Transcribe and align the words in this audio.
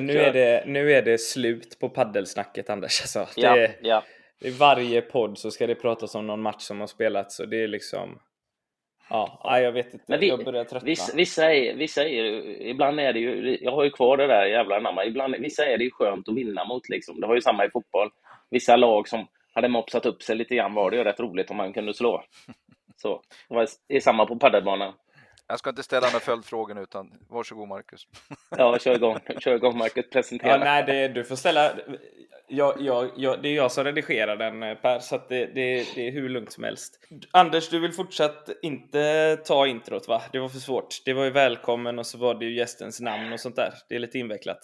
Nu 0.00 0.18
är, 0.18 0.32
det, 0.32 0.64
nu 0.66 0.92
är 0.92 1.02
det 1.02 1.18
slut 1.18 1.78
på 1.80 1.88
paddelsnacket 1.88 2.70
Anders. 2.70 3.00
Alltså, 3.16 3.40
det, 3.40 3.42
Ja, 3.42 3.68
ja. 3.82 4.02
I 4.40 4.50
varje 4.50 5.00
podd 5.02 5.38
så 5.38 5.50
ska 5.50 5.66
det 5.66 5.74
pratas 5.74 6.14
om 6.14 6.26
någon 6.26 6.42
match 6.42 6.62
som 6.62 6.80
har 6.80 6.86
spelats 6.86 7.40
och 7.40 7.48
det 7.48 7.62
är 7.62 7.68
liksom... 7.68 8.18
Ja, 9.10 9.60
jag 9.60 9.72
vet 9.72 9.86
inte. 9.94 10.04
Men 10.08 10.20
vi- 10.20 10.28
jag 10.28 10.44
börjar 10.44 10.64
tröttna. 10.64 10.86
Vissa, 10.86 11.16
vissa, 11.16 11.54
är, 11.54 11.74
vissa 11.74 12.04
är 12.08 12.24
ibland 12.60 13.00
är 13.00 13.12
det 13.12 13.18
ju, 13.18 13.58
jag 13.60 13.72
har 13.72 13.84
ju 13.84 13.90
kvar 13.90 14.16
det 14.16 14.26
där 14.26 14.46
jävla 14.46 14.80
namnet, 14.80 15.06
ibland, 15.06 15.36
vissa 15.38 15.66
är 15.66 15.78
det 15.78 15.84
ju 15.84 15.90
skönt 15.90 16.28
att 16.28 16.34
vinna 16.36 16.64
mot 16.64 16.88
liksom. 16.88 17.20
Det 17.20 17.26
var 17.26 17.34
ju 17.34 17.40
samma 17.40 17.64
i 17.64 17.70
fotboll. 17.70 18.10
Vissa 18.50 18.76
lag 18.76 19.08
som 19.08 19.26
hade 19.52 19.68
mopsat 19.68 20.06
upp 20.06 20.22
sig 20.22 20.36
lite 20.36 20.54
grann 20.54 20.74
var 20.74 20.90
det 20.90 20.96
ju 20.96 21.04
rätt 21.04 21.20
roligt 21.20 21.50
om 21.50 21.56
man 21.56 21.72
kunde 21.72 21.94
slå. 21.94 22.24
Så, 22.96 23.22
det 23.88 23.96
är 23.96 24.00
samma 24.00 24.26
på 24.26 24.36
padelbanan. 24.36 24.92
Jag 25.46 25.58
ska 25.58 25.70
inte 25.70 25.82
ställa 25.82 26.06
några 26.06 26.20
följdfrågor 26.20 26.82
utan 26.82 27.10
varsågod 27.28 27.68
Marcus. 27.68 28.06
Ja, 28.58 28.78
kör 28.78 28.94
igång, 28.94 29.18
kör 29.38 29.54
igång 29.54 29.78
Marcus, 29.78 30.10
presentera. 30.10 30.50
Ja, 30.50 30.58
nej, 30.58 30.84
det, 30.86 31.08
du 31.08 31.24
får 31.24 31.36
ställa... 31.36 31.72
Jag, 32.48 32.80
jag, 32.80 33.10
jag, 33.16 33.42
det 33.42 33.48
är 33.48 33.54
jag 33.54 33.72
som 33.72 33.84
redigerar 33.84 34.36
den 34.36 34.62
eh, 34.62 34.74
Per, 34.74 34.98
så 34.98 35.14
att 35.14 35.28
det, 35.28 35.46
det, 35.46 35.86
det 35.94 36.08
är 36.08 36.12
hur 36.12 36.28
lugnt 36.28 36.52
som 36.52 36.64
helst. 36.64 37.00
Anders, 37.30 37.68
du 37.68 37.80
vill 37.80 37.92
fortsatt 37.92 38.48
inte 38.62 39.36
ta 39.36 39.66
introt 39.66 40.08
va? 40.08 40.22
Det 40.32 40.38
var 40.38 40.48
för 40.48 40.58
svårt. 40.58 41.02
Det 41.04 41.12
var 41.12 41.24
ju 41.24 41.30
välkommen 41.30 41.98
och 41.98 42.06
så 42.06 42.18
var 42.18 42.34
det 42.34 42.44
ju 42.44 42.56
gästens 42.56 43.00
namn 43.00 43.32
och 43.32 43.40
sånt 43.40 43.56
där. 43.56 43.74
Det 43.88 43.94
är 43.94 43.98
lite 43.98 44.18
invecklat. 44.18 44.58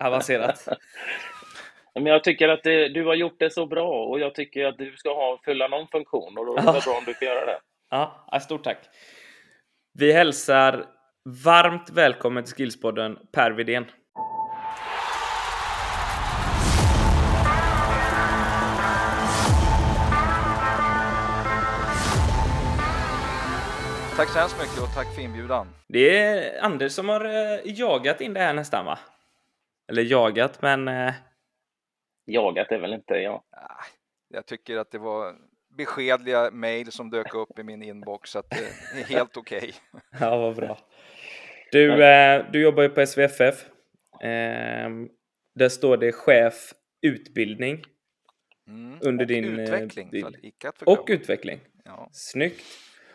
Avancerat. 0.00 0.68
Men 1.94 2.06
jag 2.06 2.24
tycker 2.24 2.48
att 2.48 2.62
det, 2.62 2.88
du 2.88 3.06
har 3.06 3.14
gjort 3.14 3.38
det 3.38 3.50
så 3.50 3.66
bra 3.66 4.06
och 4.06 4.20
jag 4.20 4.34
tycker 4.34 4.64
att 4.64 4.78
du 4.78 4.96
ska 4.96 5.14
ha, 5.14 5.40
fylla 5.44 5.68
någon 5.68 5.88
funktion 5.88 6.38
och 6.38 6.46
då 6.46 6.56
är 6.56 6.72
det 6.72 6.84
bra 6.84 6.98
om 6.98 7.04
du 7.06 7.14
kan 7.14 7.28
göra 7.28 7.46
det. 7.46 7.58
Ja, 7.90 8.40
stort 8.40 8.64
tack. 8.64 8.78
Vi 9.98 10.12
hälsar 10.12 10.84
varmt 11.44 11.90
välkommen 11.90 12.44
till 12.44 12.54
Skillspodden 12.54 13.18
Per 13.32 13.50
Widén. 13.50 13.84
Tack 24.16 24.28
så 24.28 24.38
hemskt 24.38 24.56
mycket 24.60 24.82
och 24.82 24.94
tack 24.94 25.14
för 25.14 25.22
inbjudan. 25.22 25.66
Det 25.88 26.18
är 26.18 26.62
Anders 26.62 26.92
som 26.92 27.08
har 27.08 27.24
eh, 27.24 27.60
jagat 27.64 28.20
in 28.20 28.34
det 28.34 28.40
här 28.40 28.54
nästan 28.54 28.86
va? 28.86 28.98
Eller 29.88 30.02
jagat, 30.02 30.62
men... 30.62 30.88
Eh, 30.88 31.14
Jagat 32.26 32.72
är 32.72 32.78
väl 32.78 32.92
inte 32.92 33.14
jag. 33.14 33.42
Ah, 33.50 33.84
Jag 34.28 34.46
tycker 34.46 34.76
att 34.76 34.90
det 34.90 34.98
var 34.98 35.34
beskedliga 35.78 36.50
mejl 36.50 36.92
som 36.92 37.10
dök 37.10 37.34
upp 37.34 37.58
i 37.58 37.62
min 37.62 37.82
inbox, 37.82 38.30
så 38.30 38.38
att 38.38 38.50
det 38.50 39.00
är 39.00 39.04
helt 39.04 39.36
okej. 39.36 39.72
Ja, 40.20 40.38
vad 40.38 40.56
bra. 40.56 40.78
Du, 41.72 42.04
eh, 42.04 42.44
du 42.52 42.62
jobbar 42.62 42.82
ju 42.82 42.88
på 42.88 43.00
SVFF. 43.06 43.64
Eh, 44.22 44.88
där 45.54 45.68
står 45.68 45.96
det 45.96 46.12
chef 46.12 46.72
utbildning 47.02 47.82
Mm. 48.68 48.98
Under 49.02 49.24
och 49.24 49.28
din, 49.28 49.58
eh, 49.58 49.64
utveckling, 49.64 50.10
din- 50.10 50.26
och 50.86 51.04
utveckling. 51.08 51.60
Ja. 51.84 52.08
Snyggt. 52.12 52.64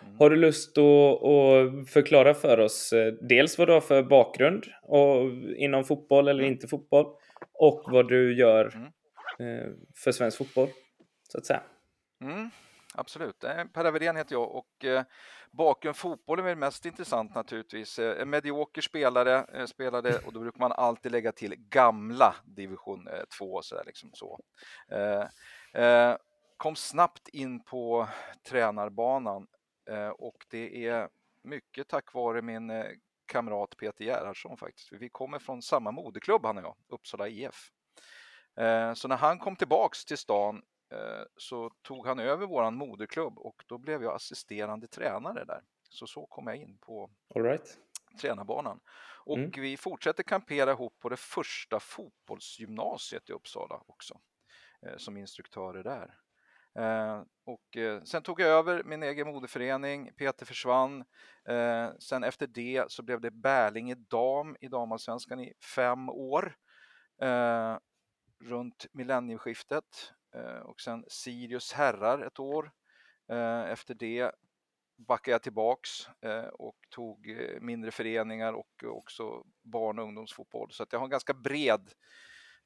Mm. 0.03 0.15
Har 0.19 0.29
du 0.29 0.35
lust 0.35 0.77
att, 0.77 1.89
förklara 1.89 2.33
för 2.33 2.59
oss 2.59 2.93
eh, 2.93 3.13
dels 3.13 3.57
vad 3.57 3.67
du 3.67 3.73
har 3.73 3.81
för 3.81 4.03
bakgrund 4.03 4.63
och, 4.83 5.31
inom 5.57 5.83
fotboll 5.83 6.27
eller 6.27 6.43
inte 6.43 6.67
fotboll 6.67 7.05
och 7.53 7.83
vad 7.91 8.09
du 8.09 8.37
gör 8.37 8.73
Mm. 9.39 9.57
eh, 9.59 9.69
för 10.03 10.11
svensk 10.11 10.37
fotboll, 10.37 10.67
så 11.29 11.37
att 11.37 11.45
säga. 11.45 11.63
Mm, 12.23 12.49
absolut. 12.93 13.43
Eh, 13.43 13.63
per 13.65 13.85
Averén 13.85 14.15
heter 14.15 14.35
jag 14.35 14.51
och 14.55 14.85
eh, 14.85 15.03
bakgrund 15.51 15.95
fotbollen 15.95 16.45
är 16.45 16.55
mest 16.55 16.85
intressant 16.85 17.35
naturligtvis. 17.35 17.99
Eh, 17.99 18.21
en 18.21 18.29
medioker 18.29 18.81
spelare, 18.81 19.67
spelade 19.67 20.19
och 20.19 20.33
då 20.33 20.39
brukar 20.39 20.59
man 20.59 20.71
alltid 20.71 21.11
lägga 21.11 21.31
till 21.31 21.55
gamla 21.55 22.35
division 22.45 23.09
2 23.37 23.61
så 23.61 23.75
där, 23.75 23.83
liksom 23.85 24.11
så. 24.13 24.39
Kom 26.57 26.75
snabbt 26.75 27.27
in 27.27 27.63
på 27.63 28.07
tränarbanan 28.49 29.47
och 30.17 30.45
det 30.49 30.87
är 30.87 31.09
mycket 31.43 31.87
tack 31.87 32.13
vare 32.13 32.41
min 32.41 32.83
kamrat 33.25 33.77
Peter 33.77 34.05
Gerhardsson 34.05 34.57
faktiskt. 34.57 34.91
Vi 34.91 35.09
kommer 35.09 35.39
från 35.39 35.61
samma 35.61 35.91
moderklubb 35.91 36.45
han 36.45 36.57
och 36.57 36.63
jag, 36.63 36.75
Uppsala 36.87 37.27
IF. 37.27 37.71
Så 38.95 39.07
när 39.07 39.17
han 39.17 39.39
kom 39.39 39.55
tillbaks 39.55 40.05
till 40.05 40.17
stan 40.17 40.61
så 41.37 41.69
tog 41.81 42.07
han 42.07 42.19
över 42.19 42.47
våran 42.47 42.75
moderklubb 42.75 43.37
och 43.39 43.63
då 43.67 43.77
blev 43.77 44.03
jag 44.03 44.15
assisterande 44.15 44.87
tränare 44.87 45.45
där. 45.45 45.61
Så 45.89 46.07
så 46.07 46.25
kom 46.25 46.47
jag 46.47 46.55
in 46.57 46.77
på 46.77 47.09
All 47.35 47.43
right. 47.43 47.77
tränarbanan. 48.21 48.79
Och 49.25 49.37
Mm. 49.37 49.51
vi 49.57 49.77
fortsätter 49.77 50.23
kampera 50.23 50.71
ihop 50.71 50.99
på 50.99 51.09
det 51.09 51.17
första 51.17 51.79
fotbollsgymnasiet 51.79 53.29
i 53.29 53.33
Uppsala 53.33 53.83
också 53.87 54.19
eh, 54.85 54.97
som 54.97 55.17
instruktörer 55.17 55.83
där. 55.83 56.19
Eh, 56.79 57.23
och 57.45 57.77
eh, 57.77 58.03
sen 58.03 58.23
tog 58.23 58.41
jag 58.41 58.49
över 58.49 58.83
min 58.83 59.03
egen 59.03 59.27
moderförening, 59.27 60.11
Peter 60.17 60.45
försvann. 60.45 61.05
Eh, 61.47 61.89
sen 61.99 62.23
efter 62.23 62.47
det 62.47 62.91
så 62.91 63.03
blev 63.03 63.21
det 63.21 63.31
Bärlinge 63.31 63.95
dam 63.95 64.55
i 64.61 64.67
damallsvenskan 64.67 65.39
i 65.39 65.53
fem 65.75 66.09
år. 66.09 66.55
Eh, 67.21 67.77
runt 68.43 68.85
millennieskiftet 68.93 69.85
eh, 70.05 70.22
och 70.63 70.81
sen 70.81 71.05
Sirius 71.07 71.73
herrar 71.73 72.19
ett 72.19 72.39
år. 72.39 72.71
Eh, 73.31 73.71
efter 73.71 73.93
det 73.93 74.31
backade 74.95 75.33
jag 75.33 75.43
tillbaks 75.43 76.07
eh, 76.21 76.45
och 76.45 76.77
tog 76.89 77.29
eh, 77.29 77.59
mindre 77.61 77.91
föreningar 77.91 78.53
och 78.53 78.83
också 78.83 79.43
barn 79.61 79.99
och 79.99 80.05
ungdomsfotboll. 80.05 80.71
Så 80.71 80.85
jag 80.91 80.99
har 80.99 81.05
en 81.05 81.11
ganska 81.11 81.33
bred 81.33 81.93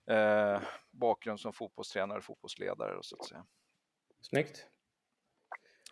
eh, 0.09 0.61
bakgrund 0.91 1.39
som 1.39 1.53
fotbollstränare 1.53 2.17
och 2.17 2.23
fotbollsledare. 2.23 3.00
Så 3.01 3.16
att 3.16 3.25
säga. 3.25 3.45
Snyggt. 4.22 4.67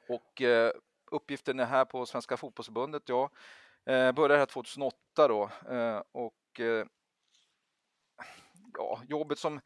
Och 0.09 0.41
eh, 0.41 0.72
uppgiften 1.12 1.59
är 1.59 1.66
här 1.66 1.85
på 1.85 2.06
Svenska 2.06 2.38
fotbollsförbundet. 2.38 3.09
Jag 3.09 3.31
eh, 3.85 4.12
började 4.12 4.38
här 4.38 4.46
2008 4.46 5.28
då 5.28 5.50
eh, 5.69 6.02
och 6.12 6.59
eh, 6.59 6.85
ja, 8.74 9.02
jobbet 9.08 9.40
som 9.40 9.62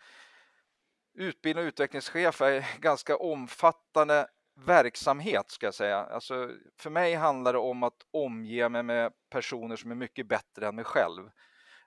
utbildning 1.14 1.66
och 1.66 1.68
utvecklingschef 1.68 2.42
är 2.42 2.80
ganska 2.80 3.18
omfattande 3.18 4.28
verksamhet 4.66 5.52
ska 5.52 5.68
jag 5.68 5.74
säga. 5.74 5.98
Alltså, 5.98 6.50
för 6.78 6.90
mig 6.90 7.14
handlar 7.16 7.54
det 7.54 7.60
om 7.60 7.84
att 7.84 8.06
omge 8.12 8.70
mig 8.70 8.84
med 8.84 9.14
personer 9.30 9.76
som 9.76 9.92
är 9.92 9.96
mycket 9.96 10.28
bättre 10.28 10.68
än 10.68 10.76
mig 10.76 10.86
själv. 10.86 11.30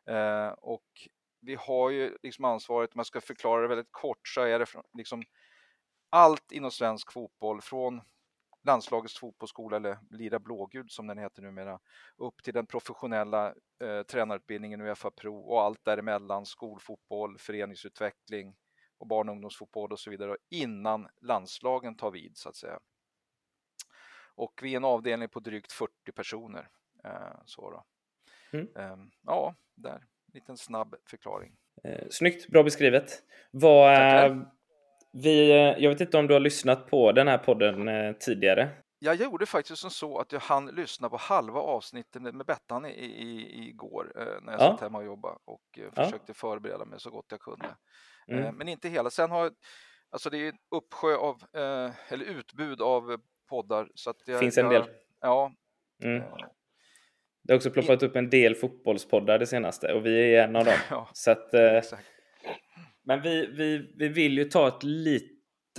Eh, 0.07 0.49
och 0.49 0.87
vi 1.41 1.55
har 1.55 1.91
ju 1.91 2.17
liksom 2.23 2.45
ansvaret, 2.45 2.95
om 2.95 2.99
jag 2.99 3.07
ska 3.07 3.21
förklara 3.21 3.63
det 3.63 3.69
väldigt 3.69 3.93
kort, 3.93 4.29
så 4.29 4.41
är 4.41 4.59
det 4.59 4.67
liksom 4.93 5.23
allt 6.11 6.53
inom 6.53 6.71
svensk 6.71 7.13
fotboll 7.13 7.61
från 7.61 8.01
landslagets 8.65 9.19
fotbollsskola 9.19 9.77
eller 9.77 9.99
Lira 10.11 10.39
Blågud 10.39 10.91
som 10.91 11.07
den 11.07 11.19
heter 11.19 11.43
numera 11.43 11.79
upp 12.17 12.43
till 12.43 12.55
den 12.55 12.67
professionella 12.67 13.55
eh, 13.83 14.03
tränarutbildningen 14.03 14.81
Uefa 14.81 15.11
Pro 15.11 15.37
och 15.37 15.63
allt 15.63 15.85
däremellan 15.85 16.47
skolfotboll, 16.47 17.39
föreningsutveckling 17.39 18.55
och 19.03 19.09
barn 19.09 19.29
och 19.29 19.33
ungdomsfotboll 19.35 19.93
och 19.93 20.01
så 20.01 20.11
vidare 20.11 20.37
innan 20.51 21.09
landslagen 21.21 21.97
tar 21.97 22.11
vid 22.11 22.37
så 22.37 22.49
att 22.49 22.57
säga. 22.57 22.79
Och 24.35 24.61
vi 24.63 24.73
är 24.73 24.77
en 24.77 24.85
avdelning 24.85 25.29
på 25.29 25.41
drygt 25.41 25.73
40 25.73 25.93
personer. 26.15 26.69
Eh, 27.05 27.11
så 27.45 27.71
då. 27.71 27.85
Mm. 28.59 28.69
Eh, 28.77 28.97
ja, 29.23 29.55
där. 29.75 30.05
Liten 30.33 30.57
snabb 30.57 30.95
förklaring. 31.11 31.57
Eh, 31.85 32.07
snyggt, 32.11 32.49
bra 32.49 32.63
beskrivet. 32.63 33.23
Vad, 33.51 34.47
vi, 35.13 35.51
eh, 35.51 35.57
jag 35.57 35.91
vet 35.91 36.01
inte 36.01 36.19
om 36.19 36.27
du 36.27 36.35
har 36.35 36.41
lyssnat 36.41 36.87
på 36.87 37.13
den 37.13 37.29
här 37.29 37.39
podden 37.39 37.89
eh, 37.89 38.13
tidigare. 38.13 38.71
Jag 38.99 39.15
gjorde 39.17 39.47
faktiskt 39.47 39.79
som 39.83 39.91
så 39.91 40.19
att 40.19 40.33
jag 40.33 40.41
hann 40.41 40.67
lyssna 40.67 41.09
på 41.09 41.17
halva 41.17 41.61
avsnittet 41.61 42.23
med 42.23 42.47
Bettan 42.47 42.87
i, 42.87 42.89
i, 43.05 43.69
igår 43.69 44.13
när 44.43 44.53
jag 44.53 44.61
Ja. 44.61 44.71
satt 44.73 44.81
hemma 44.81 44.99
och 44.99 45.05
jobbade 45.05 45.39
och 45.45 45.79
eh, 45.79 45.85
Ja. 45.97 46.05
försökte 46.05 46.35
förbereda 46.35 46.85
mig 46.85 47.01
så 47.01 47.11
gott 47.11 47.27
jag 47.29 47.41
kunde. 47.41 47.77
Eh, 48.29 48.39
Mm. 48.39 48.55
men 48.57 48.69
inte 48.69 48.89
hela. 48.89 49.11
Sen 49.11 49.31
har 49.31 49.51
alltså 50.11 50.31
det 50.31 50.39
är 50.39 50.49
en 50.49 50.59
uppsjö 50.77 51.17
av, 51.17 51.43
eh, 51.57 51.91
eller 52.13 52.25
utbud 52.25 52.83
av 52.83 53.17
poddar. 53.51 53.89
Så 53.95 54.11
att 54.11 54.17
jag, 54.27 54.41
Finns 54.41 54.59
en 54.59 54.65
jag, 54.71 54.73
del. 54.83 54.91
Ja. 55.21 55.53
Mm. 56.05 56.23
eh, 56.23 56.29
Det 57.43 57.53
har 57.53 57.57
också 57.57 57.71
ploppat 57.71 58.03
upp 58.03 58.17
en 58.17 58.31
del 58.31 58.55
fotbollspoddar 58.55 59.39
det 59.39 59.47
senaste 59.47 59.93
och 59.93 60.07
vi 60.07 60.35
är 60.35 60.45
en 60.45 60.57
av 60.57 60.65
dem. 60.65 60.75
ja, 60.91 61.09
Så 61.13 61.31
att, 61.31 61.55
men 63.05 63.23
vi, 63.23 63.47
vi, 63.47 63.95
vi 63.99 64.09
vill 64.09 64.39
ju 64.39 64.45
ta 64.45 64.69
ett 64.69 64.83
lite 64.83 65.33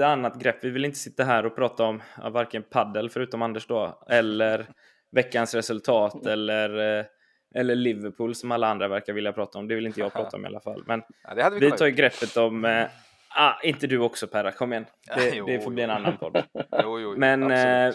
annat 0.08 0.40
grepp. 0.40 0.64
Vi 0.64 0.70
vill 0.70 0.86
inte 0.86 0.98
sitta 1.00 1.24
här 1.24 1.46
och 1.46 1.56
prata 1.56 1.84
om 1.84 2.02
varken 2.32 2.64
paddel 2.64 3.10
förutom 3.10 3.42
Anders 3.42 3.68
då, 3.68 4.04
eller 4.10 4.66
veckans 5.12 5.54
resultat 5.56 6.26
eller, 6.26 7.06
eller 7.54 7.76
Liverpool 7.76 8.36
som 8.36 8.52
alla 8.52 8.68
andra 8.68 8.88
verkar 8.88 9.14
vilja 9.14 9.34
prata 9.34 9.60
om. 9.60 9.68
Det 9.68 9.76
vill 9.76 9.86
inte 9.86 10.00
jag 10.00 10.14
prata 10.14 10.38
om 10.38 10.46
i 10.46 10.48
alla 10.48 10.60
fall. 10.60 10.84
Men 10.88 11.04
Ja, 11.24 11.36
det 11.36 11.44
hade 11.44 11.60
vi, 11.60 11.66
vi 11.66 11.72
tar 11.72 11.86
ju 11.86 11.92
greppet 11.92 12.38
om... 12.38 12.66
Eh, 12.66 12.86
ah, 13.30 13.54
inte 13.64 13.88
du 13.88 14.00
också 14.00 14.28
Perra, 14.28 14.52
kom 14.52 14.74
igen. 14.74 14.86
Det, 15.16 15.36
Jo, 15.36 15.46
det 15.46 15.60
får 15.60 15.72
bli 15.72 15.84
en 15.84 15.90
jo. 15.90 15.96
annan 15.96 16.18
podd. 16.18 16.44
Jo, 16.84 17.00
jo, 17.00 17.14
Men 17.18 17.52
eh, 17.52 17.94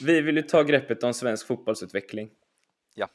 vi 0.02 0.20
vill 0.20 0.36
ju 0.36 0.42
ta 0.42 0.62
greppet 0.62 1.04
om 1.04 1.14
svensk 1.14 1.46
fotbollsutveckling. 1.46 2.30
Ja. 2.94 3.08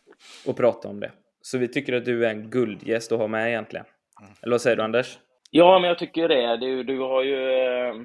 Och 0.46 0.58
prata 0.58 0.88
om 0.88 1.00
det. 1.00 1.12
Så 1.42 1.58
vi 1.58 1.68
tycker 1.68 1.94
att 1.94 2.06
du 2.06 2.26
är 2.26 2.30
en 2.30 2.50
guldgäst 2.50 3.12
att 3.12 3.20
ha 3.20 3.28
med 3.28 3.48
egentligen. 3.50 3.86
Mm. 4.22 4.32
Eller 4.42 4.52
vad 4.52 4.62
säger 4.62 4.78
du 4.78 4.84
Anders? 4.84 5.20
Ja, 5.52 5.80
men 5.80 5.88
jag 5.88 6.00
tycker 6.00 6.28
det. 6.28 6.58
Du, 6.58 6.84
du 6.84 7.00
har 7.00 7.24
ju 7.24 7.52
eh, 7.52 7.96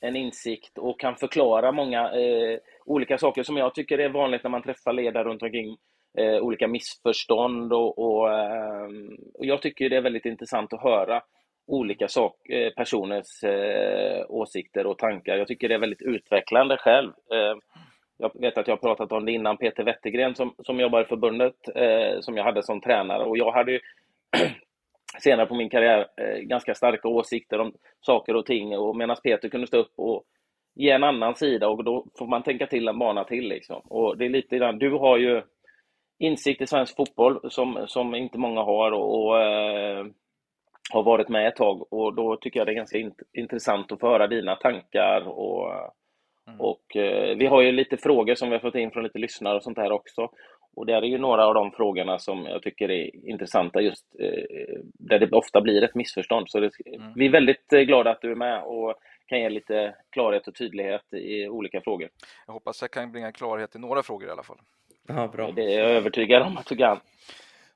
en 0.00 0.16
insikt 0.16 0.78
och 0.78 1.00
kan 1.00 1.16
förklara 1.16 1.72
många 1.72 2.12
eh, 2.12 2.58
olika 2.90 3.18
saker 3.18 3.42
som 3.42 3.56
jag 3.56 3.74
tycker 3.74 3.98
är 3.98 4.08
vanligt 4.08 4.42
när 4.42 4.50
man 4.50 4.62
träffar 4.62 4.92
ledare 4.92 5.24
runt 5.24 5.42
omkring. 5.42 5.76
Eh, 6.18 6.36
olika 6.42 6.68
missförstånd 6.68 7.72
och, 7.72 7.98
och, 7.98 8.32
eh, 8.32 8.88
och, 9.34 9.46
jag 9.46 9.62
tycker 9.62 9.90
det 9.90 9.96
är 9.96 10.00
väldigt 10.00 10.26
intressant 10.26 10.72
att 10.72 10.82
höra 10.82 11.22
olika 11.66 12.08
sak, 12.08 12.48
eh, 12.48 12.72
personers 12.72 13.44
eh, 13.44 14.24
åsikter 14.28 14.86
och 14.86 14.98
tankar. 14.98 15.36
Jag 15.36 15.48
tycker 15.48 15.68
det 15.68 15.74
är 15.74 15.78
väldigt 15.78 16.02
utvecklande 16.02 16.76
själv. 16.76 17.12
Ehm, 17.34 17.60
jag 18.18 18.40
vet 18.40 18.58
att 18.58 18.68
jag 18.68 18.76
har 18.76 18.80
pratat 18.80 19.12
om 19.12 19.24
det 19.24 19.32
innan, 19.32 19.56
Peter 19.56 19.84
Wettergren 19.84 20.34
som, 20.34 20.54
som 20.58 20.80
jobbar 20.80 21.02
i 21.02 21.04
förbundet, 21.04 21.56
eh, 21.74 22.20
som 22.20 22.36
jag 22.36 22.44
hade 22.44 22.62
som 22.62 22.80
tränare 22.80 23.24
och 23.24 23.38
jag 23.38 23.52
hade 23.52 23.72
ju 23.72 23.80
senare 25.18 25.46
på 25.46 25.54
min 25.54 25.70
karriär 25.70 26.06
eh, 26.16 26.38
ganska 26.38 26.74
starka 26.74 27.08
åsikter 27.08 27.58
om 27.58 27.72
saker 28.00 28.36
och 28.36 28.46
ting 28.46 28.78
och 28.78 28.96
medan 28.96 29.16
Peter 29.22 29.48
kunde 29.48 29.66
stå 29.66 29.76
upp 29.76 29.92
och 29.96 30.24
ge 30.80 30.90
en 30.90 31.04
annan 31.04 31.34
sida 31.34 31.68
och 31.68 31.84
då 31.84 32.06
får 32.18 32.26
man 32.26 32.42
tänka 32.42 32.66
till 32.66 32.88
en 32.88 32.98
bana 32.98 33.24
till 33.24 33.48
liksom. 33.48 33.80
Och 33.88 34.18
det 34.18 34.24
är 34.24 34.28
lite 34.28 34.56
grann, 34.56 34.78
du 34.78 34.90
har 34.90 35.18
ju 35.18 35.42
insikt 36.18 36.60
i 36.62 36.66
svensk 36.66 36.96
fotboll 36.96 37.50
som, 37.50 37.84
som 37.86 38.14
inte 38.14 38.38
många 38.38 38.62
har 38.62 38.92
och, 38.92 39.26
och 39.26 39.42
eh, 39.42 40.06
har 40.92 41.02
varit 41.02 41.28
med 41.28 41.48
ett 41.48 41.56
tag 41.56 41.92
och 41.92 42.14
då 42.14 42.36
tycker 42.36 42.60
jag 42.60 42.66
det 42.66 42.72
är 42.72 42.74
ganska 42.74 42.98
int 42.98 43.22
intressant 43.32 43.92
att 43.92 44.00
få 44.00 44.08
höra 44.08 44.26
dina 44.26 44.56
tankar 44.56 45.28
och, 45.28 45.72
mm. 46.46 46.60
och 46.60 46.96
eh, 46.96 47.36
vi 47.36 47.46
har 47.46 47.62
ju 47.62 47.72
lite 47.72 47.96
frågor 47.96 48.34
som 48.34 48.48
vi 48.48 48.54
har 48.54 48.60
fått 48.60 48.74
in 48.74 48.90
från 48.90 49.04
lite 49.04 49.18
lyssnare 49.18 49.56
och 49.56 49.62
sånt 49.62 49.78
här 49.78 49.92
också. 49.92 50.28
Och 50.76 50.86
det 50.86 50.92
är 50.92 51.02
ju 51.02 51.18
några 51.18 51.46
av 51.46 51.54
de 51.54 51.72
frågorna 51.72 52.18
som 52.18 52.46
jag 52.46 52.62
tycker 52.62 52.90
är 52.90 53.28
intressanta 53.28 53.80
just 53.80 54.06
eh, 54.20 54.80
där 54.82 55.18
det 55.18 55.32
ofta 55.32 55.60
blir 55.60 55.84
ett 55.84 55.94
missförstånd. 55.94 56.50
Så 56.50 56.60
det, 56.60 56.70
mm. 56.86 57.12
vi 57.16 57.26
är 57.26 57.30
väldigt 57.30 57.72
eh, 57.72 57.80
glada 57.80 58.10
att 58.10 58.22
du 58.22 58.30
är 58.30 58.36
med 58.36 58.62
och 58.62 58.94
kan 59.30 59.40
ge 59.40 59.48
lite 59.48 59.96
klarhet 60.10 60.48
och 60.48 60.54
tydlighet 60.54 61.12
i 61.12 61.48
olika 61.48 61.80
frågor. 61.80 62.08
Jag 62.46 62.52
hoppas 62.52 62.82
jag 62.82 62.90
kan 62.90 63.12
bringa 63.12 63.32
klarhet 63.32 63.76
i 63.76 63.78
några 63.78 64.02
frågor 64.02 64.28
i 64.28 64.32
alla 64.32 64.42
fall. 64.42 64.60
Ja, 65.08 65.28
bra. 65.28 65.50
Det 65.50 65.74
är 65.74 65.78
jag 65.78 65.90
övertygad 65.90 66.42
om 66.42 66.58
att 66.58 66.66
du 66.66 66.76
kan. 66.76 67.00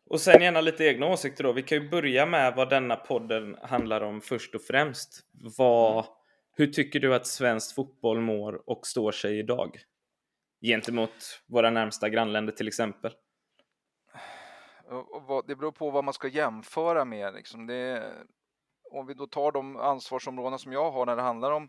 Och 0.06 0.20
sen 0.20 0.42
gärna 0.42 0.60
lite 0.60 0.84
egna 0.84 1.06
åsikter 1.06 1.44
då. 1.44 1.52
Vi 1.52 1.62
kan 1.62 1.82
ju 1.82 1.88
börja 1.88 2.26
med 2.26 2.54
vad 2.56 2.70
denna 2.70 2.96
podden 2.96 3.56
handlar 3.62 4.00
om 4.00 4.20
först 4.20 4.54
och 4.54 4.62
främst. 4.62 5.20
Vad, 5.58 5.92
mm. 5.92 6.04
hur 6.56 6.66
tycker 6.66 7.00
du 7.00 7.14
att 7.14 7.26
svensk 7.26 7.74
fotboll 7.74 8.20
mår 8.20 8.70
och 8.70 8.86
står 8.86 9.12
sig 9.12 9.38
idag? 9.38 9.78
gentemot 10.64 11.42
våra 11.46 11.70
närmsta 11.70 12.08
grannländer 12.08 12.52
till 12.52 12.68
exempel? 12.68 13.12
Det 15.46 15.56
beror 15.56 15.72
på 15.72 15.90
vad 15.90 16.04
man 16.04 16.14
ska 16.14 16.28
jämföra 16.28 17.04
med. 17.04 17.34
Liksom. 17.34 17.66
Det, 17.66 18.12
om 18.94 19.06
vi 19.06 19.14
då 19.14 19.26
tar 19.26 19.52
de 19.52 19.76
ansvarsområden 19.76 20.58
som 20.58 20.72
jag 20.72 20.90
har 20.90 21.06
när 21.06 21.16
det 21.16 21.22
handlar 21.22 21.52
om 21.52 21.68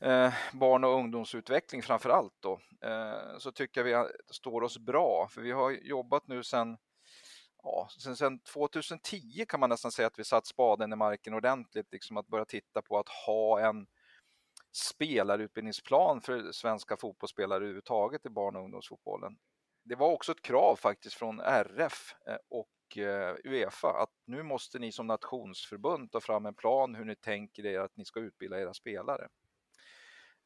eh, 0.00 0.34
barn 0.52 0.84
och 0.84 0.94
ungdomsutveckling 0.94 1.82
framför 1.82 2.10
allt 2.10 2.34
då, 2.40 2.60
eh, 2.82 3.38
så 3.38 3.52
tycker 3.52 3.84
jag 3.84 4.04
vi 4.04 4.10
står 4.30 4.62
oss 4.62 4.78
bra. 4.78 5.28
För 5.30 5.40
vi 5.40 5.52
har 5.52 5.70
jobbat 5.70 6.28
nu 6.28 6.42
sedan 6.42 6.76
ja, 7.62 7.88
sen, 7.98 8.16
sen 8.16 8.40
2010 8.40 9.44
kan 9.48 9.60
man 9.60 9.70
nästan 9.70 9.92
säga 9.92 10.06
att 10.06 10.18
vi 10.18 10.24
satt 10.24 10.46
spaden 10.46 10.92
i 10.92 10.96
marken 10.96 11.34
ordentligt, 11.34 11.92
liksom 11.92 12.16
att 12.16 12.28
börja 12.28 12.44
titta 12.44 12.82
på 12.82 12.98
att 12.98 13.08
ha 13.08 13.60
en 13.60 13.86
spelarutbildningsplan 14.72 16.20
för 16.20 16.52
svenska 16.52 16.96
fotbollsspelare 16.96 17.56
överhuvudtaget 17.56 18.26
i 18.26 18.28
barn 18.28 18.56
och 18.56 18.62
ungdomsfotbollen. 18.62 19.36
Det 19.84 19.94
var 19.94 20.12
också 20.12 20.32
ett 20.32 20.42
krav 20.42 20.76
faktiskt 20.76 21.16
från 21.16 21.40
RF 21.40 22.14
eh, 22.26 22.36
och 22.50 22.68
och 22.92 22.98
eh, 22.98 23.36
Uefa 23.44 24.02
att 24.02 24.10
nu 24.24 24.42
måste 24.42 24.78
ni 24.78 24.92
som 24.92 25.06
nationsförbund 25.06 26.12
ta 26.12 26.20
fram 26.20 26.46
en 26.46 26.54
plan 26.54 26.94
hur 26.94 27.04
ni 27.04 27.16
tänker 27.16 27.66
er 27.66 27.80
att 27.80 27.96
ni 27.96 28.04
ska 28.04 28.20
utbilda 28.20 28.60
era 28.60 28.74
spelare. 28.74 29.28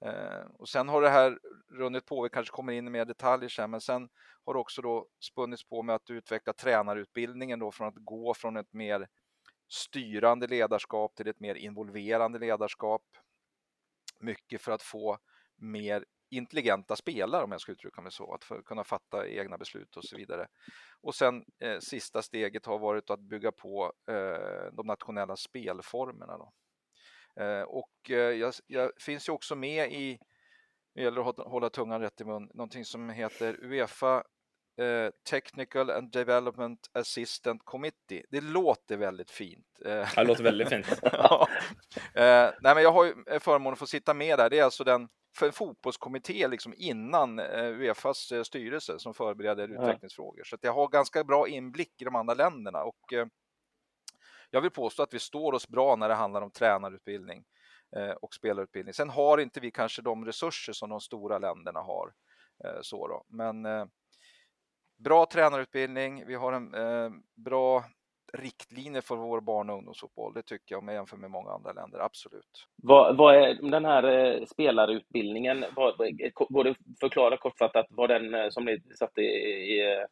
Eh, 0.04 0.46
och 0.58 0.69
sen 0.69 0.88
har 0.88 1.02
det 1.02 1.08
här 1.08 1.38
runnit 1.69 2.06
på, 2.06 2.22
vi 2.22 2.28
kanske 2.28 2.52
kommer 2.52 2.72
in 2.72 2.87
i 2.87 2.90
mer 2.90 3.04
detaljer 3.04 3.48
sen, 3.48 3.70
men 3.70 3.81
sen 3.81 4.08
har 4.44 4.54
det 4.54 4.60
också 4.60 4.82
då 4.82 5.08
spunnits 5.20 5.69
på 5.69 5.82
med 5.82 5.94
att 5.94 6.10
utveckla 6.10 6.52
tränarutbildningen 6.52 7.58
då 7.58 7.72
från 7.72 7.88
att 7.88 7.96
gå 7.96 8.34
från 8.34 8.56
ett 8.56 8.72
mer 8.72 9.08
styrande 9.69 10.46
ledarskap 10.46 11.14
till 11.14 11.28
ett 11.28 11.40
mer 11.40 11.54
involverande 11.54 12.38
ledarskap 12.38 13.02
mycket 14.20 14.60
för 14.60 14.72
att 14.72 14.82
få 14.82 15.19
mer 15.56 16.04
intelligenta 16.36 16.96
spelare 16.96 17.44
om 17.44 17.52
jag 17.52 17.60
ska 17.60 17.72
uttrycka 17.72 18.00
mig 18.00 18.12
så, 18.12 18.34
att 18.34 18.44
för, 18.44 18.62
kunna 18.62 18.84
fatta 18.84 19.28
egna 19.28 19.58
beslut 19.58 19.96
och 19.96 20.04
så 20.04 20.16
vidare. 20.16 20.46
Och 21.00 21.14
sen 21.14 21.44
eh, 21.60 21.78
sista 21.78 22.22
steget 22.22 22.66
har 22.66 22.78
varit 22.78 23.10
att 23.10 23.20
bygga 23.20 23.52
på 23.52 23.92
eh, 24.10 24.72
de 24.72 24.86
nationella 24.86 25.36
spelformerna. 25.36 26.38
Då. 26.38 26.52
Eh, 27.42 27.62
och 27.62 28.10
eh, 28.10 28.16
jag, 28.16 28.54
jag, 28.66 28.90
finns 29.00 29.28
ju 29.28 29.32
också 29.32 29.56
med 29.56 29.92
i, 29.92 30.18
det 30.94 31.02
gäller 31.02 31.30
att 31.30 31.38
hålla 31.38 31.70
tungan 31.70 32.00
rätt 32.00 32.20
i 32.20 32.24
mun, 32.24 32.50
någonting 32.54 32.84
som 32.84 33.10
heter 33.10 33.64
Uefa 33.64 34.24
eh, 34.80 35.10
Technical 35.30 35.90
and 35.90 36.12
Development 36.12 36.90
Assistant 36.92 37.62
Committee. 37.64 38.22
Det 38.30 38.40
låter 38.40 38.96
väldigt 38.96 39.30
fint. 39.30 39.66
Det 39.78 40.24
låter 40.24 40.44
väldigt 40.44 40.68
fint. 40.68 40.86
ja. 41.02 41.48
eh, 42.14 42.50
nej, 42.60 42.74
men 42.74 42.82
jag 42.82 42.92
har 42.92 43.04
ju 43.04 43.14
förmånen 43.40 43.72
att 43.72 43.78
få 43.78 43.86
sitta 43.86 44.14
med 44.14 44.38
där. 44.38 44.50
Det 44.50 44.58
är 44.58 44.64
alltså 44.64 44.84
den 44.84 45.08
för 45.36 45.46
en 45.46 45.52
fotbollskommitté 45.52 46.48
liksom 46.48 46.74
innan 46.76 47.38
eh, 47.38 47.64
Uefas 47.64 48.32
eh, 48.32 48.42
styrelse 48.42 48.98
som 48.98 49.14
förbereder 49.14 49.68
utvecklingsfrågor. 49.68 50.44
Så 50.44 50.56
jag 50.60 50.72
har 50.72 50.88
ganska 50.88 51.24
bra 51.24 51.48
inblick 51.48 52.02
i 52.02 52.04
de 52.04 52.16
andra 52.16 52.34
länderna 52.34 52.82
och 52.82 53.12
eh, 53.12 53.26
jag 54.50 54.60
vill 54.60 54.70
påstå 54.70 55.02
att 55.02 55.14
vi 55.14 55.18
står 55.18 55.52
oss 55.52 55.68
bra 55.68 55.96
när 55.96 56.08
det 56.08 56.14
handlar 56.14 56.42
om 56.42 56.50
tränarutbildning 56.50 57.44
och 58.20 58.34
spelarutbildning. 58.34 58.94
Sen 58.94 59.10
har 59.10 59.38
inte 59.38 59.60
vi 59.60 59.70
kanske 59.70 60.02
de 60.02 60.24
resurser 60.24 60.72
som 60.72 60.90
de 60.90 61.00
stora 61.00 61.38
länderna 61.38 61.80
har. 61.80 62.12
Så 62.82 63.08
då. 63.08 63.24
Men 63.28 63.66
bra 64.96 65.26
tränarutbildning, 65.26 66.26
vi 66.26 66.34
har 66.34 66.52
en 66.52 66.70
bra 67.34 67.84
riktlinjer 68.36 69.00
för 69.00 69.16
vår 69.16 69.40
barn 69.40 69.70
och 69.70 69.76
ungdomsfotboll. 69.76 70.34
Det 70.34 70.42
tycker 70.42 70.74
jag 70.74 70.78
om 70.78 70.88
jag 70.88 70.94
jämför 70.94 71.16
med 71.16 71.30
många 71.30 71.50
andra 71.50 71.72
länder, 71.72 71.98
absolut. 71.98 72.66
Vad, 72.82 73.16
vad 73.16 73.34
är 73.34 73.70
den 73.70 73.84
här 73.84 74.02
eh, 74.04 74.44
spelarutbildningen? 74.44 75.64
Vad, 75.76 75.96
går 76.48 76.64
det 76.64 76.70
att 76.70 76.76
förklara 77.00 77.36
kortfattat 77.36 77.86
vad 77.90 78.10
den 78.10 78.34
eh, 78.34 78.48
som 78.48 78.64
ni 78.64 78.80
satte 78.98 79.20
i, 79.20 79.24
i 79.24 79.92
eh, 79.92 80.06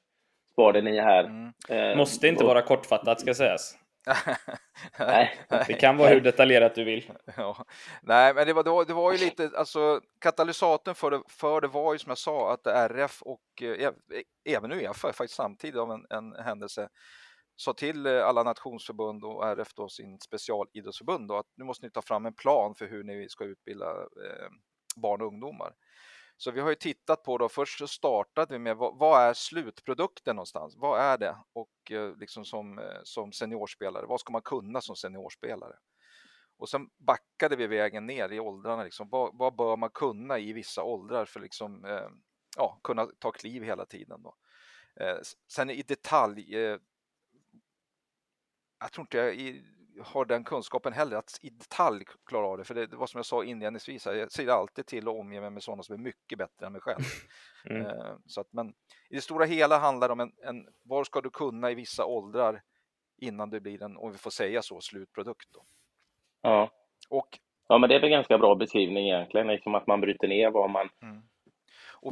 spaden 0.53 0.87
i 0.87 1.01
här? 1.01 1.25
Mm. 1.25 1.53
Eh, 1.69 1.97
Måste 1.97 2.29
inte 2.29 2.45
och... 2.45 2.49
vara 2.49 2.63
kortfattat 2.63 3.21
ska 3.21 3.35
sägas. 3.35 3.79
Nej. 4.99 5.41
Det 5.67 5.73
kan 5.73 5.97
vara 5.97 6.09
hur 6.09 6.21
detaljerat 6.21 6.75
du 6.75 6.85
vill. 6.85 7.13
Ja. 7.37 7.65
Nej, 8.03 8.35
men 8.35 8.47
det 8.47 8.53
var, 8.53 8.65
det 8.65 8.71
var, 8.71 8.85
det 8.85 8.93
var 8.93 9.13
ju 9.13 9.19
lite, 9.19 9.51
alltså 9.57 10.01
katalysatorn 10.21 10.95
för 10.95 11.11
det, 11.11 11.23
för 11.29 11.61
det 11.61 11.69
var 11.69 11.93
ju 11.93 11.99
som 11.99 12.11
jag 12.11 12.19
sa 12.19 12.53
att 12.53 12.67
RF 12.67 13.23
och 13.23 13.63
eh, 13.63 13.93
även 14.45 14.73
Uefa 14.73 15.13
faktiskt 15.13 15.35
samtidigt 15.35 15.81
av 15.81 15.91
en, 15.91 16.07
en 16.11 16.45
händelse 16.45 16.89
sa 17.57 17.73
till 17.73 18.07
eh, 18.07 18.27
alla 18.27 18.43
nationsförbund 18.43 19.25
och 19.25 19.49
RF 19.49 19.75
då 19.75 19.89
sin 19.89 20.21
specialidrottsförbund 20.21 21.29
då, 21.29 21.37
att 21.37 21.47
nu 21.55 21.65
måste 21.65 21.87
ni 21.87 21.91
ta 21.91 22.03
fram 22.03 22.27
en 22.27 22.35
plan 22.35 22.75
för 22.75 22.87
hur 22.87 23.05
ni 23.05 23.29
ska 23.29 23.45
utbilda 23.45 23.91
eh, 24.01 24.49
barn 24.97 25.21
och 25.21 25.27
ungdomar. 25.27 25.75
Så 26.37 26.51
vi 26.51 26.61
har 26.61 26.69
ju 26.69 26.75
tittat 26.75 27.23
på 27.23 27.39
då, 27.39 27.49
först 27.49 27.79
så 27.79 27.89
startade 27.89 28.55
vi 28.55 28.59
med 28.59 28.77
vad, 28.77 28.99
vad 28.99 29.23
är 29.23 29.35
slutprodukten 29.35 30.37
någonstans? 30.37 30.77
Vad 30.77 31.01
är 31.01 31.19
det? 31.19 31.37
Och 31.53 31.93
eh, 31.93 32.17
liksom 32.17 32.45
som, 32.45 32.79
eh, 32.79 33.01
som 33.03 33.33
seniorspelare, 33.33 34.07
vad 34.07 34.21
ska 34.21 34.33
man 34.33 34.43
kunna 34.43 34.81
som 34.81 34.97
seniorspelare? 34.97 35.75
Och 36.57 36.69
sen 36.69 36.89
backade 36.99 37.57
vi 37.57 37.67
vägen 37.67 38.07
ner 38.07 38.33
i 38.33 38.41
åldrarna, 38.41 38.85
liksom, 38.85 39.09
vad, 39.09 39.39
vad 39.39 39.57
bör 39.57 39.77
man 39.77 39.91
kunna 39.91 40.39
i 40.39 40.53
vissa 40.53 40.83
åldrar 40.83 41.25
för 41.25 41.41
liksom, 41.41 41.85
eh, 41.85 42.09
ja, 42.57 42.81
kunna 42.83 43.07
ta 43.19 43.31
kliv 43.31 43.63
hela 43.63 43.87
tiden 43.87 44.23
då. 44.23 44.35
Eh, 45.01 45.19
sen 45.49 45.71
i 45.71 45.83
detalj, 45.83 46.57
eh, 46.57 46.79
jag 48.85 48.93
tror 48.93 49.03
inte 49.03 49.17
jag 49.17 49.35
i 49.35 49.63
har 50.03 50.25
den 50.25 50.45
kunskapen 50.45 50.93
heller 50.93 51.17
att 51.17 51.39
i 51.43 51.51
detalj 51.51 52.05
klara 52.27 52.47
av 52.47 52.59
det. 52.59 52.65
För 52.65 52.75
det, 52.75 52.87
det 52.87 52.97
var 52.97 53.07
som 53.07 53.19
jag 53.19 53.27
sa 53.27 53.45
inledningsvis, 53.45 54.07
jag 54.07 54.33
ser 54.33 54.49
alltid 54.49 54.87
till 54.87 55.09
att 55.09 55.15
omge 55.15 55.41
mig 55.41 55.51
med 55.51 55.63
sådana 55.63 55.83
som 55.83 55.95
är 55.95 55.99
mycket 55.99 56.39
bättre 56.39 56.67
än 56.67 56.73
mig 56.73 56.81
själv. 56.81 57.03
Mm. 57.71 57.87
Eh, 57.87 58.15
så 58.27 58.41
att, 58.41 58.53
men 58.53 58.69
i 59.11 59.15
det 59.15 59.21
stora 59.21 59.45
hela 59.45 59.79
handlar 59.79 60.09
det 60.09 60.13
om 60.13 60.21
en, 60.21 60.33
en, 60.43 60.69
vad 60.83 61.07
ska 61.07 61.21
du 61.21 61.31
kunna 61.31 61.71
i 61.71 61.75
vissa 61.75 62.05
åldrar 62.05 62.63
innan 63.19 63.51
det 63.51 63.61
blir 63.61 63.83
en, 63.83 63.97
om 63.97 64.13
vi 64.13 64.19
får 64.19 64.31
säga 64.31 64.63
så, 64.63 64.81
slutprodukt. 64.81 65.49
Då. 65.53 65.65
Ja. 66.43 66.71
Och, 67.09 67.39
ja, 67.69 67.79
men 67.79 67.89
det 67.89 67.97
är 67.97 68.01
väl 68.01 68.11
ganska 68.11 68.39
bra 68.39 68.55
beskrivning 68.55 69.09
egentligen, 69.09 69.47
liksom 69.47 69.75
att 69.75 69.87
man 69.87 70.01
bryter 70.01 70.29
ner 70.29 70.51
vad 70.51 70.71
man 70.71 70.89
mm 71.03 71.23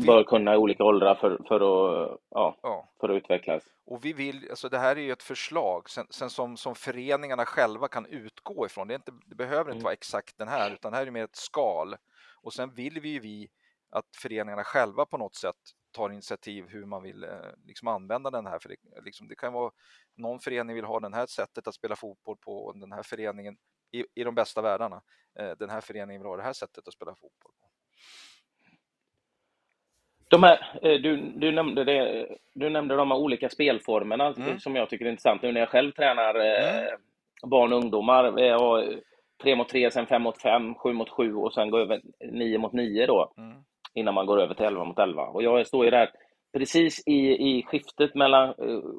vi... 0.00 0.06
bör 0.06 0.24
kunna 0.24 0.54
i 0.54 0.56
olika 0.56 0.84
åldrar 0.84 1.14
för, 1.14 1.38
för, 1.48 1.56
att, 1.56 2.20
ja, 2.30 2.56
ja, 2.62 2.92
för 3.00 3.08
att 3.08 3.16
utvecklas. 3.16 3.62
Och 3.86 4.04
vi 4.04 4.12
vill, 4.12 4.46
alltså 4.50 4.68
det 4.68 4.78
här 4.78 4.96
är 4.96 5.00
ju 5.00 5.12
ett 5.12 5.22
förslag 5.22 5.90
sen, 5.90 6.06
sen 6.10 6.30
som, 6.30 6.56
som 6.56 6.74
föreningarna 6.74 7.46
själva 7.46 7.88
kan 7.88 8.06
utgå 8.06 8.66
ifrån. 8.66 8.88
Det, 8.88 8.94
inte, 8.94 9.12
det 9.26 9.34
behöver 9.34 9.70
inte 9.70 9.72
mm. 9.72 9.84
vara 9.84 9.92
exakt 9.92 10.38
den 10.38 10.48
här, 10.48 10.70
utan 10.70 10.92
det 10.92 10.98
här 10.98 11.06
är 11.06 11.10
mer 11.10 11.24
ett 11.24 11.36
skal. 11.36 11.96
Och 12.42 12.52
sen 12.52 12.74
vill 12.74 13.00
vi 13.00 13.08
ju 13.08 13.18
vi 13.18 13.48
att 13.90 14.06
föreningarna 14.22 14.64
själva 14.64 15.06
på 15.06 15.18
något 15.18 15.34
sätt 15.34 15.56
tar 15.92 16.10
initiativ 16.10 16.64
hur 16.68 16.84
man 16.84 17.02
vill 17.02 17.24
eh, 17.24 17.30
liksom 17.66 17.88
använda 17.88 18.30
den 18.30 18.46
här. 18.46 18.58
För 18.58 18.68
det, 18.68 18.76
liksom, 19.04 19.28
det 19.28 19.34
kan 19.34 19.52
vara 19.52 19.72
någon 20.16 20.40
förening 20.40 20.76
vill 20.76 20.84
ha 20.84 21.00
det 21.00 21.16
här 21.16 21.26
sättet 21.26 21.68
att 21.68 21.74
spela 21.74 21.96
fotboll 21.96 22.36
på 22.36 22.64
och 22.64 22.78
den 22.78 22.92
här 22.92 23.02
föreningen 23.02 23.56
i, 23.92 24.04
i 24.14 24.24
de 24.24 24.34
bästa 24.34 24.62
världarna. 24.62 25.02
Eh, 25.38 25.50
den 25.58 25.70
här 25.70 25.80
föreningen 25.80 26.22
vill 26.22 26.28
ha 26.28 26.36
det 26.36 26.42
här 26.42 26.52
sättet 26.52 26.88
att 26.88 26.94
spela 26.94 27.14
fotboll 27.14 27.52
på. 27.58 27.68
De 30.32 30.42
här, 30.42 30.58
eh, 30.82 31.00
du, 31.00 31.16
du, 31.16 31.52
nämnde 31.52 31.84
det, 31.84 32.26
du 32.54 32.70
nämnde 32.70 32.96
de 32.96 33.10
här 33.10 33.18
olika 33.18 33.48
spelformerna 33.48 34.34
mm. 34.36 34.58
som 34.58 34.76
jag 34.76 34.90
tycker 34.90 35.04
är 35.04 35.10
intressant 35.10 35.42
nu 35.42 35.52
när 35.52 35.60
jag 35.60 35.68
själv 35.68 35.92
tränar 35.92 36.34
mm. 36.34 37.00
barn 37.46 37.72
och 37.72 37.78
ungdomar. 37.78 38.40
Jag 38.40 38.58
har 38.58 39.00
3 39.42 39.56
mot 39.56 39.68
3, 39.68 39.90
sen 39.90 40.06
5 40.06 40.22
mot 40.22 40.42
5, 40.42 40.74
7 40.74 40.92
mot 40.92 41.10
7 41.10 41.34
och 41.34 41.54
sen 41.54 41.70
gå 41.70 41.78
över 41.78 42.00
9 42.30 42.58
mot 42.58 42.72
9 42.72 43.06
då. 43.06 43.32
Mm. 43.38 43.56
Innan 43.94 44.14
man 44.14 44.26
går 44.26 44.40
över 44.40 44.54
till 44.54 44.66
11 44.66 44.84
mot 44.84 44.98
11. 44.98 45.22
Och 45.22 45.42
jag 45.42 45.66
står 45.66 45.84
ju 45.84 45.90
där 45.90 46.10
precis 46.58 47.02
i, 47.06 47.18
i 47.28 47.62
skiftet 47.62 48.14
mellan 48.14 48.54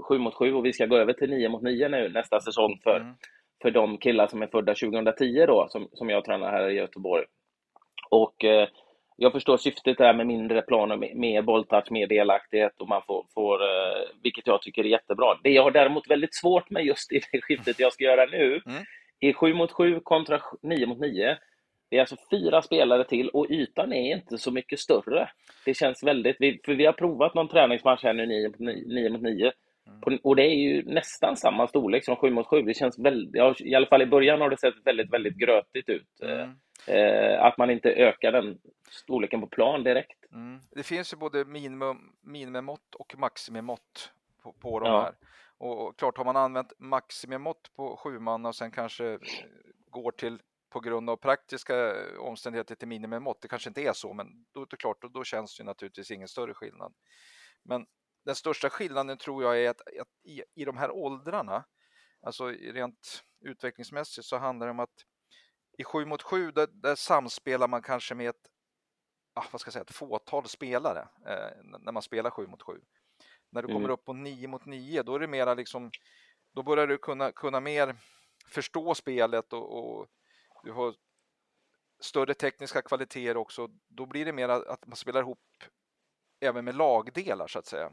7 0.09 0.17
mot 0.17 0.35
7 0.35 0.53
och 0.53 0.65
vi 0.65 0.73
ska 0.73 0.85
gå 0.85 0.97
över 0.97 1.13
till 1.13 1.29
9 1.29 1.49
mot 1.49 1.61
9 1.61 1.89
nu 1.89 2.09
nästa 2.09 2.39
säsong 2.39 2.79
för, 2.83 2.99
mm. 2.99 3.13
för 3.61 3.71
de 3.71 3.97
killar 3.97 4.27
som 4.27 4.41
är 4.41 4.47
födda 4.47 4.73
2010 4.73 5.45
då, 5.47 5.67
som, 5.69 5.87
som 5.93 6.09
jag 6.09 6.25
tränar 6.25 6.51
här 6.51 6.69
i 6.69 6.73
Göteborg. 6.73 7.25
Och 8.09 8.45
eh, 8.45 8.67
jag 9.17 9.31
förstår 9.31 9.57
syftet 9.57 9.97
där 9.97 10.13
med 10.13 10.27
mindre 10.27 10.61
planer, 10.61 10.97
mer 11.15 11.41
bolltouch, 11.41 11.91
mer 11.91 12.07
delaktighet 12.07 12.81
och 12.81 12.89
man 12.89 13.01
får, 13.07 13.25
får 13.33 13.61
eh, 13.61 14.01
vilket 14.23 14.47
jag 14.47 14.61
tycker 14.61 14.83
är 14.83 14.89
jättebra. 14.89 15.37
Det 15.43 15.49
jag 15.49 15.63
har 15.63 15.71
däremot 15.71 16.09
väldigt 16.09 16.35
svårt 16.35 16.69
med 16.69 16.85
just 16.85 17.11
i 17.11 17.21
det 17.31 17.41
skiftet 17.41 17.79
jag 17.79 17.93
ska 17.93 18.03
göra 18.03 18.25
nu, 18.25 18.61
mm. 18.65 18.83
är 19.19 19.33
7 19.33 19.53
mot 19.53 19.71
7 19.71 19.99
kontra 19.99 20.41
9 20.61 20.85
mot 20.85 20.99
9. 20.99 21.37
Det 21.89 21.97
är 21.97 21.99
alltså 21.99 22.15
fyra 22.31 22.61
spelare 22.61 23.03
till 23.03 23.29
och 23.29 23.47
ytan 23.49 23.93
är 23.93 24.15
inte 24.15 24.37
så 24.37 24.51
mycket 24.51 24.79
större. 24.79 25.29
Det 25.65 25.73
känns 25.73 26.03
väldigt, 26.03 26.37
för 26.65 26.73
vi 26.73 26.85
har 26.85 26.93
provat 26.93 27.33
någon 27.33 27.47
träningsmatch 27.47 28.03
här 28.03 28.13
nu 28.13 28.25
9 28.25 28.47
mot 28.47 28.59
9, 28.59 29.09
mot 29.09 29.21
9 29.21 29.51
mm. 30.07 30.19
och 30.23 30.35
det 30.35 30.43
är 30.43 30.55
ju 30.55 30.83
nästan 30.83 31.37
samma 31.37 31.67
storlek 31.67 32.05
som 32.05 32.15
7 32.15 32.29
mot 32.29 32.47
7. 32.47 32.61
Det 32.61 32.73
känns 32.73 32.99
väldigt, 32.99 33.35
i 33.59 33.75
alla 33.75 33.85
fall 33.85 34.01
i 34.01 34.05
början 34.05 34.41
har 34.41 34.49
det 34.49 34.57
sett 34.57 34.73
väldigt, 34.85 35.13
väldigt 35.13 35.37
grötigt 35.37 35.89
ut. 35.89 36.21
Mm. 36.21 36.49
Eh, 36.87 37.43
att 37.43 37.57
man 37.57 37.69
inte 37.69 37.93
ökar 37.93 38.31
den 38.31 38.59
storleken 38.89 39.41
på 39.41 39.47
plan 39.47 39.83
direkt. 39.83 40.31
Mm. 40.31 40.59
Det 40.71 40.83
finns 40.83 41.13
ju 41.13 41.17
både 41.17 41.45
minimum, 41.45 42.15
minimimått 42.21 42.95
och 42.95 43.15
maximimått 43.17 44.13
på, 44.43 44.53
på 44.53 44.79
de 44.79 44.89
ja. 44.89 45.01
här. 45.01 45.13
Och, 45.57 45.87
och 45.87 45.99
klart, 45.99 46.17
har 46.17 46.25
man 46.25 46.37
använt 46.37 46.73
maximimått 46.79 47.71
på 47.75 47.97
sju 47.97 48.19
man 48.19 48.45
och 48.45 48.55
sen 48.55 48.71
kanske 48.71 49.19
går 49.89 50.11
till 50.11 50.39
på 50.73 50.79
grund 50.79 51.09
av 51.09 51.15
praktiska 51.15 51.95
omständigheter 52.19 52.75
till 52.75 52.87
minimimått, 52.87 53.41
det 53.41 53.47
kanske 53.47 53.69
inte 53.69 53.81
är 53.81 53.93
så, 53.93 54.13
men 54.13 54.45
då, 54.51 54.65
då, 54.65 54.77
klart, 54.77 55.01
då, 55.01 55.07
då 55.07 55.23
känns 55.23 55.57
det 55.57 55.63
naturligtvis 55.63 56.11
ingen 56.11 56.27
större 56.27 56.53
skillnad. 56.53 56.93
Men 57.63 57.85
den 58.25 58.35
största 58.35 58.69
skillnaden 58.69 59.17
tror 59.17 59.43
jag 59.43 59.61
är 59.61 59.69
att, 59.69 59.81
att 59.81 60.07
i, 60.23 60.43
i 60.55 60.65
de 60.65 60.77
här 60.77 60.91
åldrarna, 60.91 61.65
alltså 62.21 62.47
rent 62.47 63.23
utvecklingsmässigt 63.45 64.27
så 64.27 64.37
handlar 64.37 64.67
det 64.67 64.71
om 64.71 64.79
att 64.79 65.05
i 65.77 65.83
7 65.83 66.05
mot 66.05 66.21
7 66.21 66.51
där, 66.51 66.67
där 66.67 66.95
samspelar 66.95 67.67
man 67.67 67.81
kanske 67.81 68.15
med 68.15 68.29
ett, 68.29 68.49
ah, 69.33 69.45
vad 69.51 69.61
ska 69.61 69.67
jag 69.67 69.73
säga, 69.73 69.83
ett 69.83 69.95
fåtal 69.95 70.47
spelare 70.47 71.07
eh, 71.27 71.79
när 71.79 71.91
man 71.91 72.01
spelar 72.01 72.29
7 72.29 72.47
mot 72.47 72.61
7. 72.61 72.73
När 73.51 73.61
du 73.61 73.67
mm. 73.69 73.75
kommer 73.75 73.89
upp 73.89 74.05
på 74.05 74.13
9 74.13 74.47
mot 74.47 74.65
9 74.65 75.03
då 75.03 75.15
är 75.15 75.19
det 75.19 75.27
mera 75.27 75.53
liksom, 75.53 75.91
då 76.53 76.63
börjar 76.63 76.87
du 76.87 76.97
kunna, 76.97 77.31
kunna 77.31 77.59
mer 77.59 77.95
förstå 78.47 78.95
spelet 78.95 79.53
och, 79.53 79.97
och 79.99 80.07
du 80.63 80.71
har 80.71 80.95
större 81.99 82.33
tekniska 82.33 82.81
kvaliteter 82.81 83.37
också. 83.37 83.67
Då 83.87 84.05
blir 84.05 84.25
det 84.25 84.33
mer 84.33 84.49
att 84.49 84.87
man 84.87 84.95
spelar 84.95 85.21
ihop 85.21 85.39
även 86.39 86.65
med 86.65 86.75
lagdelar 86.75 87.47
så 87.47 87.59
att 87.59 87.65
säga. 87.65 87.91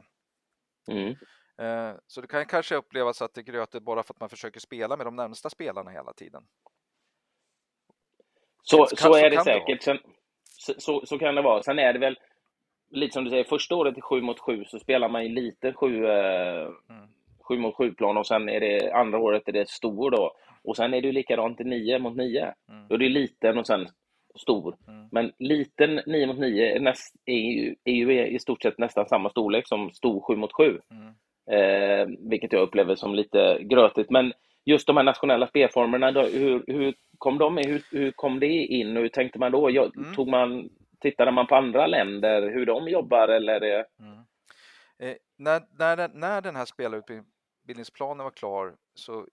Mm. 0.87 1.15
Eh, 1.57 1.99
så 2.07 2.21
det 2.21 2.27
kan 2.27 2.45
kanske 2.45 2.75
upplevas 2.75 3.21
att 3.21 3.33
det 3.33 3.41
är 3.41 3.43
grötigt 3.43 3.83
bara 3.83 4.03
för 4.03 4.13
att 4.13 4.19
man 4.19 4.29
försöker 4.29 4.59
spela 4.59 4.97
med 4.97 5.07
de 5.07 5.15
närmsta 5.15 5.49
spelarna 5.49 5.91
hela 5.91 6.13
tiden. 6.13 6.47
Så, 8.63 8.85
så, 8.85 8.95
så 8.95 9.15
är 9.15 9.29
det 9.29 9.43
säkert. 9.43 9.83
Sen, 9.83 9.97
så, 10.77 11.01
så, 11.05 11.17
kan 11.17 11.35
det 11.35 11.41
vara. 11.41 11.63
Sen 11.63 11.79
är 11.79 11.93
det 11.93 11.99
väl 11.99 12.17
lite 12.91 13.13
som 13.13 13.23
du 13.23 13.29
säger, 13.29 13.43
första 13.43 13.75
året 13.75 13.97
i 13.97 14.01
7 14.01 14.21
mot 14.21 14.39
7 14.39 14.65
så 14.65 14.79
spelar 14.79 15.09
man 15.09 15.23
ju 15.23 15.29
lite 15.29 15.73
7, 15.73 16.05
eh, 16.05 16.61
mm. 16.61 17.07
7 17.47 17.57
mot 17.57 17.75
7 17.75 17.93
plan 17.93 18.17
och 18.17 18.27
sen 18.27 18.49
är 18.49 18.59
det 18.59 18.91
andra 18.93 19.19
året 19.19 19.47
är 19.47 19.51
det 19.51 19.69
stor 19.69 20.11
då. 20.11 20.31
Och 20.63 20.75
sen 20.75 20.93
är 20.93 21.01
det 21.01 21.07
ju 21.07 21.13
likadant 21.13 21.61
i 21.61 21.63
9 21.63 21.99
mot 21.99 22.15
9. 22.15 22.53
Mm. 22.69 22.87
Då 22.87 22.95
är 22.95 22.99
det 22.99 23.09
liten 23.09 23.57
och 23.57 23.67
sen 23.67 23.87
stor. 24.35 24.75
Mm. 24.87 25.07
Men 25.11 25.31
liten 25.39 26.01
9 26.05 26.27
mot 26.27 26.39
9 26.39 26.75
är, 26.75 26.79
näst, 26.79 27.15
är, 27.25 27.37
ju, 27.37 27.75
är 27.83 27.93
ju 27.93 28.27
i 28.27 28.39
stort 28.39 28.61
sett 28.61 28.77
nästan 28.77 29.07
samma 29.07 29.29
storlek 29.29 29.67
som 29.67 29.91
stor 29.91 30.21
7 30.21 30.35
mot 30.35 30.53
7. 30.53 30.79
Mm. 30.91 31.13
Eh, 31.51 32.07
vilket 32.29 32.53
jag 32.53 32.61
upplever 32.61 32.95
som 32.95 33.15
lite 33.15 33.57
grötigt. 33.63 34.09
Men 34.09 34.33
just 34.65 34.87
de 34.87 34.97
här 34.97 35.03
nationella 35.03 35.47
spelformerna, 35.47 36.11
då, 36.11 36.21
hur, 36.21 36.63
hur 36.67 36.95
kom 37.17 37.37
de 37.37 37.57
hur, 37.57 37.83
hur 37.91 38.11
kom 38.11 38.39
det 38.39 38.47
in 38.47 38.97
och 38.97 39.03
hur 39.03 39.09
tänkte 39.09 39.39
man 39.39 39.51
då? 39.51 39.71
Jag, 39.71 39.97
mm. 39.97 40.15
tog 40.15 40.27
man, 40.27 40.69
tittade 40.99 41.31
man 41.31 41.47
på 41.47 41.55
andra 41.55 41.87
länder, 41.87 42.41
hur 42.41 42.65
de 42.65 42.87
jobbar 42.89 43.27
eller? 43.27 43.85
Mm. 43.99 44.17
Eh, 44.99 45.15
när, 45.37 45.61
när, 45.79 46.09
när 46.13 46.41
den 46.41 46.55
här 46.55 46.65
spelarutbildningsplanen 46.65 48.23
var 48.23 48.31
klar 48.31 48.75
så 48.95 49.27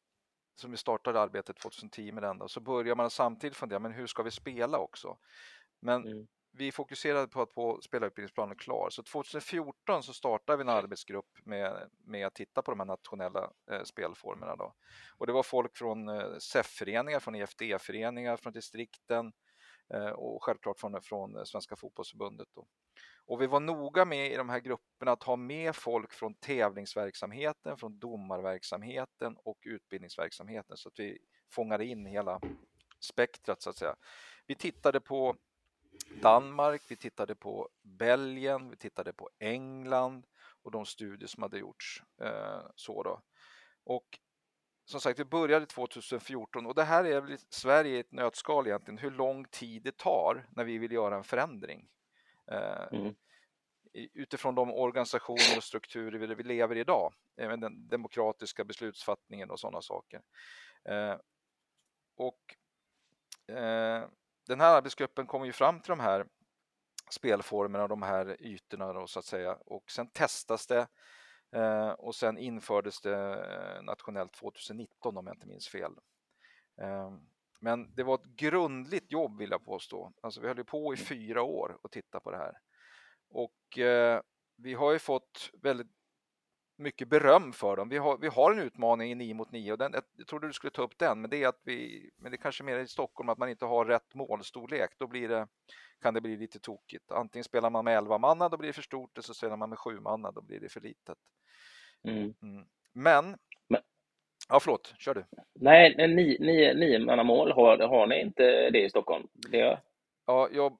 som 0.55 0.71
vi 0.71 0.77
startade 0.77 1.21
arbetet 1.21 1.57
2010 1.57 2.13
med 2.13 2.23
den 2.23 2.39
då, 2.39 2.49
så 2.49 2.61
börjar 2.61 2.95
man 2.95 3.11
samtidigt 3.11 3.57
fundera, 3.57 3.79
men 3.79 3.93
hur 3.93 4.07
ska 4.07 4.23
vi 4.23 4.31
spela 4.31 4.79
också? 4.79 5.17
Men 5.81 6.07
mm 6.07 6.27
vi 6.59 6.73
fokuserade 6.73 7.29
på 7.29 7.43
att 7.43 7.53
få 7.53 7.81
spelarutbildningsplanen 7.81 8.57
klar. 8.57 8.91
Så 8.91 9.03
2014 9.03 10.03
så 10.03 10.13
startade 10.13 10.57
vi 10.57 10.63
en 10.63 10.69
arbetsgrupp 10.69 11.39
med, 11.45 11.91
med 12.05 12.27
att 12.27 12.35
titta 12.35 12.63
på 12.63 12.71
de 12.71 12.81
här 12.81 12.87
nationella 12.87 13.51
eh, 13.71 13.83
spelformerna. 13.83 14.57
Då. 14.57 14.75
Och 15.19 15.27
det 15.27 15.33
var 15.33 15.43
folk 15.43 15.77
från 15.77 16.09
eh, 16.09 16.39
SEF-föreningar, 16.39 17.21
från 17.21 17.35
EFD-föreningar, 17.35 18.37
från 18.37 18.53
distrikten 18.53 19.33
eh, 19.95 20.11
och 20.11 20.45
självklart 20.45 20.81
från, 20.81 21.03
från 21.03 21.47
Svenska 21.47 21.77
fotbollsförbundet. 21.77 22.49
Då. 22.55 22.67
Och 23.27 23.43
vi 23.43 23.47
var 23.47 23.61
noga 23.61 24.05
med 24.05 24.33
i 24.33 24.37
de 24.37 24.49
här 24.49 24.61
grupperna 24.61 25.13
att 25.13 25.23
ha 25.23 25.37
med 25.37 25.77
folk 25.77 26.13
från 26.13 26.35
tävlingsverksamheten, 26.35 27.79
från 27.79 27.99
domarverksamheten 27.99 29.37
och 29.45 29.59
utbildningsverksamheten 29.63 30.77
så 30.77 30.89
att 30.89 30.99
vi 30.99 31.19
fångade 31.51 31.85
in 31.85 32.07
hela 32.07 32.41
spektrat 33.01 33.63
så 33.63 33.71
att 33.71 33.77
säga. 33.77 33.97
Vi 34.47 34.55
tittade 34.55 35.01
på 35.01 35.37
Danmark, 36.23 36.83
vi 36.89 36.97
tittade 36.97 37.35
på 37.35 37.69
Belgien, 37.83 38.71
vi 38.71 38.77
tittade 38.77 39.13
på 39.13 39.31
England 39.39 40.27
och 40.63 40.71
de 40.71 40.87
studier 40.87 41.29
som 41.29 41.43
hade 41.43 41.59
gjorts. 41.59 42.03
Eh, 42.21 42.63
så 42.75 43.03
då. 43.03 43.23
Och 43.85 44.19
som 44.85 45.01
sagt, 45.01 45.19
vi 45.19 45.25
började 45.25 45.67
2014 45.67 46.67
och 46.67 46.75
det 46.75 46.85
här 46.85 47.05
är 47.05 47.21
väl 47.21 47.39
Sverige 47.51 47.97
i 47.97 48.01
ett 48.01 48.13
nötskal 48.13 48.67
egentligen, 48.67 48.99
hur 48.99 49.11
lång 49.11 49.45
tid 49.45 49.83
det 49.83 49.97
tar 49.97 50.47
när 50.51 50.65
vi 50.65 50.79
vill 50.79 50.93
göra 50.93 51.17
en 51.17 51.25
förändring. 51.25 51.89
Eh, 52.51 52.99
mm. 52.99 53.15
Utifrån 53.93 54.55
de 54.55 54.73
organisationer 54.73 55.57
och 55.57 55.65
strukturer 55.65 56.35
vi 56.35 56.43
lever 56.43 56.77
i 56.77 56.81
idag, 56.81 57.15
även 57.37 57.61
den 57.61 57.89
demokratiska 57.89 58.65
beslutsfattningen 58.65 59.51
och 59.51 59.61
sådana 59.61 59.83
saker. 59.83 60.23
Eh, 60.85 61.17
och 62.17 62.57
eh, 63.55 64.05
den 64.49 64.61
här 64.61 64.77
arbetsgruppen 64.77 65.27
kom 65.27 65.45
ju 65.45 65.53
fram 65.53 65.81
till 65.81 65.91
de 65.91 66.01
här 66.01 66.27
spelformerna, 67.11 67.89
de 67.89 68.03
här 68.03 68.37
ytorna 68.43 68.93
då, 68.93 69.07
så 69.07 69.19
att 69.19 69.25
säga 69.25 69.55
och 69.55 69.91
sen 69.91 70.11
testas 70.11 70.67
det 70.67 70.87
eh, 71.53 71.91
och 71.91 72.15
sen 72.15 72.39
infördes 72.39 73.01
det 73.01 73.17
eh, 73.17 73.83
nationellt 73.83 74.33
2019 74.33 75.17
om 75.17 75.27
jag 75.27 75.37
inte 75.37 75.47
minns 75.47 75.69
fel. 75.69 75.93
Eh, 76.81 77.13
men 77.61 77.95
det 77.95 78.03
var 78.03 78.15
ett 78.15 78.25
grundligt 78.25 79.13
jobb 79.13 79.39
vill 79.39 79.51
jag 79.51 79.65
påstå. 79.65 80.13
Alltså 80.23 80.41
vi 80.41 80.49
höll 80.49 80.65
på 80.65 80.95
i 80.95 80.97
fyra 80.97 81.43
år 81.43 81.79
och 81.83 81.91
titta 81.91 82.21
på 82.21 82.31
det 82.31 82.37
här. 82.37 82.59
Och 83.31 83.79
eh, 83.79 84.21
vi 84.57 84.75
har 84.75 84.93
ju 84.93 84.99
fått 84.99 85.51
väldigt 85.63 85.98
mycket 86.79 87.09
beröm 87.09 87.53
för 87.53 87.77
dem. 87.77 87.89
Vi 87.89 87.99
har, 87.99 88.19
vi 88.19 88.29
har 88.29 88.53
en 88.53 88.59
utmaning 88.59 89.11
i 89.11 89.15
9 89.15 89.35
mot 89.35 89.53
9 89.53 89.73
och 89.73 89.79
den, 89.79 89.95
jag 90.17 90.27
trodde 90.27 90.47
du 90.47 90.53
skulle 90.53 90.71
ta 90.71 90.83
upp 90.83 90.99
den, 90.99 91.21
men 91.21 91.31
det 91.31 91.43
är 91.43 91.49
att 91.49 91.61
vi, 91.65 92.11
men 92.17 92.31
det 92.31 92.37
är 92.37 92.41
kanske 92.43 92.65
mer 92.65 92.79
i 92.79 92.87
Stockholm 92.87 93.29
att 93.29 93.39
man 93.39 93.49
inte 93.49 93.65
har 93.65 93.85
rätt 93.85 94.15
målstorlek. 94.15 94.91
Då 94.99 95.07
blir 95.07 95.29
det, 95.29 95.47
kan 96.03 96.15
det 96.15 96.21
bli 96.21 96.37
lite 96.37 96.59
tokigt. 96.59 97.11
Antingen 97.11 97.45
spelar 97.45 97.71
man 97.71 97.85
med 97.85 97.99
11 97.99 98.19
manna, 98.19 98.49
då 98.49 98.57
blir 98.57 98.69
det 98.69 98.73
för 98.73 98.83
stort, 98.83 99.19
och 99.19 99.25
så 99.25 99.35
spelar 99.35 99.57
man 99.57 99.71
med 99.71 99.79
7 99.79 100.01
manna, 100.01 100.31
då 100.31 100.41
blir 100.43 100.61
det 100.61 100.69
för 100.69 100.81
litet. 100.81 101.19
Mm. 102.05 102.35
Mm. 102.43 102.67
Men, 102.93 103.37
men, 103.69 103.81
ja 104.49 104.61
förlåt, 104.61 104.95
kör 104.99 105.15
du. 105.15 105.25
Nej, 105.55 105.95
nio, 105.97 106.39
nio, 106.41 106.75
nio 106.75 106.99
manna 106.99 107.23
mål, 107.23 107.53
har, 107.53 107.79
har 107.79 108.07
ni 108.07 108.21
inte 108.21 108.71
det 108.71 108.85
i 108.85 108.91
Stockholm? 108.91 109.29
Det... 109.33 109.81
Ja, 110.27 110.49
jag 110.53 110.79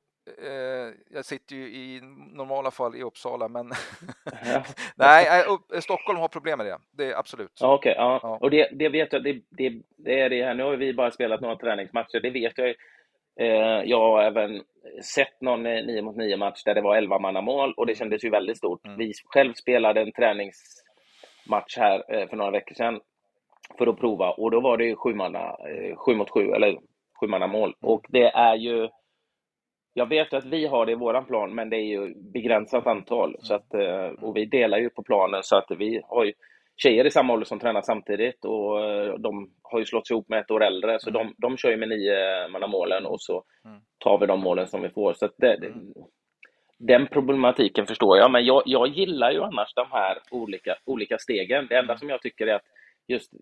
jag 1.11 1.25
sitter 1.25 1.57
ju 1.57 1.63
i 1.63 2.01
normala 2.33 2.71
fall 2.71 2.97
i 2.97 3.03
Uppsala, 3.03 3.49
men 3.49 3.73
ja. 4.25 4.63
nej, 4.97 5.45
upp, 5.45 5.83
Stockholm 5.83 6.19
har 6.19 6.29
problem 6.29 6.59
med 6.59 6.67
det. 6.67 6.79
Det 6.91 7.05
är 7.05 7.19
absolut. 7.19 7.59
Ja, 7.61 7.75
okay, 7.75 7.95
ja. 7.97 8.21
ja. 8.23 8.39
och 8.41 8.51
det, 8.51 8.69
det 8.73 8.89
vet 8.89 9.13
jag. 9.13 9.25
Det, 9.25 9.41
det, 9.51 9.73
det, 9.97 10.21
är 10.21 10.31
det 10.31 10.45
här. 10.45 10.55
Nu 10.55 10.63
har 10.63 10.77
vi 10.77 10.95
bara 10.95 11.11
spelat 11.11 11.41
några 11.41 11.57
träningsmatcher. 11.57 12.21
Det 12.21 12.31
vet 12.31 12.59
jag. 12.59 12.75
Eh, 13.41 13.83
jag 13.85 14.01
har 14.01 14.23
även 14.23 14.63
sett 15.03 15.41
någon 15.41 15.63
9 15.63 16.03
mot 16.03 16.17
9 16.17 16.37
match 16.37 16.63
där 16.65 16.75
det 16.75 16.81
var 16.81 16.97
11 16.97 17.19
manna 17.19 17.41
mål 17.41 17.75
och 17.77 17.87
det 17.87 17.95
kändes 17.95 18.25
ju 18.25 18.31
väldigt 18.31 18.59
stort. 18.59 18.87
Mm. 18.87 18.99
Vi 18.99 19.13
själv 19.25 19.55
spelade 19.55 20.01
en 20.01 20.13
träningsmatch 20.13 21.77
här 21.77 22.15
eh, 22.15 22.29
för 22.29 22.37
några 22.37 22.51
veckor 22.51 22.75
sedan 22.75 23.01
för 23.79 23.87
att 23.87 23.99
prova 23.99 24.31
och 24.31 24.51
då 24.51 24.61
var 24.61 24.77
det 24.77 24.85
ju 24.85 24.97
7 24.97 25.15
manna, 25.15 25.57
7 25.97 26.15
mot 26.15 26.31
7 26.31 26.51
eller 26.51 26.79
7 27.21 27.27
manna 27.27 27.47
mål 27.47 27.75
Mm. 27.83 27.95
och 27.95 28.07
det 28.09 28.25
är 28.25 28.55
ju 28.55 28.89
jag 29.99 30.09
vet 30.09 30.35
att 30.35 30.45
vi 30.45 30.67
har 30.67 30.87
det 30.87 30.93
i 30.93 30.95
våran 30.95 31.25
plan, 31.27 31.55
men 31.55 31.71
det 31.71 31.77
är 31.77 31.85
ju 31.85 32.15
begränsat 32.33 32.87
antal. 32.87 33.37
Så 33.41 33.55
att, 33.55 33.75
eh, 33.75 34.07
och 34.25 34.37
vi 34.37 34.45
delar 34.45 34.79
ju 34.79 34.91
på 34.91 35.03
planen 35.03 35.41
så 35.43 35.57
att 35.57 35.71
vi 35.79 36.01
har 36.05 36.25
ju 36.25 36.33
tjejer 36.83 37.05
i 37.07 37.11
samma 37.11 37.33
ålder 37.33 37.47
som 37.47 37.59
tränar 37.59 37.83
samtidigt 37.83 38.45
och 38.45 38.85
eh, 38.85 39.15
de 39.19 39.51
har 39.63 39.79
ju 39.79 39.85
slått 39.85 40.11
ihop 40.11 40.29
med 40.29 40.39
ett 40.41 40.51
år 40.51 40.65
äldre, 40.65 40.99
så 41.01 41.11
de, 41.11 41.35
de 41.39 41.57
kör 41.57 41.71
ju 41.71 41.77
med 41.77 41.89
nio 41.89 42.49
manna 42.49 42.67
målen 42.67 43.07
och 43.07 43.21
så 43.21 43.45
Mm. 43.65 43.81
tar 43.99 44.19
vi 44.19 44.27
de 44.27 44.41
målen 44.41 44.67
som 44.67 44.83
vi 44.83 44.89
får. 44.89 45.13
Så 45.15 45.29
det, 45.39 45.57
det, 45.57 45.73
den 46.79 47.07
problematiken 47.07 47.87
förstår 47.87 48.19
jag, 48.19 48.31
men 48.31 48.45
jag, 48.45 48.63
jag 48.67 48.89
gillar 48.89 49.31
ju 49.31 49.43
annars 49.43 49.75
de 49.75 49.87
här 49.91 50.19
olika, 50.31 50.77
olika 50.87 51.19
stegen. 51.19 51.67
Det 51.71 51.77
enda 51.79 51.97
som 51.97 52.09
jag 52.09 52.23
tycker 52.23 52.47
är 52.47 52.55
att 52.55 52.67
just, 53.09 53.33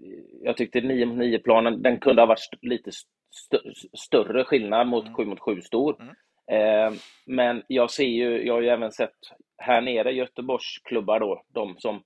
jag 0.43 0.57
tyckte 0.57 0.81
9 0.81 1.07
mot 1.07 1.17
9-planen, 1.19 1.83
den 1.83 1.99
kunde 1.99 2.23
ha 2.23 2.27
varit 2.27 2.49
lite 2.63 2.91
st 2.91 3.59
större 3.99 4.45
skillnad 4.45 4.87
mot 4.87 5.17
7 5.17 5.25
mot 5.25 5.41
7 5.41 5.61
stor. 5.61 5.97
Mm. 6.01 6.15
Eh, 6.51 6.93
men 7.27 7.63
jag 7.67 7.91
ser 7.91 8.05
ju, 8.05 8.47
jag 8.47 8.55
har 8.55 8.61
ju 8.61 8.69
även 8.69 8.93
sett 8.93 9.17
här 9.59 9.81
nere 9.81 10.13
Göteborgs 10.13 10.79
klubbar 10.85 11.21
då, 11.21 11.43
de 11.49 11.77
som 11.79 12.03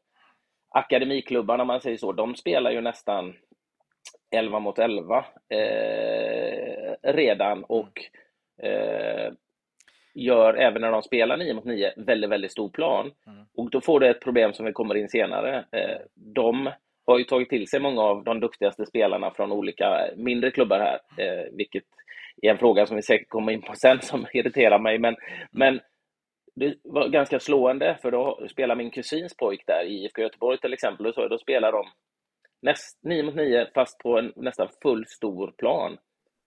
akademiklubbarna 0.71 1.63
om 1.63 1.67
man 1.67 1.81
säger 1.81 1.97
så, 1.97 2.13
de 2.13 2.35
spelar 2.35 2.71
ju 2.71 2.81
nästan 2.81 3.35
11 4.31 4.59
mot 4.59 4.79
11 4.79 5.25
eh, 5.49 6.95
redan 7.03 7.65
och 7.65 8.03
eh, 8.63 9.33
gör 10.15 10.55
även 10.55 10.83
när 10.83 10.93
de 10.93 11.03
spelar 11.03 11.37
9 11.37 11.55
mot 11.55 11.65
9 11.65 11.93
väldigt, 11.97 12.31
väldigt 12.31 12.53
stor 12.53 12.69
plan. 12.69 13.13
Mm. 13.27 13.45
Och 13.57 13.71
då 13.71 13.81
får 13.81 14.01
det 14.01 14.09
ett 14.09 14.21
problem 14.21 14.53
som 14.53 14.67
vi 14.67 14.73
kommer 14.73 14.95
in 14.95 15.09
senare. 15.09 15.65
Eh, 15.73 16.01
de 16.15 16.71
har 17.07 17.19
ju 17.19 17.25
tagit 17.25 17.49
till 17.49 17.69
sig 17.69 17.81
många 17.81 18.03
av 18.03 18.25
de 18.25 18.41
duktigaste 18.41 18.87
spelarna 18.87 19.31
från 19.31 19.53
olika 19.53 20.11
mindre 20.17 20.51
klubbar 20.51 20.79
här, 20.79 21.01
eh, 21.17 21.45
vilket 21.53 21.85
är 22.43 22.51
en 22.51 22.59
fråga 22.59 22.87
som 22.87 22.97
vi 22.97 23.03
säkert 23.03 23.29
kommer 23.29 23.53
in 23.53 23.63
på 23.63 23.75
sen 23.75 24.01
som 24.03 24.27
irriterar 24.33 24.79
mig. 24.79 24.99
Men, 24.99 25.17
men 25.51 25.81
det 26.55 26.75
var 26.85 27.09
ganska 27.09 27.41
slående, 27.41 27.99
för 28.03 28.11
då 28.11 28.47
spelar 28.51 28.77
min 28.77 28.91
kusins 28.91 29.37
pojk 29.37 29.63
där 29.67 29.85
i 29.85 30.05
IFK 30.05 30.23
Göteborg 30.23 30.59
till 30.59 30.73
exempel, 30.73 31.07
och 31.07 31.15
så, 31.15 31.29
då 31.29 31.39
spelar 31.39 31.73
de 31.73 31.85
näst, 32.63 33.01
9 33.03 33.23
mot 33.23 33.35
9 33.35 33.67
fast 33.75 33.99
på 33.99 34.19
en 34.19 34.33
nästan 34.37 34.69
full 34.83 35.07
stor 35.07 35.55
plan. 35.59 35.99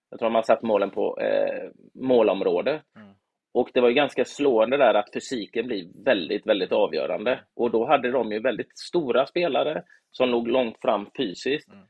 Jag 0.10 0.20
tror 0.20 0.30
de 0.30 0.36
har 0.36 0.44
satt 0.44 0.62
målen 0.62 0.92
på 0.92 1.20
eh, 1.20 1.70
målområde. 1.94 2.72
Mm. 2.72 3.14
Och 3.54 3.70
det 3.74 3.82
var 3.82 3.90
ju 3.90 3.96
ganska 3.96 4.26
slående 4.26 4.78
där 4.78 4.94
att 4.94 5.14
fysiken 5.14 5.68
blir 5.68 6.04
väldigt, 6.06 6.48
väldigt 6.48 6.72
avgörande. 6.72 7.40
Och 7.56 7.72
då 7.72 7.86
hade 7.88 8.12
de 8.12 8.32
ju 8.32 8.40
väldigt 8.40 8.78
stora 8.80 9.26
spelare 9.26 9.84
som 10.12 10.30
låg 10.30 10.48
långt 10.48 10.82
fram 10.82 11.10
fysiskt. 11.18 11.70
Mm. 11.74 11.86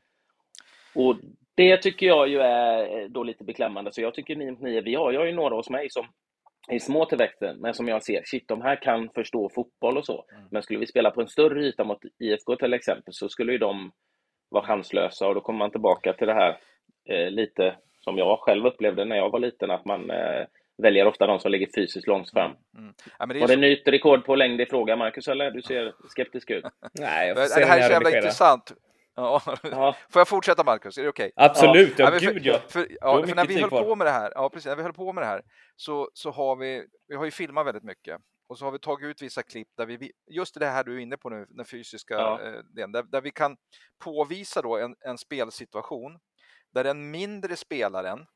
Och 0.94 1.16
det 1.54 1.76
tycker 1.76 2.06
jag 2.06 2.28
ju 2.28 2.40
är 2.40 3.08
då 3.08 3.22
lite 3.22 3.44
beklämmande. 3.44 3.92
Så 3.92 4.00
jag 4.00 4.14
tycker 4.14 4.36
9 4.36 4.50
mot 4.50 4.60
9, 4.60 4.80
vi 4.80 4.94
har 4.94 5.12
jag 5.12 5.20
har 5.20 5.26
ju 5.26 5.34
några 5.34 5.54
hos 5.54 5.70
mig 5.70 5.90
som 5.90 6.06
är 6.68 6.78
små 6.78 7.04
till 7.04 7.18
växten, 7.18 7.56
men 7.60 7.74
som 7.74 7.88
jag 7.88 8.02
ser, 8.02 8.22
shit, 8.24 8.48
de 8.48 8.62
här 8.62 8.82
kan 8.82 9.08
förstå 9.14 9.50
fotboll 9.54 9.98
och 9.98 10.06
så. 10.06 10.24
Mm. 10.32 10.44
Men 10.50 10.62
skulle 10.62 10.78
vi 10.78 10.86
spela 10.86 11.10
på 11.10 11.20
en 11.20 11.28
större 11.28 11.66
yta 11.66 11.84
mot 11.84 11.98
IFK 12.18 12.56
till 12.56 12.74
exempel, 12.74 13.14
så 13.14 13.28
skulle 13.28 13.52
ju 13.52 13.58
de 13.58 13.92
vara 14.48 14.66
chanslösa 14.66 15.28
och 15.28 15.34
då 15.34 15.40
kommer 15.40 15.58
man 15.58 15.70
tillbaka 15.70 16.12
till 16.12 16.26
det 16.26 16.34
här 16.34 16.58
eh, 17.08 17.30
lite 17.30 17.76
som 18.00 18.18
jag 18.18 18.40
själv 18.40 18.66
upplevde 18.66 19.04
när 19.04 19.16
jag 19.16 19.30
var 19.30 19.38
liten, 19.38 19.70
att 19.70 19.84
man 19.84 20.10
eh, 20.10 20.46
väljer 20.82 21.06
ofta 21.06 21.26
de 21.26 21.40
som 21.40 21.50
ligger 21.50 21.68
fysiskt 21.74 22.06
långt 22.06 22.30
fram. 22.30 22.50
Mm. 22.78 22.94
Ja, 23.18 23.26
men 23.26 23.28
det, 23.28 23.38
är 23.38 23.40
Var 23.40 23.48
det 23.48 23.54
så, 23.54 23.60
nytt 23.60 23.88
rekord 23.88 24.24
på 24.24 24.34
längd 24.34 24.60
i 24.60 24.66
fråga, 24.66 24.96
Marcus, 24.96 25.28
eller? 25.28 25.50
Du 25.50 25.62
ser 25.62 25.94
skeptisk 26.08 26.50
ut. 26.50 26.64
Nej, 27.00 27.28
jag 27.28 27.36
får 27.36 27.42
det 27.42 27.48
se 27.48 27.64
här 27.64 27.78
är 27.78 27.82
så 27.82 27.92
jävla 27.92 28.16
intressant. 28.16 28.72
Ja. 29.14 29.42
Ja, 29.62 29.96
Får 30.10 30.20
jag 30.20 30.28
fortsätta 30.28 30.64
Marcus? 30.64 30.98
Är 30.98 31.02
det 31.02 31.08
okej? 31.08 31.32
Absolut, 31.36 31.98
ja, 31.98 32.10
men 32.10 32.20
för, 32.20 32.32
gud 32.32 32.46
ja. 32.46 32.58
För, 32.68 32.88
ja, 33.00 33.26
för 33.26 33.34
när 33.34 33.46
vi 33.46 33.60
höll 33.60 33.70
på 33.70 33.94
med 33.94 34.06
det 34.06 34.10
här, 34.10 34.32
ja 34.34 34.48
precis, 34.48 34.66
när 34.66 34.76
vi 34.76 34.82
höll 34.82 34.92
på 34.92 35.12
med 35.12 35.22
det 35.22 35.26
här 35.28 35.42
så, 35.76 36.10
så 36.14 36.30
har 36.30 36.56
vi, 36.56 36.86
vi 37.08 37.14
har 37.16 37.24
ju 37.24 37.30
filmat 37.30 37.66
väldigt 37.66 37.82
mycket 37.82 38.20
och 38.46 38.58
så 38.58 38.64
har 38.64 38.72
vi 38.72 38.78
tagit 38.78 39.06
ut 39.06 39.22
vissa 39.22 39.42
klipp 39.42 39.68
där 39.76 39.86
vi, 39.86 40.12
just 40.30 40.60
det 40.60 40.66
här 40.66 40.84
du 40.84 40.94
är 40.94 40.98
inne 40.98 41.16
på 41.16 41.30
nu, 41.30 41.46
den 41.48 41.64
fysiska 41.64 42.14
Ja. 42.14 42.40
eh, 42.42 42.52
delen, 42.52 42.92
där, 42.92 43.02
där 43.02 43.20
vi 43.20 43.30
kan 43.30 43.56
påvisa 43.98 44.62
då 44.62 44.78
en, 44.78 44.96
en 45.00 45.18
spelsituation 45.18 46.18
där 46.72 46.84
den 46.84 47.10
mindre 47.10 47.56
spelaren 47.56 48.26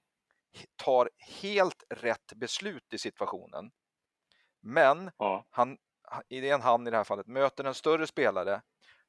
tar 0.77 1.11
helt 1.43 1.85
rätt 1.91 2.33
beslut 2.37 2.95
i 2.95 2.99
situationen. 2.99 3.71
Men 4.61 5.11
ja, 5.19 5.47
han, 5.51 5.77
i 6.29 6.41
det 6.41 6.49
är 6.51 6.55
en 6.55 6.63
han 6.63 6.87
i 6.87 6.91
det 6.91 6.97
här 6.97 7.05
fallet, 7.05 7.27
möter 7.27 7.65
en 7.65 7.75
större 7.75 8.07
spelare 8.07 8.61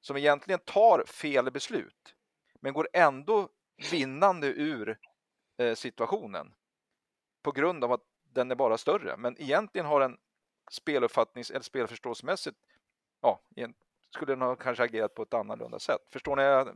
som 0.01 0.17
egentligen 0.17 0.59
tar 0.59 1.03
fel 1.05 1.51
beslut, 1.51 2.15
men 2.61 2.73
går 2.73 2.87
ändå 2.93 3.49
vinnande 3.91 4.47
ur 4.47 4.97
eh, 5.57 5.73
situationen 5.73 6.53
på 7.43 7.51
grund 7.51 7.83
av 7.83 7.91
att 7.91 8.01
den 8.33 8.51
är 8.51 8.55
bara 8.55 8.77
större. 8.77 9.17
Men 9.17 9.41
egentligen 9.41 9.85
har 9.87 9.99
den 9.99 10.17
speluppfattnings 10.71 11.51
eller 11.51 11.61
spelförståelsemässigt, 11.61 12.57
ja, 13.21 13.41
skulle 14.15 14.31
den 14.31 14.41
ha 14.41 14.55
kanske 14.55 14.83
agerat 14.83 15.13
på 15.13 15.23
ett 15.23 15.33
annorlunda 15.33 15.79
sätt. 15.79 16.01
Förstår 16.13 16.35
ni? 16.35 16.73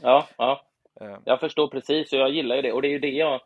ja, 0.00 0.28
ja. 0.36 0.66
Eh, 1.00 1.18
Jag 1.24 1.40
förstår 1.40 1.68
precis 1.68 2.12
och 2.12 2.18
jag 2.18 2.30
gillar 2.30 2.56
ju 2.56 2.62
det. 2.62 2.72
Och 2.72 2.82
det 2.82 2.88
är 2.88 2.92
ju 2.92 2.98
det 2.98 3.10
jag, 3.10 3.40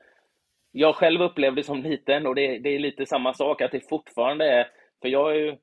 jag 0.71 0.97
själv 0.97 1.23
upplevde 1.23 1.63
som 1.63 1.83
liten 1.83 2.27
och 2.27 2.35
det, 2.35 2.59
det 2.59 2.69
är 2.69 2.79
lite 2.79 3.07
samma 3.07 3.35
sak 3.35 3.63
att 3.63 3.73
det 3.73 3.89
fortfarande 3.89 4.45
är, 4.53 4.71
för 5.03 5.09
jag 5.09 5.31
är 5.31 5.35
ju 5.37 5.57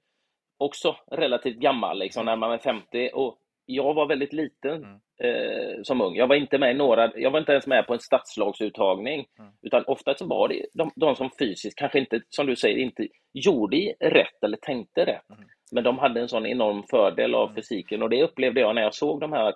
också 0.59 0.95
relativt 1.11 1.57
gammal, 1.57 1.99
liksom 1.99 2.25
närmare 2.25 2.59
50 2.59 3.09
och 3.13 3.37
jag 3.65 3.93
var 3.93 4.05
väldigt 4.07 4.33
liten 4.33 4.83
Mm. 4.83 4.99
eh, 5.23 5.81
som 5.83 6.01
ung. 6.01 6.15
Jag 6.15 6.27
var 6.27 6.35
inte 6.35 6.57
med 6.57 6.75
några, 6.75 7.11
jag 7.15 7.31
var 7.31 7.39
inte 7.39 7.51
ens 7.51 7.67
med 7.67 7.87
på 7.87 7.93
en 7.93 7.99
stadslagsuttagning, 7.99 9.25
Mm. 9.39 9.51
utan 9.61 9.83
ofta 9.87 10.13
så 10.15 10.25
var 10.27 10.47
det 10.47 10.65
de, 10.73 10.91
de 10.95 11.15
som 11.15 11.29
fysiskt, 11.39 11.77
kanske 11.79 11.99
inte, 11.99 12.21
som 12.29 12.45
du 12.45 12.55
säger, 12.55 12.77
inte 12.77 13.07
gjorde 13.33 13.93
rätt 13.99 14.43
eller 14.43 14.57
tänkte 14.57 15.05
rätt. 15.05 15.29
Mm. 15.29 15.43
Men 15.71 15.83
de 15.83 15.97
hade 15.99 16.21
en 16.21 16.29
sån 16.29 16.45
enorm 16.45 16.83
fördel 16.89 17.35
av 17.35 17.43
Mm. 17.49 17.55
fysiken 17.55 18.03
och 18.03 18.09
det 18.09 18.23
upplevde 18.23 18.59
jag 18.61 18.75
när 18.75 18.81
jag 18.81 18.93
såg 18.93 19.19
de 19.21 19.33
här 19.33 19.53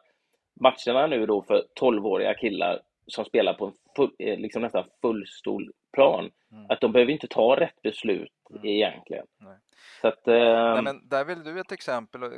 matcherna 0.62 1.08
nu 1.08 1.26
då 1.26 1.42
för 1.44 1.64
12-åriga 1.80 2.34
killar 2.34 2.80
som 3.08 3.26
spelar 3.26 3.54
på 3.54 3.66
en 3.66 3.74
full, 3.96 4.16
eh, 4.20 4.40
liksom 4.40 4.62
nästan 4.62 4.90
fullstor 5.02 5.72
plan. 5.94 6.32
Mm. 6.52 6.66
Att 6.70 6.82
de 6.82 6.92
behöver 6.92 7.12
inte 7.12 7.28
ta 7.28 7.56
rätt 7.60 7.82
beslut 7.82 8.32
Mm. 8.50 8.66
egentligen. 8.66 9.26
Nej. 9.38 9.58
Så 10.02 10.08
att, 10.08 10.28
eh, 10.28 10.34
Nej, 10.74 10.82
men 10.84 11.08
där 11.10 11.26
vill 11.26 11.44
du 11.44 11.60
ett 11.60 11.72
exempel, 11.72 12.24
eh, 12.24 12.30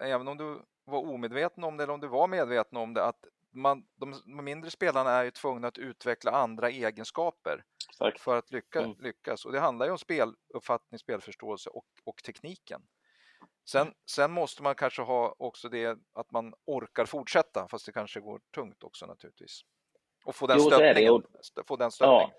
även 0.00 0.28
om 0.28 0.36
du 0.36 0.62
var 0.84 0.98
omedveten 0.98 1.64
om 1.64 1.76
det 1.76 1.82
eller 1.84 1.94
om 1.94 2.00
du 2.00 2.08
var 2.08 2.28
medveten 2.28 2.78
om 2.78 2.94
det, 2.94 3.04
att 3.04 3.24
man, 3.50 3.84
de, 3.96 4.10
de 4.36 4.44
mindre 4.44 4.70
spelarna 4.70 5.10
är 5.10 5.24
ju 5.24 5.30
tvungna 5.30 5.68
att 5.68 5.78
utveckla 5.78 6.30
andra 6.30 6.70
egenskaper 6.70 7.64
exakt. 7.88 8.20
för 8.20 8.38
att 8.38 8.50
lycka, 8.52 8.80
Mm. 8.80 8.96
lyckas. 9.00 9.44
Och 9.44 9.52
det 9.52 9.60
handlar 9.60 9.86
ju 9.86 9.92
om 9.92 9.98
speluppfattning, 9.98 10.98
spelförståelse 10.98 11.70
och, 11.70 11.86
och 12.04 12.22
tekniken. 12.22 12.82
Sen, 13.64 13.82
Mm. 13.82 13.94
sen 14.10 14.32
måste 14.32 14.62
man 14.62 14.74
kanske 14.74 15.02
ha 15.02 15.34
också 15.38 15.68
det 15.68 15.98
att 16.12 16.30
man 16.30 16.54
orkar 16.64 17.04
fortsätta, 17.06 17.68
fast 17.70 17.86
det 17.86 17.92
kanske 17.92 18.20
går 18.20 18.40
tungt 18.54 18.84
också 18.84 19.06
naturligtvis. 19.06 19.60
Och 20.24 20.34
få 20.34 20.46
den 20.46 20.56
Jo, 20.60 20.64
stöttningen. 20.64 21.12
och- 21.12 21.22
Få 21.68 21.76
den 21.76 21.90
stöttningen. 21.90 22.20
Ja. 22.22 22.30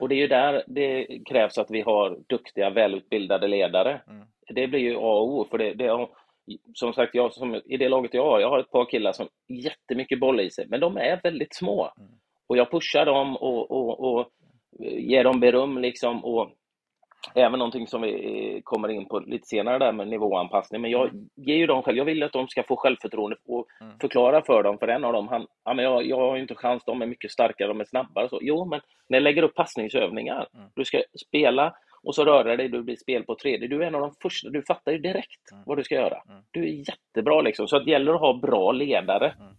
Och 0.00 0.08
det 0.08 0.14
är 0.14 0.16
ju 0.16 0.26
där 0.26 0.64
det 0.66 1.06
krävs 1.28 1.58
att 1.58 1.70
vi 1.70 1.80
har 1.80 2.18
duktiga, 2.28 2.70
välutbildade 2.70 3.48
ledare. 3.48 4.02
Mm. 4.08 4.26
Det 4.54 4.66
blir 4.66 4.80
ju 4.80 4.96
A 4.96 5.00
och 5.00 5.28
O. 5.28 5.46
För 5.50 5.58
det, 5.58 5.74
det 5.74 6.08
som 6.74 6.92
sagt, 6.92 7.14
jag, 7.14 7.32
som, 7.34 7.54
i 7.54 7.76
det 7.76 7.88
laget 7.88 8.14
jag 8.14 8.24
har, 8.24 8.40
jag 8.40 8.50
har 8.50 8.58
ett 8.58 8.70
par 8.70 8.84
killar 8.90 9.12
som 9.12 9.28
jättemycket 9.48 10.20
boll 10.20 10.40
i 10.40 10.50
sig, 10.50 10.66
men 10.68 10.80
de 10.80 10.96
är 10.96 11.20
väldigt 11.22 11.54
små. 11.54 11.92
Mm. 11.98 12.10
Och 12.46 12.56
jag 12.56 12.70
pushar 12.70 13.06
dem 13.06 13.36
och, 13.36 13.70
och, 13.70 14.00
och 14.14 14.28
ger 14.80 15.24
dem 15.24 15.40
beröm 15.40 15.78
liksom. 15.78 16.24
Och 16.24 16.50
även 17.34 17.58
någonting 17.58 17.86
som 17.86 18.02
vi 18.02 18.60
kommer 18.64 18.88
in 18.88 19.08
på 19.08 19.18
lite 19.18 19.46
senare 19.46 19.78
där 19.78 19.92
med 19.92 20.08
nivåanpassning. 20.08 20.80
Men 20.80 20.90
jag 20.90 21.10
ger 21.36 21.56
ju 21.56 21.66
dem 21.66 21.82
själv, 21.82 21.98
jag 21.98 22.04
vill 22.04 22.22
att 22.22 22.32
de 22.32 22.48
ska 22.48 22.62
få 22.62 22.76
självförtroende 22.76 23.36
och 23.48 23.66
Mm. 23.80 23.98
förklara 23.98 24.42
för 24.42 24.62
dem, 24.62 24.78
för 24.78 24.88
en 24.88 25.04
av 25.04 25.12
dem, 25.12 25.28
han, 25.28 25.46
ja, 25.64 25.74
men 25.74 25.84
jag, 25.84 26.06
jag 26.06 26.16
har 26.16 26.36
ju 26.36 26.42
inte 26.42 26.54
chans, 26.54 26.84
de 26.84 27.02
är 27.02 27.06
mycket 27.06 27.30
starkare, 27.30 27.68
de 27.68 27.80
är 27.80 27.84
snabbare 27.84 28.28
så. 28.28 28.38
Jo, 28.42 28.64
men 28.64 28.80
när 29.08 29.16
jag 29.18 29.22
lägger 29.22 29.42
upp 29.42 29.54
passningsövningar, 29.54 30.46
Mm. 30.54 30.68
du 30.74 30.84
ska 30.84 31.02
spela 31.26 31.74
och 32.02 32.14
så 32.14 32.24
röra 32.24 32.56
dig, 32.56 32.68
du 32.68 32.82
blir 32.82 32.96
spel 32.96 33.22
på 33.24 33.34
tredje. 33.34 33.68
Du 33.68 33.82
är 33.82 33.86
en 33.86 33.94
av 33.94 34.00
de 34.00 34.12
första, 34.22 34.48
du 34.48 34.62
fattar 34.62 34.92
ju 34.92 34.98
direkt 34.98 35.52
Mm. 35.52 35.64
vad 35.66 35.76
du 35.76 35.84
ska 35.84 35.94
göra. 35.94 36.22
Mm. 36.28 36.42
Du 36.50 36.62
är 36.62 36.88
jättebra 36.88 37.40
liksom, 37.40 37.68
så 37.68 37.78
det 37.78 37.90
gäller 37.90 38.14
att 38.14 38.20
ha 38.20 38.32
bra 38.32 38.72
ledare 38.72 39.26
Mm. 39.40 39.52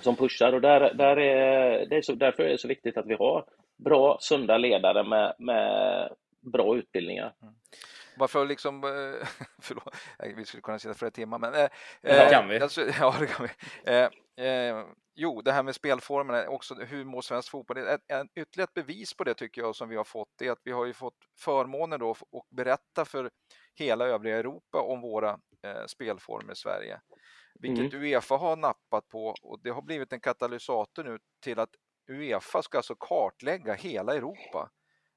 som 0.00 0.16
pushar 0.16 0.52
och 0.52 0.60
där, 0.60 0.94
där 0.94 1.16
är, 1.18 1.86
det 1.86 1.96
är 1.96 2.02
så, 2.02 2.12
därför 2.12 2.42
är 2.42 2.48
det 2.48 2.58
så 2.58 2.68
viktigt 2.68 2.96
att 2.98 3.06
vi 3.06 3.14
har 3.14 3.44
bra, 3.84 4.16
sunda 4.20 4.58
ledare 4.58 5.02
med, 5.02 5.34
med 5.38 6.08
bra 6.44 6.76
utbildningar. 6.76 7.34
Bara 8.18 8.28
för 8.28 8.42
att 8.42 8.48
liksom, 8.48 8.84
eh, 8.84 9.28
förlåt, 9.62 9.96
vi 10.36 10.44
skulle 10.44 10.60
kunna 10.60 10.78
sitta 10.78 10.94
flera 10.94 11.10
timmar, 11.10 11.38
men... 11.38 11.54
eh, 11.54 11.68
Det 12.02 12.24
eh, 12.24 12.30
kan 12.30 12.48
vi. 12.48 12.60
Alltså, 12.60 12.80
ja, 13.00 13.16
det 13.20 13.26
kan 13.26 13.46
vi. 13.46 13.92
Eh, 13.92 14.08
Eh, 14.36 14.86
jo, 15.14 15.42
det 15.42 15.52
här 15.52 15.62
med 15.62 15.74
spelformerna, 15.74 16.48
också 16.48 16.74
hur 16.74 17.04
mår 17.04 17.20
svensk 17.20 17.50
fotboll? 17.50 17.78
Ett, 17.78 18.00
ett, 18.08 18.26
ytterligare 18.34 18.68
ett 18.68 18.74
bevis 18.74 19.14
på 19.14 19.24
det 19.24 19.34
tycker 19.34 19.60
jag 19.60 19.76
som 19.76 19.88
vi 19.88 19.96
har 19.96 20.04
fått 20.04 20.42
är 20.42 20.50
att 20.50 20.60
vi 20.64 20.72
har 20.72 20.86
ju 20.86 20.92
fått 20.92 21.18
förmånen 21.38 22.00
då 22.00 22.10
att 22.10 22.50
berätta 22.50 23.04
för 23.04 23.30
hela 23.74 24.06
övriga 24.06 24.36
Europa 24.36 24.80
om 24.80 25.00
våra 25.00 25.30
eh, 25.62 25.86
spelformer 25.86 26.52
i 26.52 26.56
Sverige. 26.56 27.00
Vilket 27.60 27.92
mm. 27.94 28.04
Uefa 28.04 28.36
har 28.36 28.56
nappat 28.56 29.08
på 29.08 29.34
och 29.42 29.60
det 29.62 29.70
har 29.70 29.82
blivit 29.82 30.12
en 30.12 30.20
katalysator 30.20 31.04
nu 31.04 31.18
till 31.42 31.58
att 31.58 31.70
Uefa 32.10 32.62
ska 32.62 32.78
alltså 32.78 32.94
kartlägga 32.94 33.74
hela 33.74 34.14
Europa 34.14 34.70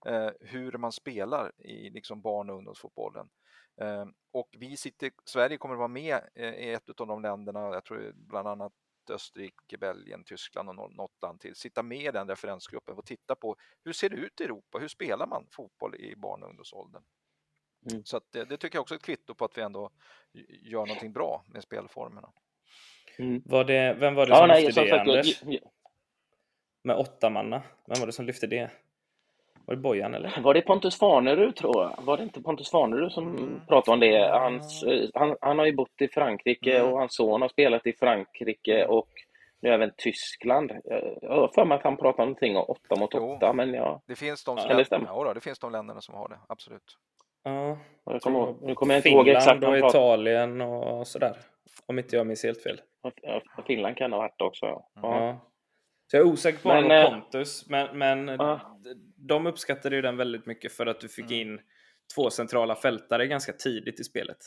eh, 0.08 0.30
hur 0.39 0.72
man 0.72 0.91
spelar 0.91 1.52
i 1.58 1.89
liksom 1.89 2.22
barn 2.22 2.50
och 2.50 2.56
ungdomsfotbollen. 2.56 3.30
Eh, 3.82 4.06
och 4.32 4.50
vi 4.60 4.78
sitter, 4.78 5.12
Sverige 5.26 5.58
kommer 5.58 5.76
att 5.76 5.80
vara 5.80 5.88
med 5.88 6.20
eh, 6.36 6.54
i 6.54 6.74
ett 6.74 7.00
av 7.02 7.08
de 7.08 7.22
länderna, 7.22 7.60
jag 7.60 7.84
tror 7.84 8.12
bland 8.15 8.48
annat 8.48 8.74
Österrike, 9.10 9.78
Belgien, 9.78 10.24
Tyskland 10.24 10.70
och 10.70 10.76
något 10.76 11.22
land 11.22 11.39
till, 11.39 11.56
sitta 11.56 11.84
med 11.84 12.02
i 12.02 12.12
den 12.12 12.28
referensgruppen 12.28 12.98
och 12.98 13.06
titta 13.06 13.36
på 13.36 13.56
hur 13.84 13.93
ser 13.93 14.10
det 14.10 14.15
ut 14.15 14.41
i 14.41 14.43
Europa? 14.43 14.80
Hur 14.80 14.88
spelar 14.88 15.28
man 15.28 15.48
fotboll 15.52 15.96
i 15.96 16.15
barn 16.15 16.43
och 16.43 16.50
ungdomsåldern? 16.50 17.04
Mm. 17.91 18.06
Så 18.06 18.22
det, 18.32 18.46
det, 18.46 18.58
tycker 18.58 18.76
jag 18.76 18.82
också 18.82 18.93
är 18.93 18.98
ett 18.98 19.04
kvitto 19.04 19.36
på 19.36 19.46
att 19.46 19.58
vi 19.58 19.62
ändå 19.62 19.91
gör 20.62 20.86
någonting 20.86 21.13
bra 21.13 21.46
med 21.48 21.63
spelformerna. 21.63 22.30
Mm. 23.20 23.41
Var 23.46 23.63
det, 23.63 23.93
vem 23.93 24.15
var 24.15 24.26
det 24.26 24.36
som 24.36 24.50
ja, 24.50 24.60
lyfte 24.60 24.82
nej, 24.82 24.89
det, 24.89 25.02
Anders? 25.02 25.43
Jag, 25.43 25.60
Med 26.84 26.96
åtta 26.96 27.30
manna. 27.30 27.63
Vem 27.86 28.00
var 28.00 28.06
det 28.06 28.13
som 28.13 28.26
lyfte 28.26 28.48
det? 28.48 28.72
Var 29.68 29.76
det 29.76 29.82
Bojan 29.82 30.14
eller? 30.14 30.42
Var 30.42 30.54
det 30.54 30.62
Pontus 30.62 31.00
Farnerud 31.00 31.56
tror 31.56 31.84
jag? 31.84 32.06
Var 32.06 32.18
det 32.18 32.24
inte 32.24 32.42
Pontus 32.42 32.72
Farnerud 32.72 33.12
som 33.12 33.38
mm. 33.38 33.62
pratade 33.68 33.94
om 33.94 34.00
det? 34.00 34.30
Hans, 34.30 34.84
han, 35.14 35.36
han 35.42 35.60
har 35.60 35.66
ju 35.66 35.76
bott 35.76 36.02
i 36.02 36.08
Frankrike 36.08 36.80
mm. 36.80 36.92
och 36.92 37.00
hans 37.00 37.16
son 37.16 37.42
har 37.42 37.50
spelat 37.50 37.88
i 37.88 37.94
Frankrike 37.94 38.86
och 38.86 39.10
nu 39.60 39.70
även 39.70 39.92
Tyskland. 39.98 40.72
Jag 41.22 41.30
har 41.30 41.48
för 41.56 41.66
mig 41.66 41.78
att 41.78 41.84
han 41.84 41.98
pratade 41.98 42.26
någonting 42.26 42.58
om 42.58 42.66
åtta 42.68 42.96
mot 42.96 43.14
åtta, 43.14 43.54
men 43.54 43.74
ja. 43.74 44.02
Det 44.06 44.16
finns 44.16 44.44
de, 44.44 44.58
som 44.58 44.70
ja, 44.70 44.76
det, 44.78 45.00
ja, 45.08 45.34
det 45.34 45.42
finns 45.42 45.60
de 45.60 45.72
länderna 45.72 46.02
som 46.02 46.16
har 46.16 46.30
det, 46.30 46.40
absolut. 46.48 46.98
Ja, 47.44 47.78
jag 48.06 48.22
kommer, 48.22 48.56
nu 48.62 48.76
kommer 48.76 48.94
jag 48.94 49.00
inte 49.00 49.10
Finland 49.10 49.28
ihåg 49.28 49.38
exakt. 49.38 49.64
och 49.64 49.78
Italien 49.78 50.62
och 50.62 51.08
sådär. 51.08 51.38
Om 51.86 52.00
inte 52.00 52.16
jag 52.16 52.28
minns 52.28 52.44
helt 52.44 52.64
fel. 52.64 52.82
Finland 53.66 53.98
kan 53.98 54.12
ha 54.12 54.20
varit 54.20 54.42
också. 54.42 54.66
Ja. 54.66 54.84
ja. 55.02 55.40
Så 56.12 56.17
jag 56.17 56.28
är 56.28 56.32
osäker 56.32 56.60
på 56.60 56.67
men, 56.67 56.91
eh, 56.91 57.10
Pontus, 57.10 57.70
men, 57.70 57.98
men 57.98 58.30
uh. 58.30 58.62
de 59.15 59.48
uppskattade 59.48 59.96
ju 59.96 60.02
den 60.02 60.17
väldigt 60.17 60.46
mycket 60.46 60.72
för 60.72 60.86
att 60.86 61.00
du 61.00 61.10
fick 61.10 61.32
mm. 61.32 61.39
in 61.41 61.60
två 62.15 62.30
centrala 62.30 62.76
fältare 62.76 63.28
ganska 63.28 63.54
tidigt 63.54 64.00
i 64.00 64.04
spelet. 64.04 64.38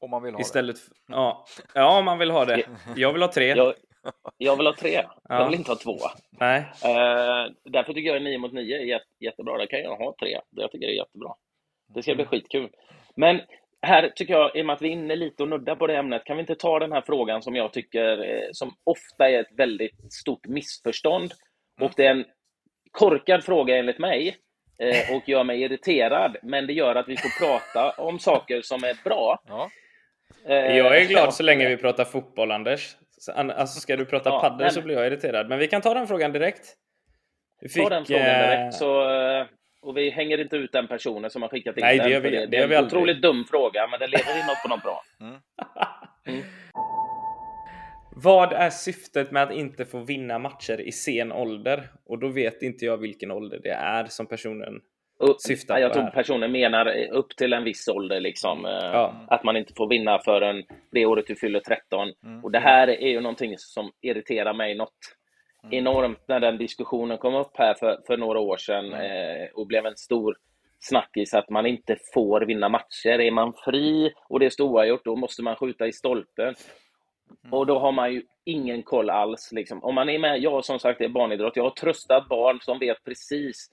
Om 0.00 0.10
man 0.10 0.22
vill 0.22 0.34
ha 0.34 0.40
Istället 0.40 0.76
det. 0.76 0.82
För, 0.82 0.92
ja, 1.06 1.44
ja, 1.74 1.98
om 1.98 2.04
man 2.04 2.18
vill 2.18 2.30
ha 2.30 2.44
det. 2.44 2.68
Jag 2.96 3.12
vill 3.12 3.22
ha 3.22 3.32
tre. 3.32 3.46
Jag, 3.46 3.74
jag 4.38 4.56
vill 4.56 4.66
ha 4.66 4.74
tre. 4.74 4.92
Ja. 4.92 5.20
Jag 5.28 5.44
vill 5.44 5.58
inte 5.58 5.70
ha 5.70 5.76
två. 5.76 5.96
Nej. 6.30 6.60
Uh, 6.60 7.54
därför 7.64 7.92
tycker 7.92 8.12
jag 8.12 8.22
9 8.22 8.38
mot 8.38 8.52
9 8.52 8.76
är 8.76 8.84
jätte, 8.84 9.06
jättebra. 9.20 9.58
Där 9.58 9.66
kan 9.66 9.80
jag 9.80 9.96
ha 9.96 10.14
tre. 10.20 10.40
Jag 10.50 10.72
tycker 10.72 10.86
det 10.86 10.92
är 10.92 10.96
jättebra. 10.96 11.34
Det 11.94 12.02
ska 12.02 12.14
bli 12.14 12.24
mm. 12.24 12.30
skitkul. 12.30 12.70
Men 13.16 13.40
här 13.86 14.12
tycker 14.16 14.34
jag, 14.34 14.56
i 14.56 14.62
och 14.62 14.66
med 14.66 14.74
att 14.74 14.82
vi 14.82 14.88
är 14.88 14.92
inne 14.92 15.16
lite 15.16 15.42
och 15.42 15.48
nuddar 15.48 15.76
på 15.76 15.86
det 15.86 15.96
ämnet, 15.96 16.24
kan 16.24 16.36
vi 16.36 16.40
inte 16.40 16.54
ta 16.54 16.78
den 16.78 16.92
här 16.92 17.02
frågan 17.06 17.42
som 17.42 17.56
jag 17.56 17.72
tycker, 17.72 18.34
eh, 18.34 18.48
som 18.52 18.74
ofta 18.84 19.30
är 19.30 19.40
ett 19.40 19.52
väldigt 19.56 20.12
stort 20.12 20.46
missförstånd. 20.46 21.32
Mm. 21.80 21.86
Och 21.86 21.92
det 21.96 22.06
är 22.06 22.10
en 22.10 22.24
korkad 22.90 23.44
fråga 23.44 23.76
enligt 23.76 23.98
mig 23.98 24.36
eh, 24.78 25.16
och 25.16 25.28
gör 25.28 25.44
mig 25.44 25.62
irriterad, 25.62 26.36
men 26.42 26.66
det 26.66 26.72
gör 26.72 26.94
att 26.94 27.08
vi 27.08 27.16
får 27.16 27.46
prata 27.46 28.02
om 28.02 28.18
saker 28.18 28.62
som 28.62 28.84
är 28.84 29.04
bra. 29.04 29.42
Ja. 29.48 29.70
Eh, 30.46 30.76
jag 30.76 30.98
är 30.98 31.04
glad 31.04 31.34
så 31.34 31.42
länge 31.42 31.68
vi 31.68 31.76
pratar 31.76 32.04
fotboll, 32.04 32.50
Anders. 32.50 32.96
Alltså, 33.34 33.80
ska 33.80 33.96
du 33.96 34.04
prata 34.04 34.30
ja, 34.30 34.40
padel 34.40 34.70
så 34.70 34.82
blir 34.82 34.94
jag 34.94 35.06
irriterad. 35.06 35.48
Men 35.48 35.58
vi 35.58 35.68
kan 35.68 35.80
ta 35.80 35.94
den 35.94 36.06
frågan 36.06 36.32
direkt. 36.32 36.74
Vi 37.60 37.68
fick, 37.68 37.82
ta 37.82 37.88
den 37.88 38.04
frågan 38.04 38.24
direkt, 38.24 38.74
så 38.74 39.04
och 39.88 39.96
vi 39.96 40.10
hänger 40.10 40.38
inte 40.40 40.56
ut 40.56 40.72
den 40.72 40.88
personen 40.88 41.30
som 41.30 41.42
har 41.42 41.48
skickat 41.48 41.76
in 41.76 41.84
Nej, 41.84 41.96
den. 41.98 42.06
Det, 42.06 42.12
gör 42.12 42.20
vi, 42.20 42.30
det, 42.30 42.46
det 42.46 42.56
är 42.56 42.72
en 42.72 42.84
otroligt 42.84 43.22
dum 43.22 43.44
fråga, 43.44 43.86
men 43.90 44.00
den 44.00 44.10
leder 44.10 44.40
in 44.40 44.46
något 44.46 44.62
på 44.62 44.68
något 44.68 44.82
bra. 44.82 45.02
Mm. 45.20 45.36
Mm. 46.26 46.44
Vad 48.16 48.52
är 48.52 48.70
syftet 48.70 49.30
med 49.30 49.42
att 49.42 49.52
inte 49.52 49.84
få 49.84 49.98
vinna 49.98 50.38
matcher 50.38 50.80
i 50.80 50.92
sen 50.92 51.32
ålder? 51.32 51.88
Och 52.06 52.18
då 52.18 52.28
vet 52.28 52.62
inte 52.62 52.84
jag 52.84 52.96
vilken 52.96 53.30
ålder 53.30 53.60
det 53.62 53.70
är 53.70 54.04
som 54.04 54.26
personen 54.26 54.80
upp, 55.18 55.40
syftar 55.40 55.74
på. 55.74 55.80
Jag 55.80 55.92
tror 55.92 56.06
personen 56.06 56.52
menar 56.52 57.08
upp 57.10 57.36
till 57.36 57.52
en 57.52 57.64
viss 57.64 57.88
ålder, 57.88 58.20
liksom. 58.20 58.66
Eh, 58.66 58.72
ja. 58.72 59.26
Att 59.28 59.44
man 59.44 59.56
inte 59.56 59.74
får 59.76 59.88
vinna 59.88 60.18
förrän 60.18 60.64
det 60.92 61.06
året 61.06 61.26
du 61.26 61.36
fyller 61.36 61.60
13. 61.60 62.12
Mm. 62.24 62.44
Och 62.44 62.50
det 62.50 62.58
här 62.58 62.88
är 62.88 63.08
ju 63.08 63.20
någonting 63.20 63.54
som 63.58 63.90
irriterar 64.02 64.54
mig 64.54 64.74
något 64.74 64.90
Mm. 64.90 65.17
Enormt 65.70 66.28
när 66.28 66.40
den 66.40 66.58
diskussionen 66.58 67.18
kom 67.18 67.34
upp 67.34 67.50
här 67.54 67.74
för, 67.74 68.00
för 68.06 68.16
några 68.16 68.38
år 68.38 68.56
sedan 68.56 68.86
mm. 68.86 69.42
eh, 69.42 69.48
och 69.54 69.66
blev 69.66 69.86
en 69.86 69.96
stor 69.96 70.36
snackis 70.80 71.34
att 71.34 71.50
man 71.50 71.66
inte 71.66 71.96
får 72.14 72.40
vinna 72.40 72.68
matcher. 72.68 73.20
Är 73.20 73.30
man 73.30 73.52
fri 73.64 74.12
och 74.28 74.40
det 74.40 74.46
är 74.46 74.62
oavgjort, 74.62 75.04
då 75.04 75.16
måste 75.16 75.42
man 75.42 75.56
skjuta 75.56 75.86
i 75.86 75.92
stolpen. 75.92 76.54
Mm. 77.44 77.54
Och 77.54 77.66
då 77.66 77.78
har 77.78 77.92
man 77.92 78.12
ju 78.12 78.22
ingen 78.44 78.82
koll 78.82 79.10
alls. 79.10 79.52
Liksom. 79.52 79.84
Om 79.84 79.94
man 79.94 80.08
är 80.08 80.18
med, 80.18 80.38
jag 80.38 80.64
som 80.64 80.78
sagt 80.78 81.00
är 81.00 81.08
barnidrott, 81.08 81.56
jag 81.56 81.62
har 81.62 81.70
tröstat 81.70 82.28
barn 82.28 82.58
som 82.60 82.78
vet 82.78 83.04
precis 83.04 83.70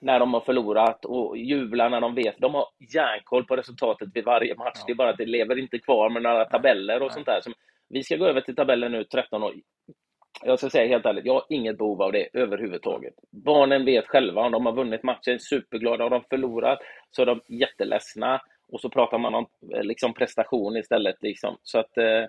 när 0.00 0.20
de 0.20 0.34
har 0.34 0.40
förlorat 0.40 1.04
och 1.04 1.38
jublar 1.38 1.90
när 1.90 2.00
de 2.00 2.14
vet. 2.14 2.38
De 2.38 2.54
har 2.54 2.66
järnkoll 2.94 3.44
på 3.44 3.56
resultatet 3.56 4.08
vid 4.14 4.24
varje 4.24 4.54
match. 4.54 4.78
Det 4.86 4.92
är 4.92 4.96
bara 4.96 5.10
att 5.10 5.18
det 5.18 5.26
lever 5.26 5.58
inte 5.58 5.78
kvar 5.78 6.10
med 6.10 6.22
några 6.22 6.44
tabeller 6.44 7.02
och 7.02 7.12
sånt 7.12 7.26
där. 7.26 7.40
Vi 7.88 8.02
ska 8.02 8.16
gå 8.16 8.26
över 8.26 8.40
till 8.40 8.56
tabellen 8.56 8.92
nu, 8.92 9.04
13 9.04 9.42
år 9.42 9.54
jag 10.42 10.58
ska 10.58 10.70
säga 10.70 10.88
helt 10.88 11.06
ärligt, 11.06 11.26
jag 11.26 11.34
har 11.34 11.44
inget 11.48 11.78
behov 11.78 12.02
av 12.02 12.12
det 12.12 12.28
överhuvudtaget. 12.32 13.14
Barnen 13.30 13.84
vet 13.84 14.06
själva 14.06 14.42
om 14.42 14.52
de 14.52 14.66
har 14.66 14.72
vunnit 14.72 15.02
matchen, 15.02 15.40
superglada. 15.40 16.04
Har 16.04 16.10
de 16.10 16.22
förlorat 16.30 16.78
så 17.10 17.22
är 17.22 17.26
de 17.26 17.40
jätteledsna. 17.48 18.40
Och 18.72 18.80
så 18.80 18.88
pratar 18.90 19.18
man 19.18 19.34
om 19.34 19.46
eh, 19.74 19.82
liksom, 19.82 20.14
prestation 20.14 20.76
istället. 20.76 21.16
Liksom. 21.22 21.56
Så 21.62 21.78
att, 21.78 21.98
eh, 21.98 22.24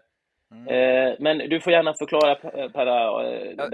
mm. 0.52 0.68
eh, 0.68 1.16
men 1.20 1.38
du 1.38 1.60
får 1.60 1.74
gärna 1.74 1.94
förklara, 1.94 2.36
Perra, 2.70 3.28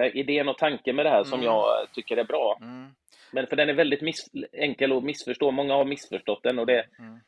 eh, 0.05 0.15
idén 0.15 0.49
och 0.49 0.57
tanken 0.57 0.95
med 0.95 1.05
det 1.05 1.09
här 1.09 1.23
som 1.23 1.39
mm. 1.39 1.45
jag 1.45 1.65
tycker 1.93 2.17
är 2.17 2.23
bra. 2.23 2.57
Mm. 2.61 2.89
Men 3.31 3.47
för 3.47 3.55
den 3.55 3.69
är 3.69 3.73
väldigt 3.73 4.01
miss, 4.01 4.29
enkel 4.51 4.97
att 4.97 5.03
missförstå. 5.03 5.51
Många 5.51 5.73
har 5.73 5.85
missförstått 5.85 6.43
den 6.43 6.59
och 6.59 6.65
det 6.65 6.85
mm. 6.99 7.19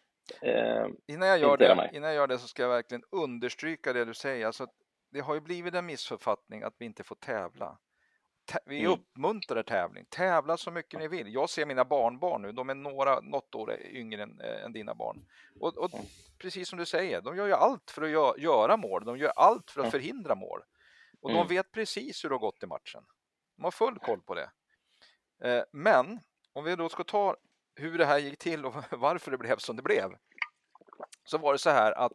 eh, 0.42 0.88
innan, 1.08 1.28
jag 1.28 1.40
gör 1.40 1.58
det, 1.58 1.90
innan 1.94 2.10
jag 2.10 2.16
gör 2.16 2.28
det 2.28 2.38
så 2.38 2.48
ska 2.48 2.62
jag 2.62 2.70
verkligen 2.70 3.04
understryka 3.12 3.94
det 3.94 4.06
du 4.06 4.14
säger. 4.14 4.46
Alltså, 4.46 4.68
det 5.16 5.22
har 5.22 5.34
ju 5.34 5.42
blivit 5.42 5.74
en 5.74 5.86
missförfattning 5.86 6.64
att 6.64 6.76
vi 6.78 6.86
inte 6.86 7.04
får 7.04 7.16
tävla. 7.16 7.78
Vi 8.66 8.80
mm. 8.80 8.92
uppmuntrar 8.92 9.64
tävling. 9.64 10.06
Tävla 10.10 10.58
så 10.58 10.72
mycket 10.72 11.00
ni 11.00 11.08
vill. 11.08 11.34
Jag 11.34 11.50
ser 11.50 11.66
mina 11.66 11.86
barnbarn 11.86 12.42
nu, 12.42 12.52
de 12.52 12.70
är 12.70 12.76
några, 12.76 13.20
något 13.20 13.56
år 13.56 13.82
yngre 13.82 14.24
än, 14.24 14.42
äh, 14.42 14.66
än 14.66 14.74
dina 14.74 14.96
barn. 14.96 15.26
Och, 15.60 15.78
och 15.78 15.94
mm. 15.94 16.06
precis 16.38 16.70
som 16.70 16.80
du 16.80 16.86
säger, 16.86 17.22
de 17.22 17.38
gör 17.38 17.48
ju 17.48 17.54
allt 17.54 17.92
för 17.92 18.02
att 18.02 18.10
gö 18.10 18.34
göra 18.38 18.78
mål. 18.78 19.06
De 19.06 19.18
gör 19.18 19.34
allt 19.36 19.72
för 19.72 19.82
att 19.82 19.92
förhindra 19.92 20.36
mål. 20.36 20.62
Och 21.22 21.30
mm. 21.30 21.48
de 21.48 21.56
vet 21.56 21.72
precis 21.72 22.24
hur 22.24 22.30
det 22.30 22.36
har 22.36 22.40
gått 22.40 22.64
i 22.64 22.66
matchen. 22.66 23.04
De 23.56 23.64
har 23.64 23.72
full 23.72 24.00
koll 24.00 24.22
på 24.22 24.36
det. 24.36 24.52
Eh, 25.44 25.64
men 25.72 26.20
om 26.54 26.64
vi 26.64 26.76
då 26.76 26.90
ska 26.90 27.04
ta 27.04 27.36
hur 27.76 27.98
det 27.98 28.06
här 28.06 28.18
gick 28.18 28.40
till 28.40 28.66
och 28.66 28.74
varför 28.92 29.32
det 29.32 29.38
blev 29.38 29.58
som 29.58 29.76
det 29.76 29.82
blev. 29.82 30.16
Så 31.26 31.38
var 31.38 31.54
det 31.54 31.60
så 31.60 31.70
här 31.70 31.92
att 31.92 32.14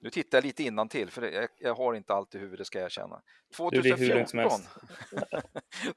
nu 0.00 0.10
tittar 0.10 0.38
jag 0.38 0.44
lite 0.44 0.62
innan 0.62 0.88
till 0.88 1.10
för 1.10 1.22
jag, 1.22 1.48
jag 1.58 1.74
har 1.74 1.94
inte 1.94 2.14
allt 2.14 2.34
i 2.34 2.38
huvudet 2.38 2.66
ska 2.66 2.78
jag 2.78 2.86
erkänna. 2.86 3.22
2014, 3.56 4.60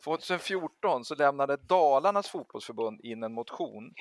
2014 0.03 1.05
så 1.05 1.15
lämnade 1.15 1.57
Dalarnas 1.57 2.29
fotbollsförbund 2.29 3.01
in 3.01 3.23
en 3.23 3.33
motion 3.33 3.93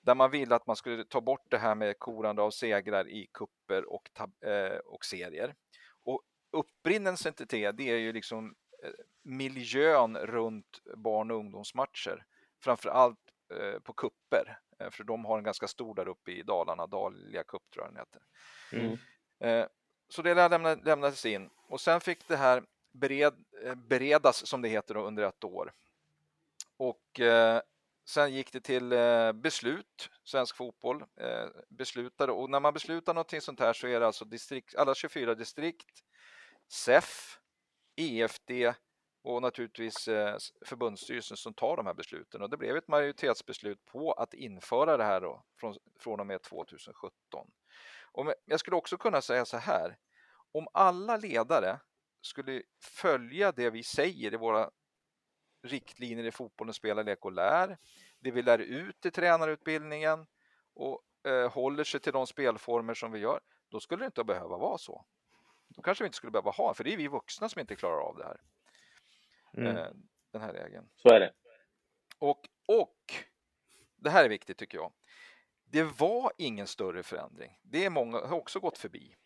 där 0.00 0.14
man 0.14 0.30
ville 0.30 0.54
att 0.54 0.66
man 0.66 0.76
skulle 0.76 1.04
ta 1.04 1.20
bort 1.20 1.50
det 1.50 1.58
här 1.58 1.74
med 1.74 1.98
korande 1.98 2.42
av 2.42 2.50
segrar 2.50 3.08
i 3.08 3.26
kupper 3.32 3.92
och, 3.92 4.10
eh, 4.48 4.78
och 4.78 5.04
serier. 5.04 5.54
Och 6.04 6.22
upprinnelsen 6.52 7.34
till 7.34 7.46
det, 7.46 7.72
det 7.72 7.90
är 7.90 7.96
ju 7.96 8.12
liksom 8.12 8.54
eh, 8.84 8.90
miljön 9.22 10.16
runt 10.16 10.80
barn 10.96 11.30
och 11.30 11.36
ungdomsmatcher, 11.36 12.24
framför 12.64 12.88
allt 12.88 13.18
eh, 13.54 13.80
på 13.80 13.92
kupper, 13.92 14.58
eh, 14.78 14.90
för 14.90 15.04
de 15.04 15.24
har 15.24 15.38
en 15.38 15.44
ganska 15.44 15.68
stor 15.68 15.94
där 15.94 16.08
uppe 16.08 16.32
i 16.32 16.42
Dalarna, 16.42 16.86
Dahlia 16.86 17.44
cup 17.44 17.62
tror 17.70 17.84
jag 17.84 17.94
den 17.94 18.00
heter. 18.00 18.22
Mm. 18.72 18.98
Eh, 19.44 19.66
så 20.08 20.22
det 20.22 20.34
lämnades 20.84 21.26
in 21.26 21.50
och 21.68 21.80
sen 21.80 22.00
fick 22.00 22.28
det 22.28 22.36
här 22.36 22.64
bered, 22.92 23.34
eh, 23.64 23.74
beredas 23.74 24.46
som 24.46 24.62
det 24.62 24.68
heter 24.68 24.96
under 24.96 25.22
ett 25.22 25.44
år. 25.44 25.72
Och 26.76 27.20
eh, 27.20 27.60
sen 28.08 28.34
gick 28.34 28.52
det 28.52 28.60
till 28.60 28.92
eh, 28.92 29.32
beslut, 29.32 30.10
Svensk 30.24 30.56
Fotboll 30.56 31.04
eh, 31.20 31.46
beslutade 31.68 32.32
och 32.32 32.50
när 32.50 32.60
man 32.60 32.74
beslutar 32.74 33.14
någonting 33.14 33.40
sånt 33.40 33.60
här 33.60 33.72
så 33.72 33.86
är 33.86 34.00
det 34.00 34.06
alltså 34.06 34.24
distrikt, 34.24 34.74
alla 34.74 34.94
24 34.94 35.34
distrikt, 35.34 36.04
SEF, 36.68 37.38
EFD 37.96 38.50
och 39.22 39.42
naturligtvis 39.42 40.04
förbundsstyrelsen 40.66 41.36
som 41.36 41.54
tar 41.54 41.76
de 41.76 41.86
här 41.86 41.94
besluten 41.94 42.42
och 42.42 42.50
det 42.50 42.56
blev 42.56 42.76
ett 42.76 42.88
majoritetsbeslut 42.88 43.84
på 43.84 44.12
att 44.12 44.34
införa 44.34 44.96
det 44.96 45.04
här 45.04 45.20
då 45.20 45.44
från, 45.60 45.74
från 45.98 46.20
och 46.20 46.26
med 46.26 46.42
2017. 46.42 47.50
Och 48.14 48.34
jag 48.44 48.60
skulle 48.60 48.76
också 48.76 48.96
kunna 48.96 49.22
säga 49.22 49.44
så 49.44 49.56
här, 49.56 49.98
om 50.52 50.68
alla 50.72 51.16
ledare 51.16 51.80
skulle 52.20 52.62
följa 52.82 53.52
det 53.52 53.70
vi 53.70 53.82
säger 53.82 54.34
i 54.34 54.36
våra 54.36 54.70
riktlinjer 55.62 56.24
i 56.24 56.30
fotbollen, 56.30 56.74
spela, 56.74 57.02
lek 57.02 57.24
och 57.24 57.32
lär, 57.32 57.78
det 58.18 58.30
vi 58.30 58.42
lär 58.42 58.58
ut 58.58 59.06
i 59.06 59.10
tränarutbildningen 59.10 60.26
och 60.74 61.02
eh, 61.26 61.52
håller 61.52 61.84
sig 61.84 62.00
till 62.00 62.12
de 62.12 62.26
spelformer 62.26 62.94
som 62.94 63.12
vi 63.12 63.18
gör, 63.18 63.40
då 63.68 63.80
skulle 63.80 64.02
det 64.04 64.06
inte 64.06 64.24
behöva 64.24 64.56
vara 64.56 64.78
så. 64.78 65.04
Då 65.68 65.82
kanske 65.82 66.04
vi 66.04 66.06
inte 66.06 66.16
skulle 66.16 66.30
behöva 66.30 66.50
ha, 66.50 66.74
för 66.74 66.84
det 66.84 66.92
är 66.92 66.96
vi 66.96 67.08
vuxna 67.08 67.48
som 67.48 67.60
inte 67.60 67.76
klarar 67.76 68.00
av 68.00 68.16
det 68.16 68.24
här. 68.24 68.40
Mm. 69.56 69.76
Eh, 69.76 69.90
den 70.30 70.42
här 70.42 70.52
regeln. 70.52 70.88
Så 70.96 71.08
är 71.08 71.20
det. 71.20 71.32
Och, 72.18 72.48
och, 72.66 73.14
det 73.96 74.10
här 74.10 74.24
är 74.24 74.28
viktigt 74.28 74.58
tycker 74.58 74.78
jag. 74.78 74.92
Det 75.64 75.82
var 75.82 76.32
ingen 76.38 76.66
större 76.66 77.02
förändring. 77.02 77.58
Det 77.62 77.84
är 77.84 77.90
många 77.90 78.26
har 78.26 78.36
också 78.36 78.60
gått 78.60 78.78
förbi. 78.78 79.16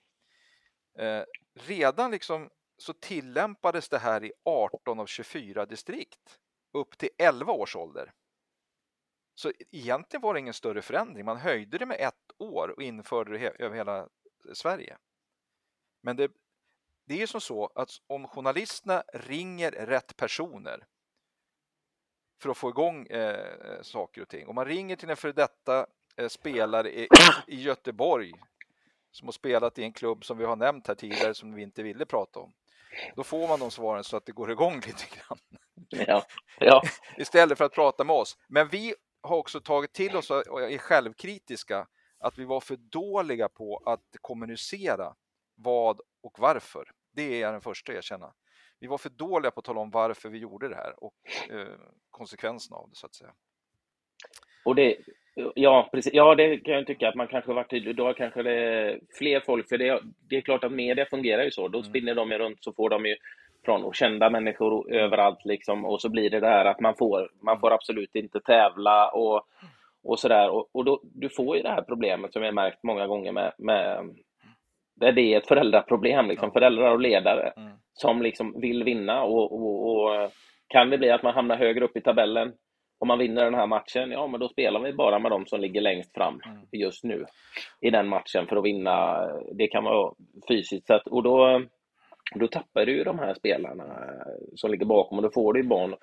Eh, 0.98 1.22
redan 1.54 2.10
liksom 2.10 2.50
så 2.76 2.92
tillämpades 2.92 3.88
det 3.88 3.98
här 3.98 4.24
i 4.24 4.32
18 4.44 5.00
av 5.00 5.06
24 5.06 5.66
distrikt 5.66 6.38
upp 6.72 6.98
till 6.98 7.10
11 7.18 7.52
års 7.52 7.76
ålder. 7.76 8.12
Så 9.34 9.52
egentligen 9.70 10.22
var 10.22 10.34
det 10.34 10.40
ingen 10.40 10.54
större 10.54 10.82
förändring. 10.82 11.24
Man 11.24 11.36
höjde 11.36 11.78
det 11.78 11.86
med 11.86 12.00
ett 12.00 12.32
år 12.38 12.68
och 12.68 12.82
införde 12.82 13.38
det 13.38 13.48
över 13.48 13.76
hela 13.76 14.08
Sverige. 14.52 14.98
Men 16.00 16.16
det, 16.16 16.30
det 17.04 17.22
är 17.22 17.26
som 17.26 17.40
så 17.40 17.66
att 17.74 17.90
om 18.06 18.28
journalisterna 18.28 19.02
ringer 19.12 19.70
rätt 19.70 20.16
personer 20.16 20.86
för 22.38 22.50
att 22.50 22.58
få 22.58 22.68
igång 22.68 23.06
eh, 23.06 23.82
saker 23.82 24.22
och 24.22 24.28
ting. 24.28 24.48
Om 24.48 24.54
man 24.54 24.64
ringer 24.64 24.96
till 24.96 25.10
en 25.10 25.16
före 25.16 25.32
detta 25.32 25.86
spelare 26.28 26.90
i, 26.90 27.08
i 27.46 27.60
Göteborg 27.62 28.32
som 29.10 29.28
har 29.28 29.32
spelat 29.32 29.78
i 29.78 29.82
en 29.82 29.92
klubb 29.92 30.24
som 30.24 30.38
vi 30.38 30.44
har 30.44 30.56
nämnt 30.56 30.88
här 30.88 30.94
tidigare 30.94 31.34
som 31.34 31.54
vi 31.54 31.62
inte 31.62 31.82
ville 31.82 32.06
prata 32.06 32.40
om. 32.40 32.52
Då 33.16 33.24
får 33.24 33.48
man 33.48 33.60
de 33.60 33.70
svaren 33.70 34.04
så 34.04 34.16
att 34.16 34.26
det 34.26 34.32
går 34.32 34.50
igång 34.50 34.74
lite 34.86 35.04
grann. 35.16 35.38
Ja, 35.88 36.26
ja. 36.58 36.82
Istället 37.16 37.58
för 37.58 37.64
att 37.64 37.74
prata 37.74 38.04
med 38.04 38.16
oss. 38.16 38.38
Men 38.48 38.68
vi 38.68 38.94
har 39.20 39.36
också 39.36 39.60
tagit 39.60 39.92
till 39.92 40.16
oss 40.16 40.30
och 40.30 40.62
är 40.62 40.78
självkritiska 40.78 41.86
att 42.18 42.38
vi 42.38 42.44
var 42.44 42.60
för 42.60 42.76
dåliga 42.76 43.48
på 43.48 43.82
att 43.86 44.16
kommunicera 44.20 45.14
vad 45.54 46.00
och 46.22 46.38
varför. 46.38 46.90
Det 47.12 47.22
är 47.22 47.40
jag 47.40 47.54
den 47.54 47.60
första 47.60 47.92
att 47.92 47.98
erkänna. 47.98 48.34
Vi 48.80 48.86
var 48.86 48.98
för 48.98 49.10
dåliga 49.10 49.50
på 49.50 49.60
att 49.60 49.64
tala 49.64 49.80
om 49.80 49.90
varför 49.90 50.28
vi 50.28 50.38
gjorde 50.38 50.68
det 50.68 50.74
här 50.74 51.04
och 51.04 51.14
eh, 51.50 51.78
konsekvenserna 52.10 52.76
av 52.76 52.90
det 52.90 52.96
så 52.96 53.06
att 53.06 53.14
säga. 53.14 53.34
Och 54.64 54.74
det, 54.74 54.96
ja, 55.54 55.88
precis. 55.92 56.14
Ja, 56.14 56.34
det 56.34 56.56
kan 56.56 56.74
jag 56.74 56.86
tycka 56.86 57.08
att 57.08 57.14
man 57.14 57.28
kanske 57.28 57.52
varit 57.52 57.70
tydlig. 57.70 57.96
Då 57.96 58.14
kanske 58.14 58.42
det 58.42 58.98
fler 59.18 59.40
folk, 59.40 59.68
för 59.68 59.78
det, 59.78 60.00
det 60.30 60.36
är 60.36 60.40
klart 60.40 60.64
att 60.64 60.72
media 60.72 61.06
fungerar 61.06 61.42
ju 61.42 61.50
så. 61.50 61.68
Då 61.68 61.78
mm. 61.78 61.90
spinner 61.90 62.14
de 62.14 62.30
ju 62.30 62.38
runt 62.38 62.64
så 62.64 62.72
får 62.72 62.90
de 62.90 63.06
ju 63.06 63.16
från 63.64 63.92
kända 63.92 64.30
människor 64.30 64.92
överallt 64.92 65.44
liksom 65.44 65.84
och 65.84 66.00
så 66.00 66.08
blir 66.08 66.30
det 66.30 66.40
det 66.40 66.46
här 66.46 66.64
att 66.64 66.80
man 66.80 66.94
får, 66.94 67.30
man 67.42 67.60
får 67.60 67.72
absolut 67.72 68.14
inte 68.14 68.40
tävla 68.40 69.10
och, 69.10 69.42
och 70.04 70.18
sådär 70.18 70.50
och, 70.50 70.68
och 70.72 70.84
då, 70.84 71.00
du 71.02 71.28
får 71.28 71.56
ju 71.56 71.62
det 71.62 71.68
här 71.68 71.82
problemet 71.82 72.32
som 72.32 72.42
jag 72.42 72.54
märkt 72.54 72.82
många 72.82 73.06
gånger 73.06 73.32
med, 73.32 73.52
med 73.58 74.04
det 75.00 75.20
är 75.20 75.38
ett 75.38 75.48
föräldraproblem, 75.48 76.28
liksom, 76.28 76.52
föräldrar 76.52 76.90
och 76.90 77.00
ledare 77.00 77.52
mm. 77.56 77.72
som 77.92 78.22
liksom 78.22 78.60
vill 78.60 78.84
vinna 78.84 79.22
och, 79.22 79.52
och, 79.52 79.96
och, 79.96 80.30
kan 80.68 80.90
det 80.90 80.98
bli 80.98 81.10
att 81.10 81.22
man 81.22 81.34
hamnar 81.34 81.56
högre 81.56 81.84
upp 81.84 81.96
i 81.96 82.00
tabellen 82.00 82.52
om 82.98 83.08
man 83.08 83.18
vinner 83.18 83.44
den 83.44 83.54
här 83.54 83.66
matchen, 83.66 84.10
ja 84.10 84.26
men 84.26 84.40
då 84.40 84.48
spelar 84.48 84.80
vi 84.80 84.92
bara 84.92 85.18
med 85.18 85.30
de 85.30 85.46
som 85.46 85.60
ligger 85.60 85.80
längst 85.80 86.14
fram 86.14 86.40
mm. 86.46 86.66
just 86.72 87.04
nu 87.04 87.26
i 87.80 87.90
den 87.90 88.08
matchen 88.08 88.46
för 88.46 88.56
att 88.56 88.64
vinna. 88.64 89.26
Det 89.52 89.66
kan 89.66 89.84
vara 89.84 90.14
fysiskt 90.48 90.86
sett 90.86 91.06
och 91.06 91.22
då, 91.22 91.62
då 92.34 92.48
tappar 92.48 92.86
du 92.86 92.92
ju 92.92 93.04
de 93.04 93.18
här 93.18 93.34
spelarna 93.34 93.84
som 94.54 94.70
ligger 94.70 94.86
bakom 94.86 95.18
och 95.18 95.22
då 95.22 95.30
får 95.30 95.52
du 95.52 95.62
barn 95.62 95.94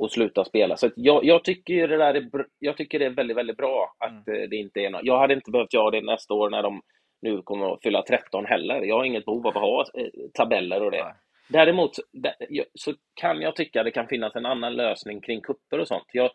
att 0.00 0.12
sluta 0.12 0.44
spela. 0.44 0.76
Så 0.76 0.90
jag, 0.96 1.24
jag, 1.24 1.44
tycker 1.44 1.88
det 1.88 1.96
där 1.96 2.14
är, 2.14 2.30
jag 2.58 2.76
tycker 2.76 2.98
det 2.98 3.06
är 3.06 3.10
väldigt, 3.10 3.36
väldigt 3.36 3.56
bra 3.56 3.94
att 3.98 4.28
mm. 4.28 4.50
det 4.50 4.56
inte 4.56 4.80
är 4.80 4.90
något. 4.90 5.04
Jag 5.04 5.18
hade 5.18 5.34
inte 5.34 5.50
behövt 5.50 5.74
göra 5.74 5.90
det 5.90 6.00
nästa 6.00 6.34
år 6.34 6.50
när 6.50 6.62
de 6.62 6.80
nu 7.22 7.42
kommer 7.42 7.74
att 7.74 7.82
fylla 7.82 8.02
13 8.02 8.46
heller. 8.46 8.82
Jag 8.82 8.96
har 8.96 9.04
inget 9.04 9.24
behov 9.24 9.46
av 9.46 9.56
att 9.56 9.62
ha 9.62 9.84
eh, 9.94 10.06
tabeller 10.34 10.82
och 10.82 10.90
det. 10.90 11.04
Nej. 11.04 11.12
Däremot 11.48 11.96
så 12.74 12.94
kan 13.14 13.40
jag 13.40 13.56
tycka 13.56 13.82
det 13.82 13.90
kan 13.90 14.08
finnas 14.08 14.36
en 14.36 14.46
annan 14.46 14.76
lösning 14.76 15.20
kring 15.20 15.40
kupper 15.40 15.78
och 15.78 15.88
sånt. 15.88 16.06
Jag, 16.12 16.30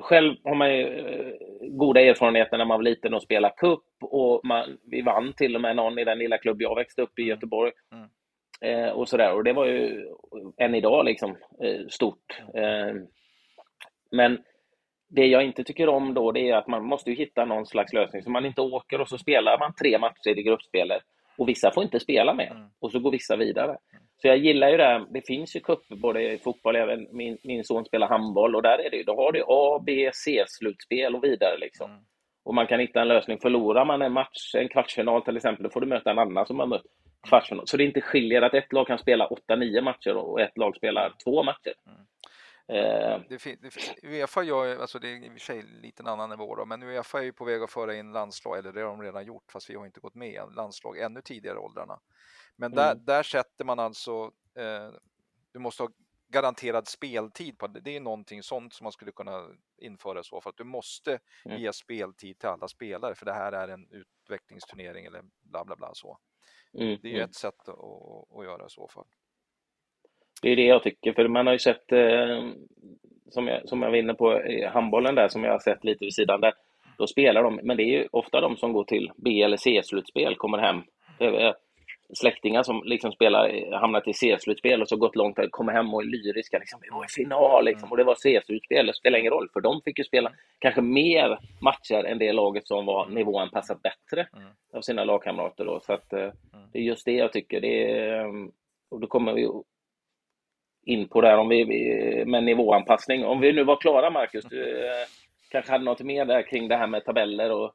själv 0.00 0.36
har 0.44 0.54
man 0.54 0.76
ju 0.76 0.82
eh, 0.82 1.34
goda 1.60 2.00
erfarenheter 2.00 2.58
när 2.58 2.64
man 2.64 2.78
var 2.78 2.84
liten 2.84 3.14
och 3.14 3.22
spelade 3.22 3.54
cup 3.56 3.84
och 4.00 4.40
man, 4.44 4.78
vi 4.90 5.02
vann 5.02 5.32
till 5.32 5.54
och 5.54 5.60
med 5.60 5.76
någon 5.76 5.98
i 5.98 6.04
den 6.04 6.18
lilla 6.18 6.38
klubb 6.38 6.62
jag 6.62 6.76
växte 6.76 7.02
upp 7.02 7.18
i. 7.18 7.22
Göteborg. 7.22 7.72
Mm. 7.92 8.08
Eh, 8.60 8.90
och 8.90 9.08
sådär. 9.08 9.34
Och 9.34 9.44
det 9.44 9.52
var 9.52 9.66
ju 9.66 10.06
än 10.56 10.74
idag 10.74 11.04
liksom 11.04 11.36
eh, 11.62 11.86
stort. 11.88 12.42
Eh, 12.54 12.94
men 14.10 14.38
det 15.08 15.26
jag 15.26 15.44
inte 15.44 15.64
tycker 15.64 15.88
om 15.88 16.14
då, 16.14 16.32
det 16.32 16.50
är 16.50 16.56
att 16.56 16.66
man 16.66 16.84
måste 16.84 17.12
hitta 17.12 17.44
någon 17.44 17.66
slags 17.66 17.92
lösning 17.92 18.22
så 18.22 18.30
man 18.30 18.46
inte 18.46 18.60
åker 18.60 19.00
och 19.00 19.08
så 19.08 19.18
spelar 19.18 19.58
man 19.58 19.74
tre 19.74 19.98
matcher 19.98 20.38
i 20.38 20.42
gruppspelet 20.42 21.02
och 21.38 21.48
vissa 21.48 21.70
får 21.70 21.82
inte 21.82 22.00
spela 22.00 22.34
med 22.34 22.50
mm. 22.50 22.68
och 22.80 22.92
så 22.92 22.98
går 22.98 23.10
vissa 23.10 23.36
vidare. 23.36 23.70
Mm. 23.70 24.04
Så 24.22 24.28
jag 24.28 24.38
gillar 24.38 24.68
ju 24.68 24.76
det 24.76 24.84
här. 24.84 25.06
Det 25.10 25.26
finns 25.26 25.56
ju 25.56 25.60
cuper 25.60 25.96
både 25.96 26.32
i 26.32 26.38
fotboll, 26.38 26.76
även 26.76 27.06
min, 27.12 27.38
min 27.42 27.64
son 27.64 27.84
spelar 27.84 28.08
handboll 28.08 28.56
och 28.56 28.62
där 28.62 28.78
är 28.78 28.90
det 28.90 28.96
ju, 28.96 29.02
då 29.02 29.16
har 29.16 29.32
du 29.32 29.44
A, 29.46 29.82
B, 29.86 30.10
C-slutspel 30.14 31.14
och 31.14 31.24
vidare 31.24 31.58
liksom. 31.58 31.90
Mm. 31.90 32.02
Och 32.44 32.54
man 32.54 32.66
kan 32.66 32.80
hitta 32.80 33.00
en 33.00 33.08
lösning. 33.08 33.38
Förlorar 33.42 33.84
man 33.84 34.02
en 34.02 34.12
match, 34.12 34.54
en 34.54 34.68
kvartsfinal 34.68 35.22
till 35.22 35.36
exempel, 35.36 35.62
då 35.62 35.70
får 35.70 35.80
du 35.80 35.86
möta 35.86 36.10
en 36.10 36.18
annan 36.18 36.46
som 36.46 36.58
har 36.58 36.66
mött 36.66 36.86
kvartsfinal. 37.28 37.66
Så 37.66 37.76
det 37.76 37.84
inte 37.84 38.00
skiljer 38.00 38.42
att 38.42 38.54
ett 38.54 38.72
lag 38.72 38.86
kan 38.86 38.98
spela 38.98 39.28
8-9 39.28 39.80
matcher 39.80 40.16
och 40.16 40.40
ett 40.40 40.58
lag 40.58 40.76
spelar 40.76 41.12
två 41.24 41.42
matcher. 41.42 41.74
Mm. 41.86 42.00
Eh. 42.68 43.20
Det, 43.28 43.60
det, 43.60 44.02
Uefa 44.02 44.42
gör, 44.42 44.76
alltså 44.76 44.98
det 44.98 45.08
är 45.08 45.24
i 45.24 45.28
och 45.28 45.32
för 45.32 45.38
sig 45.38 45.62
lite 45.62 46.02
en 46.02 46.06
annan 46.06 46.30
nivå 46.30 46.56
då, 46.56 46.64
men 46.64 46.82
Uefa 46.82 47.18
är 47.18 47.22
ju 47.22 47.32
på 47.32 47.44
väg 47.44 47.62
att 47.62 47.70
föra 47.70 47.94
in 47.94 48.12
landslag, 48.12 48.58
eller 48.58 48.72
det 48.72 48.80
har 48.80 48.88
de 48.88 49.02
redan 49.02 49.24
gjort, 49.24 49.52
fast 49.52 49.70
vi 49.70 49.74
har 49.74 49.86
inte 49.86 50.00
gått 50.00 50.14
med, 50.14 50.52
landslag 50.56 50.98
ännu 50.98 51.22
tidigare 51.22 51.58
åldrarna. 51.58 52.00
Men 52.56 52.72
mm. 52.72 52.76
där, 52.76 52.94
där 52.94 53.22
sätter 53.22 53.64
man 53.64 53.78
alltså, 53.78 54.32
eh, 54.54 54.90
du 55.52 55.58
måste 55.58 55.82
ha 55.82 55.90
garanterad 56.28 56.88
speltid 56.88 57.58
på 57.58 57.66
det. 57.66 57.80
Det 57.80 57.96
är 57.96 58.00
någonting 58.00 58.42
sånt 58.42 58.74
som 58.74 58.84
man 58.84 58.92
skulle 58.92 59.12
kunna 59.12 59.48
införa 59.76 60.22
så 60.22 60.40
för 60.40 60.50
att 60.50 60.56
du 60.56 60.64
måste 60.64 61.18
mm. 61.44 61.60
ge 61.60 61.72
speltid 61.72 62.38
till 62.38 62.48
alla 62.48 62.68
spelare 62.68 63.14
för 63.14 63.26
det 63.26 63.32
här 63.32 63.52
är 63.52 63.68
en 63.68 63.88
utvecklingsturnering 63.90 65.06
eller 65.06 65.22
bla 65.42 65.64
bla 65.64 65.76
bla 65.76 65.90
så. 65.94 66.18
Mm. 66.72 66.98
Det 67.02 67.08
är 67.08 67.12
ju 67.12 67.18
mm. 67.18 67.28
ett 67.28 67.34
sätt 67.34 67.68
att, 67.68 67.78
att 68.38 68.44
göra 68.44 68.66
i 68.66 68.70
så 68.70 68.88
fall. 68.88 69.06
Det 70.44 70.52
är 70.52 70.56
det 70.56 70.64
jag 70.64 70.82
tycker, 70.82 71.12
för 71.12 71.28
man 71.28 71.46
har 71.46 71.52
ju 71.52 71.58
sett, 71.58 71.92
eh, 71.92 72.42
som, 73.30 73.46
jag, 73.46 73.68
som 73.68 73.82
jag 73.82 73.90
var 73.90 73.96
inne 73.96 74.14
på, 74.14 74.42
i 74.42 74.64
handbollen 74.64 75.14
där, 75.14 75.28
som 75.28 75.44
jag 75.44 75.52
har 75.52 75.58
sett 75.58 75.84
lite 75.84 76.04
vid 76.04 76.14
sidan 76.14 76.40
där, 76.40 76.52
då 76.98 77.06
spelar 77.06 77.42
de, 77.42 77.60
men 77.62 77.76
det 77.76 77.82
är 77.82 77.98
ju 77.98 78.08
ofta 78.12 78.40
de 78.40 78.56
som 78.56 78.72
går 78.72 78.84
till 78.84 79.10
B 79.16 79.42
eller 79.42 79.56
C-slutspel, 79.56 80.36
kommer 80.36 80.58
hem. 80.58 80.82
Släktingar 82.14 82.62
som 82.62 82.82
liksom 82.84 83.12
spelar, 83.12 83.72
hamnat 83.80 84.08
i 84.08 84.12
C-slutspel 84.12 84.82
och 84.82 84.88
så 84.88 84.96
gått 84.96 85.16
långt, 85.16 85.38
kommer 85.50 85.72
hem 85.72 85.94
och 85.94 86.02
är 86.02 86.06
lyriska. 86.06 86.58
Liksom, 86.58 86.80
vi 86.82 86.88
var 86.90 87.04
i 87.04 87.08
final 87.08 87.64
liksom, 87.64 87.90
och 87.90 87.96
det 87.96 88.04
var 88.04 88.14
C-slutspel, 88.14 88.86
det 88.86 88.94
spelar 88.94 89.18
ingen 89.18 89.32
roll, 89.32 89.48
för 89.52 89.60
de 89.60 89.80
fick 89.84 89.98
ju 89.98 90.04
spela 90.04 90.32
kanske 90.58 90.80
mer 90.80 91.38
matcher 91.60 92.04
än 92.04 92.18
det 92.18 92.32
laget 92.32 92.68
som 92.68 92.86
var 92.86 93.08
nivåanpassat 93.08 93.82
bättre 93.82 94.26
mm. 94.36 94.48
av 94.72 94.80
sina 94.80 95.04
lagkamrater. 95.04 95.64
Då. 95.64 95.80
Så 95.80 95.92
att, 95.92 96.12
eh, 96.12 96.20
mm. 96.20 96.34
det 96.72 96.78
är 96.78 96.82
just 96.82 97.04
det 97.04 97.12
jag 97.12 97.32
tycker. 97.32 97.60
Det 97.60 97.90
är, 97.90 98.26
och 98.90 99.00
då 99.00 99.06
kommer 99.06 99.32
vi 99.32 99.48
in 100.86 101.08
på 101.08 101.20
där 101.20 101.38
om 101.38 101.48
vi, 101.48 101.64
med 102.26 102.44
nivåanpassning. 102.44 103.24
Om 103.24 103.40
vi 103.40 103.52
nu 103.52 103.64
var 103.64 103.76
klara, 103.76 104.10
Marcus, 104.10 104.44
du 104.44 104.86
eh, 104.86 105.06
kanske 105.50 105.72
hade 105.72 105.84
något 105.84 106.00
mer 106.00 106.24
där 106.24 106.42
kring 106.42 106.68
det 106.68 106.76
här 106.76 106.86
med 106.86 107.04
tabeller 107.04 107.50
och, 107.50 107.72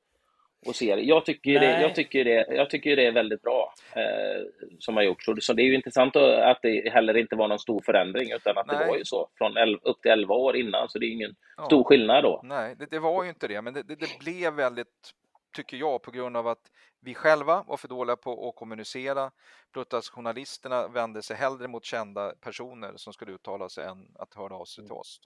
och 0.67 0.75
serier. 0.75 0.97
Jag 0.97 1.25
tycker, 1.25 1.59
det, 1.59 1.81
jag, 1.81 1.95
tycker 1.95 2.25
det, 2.25 2.45
jag 2.49 2.69
tycker 2.69 2.95
det 2.95 3.05
är 3.05 3.11
väldigt 3.11 3.41
bra 3.41 3.73
eh, 3.95 4.43
som 4.79 4.95
har 4.95 5.03
gjorts. 5.03 5.25
Så 5.39 5.53
det 5.53 5.61
är 5.61 5.65
ju 5.65 5.75
intressant 5.75 6.15
att 6.15 6.59
det 6.61 6.91
heller 6.91 7.17
inte 7.17 7.35
var 7.35 7.47
någon 7.47 7.59
stor 7.59 7.81
förändring, 7.85 8.31
utan 8.31 8.57
att 8.57 8.67
Nej. 8.67 8.77
det 8.79 8.85
var 8.85 8.97
ju 8.97 9.05
så 9.05 9.29
från 9.37 9.57
11, 9.57 9.79
upp 9.83 10.01
till 10.01 10.11
11 10.11 10.35
år 10.35 10.55
innan, 10.55 10.89
så 10.89 10.99
det 10.99 11.05
är 11.05 11.11
ingen 11.11 11.35
ja. 11.57 11.65
stor 11.65 11.83
skillnad 11.83 12.23
då. 12.23 12.41
Nej, 12.43 12.75
det, 12.79 12.91
det, 12.91 12.99
var 12.99 13.23
ju 13.23 13.29
inte 13.29 13.47
det, 13.47 13.61
men 13.61 13.73
det, 13.73 13.83
det 13.83 14.19
blev 14.19 14.53
väldigt 14.53 15.13
tycker 15.53 15.77
jag, 15.77 16.01
på 16.01 16.11
grund 16.11 16.37
av 16.37 16.47
att 16.47 16.71
vi 17.01 17.15
själva 17.15 17.63
var 17.67 17.77
för 17.77 17.87
dåliga 17.87 18.15
på 18.15 18.49
att 18.49 18.55
kommunicera, 18.55 19.31
plus 19.73 19.93
att 19.93 20.05
journalisterna 20.05 20.87
vände 20.87 21.21
sig 21.21 21.35
hellre 21.35 21.67
mot 21.67 21.85
kända 21.85 22.33
personer 22.41 22.93
som 22.95 23.13
skulle 23.13 23.31
uttala 23.31 23.69
sig 23.69 23.85
än 23.85 24.07
att 24.15 24.33
höra 24.33 24.55
av 24.55 24.65
sig 24.65 24.83
till 24.83 24.93
oss. 24.93 25.21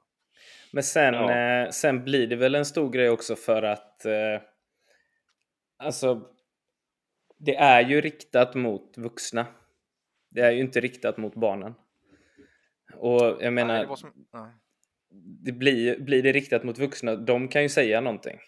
Men 0.71 0.83
sen, 0.83 1.13
ja. 1.13 1.31
eh, 1.31 1.69
sen 1.69 2.03
blir 2.03 2.27
det 2.27 2.35
väl 2.35 2.55
en 2.55 2.65
stor 2.65 2.89
grej 2.89 3.09
också 3.09 3.35
för 3.35 3.63
att 3.63 4.05
eh, 4.05 4.41
alltså 5.77 6.21
det 7.37 7.55
är 7.55 7.81
ju 7.81 8.01
riktat 8.01 8.55
mot 8.55 8.97
vuxna. 8.97 9.45
Det 10.29 10.41
är 10.41 10.51
ju 10.51 10.61
inte 10.61 10.79
riktat 10.79 11.17
mot 11.17 11.35
barnen. 11.35 11.73
Och 12.95 13.37
jag 13.39 13.53
menar, 13.53 13.73
nej, 13.73 13.87
det, 13.87 13.97
som, 13.97 15.59
blir, 15.59 15.99
blir 15.99 16.23
det 16.23 16.31
riktat 16.31 16.63
mot 16.63 16.77
vuxna, 16.77 17.15
de 17.15 17.47
kan 17.47 17.61
ju 17.61 17.69
säga 17.69 18.01
någonting. 18.01 18.39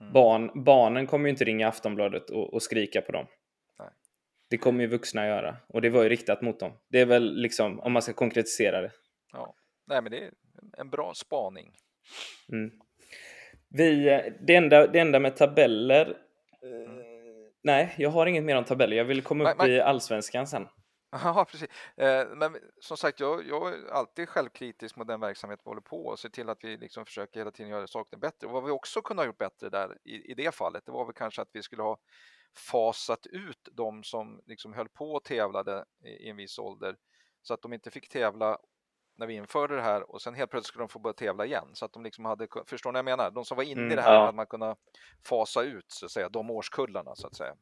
Mm. 0.00 0.12
Barn, 0.12 0.64
barnen 0.64 1.06
kommer 1.06 1.28
ju 1.28 1.30
inte 1.30 1.44
ringa 1.44 1.68
Aftonbladet 1.68 2.30
och, 2.30 2.54
och 2.54 2.62
skrika 2.62 3.02
på 3.02 3.12
dem. 3.12 3.26
Nej. 3.78 3.88
Det 4.50 4.58
kommer 4.58 4.80
ju 4.80 4.86
vuxna 4.86 5.26
göra 5.26 5.56
och 5.68 5.82
det 5.82 5.90
var 5.90 6.02
ju 6.02 6.08
riktat 6.08 6.42
mot 6.42 6.60
dem. 6.60 6.72
Det 6.88 7.00
är 7.00 7.06
väl 7.06 7.34
liksom 7.34 7.80
om 7.80 7.92
man 7.92 8.02
ska 8.02 8.12
konkretisera 8.12 8.80
det. 8.80 8.90
Ja, 9.32 9.54
nej, 9.86 10.02
men 10.02 10.12
det 10.12 10.18
är 10.18 10.30
en 10.78 10.90
bra 10.90 11.14
spaning. 11.14 11.72
Mm. 12.52 12.70
Vi, 13.68 14.04
det, 14.46 14.54
enda, 14.54 14.86
det 14.86 14.98
enda 14.98 15.18
med 15.18 15.36
tabeller. 15.36 16.16
Mm. 16.62 17.02
nej, 17.62 17.94
jag 17.98 18.10
har 18.10 18.26
inget 18.26 18.44
mer 18.44 18.56
om 18.56 18.64
tabeller. 18.64 18.96
Jag 18.96 19.04
vill 19.04 19.22
komma 19.22 19.50
upp 19.50 19.58
men, 19.58 19.70
i 19.70 19.80
allsvenskan 19.80 20.46
sen. 20.46 20.68
Ja, 21.24 21.46
precis. 21.50 21.68
Eh, 21.96 22.28
men 22.28 22.56
som 22.80 22.96
sagt, 22.96 23.20
jag, 23.20 23.46
jag 23.46 23.74
är 23.74 23.90
alltid 23.92 24.28
självkritisk 24.28 24.96
mot 24.96 25.08
den 25.08 25.20
verksamhet 25.20 25.60
vi 25.64 25.68
håller 25.68 25.80
på 25.80 26.06
och 26.06 26.18
ser 26.18 26.28
till 26.28 26.48
att 26.48 26.64
vi 26.64 26.76
liksom 26.76 27.04
försöker 27.04 27.40
hela 27.40 27.50
tiden 27.50 27.70
göra 27.70 27.86
saker 27.86 28.16
bättre. 28.16 28.46
Och 28.46 28.52
vad 28.52 28.64
vi 28.64 28.70
också 28.70 29.02
kunde 29.02 29.22
ha 29.22 29.26
gjort 29.26 29.38
bättre 29.38 29.70
där 29.70 29.98
i, 30.04 30.30
i 30.30 30.34
det 30.34 30.54
fallet, 30.54 30.86
det 30.86 30.92
var 30.92 31.04
väl 31.04 31.14
kanske 31.14 31.42
att 31.42 31.50
vi 31.52 31.62
skulle 31.62 31.82
ha 31.82 31.98
fasat 32.72 33.26
ut 33.26 33.68
de 33.72 34.04
som 34.04 34.40
liksom 34.46 34.72
höll 34.72 34.88
på 34.88 35.12
och 35.12 35.24
tävlade 35.24 35.84
i, 36.04 36.08
i 36.08 36.28
en 36.28 36.36
viss 36.36 36.58
ålder 36.58 36.96
så 37.42 37.54
att 37.54 37.62
de 37.62 37.72
inte 37.72 37.90
fick 37.90 38.08
tävla 38.08 38.58
när 39.18 39.26
vi 39.26 39.34
införde 39.34 39.76
det 39.76 39.82
här 39.82 40.10
och 40.10 40.22
sen 40.22 40.34
helt 40.34 40.50
plötsligt 40.50 40.68
skulle 40.68 40.82
de 40.82 40.88
få 40.88 40.98
börja 40.98 41.14
tävla 41.14 41.46
igen 41.46 41.68
så 41.72 41.84
att 41.84 41.92
de 41.92 42.02
liksom 42.02 42.24
hade, 42.24 42.48
förstår 42.66 42.92
ni 42.92 42.96
vad 42.96 42.98
jag 42.98 43.18
menar? 43.18 43.30
De 43.30 43.44
som 43.44 43.56
var 43.56 43.64
inne 43.64 43.80
mm, 43.80 43.92
i 43.92 43.94
det 43.94 44.02
här 44.02 44.14
ja. 44.14 44.20
hade 44.20 44.36
man 44.36 44.46
kunnat 44.46 44.78
fasa 45.24 45.62
ut 45.62 45.84
så 45.88 46.06
att 46.06 46.12
säga, 46.12 46.28
de 46.28 46.50
årskullarna 46.50 47.14
så 47.14 47.26
att 47.26 47.36
säga. 47.36 47.54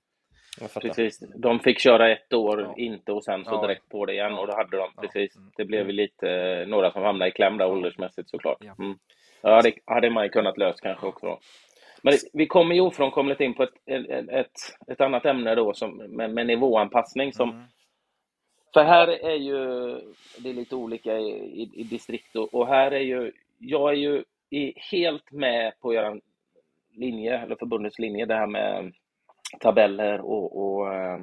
Precis, 0.80 1.18
de 1.36 1.60
fick 1.60 1.80
köra 1.80 2.12
ett 2.12 2.32
år 2.32 2.60
ja. 2.60 2.74
inte 2.76 3.12
och 3.12 3.24
sen 3.24 3.44
så 3.44 3.62
direkt 3.62 3.88
på 3.88 4.06
det 4.06 4.12
igen 4.12 4.32
och 4.32 4.46
då 4.46 4.56
hade 4.56 4.76
de 4.76 4.88
precis. 5.00 5.36
Mm. 5.36 5.50
Det 5.56 5.64
blev 5.64 5.80
mm. 5.80 5.94
lite 5.94 6.30
eh, 6.30 6.66
några 6.66 6.90
som 6.90 7.02
hamnade 7.02 7.28
i 7.28 7.32
kläm 7.32 7.58
där 7.58 7.70
åldersmässigt 7.70 8.30
såklart. 8.30 8.62
Mm. 8.78 8.98
Ja, 9.42 9.62
det 9.62 9.74
hade 9.84 10.10
man 10.10 10.24
ju 10.24 10.30
kunnat 10.30 10.58
lösa 10.58 10.78
kanske 10.82 11.06
också. 11.06 11.38
Men 12.02 12.14
vi 12.32 12.46
kommer 12.46 12.74
ju 12.74 12.80
ofrånkomligt 12.80 13.40
in 13.40 13.54
på 13.54 13.62
ett, 13.62 13.74
ett, 13.86 14.28
ett, 14.28 14.52
ett 14.86 15.00
annat 15.00 15.24
ämne 15.24 15.54
då 15.54 15.74
som, 15.74 15.96
med, 15.96 16.30
med 16.30 16.46
nivåanpassning 16.46 17.32
som 17.32 17.50
mm. 17.50 17.64
För 18.74 18.84
här 18.84 19.08
är 19.08 19.36
ju 19.36 19.56
det 20.38 20.50
är 20.50 20.54
lite 20.54 20.76
olika 20.76 21.18
i, 21.18 21.30
i, 21.62 21.70
i 21.74 21.82
distrikt 21.82 22.36
och, 22.36 22.54
och, 22.54 22.66
här 22.66 22.90
är 22.90 23.00
ju 23.00 23.32
jag 23.58 23.90
är 23.90 23.96
ju 23.96 24.24
helt 24.90 25.32
med 25.32 25.80
på 25.80 25.94
er 25.94 26.20
linje, 26.92 27.38
eller 27.38 27.56
förbundets 27.56 27.98
linje, 27.98 28.26
det 28.26 28.34
här 28.34 28.46
med 28.46 28.92
tabeller 29.60 30.20
och, 30.20 30.64
och 30.64 30.94
eh, 30.94 31.18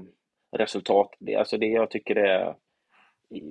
resultat. 0.58 1.10
Det, 1.20 1.36
alltså 1.36 1.58
det 1.58 1.67
jag 1.67 1.89
tycker 1.89 2.15
är 2.15 2.56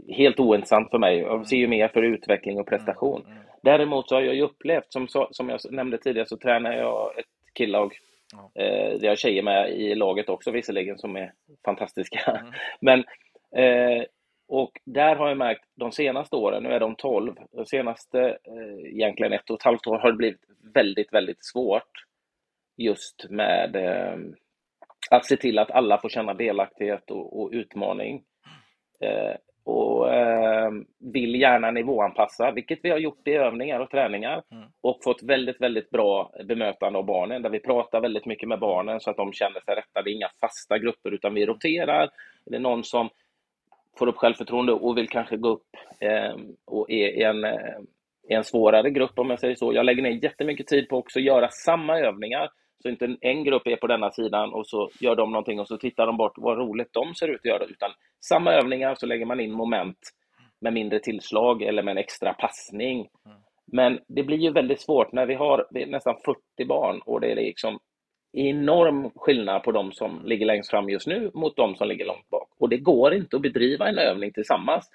helt 0.09 0.41
ointressant 0.41 0.91
för 0.91 0.99
mig. 0.99 1.19
Jag 1.19 1.47
ser 1.47 1.57
ju 1.57 1.69
mer 1.69 1.89
för 1.89 2.03
utveckling 2.03 2.61
och 2.61 2.69
prestation. 2.69 3.21
Mm, 3.21 3.33
mm. 3.33 3.45
Däremot 3.63 4.09
så 4.09 4.15
har 4.15 4.23
jag 4.23 4.35
ju 4.35 4.43
upplevt, 4.43 4.87
som, 4.89 5.09
som 5.31 5.49
jag 5.49 5.61
nämnde 5.71 5.99
tidigare, 5.99 6.29
så 6.29 6.37
tränar 6.37 6.73
jag 6.73 7.19
ett 7.19 7.27
killag 7.59 7.93
Ja. 8.33 8.63
Eh, 8.63 8.99
det 9.01 9.09
har 9.09 9.17
tjejer 9.17 9.43
med 9.43 9.71
i 9.71 9.95
laget 9.95 10.29
också 10.29 10.51
visserligen 10.51 10.99
som 10.99 11.17
är 11.17 11.33
fantastiska. 11.65 12.21
Mm. 12.21 12.53
Men, 12.81 12.99
eh, 13.65 14.05
och 14.49 14.81
där 14.85 15.17
har 15.17 15.29
jag 15.29 15.39
märkt 15.39 15.65
de 15.75 15.93
senaste 15.93 16.37
åren, 16.37 16.63
nu 16.63 16.69
är 16.69 16.81
de 16.81 16.95
12, 16.95 17.35
de 17.53 17.67
senaste 17.67 18.21
eh, 18.29 18.93
egentligen 18.93 19.33
ett 19.33 19.51
och 19.51 19.57
ett 19.57 19.63
halvt 19.63 19.87
år 19.87 19.99
har 19.99 20.11
det 20.11 20.17
blivit 20.17 20.45
väldigt, 20.75 21.13
väldigt 21.13 21.45
svårt 21.45 22.05
just 22.77 23.27
med 23.31 23.77
att 25.11 25.27
se 25.27 25.37
till 25.37 25.59
att 25.59 25.71
alla 25.71 25.99
får 25.99 26.09
känna 26.09 26.35
delaktighet 26.35 27.11
och, 27.11 27.41
och 27.41 27.51
utmaning. 27.53 28.23
Eh, 29.01 29.37
och 29.65 30.15
eh, 30.15 30.71
vill 30.99 31.41
gärna 31.41 31.71
nivåanpassa, 31.71 32.51
vilket 32.51 32.79
vi 32.83 32.91
har 32.91 32.99
gjort 32.99 33.29
i 33.29 33.31
övningar 33.33 33.81
och 33.81 33.91
träningar 33.91 34.43
mm. 34.51 34.65
och 34.81 34.99
fått 35.05 35.23
väldigt, 35.23 35.61
väldigt 35.61 35.91
bra 35.91 36.33
bemötande 36.45 36.99
av 36.99 37.05
barnen 37.05 37.43
där 37.43 37.51
vi 37.51 37.61
pratar 37.61 38.01
väldigt 38.01 38.27
mycket 38.27 38.49
med 38.49 38.59
barnen 38.59 39.01
så 39.01 39.11
att 39.11 39.17
de 39.17 39.33
känner 39.33 39.61
sig 39.61 39.75
rätta. 39.75 40.03
Det 40.03 40.11
är 40.11 40.15
inga 40.15 40.31
fasta 40.41 40.79
grupper 40.79 41.11
utan 41.11 41.35
vi 41.35 41.47
roterar. 41.47 42.11
Det 42.47 42.57
är 42.57 42.61
någon 42.61 42.85
som 42.85 43.09
får 43.99 44.07
upp 44.07 44.17
självförtroende 44.17 44.73
och 44.73 44.99
vill 44.99 45.09
kanske 45.09 45.37
gå 45.37 45.49
upp 45.49 45.77
eh, 46.01 46.37
och 46.67 46.91
är 46.91 47.09
i 47.09 47.23
en, 47.23 47.45
eh, 47.45 47.79
en 48.29 48.45
svårare 48.45 48.91
grupp 48.91 49.19
om 49.19 49.31
jag 49.31 49.41
säger 49.41 49.55
så. 49.55 49.75
Jag 49.75 49.87
lägger 49.87 50.03
ner 50.03 50.25
jättemycket 50.25 50.67
tid 50.67 50.89
på 50.89 50.97
också 50.97 51.19
att 51.19 51.25
göra 51.25 51.49
samma 51.49 51.99
övningar 51.99 52.51
så 52.83 52.89
inte 52.89 53.17
en 53.21 53.45
grupp 53.45 53.67
är 53.67 53.77
på 53.77 53.87
denna 53.87 54.11
sidan 54.11 54.53
och 54.53 54.67
så 54.67 54.91
gör 55.01 55.17
de 55.17 55.31
någonting 55.33 55.61
och 55.61 55.69
så 55.69 55.77
tittar 55.77 56.07
de 56.07 56.17
bort 56.17 56.33
vad 56.37 56.59
roligt 56.59 56.93
de 56.93 57.15
ser 57.15 57.29
ut 57.29 57.41
att 57.41 57.45
göra. 57.45 57.65
Utan 57.65 57.91
samma 58.25 58.53
övningar 58.53 58.95
så 58.95 59.07
lägger 59.07 59.27
man 59.27 59.41
in 59.41 59.53
moment 59.53 59.99
med 60.61 60.73
mindre 60.73 60.99
tillslag 60.99 61.63
eller 61.63 61.83
med 61.83 61.93
en 61.93 61.99
extra 61.99 62.35
passning. 62.35 63.09
Men 63.73 63.99
det 64.09 64.23
blir 64.23 64.37
ju 64.37 64.51
väldigt 64.53 64.81
svårt 64.81 65.13
när 65.13 65.27
vi 65.27 65.35
har 65.35 65.67
nästan 65.87 66.17
40 66.25 66.41
barn 66.69 67.01
och 67.05 67.21
det 67.21 67.33
är 67.33 67.37
liksom 67.37 67.79
enorm 68.33 69.11
skillnad 69.17 69.63
på 69.63 69.73
de 69.73 69.93
som 69.93 70.23
ligger 70.25 70.47
längst 70.47 70.71
fram 70.71 70.89
just 70.89 71.07
nu 71.07 71.31
mot 71.35 71.57
de 71.57 71.75
som 71.77 71.89
ligger 71.89 72.07
långt 72.07 72.29
bak. 72.31 72.49
Och 72.59 72.69
det 72.69 72.77
går 72.79 73.15
inte 73.15 73.37
att 73.37 73.43
bedriva 73.43 73.89
en 73.89 73.99
övning 73.99 74.33
tillsammans 74.33 74.91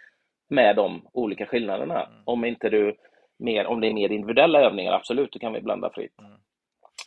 med 0.49 0.75
de 0.75 1.07
olika 1.13 1.45
skillnaderna. 1.45 2.09
Om 2.25 2.45
inte 2.45 2.69
du 2.69 2.95
mer, 3.39 3.65
om 3.65 3.81
det 3.81 3.87
är 3.87 3.93
mer 3.93 4.11
individuella 4.11 4.59
övningar, 4.61 4.93
absolut, 4.93 5.31
då 5.31 5.39
kan 5.39 5.53
vi 5.53 5.61
blanda 5.61 5.89
fritt. 5.89 6.13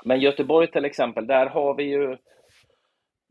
Men 0.05 0.21
Göteborg 0.21 0.71
till 0.71 0.85
exempel, 0.85 1.27
där 1.27 1.47
har 1.47 1.75
vi 1.75 1.83
ju 1.83 2.13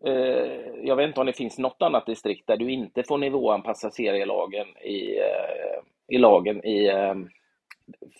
eh, 0.05 0.61
jag 0.83 0.95
vet 0.95 1.07
inte 1.07 1.19
om 1.19 1.25
det 1.25 1.33
finns 1.33 1.57
något 1.57 1.81
annat 1.81 2.05
distrikt 2.05 2.47
där 2.47 2.57
du 2.57 2.71
inte 2.71 3.03
får 3.03 3.17
nivåanpassa 3.17 3.89
serielagen 3.89 4.67
i, 4.77 5.17
eh, 5.17 5.79
i 6.07 6.17
lagen 6.17 6.65
i, 6.65 6.87
eh, 6.87 7.15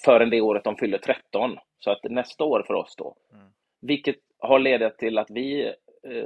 förrän 0.06 0.30
det 0.30 0.42
året 0.42 0.64
de 0.64 0.76
fyller 0.76 0.98
13. 0.98 1.58
Så 1.80 1.92
att 1.92 2.04
nästa 2.04 2.44
år 2.44 2.64
för 2.68 2.74
oss 2.74 2.96
då. 2.98 3.16
Mm. 3.34 3.48
Vilket 3.82 4.16
har 4.40 4.60
lett 4.60 4.98
till 4.98 5.18
att 5.18 5.30
vi 5.30 5.74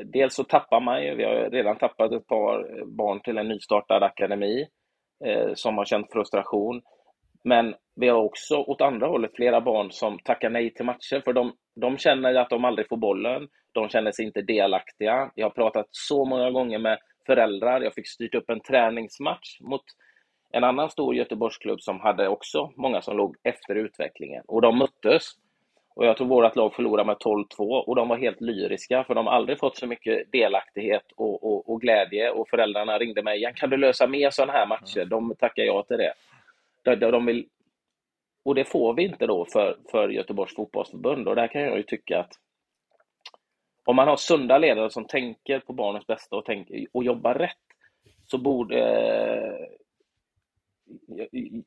Dels 0.03 0.35
så 0.35 0.43
tappar 0.43 0.79
man 0.79 1.03
ju, 1.03 1.15
vi 1.15 1.23
har 1.23 1.49
redan 1.49 1.77
tappat 1.77 2.11
ett 2.11 2.27
par 2.27 2.85
barn 2.85 3.19
till 3.19 3.37
en 3.37 3.47
nystartad 3.47 4.03
akademi 4.03 4.67
som 5.53 5.77
har 5.77 5.85
känt 5.85 6.11
frustration. 6.11 6.81
Men 7.43 7.75
vi 7.95 8.07
har 8.07 8.17
också 8.23 8.55
åt 8.57 8.81
andra 8.81 9.07
hållet 9.07 9.35
flera 9.35 9.61
barn 9.61 9.91
som 9.91 10.19
tackar 10.19 10.49
nej 10.49 10.73
till 10.73 10.85
matcher 10.85 11.21
för 11.25 11.33
de, 11.33 11.53
de 11.75 11.97
känner 11.97 12.35
att 12.35 12.49
de 12.49 12.65
aldrig 12.65 12.87
får 12.87 12.97
bollen. 12.97 13.47
De 13.71 13.89
känner 13.89 14.11
sig 14.11 14.25
inte 14.25 14.41
delaktiga. 14.41 15.31
Jag 15.35 15.45
har 15.45 15.51
pratat 15.51 15.87
så 15.91 16.25
många 16.25 16.51
gånger 16.51 16.79
med 16.79 16.97
föräldrar. 17.25 17.81
Jag 17.81 17.93
fick 17.93 18.07
styrt 18.07 18.35
upp 18.35 18.49
en 18.49 18.59
träningsmatch 18.59 19.59
mot 19.61 19.83
en 20.51 20.63
annan 20.63 20.89
stor 20.89 21.15
Göteborgsklubb 21.15 21.81
som 21.81 21.99
hade 21.99 22.27
också 22.27 22.71
många 22.77 23.01
som 23.01 23.17
låg 23.17 23.35
efter 23.43 23.75
utvecklingen. 23.75 24.43
Och 24.47 24.61
de 24.61 24.77
möttes. 24.77 25.23
Och 25.95 26.05
jag 26.05 26.17
tror 26.17 26.27
vårt 26.27 26.55
lag 26.55 26.73
förlorade 26.73 27.07
med 27.07 27.17
12-2 27.17 27.45
och 27.59 27.95
de 27.95 28.07
var 28.07 28.17
helt 28.17 28.41
lyriska 28.41 29.03
för 29.03 29.15
de 29.15 29.27
har 29.27 29.33
aldrig 29.33 29.59
fått 29.59 29.77
så 29.77 29.87
mycket 29.87 30.31
delaktighet 30.31 31.03
och, 31.15 31.43
och, 31.43 31.69
och 31.69 31.81
glädje 31.81 32.29
och 32.29 32.49
föräldrarna 32.49 32.97
ringde 32.97 33.23
mig 33.23 33.37
igen. 33.37 33.53
Kan 33.53 33.69
du 33.69 33.77
lösa 33.77 34.07
mer 34.07 34.29
sådana 34.29 34.53
här 34.53 34.67
matcher? 34.67 35.05
De 35.05 35.35
tackar 35.39 35.63
ja 35.63 35.83
till 35.83 35.97
det. 35.97 36.13
De, 36.83 36.95
de 36.95 37.25
vill 37.25 37.47
och 38.43 38.55
det 38.55 38.65
får 38.65 38.93
vi 38.93 39.03
inte 39.03 39.27
då 39.27 39.45
för, 39.45 39.77
för 39.91 40.09
Göteborgs 40.09 40.55
fotbollsförbund 40.55 41.27
och 41.27 41.35
där 41.35 41.47
kan 41.47 41.61
jag 41.61 41.77
ju 41.77 41.83
tycka 41.83 42.19
att 42.19 42.31
om 43.85 43.95
man 43.95 44.07
har 44.07 44.17
sunda 44.17 44.57
ledare 44.57 44.89
som 44.89 45.07
tänker 45.07 45.59
på 45.59 45.73
barnens 45.73 46.07
bästa 46.07 46.35
och, 46.35 46.45
tänker, 46.45 46.85
och 46.93 47.03
jobbar 47.03 47.33
rätt 47.33 47.57
så 48.27 48.37
borde 48.37 48.77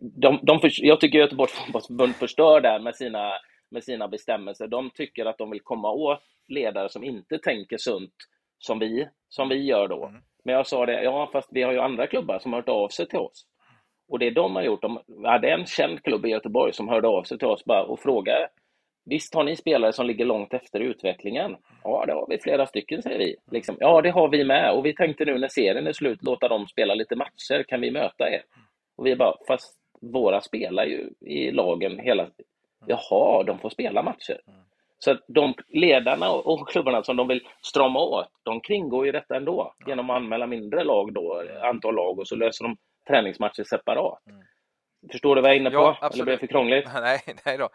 de, 0.01 0.39
de 0.43 0.61
för, 0.61 0.71
jag 0.85 1.01
tycker 1.01 1.19
Göteborgs 1.19 1.53
fotbollsförbund 1.53 2.15
förstör 2.15 2.61
där 2.61 2.79
med 2.79 2.97
sina, 2.97 3.33
med 3.71 3.85
sina 3.85 4.09
bestämmelser. 4.09 4.67
De 4.67 4.91
tycker 4.91 5.27
att 5.27 5.39
de 5.39 5.51
vill 5.51 5.61
komma 5.61 5.91
åt 5.91 6.21
ledare 6.49 6.89
som 6.89 7.05
inte 7.05 7.39
tänker 7.39 7.77
sunt 7.79 8.15
som 8.59 8.79
vi, 8.79 9.09
som 9.29 9.49
vi 9.49 9.65
gör 9.65 9.89
då. 9.89 10.07
Mm. 10.07 10.23
Men 10.45 10.55
jag 10.55 10.67
sa 10.67 10.87
det, 10.87 11.03
ja 11.03 11.31
fast 11.33 11.49
vi 11.53 11.63
har 11.63 11.73
ju 11.73 11.81
andra 11.81 12.07
klubbar 12.07 12.39
som 12.39 12.53
har 12.53 12.61
hört 12.61 12.69
av 12.69 12.89
sig 12.89 13.09
till 13.09 13.19
oss. 13.19 13.47
Och 14.09 14.19
det 14.19 14.31
de 14.31 14.57
har 14.57 14.63
gjort, 14.63 14.83
de 14.83 15.01
hade 15.25 15.51
en 15.51 15.67
känd 15.67 16.03
klubb 16.03 16.27
i 16.27 16.29
Göteborg 16.29 16.73
som 16.73 16.89
hörde 16.89 17.09
av 17.09 17.23
sig 17.23 17.39
till 17.39 17.49
oss 17.49 17.65
bara 17.65 17.83
och 17.83 18.01
frågade 18.01 18.49
Visst 19.07 19.35
har 19.35 19.45
ni 19.45 19.57
spelare 19.57 19.93
som 19.93 20.07
ligger 20.07 20.25
långt 20.25 20.55
efter 20.55 20.81
utvecklingen? 20.81 21.57
Ja, 21.83 22.05
det 22.07 22.13
har 22.13 22.27
vi 22.29 22.39
flera 22.39 22.67
stycken, 22.67 23.03
säger 23.03 23.19
vi. 23.19 23.37
Liksom, 23.51 23.77
ja, 23.81 24.01
det 24.01 24.11
har 24.11 24.29
vi 24.29 24.45
med. 24.45 24.73
Och 24.73 24.87
vi 24.87 24.95
tänkte 24.95 25.25
nu 25.25 25.39
när 25.39 25.49
serien 25.49 25.87
är 25.87 25.93
slut 25.93 26.23
låta 26.23 26.49
dem 26.49 26.67
spela 26.67 26.95
lite 26.95 27.17
matcher. 27.17 27.63
Kan 27.63 27.81
vi 27.81 27.91
möta 27.91 28.31
er? 28.31 28.43
Och 28.97 29.07
vi 29.07 29.17
bara, 29.17 29.35
fast 29.49 29.75
våra 30.01 30.41
spelar 30.41 30.85
ju 30.85 31.11
i 31.21 31.51
lagen 31.51 31.99
hela... 31.99 32.29
Jaha, 32.87 33.43
de 33.43 33.59
får 33.59 33.71
spela 33.71 34.03
matcher. 34.03 34.41
Så 34.99 35.11
att 35.11 35.21
de 35.29 35.55
ledarna 35.69 36.31
och 36.31 36.69
klubbarna 36.69 37.03
som 37.03 37.17
de 37.17 37.29
vill 37.29 37.41
strama 37.63 38.01
åt, 38.01 38.29
de 38.43 38.61
kringgår 38.61 39.07
ju 39.07 39.13
detta 39.13 39.37
ändå 39.37 39.75
genom 39.87 40.11
att 40.11 40.17
anmäla 40.17 40.47
mindre 40.47 40.85
lag 40.85 41.13
då, 41.13 41.43
antal 41.63 41.95
lag 41.95 42.19
och 42.19 42.29
så 42.29 42.37
löser 42.37 42.65
de 42.65 42.77
träningsmatcher 43.09 43.65
separat. 43.65 44.27
Mm. 44.31 44.43
Förstår 45.13 45.37
du 45.37 45.43
vad 45.43 45.51
jag 45.51 45.57
är 45.57 45.61
inne 45.61 45.71
på? 45.71 45.77
Ja, 45.77 45.99
absolut. 46.01 46.15
Eller 46.15 46.25
blev 46.25 46.37
det 46.37 46.41
för 46.41 46.47
krångligt? 46.47 46.89
Nej, 46.95 47.23
nej 47.45 47.59
då. 47.59 47.69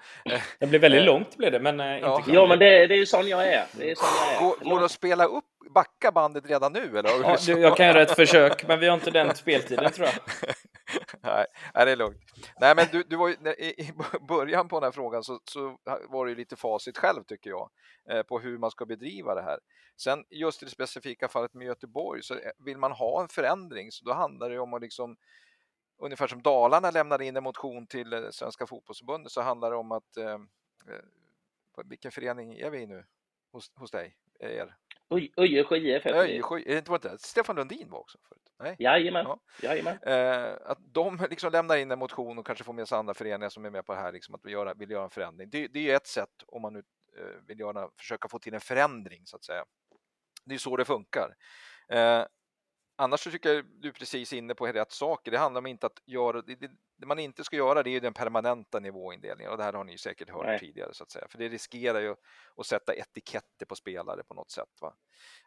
Det 0.60 0.68
blev 0.68 0.82
väldigt 0.82 1.04
långt 1.04 1.38
blev 1.38 1.52
det, 1.52 1.60
men 1.60 1.80
eh, 1.80 1.86
ja. 1.86 2.18
inte 2.18 2.32
Ja, 2.32 2.46
men 2.46 2.60
det, 2.60 2.88
det 2.88 2.94
är 2.94 2.98
ju 2.98 3.06
sån 3.06 3.28
jag 3.28 3.48
är. 3.48 3.66
Det 3.72 3.92
är 3.92 3.96
sån 3.96 4.08
jag 4.26 4.36
är. 4.36 4.40
Går, 4.40 4.70
går 4.70 4.80
det 4.80 4.86
att 4.86 4.92
spela 4.92 5.26
upp, 5.26 5.46
backa 5.74 6.12
bandet 6.12 6.50
redan 6.50 6.74
nu 6.74 7.00
eller? 7.00 7.10
Ja, 7.24 7.38
du, 7.46 7.60
jag 7.60 7.78
kan 7.78 7.88
göra 7.88 8.02
ett 8.02 8.16
försök, 8.16 8.68
men 8.68 8.80
vi 8.80 8.88
har 8.88 8.94
inte 8.94 9.12
den 9.12 9.36
speltiden 9.36 9.92
tror 9.92 10.08
jag. 10.08 10.16
Nej, 11.76 11.86
det 11.86 11.92
är 11.92 11.96
lugnt. 11.96 12.22
Nej, 12.60 12.76
men 12.76 12.86
du, 12.92 13.04
du 13.04 13.16
var 13.16 13.28
ju, 13.28 13.36
i 13.60 13.94
början 14.28 14.68
på 14.68 14.80
den 14.80 14.84
här 14.84 14.92
frågan 14.92 15.24
så, 15.24 15.40
så 15.44 15.78
var 16.10 16.26
det 16.26 16.30
ju 16.30 16.38
lite 16.38 16.56
facit 16.56 16.98
själv 16.98 17.24
tycker 17.24 17.50
jag 17.50 17.70
eh, 18.10 18.24
på 18.24 18.40
hur 18.40 18.58
man 18.58 18.72
ska 18.72 18.86
bedriva 18.86 19.36
det 19.36 19.42
här. 19.42 19.60
Sen 19.96 20.26
just 20.30 20.62
i 20.64 20.66
det 20.66 20.72
specifika 20.72 21.28
fallet 21.28 21.54
med 21.54 21.68
Göteborg 21.68 22.24
så 22.24 22.34
eh, 22.34 22.52
vill 22.58 22.78
man 22.78 22.92
ha 22.92 23.22
en 23.22 23.28
förändring 23.28 23.92
så 23.92 24.06
då 24.06 24.14
handlar 24.14 24.50
det 24.50 24.60
om 24.60 24.74
att 24.74 24.82
liksom 24.82 25.18
ungefär 25.98 26.28
som 26.28 26.42
Dalarna 26.42 26.92
lämnade 26.92 27.26
in 27.26 27.38
en 27.38 27.44
motion 27.44 27.88
till 27.88 28.14
eh, 28.14 28.30
Svenska 28.32 28.68
fotbollsförbundet 28.68 29.32
så 29.32 29.42
handlar 29.42 29.72
det 29.72 29.78
om 29.78 29.92
att 29.92 30.18
eh, 30.18 30.38
vilken 31.86 32.12
förening 32.12 32.54
är 32.54 32.70
vi 32.70 32.80
i 32.80 32.88
nu 32.88 33.06
hos, 33.52 33.72
hos 33.76 33.92
dig? 33.92 34.16
Er? 34.40 34.76
Öjersjö 35.38 35.78
IF 35.78 36.06
heter 36.06 36.20
Öjersjö, 36.20 36.60
det 36.66 36.78
inte 36.78 37.10
det? 37.10 37.22
Stefan 37.22 37.56
Lundin 37.56 37.90
var 37.90 38.00
också 38.00 38.18
förut? 38.30 38.52
Nej? 38.60 38.76
Jajamän. 38.80 39.26
Ja. 39.26 39.40
Jajamän. 39.62 39.98
Eh, 40.04 40.58
att 40.66 40.78
de 40.94 41.18
liksom 41.30 41.52
lämnar 41.52 41.78
in 41.78 41.92
en 41.92 42.00
motion 42.00 42.38
och 42.38 42.46
kanske 42.46 42.64
får 42.64 42.74
med 42.74 42.88
sig 42.88 42.98
andra 42.98 43.14
föreningar 43.14 43.50
som 43.50 43.66
är 43.66 43.70
med 43.70 43.86
på 43.86 43.94
det 43.94 44.00
här, 44.00 44.12
liksom, 44.12 44.36
att 44.36 44.42
vi 44.44 44.52
göra, 44.52 44.74
vill 44.74 44.92
göra 44.92 45.04
en 45.04 45.10
förändring. 45.10 45.50
Det, 45.50 45.68
det 45.68 45.92
är 45.92 45.96
ett 45.96 46.08
sätt 46.08 46.44
om 46.48 46.62
man 46.62 46.74
nu 46.74 46.84
eh, 47.18 47.46
vill 47.48 47.60
göra, 47.60 47.90
försöka 47.98 48.28
få 48.28 48.40
till 48.40 48.54
en 48.54 48.62
förändring 48.62 49.22
så 49.26 49.36
att 49.36 49.44
säga. 49.44 49.66
Det 50.46 50.56
är 50.56 50.60
så 50.60 50.78
det 50.78 50.86
funkar. 50.86 51.36
Eh, 51.90 52.24
annars 53.00 53.20
så 53.20 53.32
tycker 53.32 53.54
jag 53.54 53.66
du 53.66 53.88
är 53.88 53.94
precis 53.94 54.34
inne 54.34 54.56
på 54.56 54.68
rätt 54.68 54.92
saker. 54.92 55.32
Det 55.32 55.38
handlar 55.38 55.60
om 55.60 55.66
inte 55.66 55.86
att 55.86 56.02
göra, 56.06 56.42
det, 56.42 56.56
det, 56.56 57.06
man 57.06 57.20
inte 57.20 57.44
ska 57.44 57.56
göra 57.56 57.84
det 57.84 57.90
är 57.90 58.02
den 58.02 58.14
permanenta 58.14 58.80
nivåindelningen 58.80 59.52
och 59.52 59.58
det 59.58 59.64
här 59.64 59.74
har 59.74 59.84
ni 59.84 59.98
säkert 59.98 60.30
hört 60.30 60.46
Nej. 60.46 60.60
tidigare 60.60 60.94
så 60.94 61.04
att 61.04 61.12
säga. 61.12 61.28
För 61.30 61.38
det 61.38 61.50
riskerar 61.50 62.00
ju 62.00 62.16
att 62.56 62.66
sätta 62.66 62.94
etiketter 62.94 63.66
på 63.66 63.76
spelare 63.76 64.24
på 64.24 64.34
något 64.34 64.52
sätt. 64.52 64.82
Va? 64.82 64.94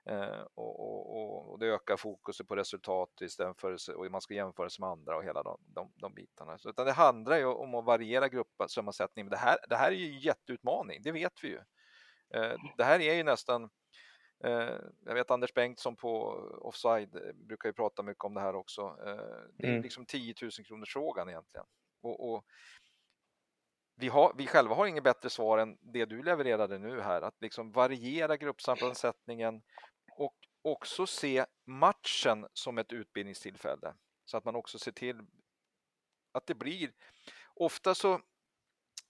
Eh, 0.07 0.47
och, 0.55 0.81
och, 0.81 1.53
och, 1.53 1.59
det 1.59 1.67
ökar 1.67 1.97
fokuset 1.97 2.49
på 2.49 2.57
resultat 2.57 3.21
istället 3.21 3.61
för 3.61 3.97
och 3.97 4.11
man 4.11 4.21
ska 4.21 4.35
jämföra 4.35 4.71
sig 4.71 4.83
med 4.83 4.91
andra 4.91 5.17
och 5.17 5.25
hela 5.25 5.43
de, 5.43 5.59
de, 5.67 5.93
de 5.97 6.15
bitarna. 6.15 6.59
Så, 6.59 6.71
utan 6.71 6.87
det 6.87 6.93
handlar 6.93 7.37
ju 7.37 7.47
om 7.47 7.75
att 7.75 7.85
variera 7.85 8.29
gruppsammansättningen. 8.29 9.31
Det 9.31 9.37
här, 9.37 9.57
det 9.69 9.77
här 9.77 9.93
är 9.93 9.97
ju 9.97 10.07
en 10.07 10.21
jätteutmaning, 10.21 11.03
det 11.03 11.13
vet 11.13 11.45
vi 11.45 11.49
ju. 11.49 11.61
Eh, 12.35 12.57
det 12.77 12.85
här 12.85 13.01
är 13.01 13.15
ju 13.15 13.23
nästan 13.23 13.71
jag 15.05 15.15
vet 15.15 15.31
Anders 15.31 15.55
Bengtsson 15.55 15.97
på 15.97 16.27
Offside 16.61 17.17
eh, 17.17 17.33
brukar 17.33 17.69
ju 17.69 17.73
prata 17.73 18.03
mycket 18.03 18.25
om 18.25 18.35
det 18.35 18.41
här 18.41 18.55
också. 18.55 18.83
Eh, 19.07 19.51
det 19.57 19.67
är 19.67 19.71
mm. 19.71 19.83
liksom 19.83 20.07
10 20.07 20.35
000 20.43 20.51
kronors 20.51 20.93
frågan 20.93 21.29
egentligen. 21.29 21.67
Och, 22.03 22.33
och 22.33 22.45
vi, 23.97 24.09
har, 24.09 24.35
vi 24.37 24.47
själva 24.47 24.75
har 24.75 24.87
inget 24.87 25.05
bättre 25.05 25.31
svar 25.31 25.59
än 25.59 25.79
det 25.81 26.05
du 26.05 26.23
levererade 26.23 26.79
nu 26.79 27.01
här, 27.01 27.23
att 27.23 27.41
liksom 27.41 27.73
variera 27.73 28.37
gruppsammansättningen 28.37 29.63
och 30.17 30.37
också 30.63 31.07
se 31.07 31.47
matchen 31.67 32.47
som 32.53 32.79
ett 32.79 32.93
utbildningstillfälle. 32.93 33.95
Så 34.25 34.37
att 34.37 34.45
man 34.45 34.57
också 34.57 34.79
ser 34.79 34.93
till 34.93 35.27
att 36.33 36.47
det 36.47 36.55
blir, 36.55 36.93
ofta 37.55 37.95
så 37.95 38.21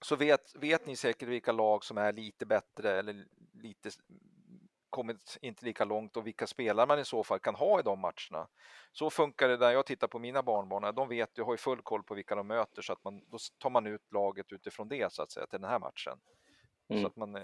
så 0.03 0.15
vet, 0.15 0.55
vet 0.55 0.85
ni 0.85 0.95
säkert 0.95 1.29
vilka 1.29 1.51
lag 1.51 1.83
som 1.83 1.97
är 1.97 2.13
lite 2.13 2.45
bättre 2.45 2.99
eller 2.99 3.25
lite 3.53 3.91
kommit 4.93 5.37
inte 5.41 5.65
lika 5.65 5.85
långt 5.85 6.17
och 6.17 6.27
vilka 6.27 6.47
spelare 6.47 6.87
man 6.87 6.99
i 6.99 7.05
så 7.05 7.23
fall 7.23 7.39
kan 7.39 7.55
ha 7.55 7.79
i 7.79 7.83
de 7.83 7.99
matcherna. 7.99 8.47
Så 8.91 9.09
funkar 9.09 9.47
det 9.47 9.57
där 9.57 9.71
jag 9.71 9.85
tittar 9.85 10.07
på 10.07 10.19
mina 10.19 10.43
barnbarn. 10.43 10.95
De 10.95 11.09
vet, 11.09 11.29
jag 11.35 11.45
har 11.45 11.53
ju 11.53 11.57
full 11.57 11.81
koll 11.81 12.03
på 12.03 12.13
vilka 12.13 12.35
de 12.35 12.47
möter 12.47 12.81
så 12.81 12.93
att 12.93 13.03
man, 13.03 13.21
då 13.31 13.37
tar 13.59 13.69
man 13.69 13.87
ut 13.87 14.11
laget 14.11 14.51
utifrån 14.51 14.87
det 14.87 15.13
så 15.13 15.21
att 15.21 15.31
säga 15.31 15.47
till 15.47 15.61
den 15.61 15.69
här 15.69 15.79
matchen. 15.79 16.17
Mm. 16.89 17.01
Så 17.01 17.07
att 17.07 17.15
man 17.15 17.35
eh... 17.35 17.41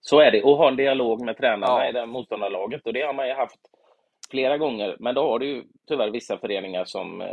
Så 0.00 0.20
är 0.20 0.30
det, 0.30 0.42
och 0.42 0.56
ha 0.56 0.68
en 0.68 0.76
dialog 0.76 1.24
med 1.24 1.36
tränarna 1.36 1.84
ja. 1.84 1.88
i 1.88 1.92
det 1.92 2.06
motståndarlaget 2.06 2.86
och 2.86 2.92
det 2.92 3.02
har 3.02 3.14
man 3.14 3.28
ju 3.28 3.34
haft 3.34 3.60
flera 4.30 4.58
gånger. 4.58 4.96
Men 5.00 5.14
då 5.14 5.30
har 5.30 5.38
du 5.38 5.46
ju 5.46 5.64
tyvärr 5.88 6.10
vissa 6.10 6.38
föreningar 6.38 6.84
som 6.84 7.20
eh, 7.20 7.28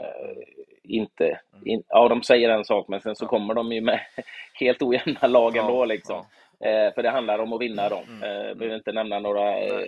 inte, 0.84 1.39
mm. 1.54 1.68
in, 1.68 1.84
ja 1.88 2.08
de 2.08 2.24
säger 2.24 2.49
en 2.49 2.66
sak 2.66 2.88
men 2.88 3.01
sen 3.01 3.16
så 3.16 3.26
ja. 3.26 3.30
kommer 3.30 3.54
de 3.54 3.72
ju 3.72 3.82
med 3.82 3.99
helt 4.54 4.82
ojämna 4.82 5.28
lag 5.28 5.58
ändå 5.58 5.82
ja, 5.82 5.86
liksom. 5.86 6.16
Ja. 6.16 6.42
Eh, 6.66 6.93
för 6.93 7.03
det 7.03 7.09
handlar 7.09 7.39
om 7.39 7.53
att 7.53 7.61
vinna 7.61 7.89
dem. 7.89 8.03
Mm. 8.07 8.24
Eh, 8.24 8.55
behöver 8.55 8.76
inte 8.76 8.91
nämna 8.91 9.20
några 9.20 9.59
eh, 9.59 9.88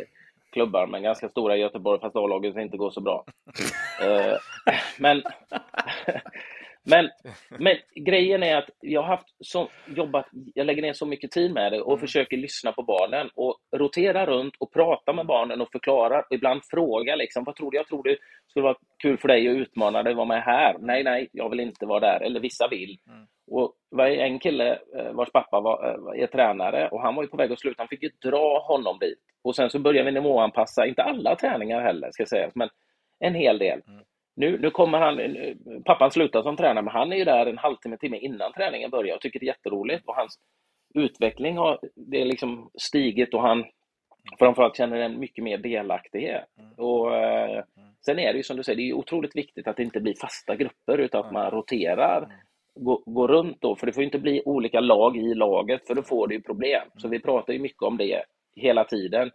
klubbar, 0.51 0.87
men 0.87 1.03
ganska 1.03 1.29
stora 1.29 1.57
i 1.57 1.59
Göteborg, 1.59 2.01
fast 2.01 2.15
A-laget 2.15 2.57
inte 2.57 2.77
går 2.77 2.91
så 2.91 3.01
bra. 3.01 3.25
eh, 4.01 4.37
men, 4.99 5.23
men, 6.83 7.09
men 7.59 7.77
grejen 7.95 8.43
är 8.43 8.57
att 8.57 8.69
jag 8.79 9.01
har 9.01 9.07
haft 9.07 9.27
så, 9.39 9.69
jobbat, 9.95 10.25
jag 10.53 10.65
lägger 10.65 10.81
ner 10.81 10.93
så 10.93 11.05
mycket 11.05 11.31
tid 11.31 11.53
med 11.53 11.71
det 11.71 11.81
och 11.81 11.93
mm. 11.93 11.99
försöker 11.99 12.37
lyssna 12.37 12.71
på 12.71 12.83
barnen 12.83 13.29
och 13.35 13.57
rotera 13.75 14.25
runt 14.25 14.53
och 14.59 14.73
prata 14.73 15.13
med 15.13 15.25
barnen 15.25 15.61
och 15.61 15.71
förklara, 15.71 16.19
och 16.19 16.35
ibland 16.35 16.61
fråga 16.71 17.15
liksom, 17.15 17.43
vad 17.43 17.55
tror 17.55 17.71
du? 17.71 17.77
Jag 17.77 17.87
tror 17.87 18.03
det 18.03 18.17
skulle 18.47 18.63
vara 18.63 18.77
kul 19.01 19.17
för 19.17 19.27
dig 19.27 19.47
att 19.47 19.55
utmana 19.55 20.03
dig, 20.03 20.13
vara 20.13 20.25
med 20.25 20.43
här. 20.43 20.75
Nej, 20.79 21.03
nej, 21.03 21.29
jag 21.31 21.49
vill 21.49 21.59
inte 21.59 21.85
vara 21.85 21.99
där. 21.99 22.25
Eller 22.25 22.39
vissa 22.39 22.67
vill. 22.67 22.97
Mm. 23.09 23.27
Och 23.47 23.73
det 23.91 23.97
var 23.97 24.05
en 24.05 24.39
kille 24.39 24.79
eh, 24.97 25.11
vars 25.11 25.31
pappa 25.31 25.59
var, 25.59 25.85
eh, 26.15 26.23
är 26.23 26.27
tränare 26.27 26.89
och 26.89 27.01
han 27.01 27.15
var 27.15 27.23
ju 27.23 27.29
på 27.29 27.37
väg 27.37 27.51
att 27.51 27.59
sluta. 27.59 27.81
Han 27.81 27.87
fick 27.87 28.03
ju 28.03 28.09
dra 28.21 28.59
honom 28.59 28.99
dit. 28.99 29.19
Och 29.43 29.55
sen 29.55 29.69
så 29.69 29.79
började 29.79 30.11
vi 30.11 30.19
nivåanpassa, 30.19 30.85
inte 30.85 31.03
alla 31.03 31.35
träningar 31.35 31.81
heller 31.81 32.11
ska 32.11 32.25
sägas, 32.25 32.55
men 32.55 32.69
en 33.19 33.35
hel 33.35 33.57
del. 33.57 33.81
Mm. 33.87 34.03
Nu, 34.35 34.59
nu 34.59 34.71
kommer 34.71 34.99
han, 34.99 35.19
pappan 35.85 36.11
slutar 36.11 36.43
som 36.43 36.57
tränare, 36.57 36.83
men 36.83 36.93
han 36.93 37.11
är 37.11 37.17
ju 37.17 37.23
där 37.23 37.45
en 37.45 37.57
halvtimme, 37.57 37.97
timme 37.97 38.17
innan 38.17 38.53
träningen 38.53 38.89
börjar 38.89 39.15
och 39.15 39.21
tycker 39.21 39.39
det 39.39 39.45
är 39.45 39.47
jätteroligt. 39.47 40.07
Och 40.07 40.15
hans 40.15 40.39
utveckling 40.93 41.57
har 41.57 41.79
det 41.95 42.21
är 42.21 42.25
liksom 42.25 42.69
stigit 42.81 43.33
och 43.33 43.41
han 43.41 43.65
framförallt 44.39 44.77
känner 44.77 44.97
en 44.97 45.19
mycket 45.19 45.43
mer 45.43 45.57
delaktighet. 45.57 46.45
Mm. 46.59 46.73
Och, 46.73 47.15
eh, 47.15 47.51
mm. 47.51 47.95
Sen 48.05 48.19
är 48.19 48.33
det 48.33 48.37
ju 48.37 48.43
som 48.43 48.57
du 48.57 48.63
säger, 48.63 48.77
det 48.77 48.89
är 48.89 48.93
otroligt 48.93 49.35
viktigt 49.35 49.67
att 49.67 49.77
det 49.77 49.83
inte 49.83 49.99
blir 49.99 50.15
fasta 50.21 50.55
grupper 50.55 50.97
utan 50.97 51.25
att 51.25 51.31
man 51.31 51.51
roterar 51.51 52.17
mm 52.17 52.31
gå, 52.75 53.03
gå 53.05 53.27
runt 53.27 53.61
då, 53.61 53.75
för 53.75 53.87
det 53.87 53.93
får 53.93 54.03
inte 54.03 54.19
bli 54.19 54.41
olika 54.45 54.79
lag 54.79 55.17
i 55.17 55.33
laget, 55.33 55.87
för 55.87 55.95
då 55.95 56.01
får 56.01 56.33
ju 56.33 56.41
problem. 56.41 56.81
Så 56.97 57.07
vi 57.07 57.19
pratar 57.19 57.53
ju 57.53 57.59
mycket 57.59 57.81
om 57.81 57.97
det 57.97 58.23
hela 58.55 58.83
tiden. 58.83 59.31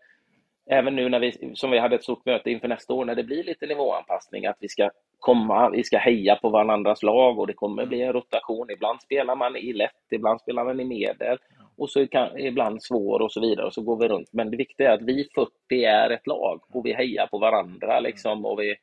Även 0.70 0.97
nu 0.97 1.09
när 1.09 1.20
vi, 1.20 1.53
som 1.55 1.70
vi 1.70 1.78
hade 1.78 1.95
ett 1.95 2.03
stort 2.03 2.26
möte 2.26 2.51
inför 2.51 2.68
nästa 2.68 2.95
år, 2.95 3.05
när 3.05 3.14
det 3.14 3.24
blir 3.24 3.45
lite 3.45 3.66
nivåanpassning, 3.66 4.47
att 4.47 4.57
vi 4.61 4.68
ska 4.68 4.91
komma, 5.18 5.70
vi 5.70 5.84
ska 5.84 5.99
heja 5.99 6.36
på 6.36 6.49
varandras 6.49 7.03
lag 7.03 7.38
och 7.38 7.47
det 7.47 7.53
kommer 7.53 7.86
bli 7.86 8.03
en 8.03 8.12
rotation. 8.12 8.70
Ibland 8.70 9.01
spelar 9.01 9.36
man 9.36 9.57
i 9.57 9.72
lätt, 9.72 10.12
ibland 10.12 10.41
spelar 10.41 10.64
man 10.64 10.80
i 10.80 10.84
medel 10.84 11.38
och 11.76 11.91
så 11.91 12.07
kan, 12.07 12.38
ibland 12.38 12.82
svår 12.82 13.22
och 13.22 13.32
så 13.32 13.41
vidare 13.41 13.66
och 13.66 13.74
så 13.74 13.82
går 13.82 13.97
vi 13.97 14.09
runt. 14.09 14.28
Men 14.32 14.51
det 14.51 14.57
viktiga 14.57 14.91
är 14.91 14.95
att 14.95 15.03
vi 15.03 15.28
40 15.34 15.84
är 15.84 16.11
ett 16.11 16.26
lag 16.26 16.61
och 16.72 16.86
vi 16.86 16.93
hejar 16.93 17.26
på 17.26 17.38
varandra 17.38 18.01
liksom 18.01 18.47
och 18.47 18.61
vi 18.61 18.76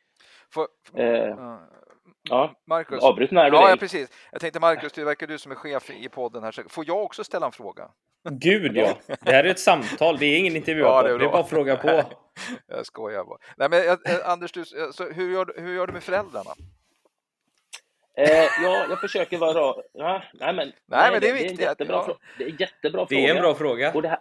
för, 0.53 0.67
eh, 1.01 1.57
Ja, 2.29 2.55
Marcus. 2.65 3.03
Avbryt 3.03 3.31
när 3.31 3.51
du 3.51 3.57
ja, 3.57 3.69
ja, 3.69 3.75
precis. 3.77 4.09
Jag 4.31 4.41
tänkte 4.41 4.59
Marcus, 4.59 4.91
det 4.91 5.03
verkar 5.03 5.27
du 5.27 5.37
som 5.37 5.51
är 5.51 5.55
chef 5.55 5.89
i 5.89 6.09
podden 6.09 6.43
här. 6.43 6.69
Får 6.69 6.87
jag 6.87 7.03
också 7.03 7.23
ställa 7.23 7.45
en 7.45 7.51
fråga? 7.51 7.89
Gud 8.29 8.77
ja, 8.77 8.93
det 9.21 9.31
här 9.31 9.43
är 9.43 9.49
ett 9.49 9.59
samtal, 9.59 10.17
det 10.17 10.25
är 10.25 10.39
ingen 10.39 10.55
intervju. 10.55 10.81
Ja, 10.81 11.03
det, 11.03 11.09
är 11.09 11.19
det 11.19 11.25
är 11.25 11.29
bara 11.29 11.41
att 11.41 11.49
fråga 11.49 11.75
på. 11.75 12.03
jag 12.67 12.85
skojar 12.85 13.23
bara. 13.23 13.37
Nej, 13.57 13.69
men, 13.69 13.89
eh, 13.89 14.29
Anders, 14.29 14.51
du, 14.51 14.65
så 14.65 15.09
hur, 15.09 15.31
gör, 15.31 15.61
hur 15.61 15.75
gör 15.75 15.87
du 15.87 15.93
med 15.93 16.03
föräldrarna? 16.03 16.51
Eh, 18.17 18.29
ja, 18.63 18.85
jag 18.89 19.01
försöker 19.01 19.37
vara. 19.37 19.83
Ja, 19.93 20.23
nej, 20.33 20.53
men, 20.53 20.55
nej, 20.55 20.73
nej, 20.85 21.11
men 21.11 21.21
det 21.21 21.29
är 21.29 21.33
viktigt. 21.33 21.57
Det 21.57 21.63
är, 21.63 21.69
jättebra, 21.69 22.03
ja. 22.07 22.17
det 22.37 22.43
är 22.43 22.61
jättebra 22.61 23.07
fråga. 23.07 23.21
Det 23.21 23.27
är 23.27 23.35
en 23.35 23.41
bra 23.41 23.55
fråga. 23.55 23.93
Och 23.93 24.01
det, 24.01 24.09
här, 24.09 24.19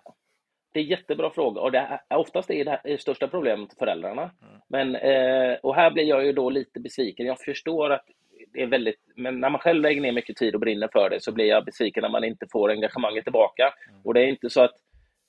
det 0.77 0.81
är 0.81 0.85
jättebra 0.85 1.31
fråga 1.31 1.61
och 1.61 1.73
det 1.73 1.79
är, 1.79 2.17
oftast 2.17 2.51
är 2.51 2.65
det, 2.65 2.81
det 2.85 3.01
största 3.01 3.29
problemet 3.29 3.79
föräldrarna. 3.79 4.23
Mm. 4.23 4.61
Men, 4.69 4.97
eh, 4.97 5.57
och 5.63 5.75
här 5.75 5.91
blir 5.91 6.05
jag 6.05 6.27
ju 6.27 6.33
då 6.33 6.51
lite 6.51 6.81
besviken. 6.81 7.27
Jag 7.27 7.41
förstår 7.41 7.93
att 7.93 8.05
det 8.53 8.63
är 8.63 8.67
väldigt, 8.67 9.01
men 9.17 9.41
när 9.41 9.51
man 9.51 9.61
själv 9.61 9.83
lägger 9.83 10.01
ner 10.01 10.13
mycket 10.13 10.37
tid 10.37 10.55
och 10.55 10.61
brinner 10.61 10.89
för 10.93 11.11
det 11.11 11.23
så 11.23 11.33
blir 11.33 11.45
jag 11.45 11.65
besviken 11.65 12.03
när 12.03 12.09
man 12.09 12.25
inte 12.25 12.47
får 12.53 12.71
engagemanget 12.71 13.25
tillbaka. 13.25 13.75
Mm. 13.89 14.01
Och 14.05 14.15
det 14.15 14.21
är 14.21 14.27
inte 14.27 14.51
så 14.51 14.63
att 14.63 14.75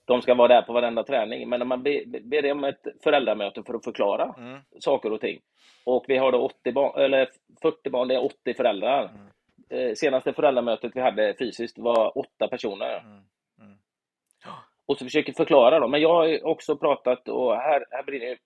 de 0.06 0.22
ska 0.22 0.34
vara 0.34 0.48
där 0.48 0.62
på 0.62 0.74
varenda 0.74 1.04
träning, 1.04 1.50
men 1.50 1.60
när 1.60 1.66
man 1.66 1.84
ber, 1.84 2.22
ber 2.22 2.52
om 2.52 2.64
ett 2.64 2.88
föräldramöte 3.04 3.64
för 3.64 3.74
att 3.74 3.84
förklara 3.84 4.36
mm. 4.38 4.60
saker 4.80 5.12
och 5.12 5.22
ting. 5.22 5.40
Och 5.86 6.06
vi 6.08 6.18
har 6.18 6.32
då 6.32 6.42
80 6.42 6.72
barn, 6.72 7.02
eller 7.02 7.30
40 7.62 7.90
barn, 7.90 8.08
det 8.08 8.16
är 8.16 8.26
80 8.26 8.54
föräldrar. 8.54 9.10
Mm. 9.10 9.28
Eh, 9.70 9.94
senaste 9.94 10.34
föräldramötet 10.34 10.92
vi 10.96 11.02
hade 11.02 11.36
fysiskt 11.40 11.78
var 11.78 12.18
åtta 12.18 12.48
personer. 12.48 13.00
Mm. 13.06 13.24
Mm. 14.88 14.94
Och 14.94 14.98
så 14.98 15.06
försöker 15.06 15.34
förklara 15.34 15.80
dem. 15.80 15.92
Men 15.92 16.02
jag 16.02 16.14
har 16.14 16.46
också 16.46 16.78
pratat, 16.78 17.30
och 17.30 17.56
här, 17.56 17.86
här 17.92 18.04
brinner 18.04 18.38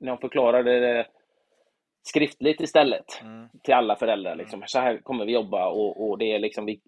när 0.00 0.12
jag 0.12 0.20
förklarade 0.20 0.80
det 0.80 1.06
skriftligt 2.02 2.60
istället 2.60 3.22
mm. 3.22 3.48
till 3.62 3.74
alla 3.74 3.96
föräldrar. 3.96 4.32
Mm. 4.32 4.38
Liksom. 4.38 4.62
Så 4.66 4.78
här 4.78 4.98
kommer 4.98 5.24
vi 5.24 5.32
jobba 5.32 5.68
och, 5.68 6.08
och 6.08 6.18
det 6.18 6.32
är 6.32 6.38
liksom 6.38 6.66
vi, 6.66 6.80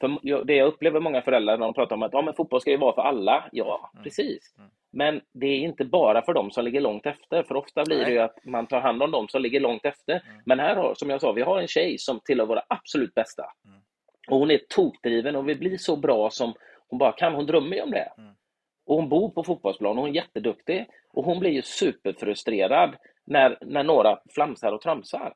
för 0.00 0.44
det 0.44 0.54
jag 0.54 0.68
upplever 0.68 1.00
många 1.00 1.22
föräldrar 1.22 1.58
när 1.58 1.66
de 1.66 1.74
pratar 1.74 1.96
om 1.96 2.02
att 2.02 2.12
ja, 2.12 2.22
men 2.22 2.34
fotboll 2.34 2.60
ska 2.60 2.70
ju 2.70 2.76
vara 2.76 2.94
för 2.94 3.02
alla. 3.02 3.48
Ja, 3.52 3.90
mm. 3.94 4.04
precis. 4.04 4.54
Mm. 4.58 4.70
Men 4.92 5.20
det 5.32 5.46
är 5.46 5.58
inte 5.58 5.84
bara 5.84 6.22
för 6.22 6.32
dem 6.34 6.50
som 6.50 6.64
ligger 6.64 6.80
långt 6.80 7.06
efter, 7.06 7.42
för 7.42 7.56
ofta 7.56 7.84
blir 7.84 7.96
Nej. 7.96 8.06
det 8.06 8.12
ju 8.12 8.18
att 8.18 8.44
man 8.44 8.66
tar 8.66 8.80
hand 8.80 9.02
om 9.02 9.10
dem 9.10 9.28
som 9.28 9.42
ligger 9.42 9.60
långt 9.60 9.84
efter. 9.84 10.12
Mm. 10.12 10.42
Men 10.46 10.60
här 10.60 10.76
har, 10.76 10.94
som 10.94 11.10
jag 11.10 11.20
sa, 11.20 11.32
vi 11.32 11.42
har 11.42 11.60
en 11.60 11.68
tjej 11.68 11.98
som 11.98 12.20
tillhör 12.24 12.46
våra 12.46 12.62
absolut 12.68 13.14
bästa. 13.14 13.44
Mm. 13.64 13.80
Och 14.28 14.38
hon 14.38 14.50
är 14.50 14.60
tokdriven 14.68 15.36
och 15.36 15.48
vill 15.48 15.58
bli 15.58 15.78
så 15.78 15.96
bra 15.96 16.30
som 16.30 16.54
hon 16.88 16.98
bara 16.98 17.12
kan. 17.12 17.34
Hon 17.34 17.46
drömmer 17.46 17.76
ju 17.76 17.82
om 17.82 17.90
det. 17.90 18.12
Och 18.86 18.96
hon 18.96 19.08
bor 19.08 19.28
på 19.30 19.44
fotbollsplan 19.44 19.98
och 19.98 20.02
hon 20.04 20.10
är 20.10 20.14
jätteduktig. 20.14 20.86
Och 21.12 21.24
hon 21.24 21.38
blir 21.40 21.50
ju 21.50 21.62
superfrustrerad 21.62 22.96
när, 23.26 23.58
när 23.60 23.82
några 23.84 24.18
flamsar 24.34 24.72
och 24.72 24.80
tramsar. 24.80 25.34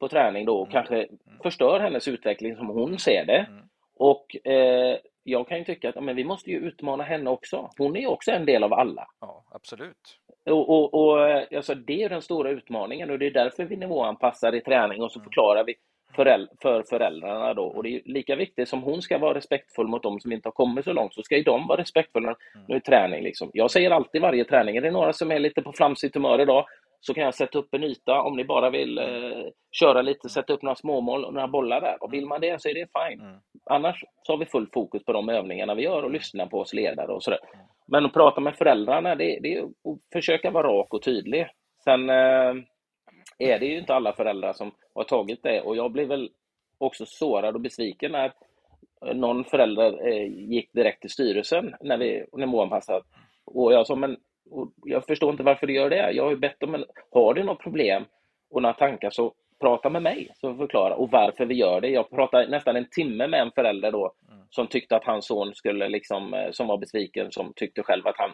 på 0.00 0.08
träning 0.08 0.44
då 0.46 0.56
och 0.60 0.68
Mm. 0.68 0.72
kanske 0.72 1.08
förstör 1.42 1.80
hennes 1.80 2.08
utveckling 2.08 2.56
som 2.56 2.66
hon 2.68 2.98
ser 2.98 3.24
det. 3.26 3.46
Mm. 3.48 3.64
Och 3.96 4.46
eh, 4.46 4.98
jag 5.22 5.48
kan 5.48 5.58
ju 5.58 5.64
tycka 5.64 5.88
att 5.88 5.94
ja, 5.94 6.00
men 6.00 6.16
vi 6.16 6.24
måste 6.24 6.50
ju 6.50 6.56
utmana 6.58 7.04
henne 7.04 7.30
också. 7.30 7.70
Hon 7.78 7.96
är 7.96 8.00
ju 8.00 8.06
också 8.06 8.30
en 8.30 8.46
del 8.46 8.64
av 8.64 8.72
alla. 8.72 9.06
Ja, 9.20 9.44
absolut. 9.50 10.18
Och, 10.46 10.68
och, 10.70 10.94
och 10.94 11.28
eh, 11.28 11.44
alltså, 11.56 11.74
det 11.74 12.02
är 12.02 12.08
den 12.08 12.22
stora 12.22 12.50
utmaningen 12.50 13.10
och 13.10 13.18
det 13.18 13.26
är 13.26 13.30
därför 13.30 13.64
vi 13.64 13.76
nivåanpassar 13.76 14.54
i 14.54 14.60
träning 14.60 15.02
och 15.02 15.12
så 15.12 15.18
Mm. 15.18 15.24
förklarar 15.24 15.64
vi 15.64 15.74
föräl- 16.16 16.48
för 16.62 16.82
föräldrarna 16.82 17.54
då. 17.54 17.64
Och 17.64 17.82
det 17.82 17.88
är 17.96 18.00
lika 18.04 18.36
viktigt 18.36 18.68
som 18.68 18.82
hon 18.82 19.02
ska 19.02 19.18
vara 19.18 19.34
respektfull 19.34 19.86
mot 19.88 20.02
dem 20.02 20.20
som 20.20 20.32
inte 20.32 20.46
har 20.46 20.52
kommit 20.52 20.84
så 20.84 20.92
långt 20.92 21.14
så 21.14 21.22
ska 21.22 21.36
ju 21.36 21.42
de 21.42 21.66
vara 21.66 21.80
respektfulla 21.80 22.28
Mm. 22.54 22.66
nu 22.68 22.76
i 22.76 22.80
träning. 22.80 23.22
Liksom. 23.22 23.50
Jag 23.54 23.70
säger 23.70 23.90
alltid 23.90 24.22
varje 24.22 24.44
träning, 24.44 24.76
är 24.76 24.80
det 24.80 24.90
några 24.90 25.12
som 25.12 25.30
är 25.32 25.38
lite 25.38 25.62
på 25.62 25.72
flamsigt 25.72 26.14
humör 26.14 26.40
idag 26.40 26.64
så 27.00 27.14
kan 27.14 27.24
jag 27.24 27.34
sätta 27.34 27.58
upp 27.58 27.74
en 27.74 27.84
yta 27.84 28.22
om 28.22 28.36
ni 28.36 28.44
bara 28.44 28.70
vill 28.70 28.98
eh, 28.98 29.04
köra 29.72 30.02
lite, 30.02 30.28
sätta 30.28 30.52
upp 30.52 30.62
några 30.62 30.76
småmål 30.76 31.24
och 31.24 31.34
några 31.34 31.48
bollar 31.48 31.80
där. 31.80 31.96
Och 32.00 32.12
vill 32.12 32.26
man 32.26 32.40
det 32.40 32.62
så 32.62 32.68
är 32.68 32.74
det 32.74 32.86
fine. 33.08 33.20
Mm. 33.20 33.36
Annars 33.70 34.04
så 34.22 34.32
har 34.32 34.38
vi 34.38 34.46
full 34.46 34.66
fokus 34.74 35.04
på 35.04 35.12
de 35.12 35.28
övningarna 35.28 35.74
vi 35.74 35.82
gör 35.82 36.02
och 36.02 36.10
lyssnar 36.10 36.46
på 36.46 36.60
oss 36.60 36.72
ledare 36.72 37.12
och 37.12 37.22
sådär. 37.22 37.38
Men 37.86 38.06
att 38.06 38.12
prata 38.12 38.40
med 38.40 38.56
föräldrarna, 38.56 39.14
det, 39.14 39.38
det 39.42 39.54
är 39.54 39.62
att 39.62 39.68
försöka 40.12 40.50
vara 40.50 40.68
rak 40.68 40.94
och 40.94 41.02
tydlig. 41.02 41.46
Sen 41.84 42.10
eh, 42.10 42.54
är 43.38 43.58
det 43.58 43.66
ju 43.66 43.78
inte 43.78 43.94
alla 43.94 44.12
föräldrar 44.12 44.52
som 44.52 44.70
har 44.94 45.04
tagit 45.04 45.42
det 45.42 45.60
och 45.60 45.76
jag 45.76 45.92
blev 45.92 46.08
väl 46.08 46.30
också 46.78 47.06
sårad 47.06 47.54
och 47.54 47.60
besviken 47.60 48.12
när 48.12 48.32
någon 49.14 49.44
förälder 49.44 50.08
eh, 50.08 50.26
gick 50.26 50.72
direkt 50.72 51.00
till 51.00 51.10
styrelsen 51.10 51.74
när 51.80 51.98
vi 51.98 52.24
nivåanpassat. 52.32 53.02
Och 53.44 53.72
jag 53.72 53.86
sa, 53.86 53.94
men 53.94 54.16
jag 54.84 55.06
förstår 55.06 55.30
inte 55.30 55.42
varför 55.42 55.66
du 55.66 55.74
gör 55.74 55.90
det. 55.90 56.12
Jag 56.12 56.24
har 56.24 56.30
ju 56.30 56.36
bett 56.36 56.62
om 56.62 56.74
en, 56.74 56.84
har 57.10 57.34
du 57.34 57.44
något 57.44 57.62
problem 57.62 58.04
och 58.50 58.62
några 58.62 58.74
tankar 58.74 59.10
så 59.10 59.34
prata 59.60 59.90
med 59.90 60.02
mig 60.02 60.28
så 60.34 60.54
förklara 60.54 60.94
och 60.94 61.10
varför 61.10 61.46
vi 61.46 61.54
gör 61.54 61.80
det. 61.80 61.88
Jag 61.88 62.10
pratade 62.10 62.48
nästan 62.48 62.76
en 62.76 62.88
timme 62.90 63.26
med 63.26 63.40
en 63.40 63.50
förälder 63.50 63.92
då 63.92 64.12
som 64.50 64.66
tyckte 64.66 64.96
att 64.96 65.04
hans 65.04 65.26
son 65.26 65.54
skulle 65.54 65.88
liksom, 65.88 66.34
eh, 66.34 66.50
som 66.50 66.66
var 66.66 66.78
besviken, 66.78 67.32
som 67.32 67.52
tyckte 67.56 67.82
själv 67.82 68.06
att 68.06 68.18
han 68.18 68.30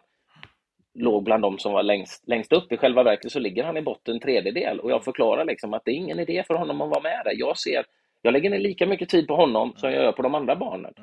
låg 0.95 1.24
bland 1.24 1.42
de 1.42 1.59
som 1.59 1.72
var 1.72 1.82
längst, 1.82 2.28
längst 2.28 2.53
upp. 2.53 2.72
I 2.72 2.76
själva 2.76 3.03
verket 3.03 3.32
så 3.32 3.38
ligger 3.38 3.64
han 3.64 3.76
i 3.76 3.82
botten 3.82 4.20
tredjedel 4.20 4.80
och 4.80 4.90
jag 4.90 5.05
förklarar 5.05 5.45
liksom 5.45 5.74
att 5.74 5.82
det 5.84 5.90
är 5.90 5.95
ingen 5.95 6.20
idé 6.20 6.45
för 6.47 6.55
honom 6.55 6.80
att 6.80 6.90
vara 6.90 7.03
med 7.03 7.22
där. 7.24 7.32
Jag 7.34 7.59
ser, 7.59 7.84
jag 8.22 8.32
lägger 8.32 8.51
ner 8.51 8.59
lika 8.59 8.86
mycket 8.86 9.09
tid 9.09 9.26
på 9.26 9.36
honom 9.36 9.72
som 9.76 9.90
jag 9.90 10.03
gör 10.03 10.12
på 10.12 10.22
de 10.22 10.34
andra 10.34 10.57
barnen. 10.57 10.95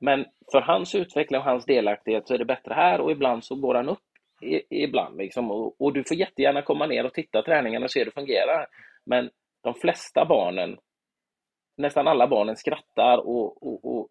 Men 0.00 0.24
för 0.52 0.60
hans 0.60 0.94
utveckling 0.94 1.38
och 1.38 1.44
hans 1.44 1.64
delaktighet 1.64 2.28
så 2.28 2.34
är 2.34 2.38
det 2.38 2.44
bättre 2.44 2.74
här 2.74 3.00
och 3.00 3.10
ibland 3.10 3.44
så 3.44 3.54
går 3.54 3.74
han 3.74 3.88
upp 3.88 3.98
i, 4.42 4.82
ibland. 4.84 5.16
Liksom. 5.16 5.50
Och, 5.50 5.80
och 5.80 5.92
du 5.92 6.04
får 6.04 6.16
jättegärna 6.16 6.62
komma 6.62 6.86
ner 6.86 7.06
och 7.06 7.14
titta 7.14 7.42
träningen 7.42 7.82
och 7.82 7.90
se 7.90 8.00
hur 8.00 8.04
det 8.04 8.10
fungerar. 8.10 8.66
Men 9.06 9.30
de 9.62 9.74
flesta 9.74 10.24
barnen, 10.24 10.78
nästan 11.76 12.08
alla 12.08 12.26
barnen 12.26 12.56
skrattar 12.56 13.18
och, 13.18 13.62
och, 13.62 13.84
och 13.84 14.08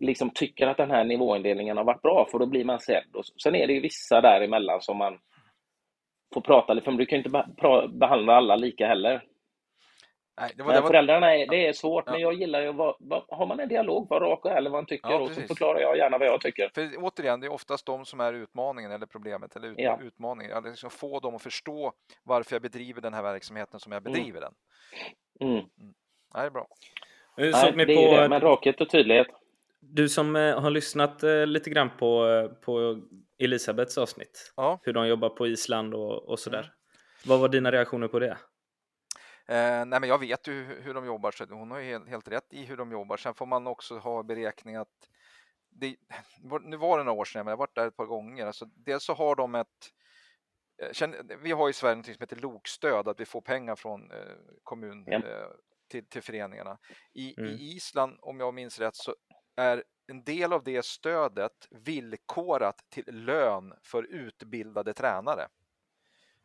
liksom 0.00 0.30
tycker 0.30 0.66
att 0.66 0.76
den 0.76 0.90
här 0.90 1.04
nivåindelningen 1.04 1.76
har 1.76 1.84
varit 1.84 2.02
bra, 2.02 2.26
för 2.30 2.38
då 2.38 2.46
blir 2.46 2.64
man 2.64 2.80
sedd. 2.80 3.04
Och 3.14 3.24
sen 3.42 3.54
är 3.54 3.66
det 3.66 3.72
ju 3.72 3.80
vissa 3.80 4.20
däremellan 4.20 4.80
som 4.82 4.96
man 4.96 5.18
får 6.34 6.40
prata 6.40 6.72
lite, 6.74 6.84
för 6.84 6.92
du 6.92 7.06
kan 7.06 7.18
ju 7.18 7.24
inte 7.24 7.44
behandla 7.88 8.34
alla 8.36 8.56
lika 8.56 8.86
heller. 8.86 9.24
Nej, 10.40 10.52
det 10.56 10.62
var, 10.62 10.66
Men 10.66 10.74
det 10.76 10.80
var, 10.80 10.88
föräldrarna, 10.88 11.36
är, 11.36 11.46
det 11.46 11.66
är 11.66 11.72
svårt, 11.72 12.04
Ja. 12.06 12.12
men 12.12 12.20
jag 12.20 12.34
gillar 12.34 12.60
ju 12.60 12.68
att 12.68 12.74
vara, 12.76 12.94
vara- 12.98 13.24
har 13.28 13.46
man 13.46 13.60
en 13.60 13.68
dialog, 13.68 14.08
var 14.08 14.20
rak 14.20 14.44
och 14.44 14.50
ärlig 14.50 14.70
vad 14.70 14.78
man 14.78 14.86
tycker 14.86 15.10
Ja, 15.10 15.18
och 15.20 15.30
så 15.30 15.40
förklarar 15.40 15.80
jag 15.80 15.96
gärna 15.96 16.18
vad 16.18 16.28
jag 16.28 16.40
tycker. 16.40 16.70
för 16.74 16.90
återigen, 16.98 17.40
det 17.40 17.46
är 17.46 17.52
oftast 17.52 17.86
de 17.86 18.04
som 18.04 18.20
är 18.20 18.32
utmaningen 18.32 18.92
eller 18.92 19.06
problemet 19.06 19.56
eller 19.56 19.68
ut, 19.68 19.74
Ja. 19.78 19.98
utmaningen. 20.02 20.52
Att 20.56 20.64
liksom 20.64 20.90
få 20.90 21.20
dem 21.20 21.34
att 21.34 21.42
förstå 21.42 21.92
varför 22.22 22.54
jag 22.54 22.62
bedriver 22.62 23.00
den 23.00 23.14
här 23.14 23.22
verksamheten 23.22 23.80
som 23.80 23.92
jag 23.92 24.02
Mm. 24.06 24.12
bedriver 24.12 24.40
den. 24.40 24.52
Mm. 25.40 25.54
Nej, 26.34 26.42
det 26.42 26.46
är 26.46 26.50
bra. 26.50 26.66
Hur 27.36 27.52
Nej, 27.52 27.60
såg 27.66 27.76
ni 27.76 27.84
det 27.84 27.92
är 27.94 28.00
ju 28.10 28.16
på, 28.16 28.22
det, 28.22 28.28
men 28.28 28.40
rakhet 28.40 28.80
och 28.80 28.90
tydlighet. 28.90 29.26
Du 29.92 30.08
som 30.08 30.36
eh, 30.36 30.60
har 30.60 30.70
lyssnat 30.70 31.22
eh, 31.22 31.46
lite 31.46 31.70
grann 31.70 31.90
på, 31.98 32.26
eh, 32.28 32.48
på 32.48 33.00
Elisabeths 33.38 33.98
avsnitt, 33.98 34.52
Ja. 34.56 34.78
hur 34.82 34.92
de 34.92 35.06
jobbar 35.08 35.28
på 35.28 35.46
Island 35.46 35.94
och, 35.94 36.28
och 36.28 36.38
sådär. 36.38 36.72
Vad 37.26 37.40
var 37.40 37.48
dina 37.48 37.72
reaktioner 37.72 38.08
på 38.08 38.18
det? 38.18 38.38
Eh, 39.48 39.84
nej, 39.86 40.00
men 40.00 40.04
jag 40.04 40.18
vet 40.18 40.48
ju 40.48 40.52
hur, 40.64 40.94
de 40.94 41.06
jobbar, 41.06 41.30
så 41.30 41.44
hon 41.44 41.70
har 41.70 41.78
ju 41.78 41.84
helt, 41.84 42.08
helt 42.08 42.28
rätt 42.28 42.52
i 42.52 42.64
hur 42.64 42.76
de 42.76 42.92
jobbar. 42.92 43.16
Sen 43.16 43.34
får 43.34 43.46
man 43.46 43.66
också 43.66 43.98
ha 43.98 44.22
beräkning 44.22 44.76
att 44.76 44.88
det, 45.70 45.96
nu 46.64 46.76
var 46.76 46.98
det 46.98 47.04
några 47.04 47.20
år 47.20 47.24
sedan, 47.24 47.44
men 47.44 47.50
jag 47.50 47.56
har 47.56 47.58
varit 47.66 47.74
där 47.74 47.86
ett 47.88 47.96
par 47.96 48.06
gånger. 48.06 48.46
Alltså, 48.46 48.64
dels 48.86 49.04
så 49.04 49.14
har 49.14 49.36
de 49.36 49.54
ett 49.54 49.68
vi 51.42 51.52
har 51.52 51.68
i 51.70 51.72
Sverige 51.72 51.96
något 51.96 52.06
som 52.06 52.14
heter 52.20 52.36
LOK-stöd, 52.36 53.08
att 53.08 53.20
vi 53.20 53.24
får 53.24 53.40
pengar 53.40 53.76
från 53.76 54.00
kommun 54.62 55.04
Ja. 55.06 55.20
till, 55.90 56.08
till 56.08 56.22
föreningarna. 56.22 56.78
I, 57.14 57.34
Mm. 57.40 57.50
I 57.52 57.76
Island, 57.76 58.18
om 58.22 58.40
jag 58.40 58.54
minns 58.54 58.78
rätt, 58.78 58.96
så 58.96 59.14
är 59.56 59.84
en 60.06 60.24
del 60.24 60.52
av 60.52 60.64
det 60.64 60.84
stödet 60.84 61.68
villkorat 61.70 62.84
till 62.90 63.04
lön 63.24 63.74
för 63.82 64.02
utbildade 64.02 64.94
tränare. 64.94 65.48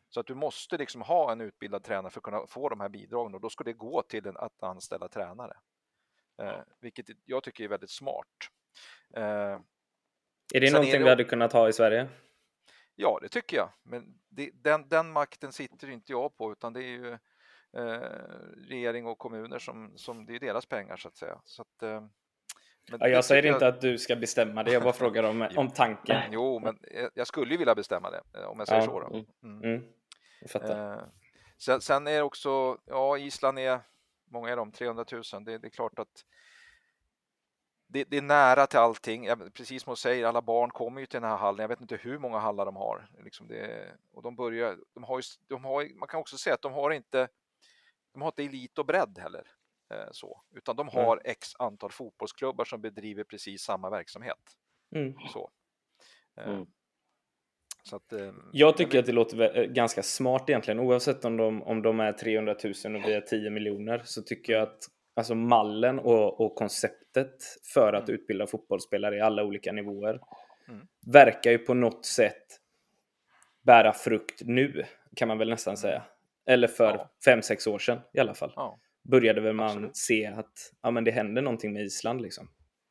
Så 0.08 0.20
att 0.20 0.26
du 0.26 0.34
måste 0.34 0.76
liksom 0.78 1.02
ha 1.02 1.32
en 1.32 1.40
utbildad 1.40 1.84
tränare 1.84 2.10
för 2.10 2.20
att 2.20 2.24
kunna 2.24 2.46
få 2.46 2.68
de 2.68 2.80
här 2.80 2.88
bidragen 2.88 3.34
och 3.34 3.40
då 3.40 3.50
ska 3.50 3.64
det 3.64 3.72
gå 3.72 4.02
till 4.02 4.26
en, 4.26 4.36
att 4.36 4.62
anställa 4.62 5.08
tränare. 5.08 5.56
Eh, 6.42 6.60
vilket 6.80 7.06
jag 7.24 7.42
tycker 7.42 7.64
är 7.64 7.68
väldigt 7.68 7.90
smart. 7.90 8.26
Eh, 9.16 9.22
Är 10.54 10.60
det 10.60 10.72
någonting 10.72 10.94
är 10.94 10.98
det- 10.98 11.04
vi 11.04 11.10
hade 11.10 11.24
kunnat 11.24 11.52
ha 11.52 11.68
i 11.68 11.72
Sverige? 11.72 12.08
ja, 12.94 13.18
det 13.22 13.28
tycker 13.28 13.56
jag. 13.56 13.70
Men 13.82 14.20
det, 14.28 14.50
den, 14.54 14.88
den 14.88 15.12
makten 15.12 15.52
sitter 15.52 15.90
inte 15.90 16.12
jag 16.12 16.36
på 16.36 16.52
utan 16.52 16.72
det 16.72 16.80
är 16.80 16.88
ju 16.98 17.12
eh, 17.76 18.00
regering 18.68 19.06
och 19.06 19.18
kommuner 19.18 19.58
som, 19.58 19.92
som 19.98 20.26
det 20.26 20.34
är 20.34 20.40
deras 20.40 20.66
pengar 20.66 20.96
så 20.96 21.08
att 21.08 21.16
säga. 21.16 21.40
Så 21.44 21.62
att, 21.62 21.82
eh, 21.82 22.06
Ja, 22.98 23.08
jag 23.08 23.24
säger 23.24 23.42
tycker 23.42 23.52
inte 23.54 23.66
att 23.66 23.80
du 23.80 23.98
ska 23.98 24.16
bestämma 24.16 24.62
det, 24.62 24.72
jag 24.72 24.82
bara 24.82 24.92
frågar 24.92 25.22
om, 25.22 25.48
om 25.56 25.70
tanken. 25.70 26.22
Jo, 26.32 26.58
men 26.58 26.78
jag 27.14 27.26
skulle 27.26 27.52
ju 27.52 27.58
vilja 27.58 27.74
bestämma 27.74 28.10
det 28.10 28.20
eh, 28.34 28.44
om 28.44 28.58
jag 28.58 28.68
säger 28.68 28.80
Ja, 28.82 28.86
så. 28.86 29.00
Då. 29.00 29.06
mm. 29.06 29.26
Mm. 29.42 29.62
Mm, 29.64 29.84
jag. 30.52 30.70
Eh, 30.92 31.02
sen, 31.58 31.80
sen 31.80 32.06
är 32.06 32.12
det 32.12 32.22
också, 32.22 32.78
ja 32.86 33.18
Island 33.18 33.58
är, 33.58 33.80
många 34.30 34.48
är 34.48 34.56
de, 34.56 34.72
300 34.72 35.04
000. 35.12 35.22
Det, 35.44 35.58
det 35.58 35.66
är 35.66 35.70
klart 35.70 35.98
att 35.98 36.24
det, 37.86 38.04
det 38.04 38.16
är 38.16 38.22
nära 38.22 38.66
till 38.66 38.78
allting. 38.78 39.24
Jag- 39.24 39.54
Precis 39.54 39.82
som 39.82 39.90
hon 39.90 39.96
säger, 39.96 40.26
alla 40.26 40.42
barn 40.42 40.70
kommer 40.70 41.00
ju 41.00 41.06
till 41.06 41.20
den 41.20 41.30
här 41.30 41.36
hallen. 41.36 41.60
Jag 41.62 41.68
vet 41.68 41.80
inte 41.80 41.96
hur 41.96 42.18
många 42.18 42.38
hallar 42.38 42.64
de 42.66 42.76
har. 42.76 43.08
Liksom 43.24 43.48
det, 43.48 43.92
och 44.12 44.22
de 44.22 44.36
börjar, 44.36 44.76
de 44.94 45.04
har 45.04 45.18
ju, 45.18 45.22
de 45.48 45.64
har, 45.64 45.98
man 45.98 46.08
kan 46.08 46.20
också 46.20 46.38
säga 46.38 46.54
att 46.54 46.62
de 46.62 46.72
har 46.72 46.90
inte, 46.90 47.28
de 48.12 48.22
har 48.22 48.28
inte 48.28 48.42
elit 48.44 48.78
och 48.78 48.86
bredd 48.86 49.18
heller. 49.18 49.46
Eh, 49.90 50.08
så, 50.12 50.42
utan 50.54 50.76
de 50.76 50.86
Nej. 50.94 51.04
har 51.04 51.20
x 51.24 51.48
antal 51.58 51.90
fotbollsklubbar 51.90 52.64
som 52.64 52.80
bedriver 52.80 53.24
precis 53.24 53.62
samma 53.62 53.90
verksamhet. 53.90 54.56
Mm. 54.94 55.14
Så. 55.32 55.50
Eh, 56.40 56.48
Mm. 56.48 56.66
så 57.82 57.96
att, 57.96 58.12
eh, 58.12 58.32
Jag 58.52 58.76
tycker 58.76 58.98
att 58.98 59.06
det 59.06 59.12
låter 59.12 59.64
ganska 59.66 60.02
smart 60.02 60.44
egentligen, 60.50 60.80
oavsett 60.80 61.24
om 61.24 61.36
de, 61.36 61.62
om 61.62 61.82
de 61.82 62.00
är 62.00 62.12
300 62.12 62.56
000 62.84 62.96
och 62.96 63.04
vi 63.08 63.14
är 63.14 63.20
10 63.20 63.50
miljoner, 63.50 64.02
så 64.04 64.22
tycker 64.22 64.52
jag 64.52 64.62
att 64.62 64.78
alltså 65.16 65.34
mallen 65.34 65.98
och, 65.98 66.40
och 66.40 66.54
konceptet 66.54 67.36
för 67.74 67.92
att 67.92 68.08
Mm. 68.08 68.20
utbilda 68.20 68.46
fotbollsspelare 68.46 69.16
i 69.16 69.20
alla 69.20 69.44
olika 69.44 69.72
nivåer 69.72 70.20
Mm. 70.68 70.86
verkar 71.06 71.50
ju 71.50 71.58
på 71.58 71.74
något 71.74 72.06
sätt 72.06 72.46
bära 73.62 73.92
frukt 73.92 74.42
nu, 74.44 74.84
kan 75.16 75.28
man 75.28 75.38
väl 75.38 75.50
nästan 75.50 75.76
säga. 75.76 76.02
Eller 76.46 76.68
för 76.68 76.90
Ja. 76.98 77.10
fem 77.24 77.42
sex 77.42 77.66
år 77.66 77.78
sedan 77.78 78.00
i 78.12 78.20
alla 78.20 78.34
fall. 78.34 78.52
ja. 78.56 78.78
Började 79.02 79.40
väl 79.40 79.52
man 79.54 79.66
Absolut. 79.66 79.96
se 79.96 80.26
att 80.26 80.72
ja, 80.82 80.90
men 80.90 81.04
det 81.04 81.10
händer 81.10 81.42
någonting 81.42 81.72
med 81.72 81.82
Island 81.82 82.20
liksom. 82.20 82.48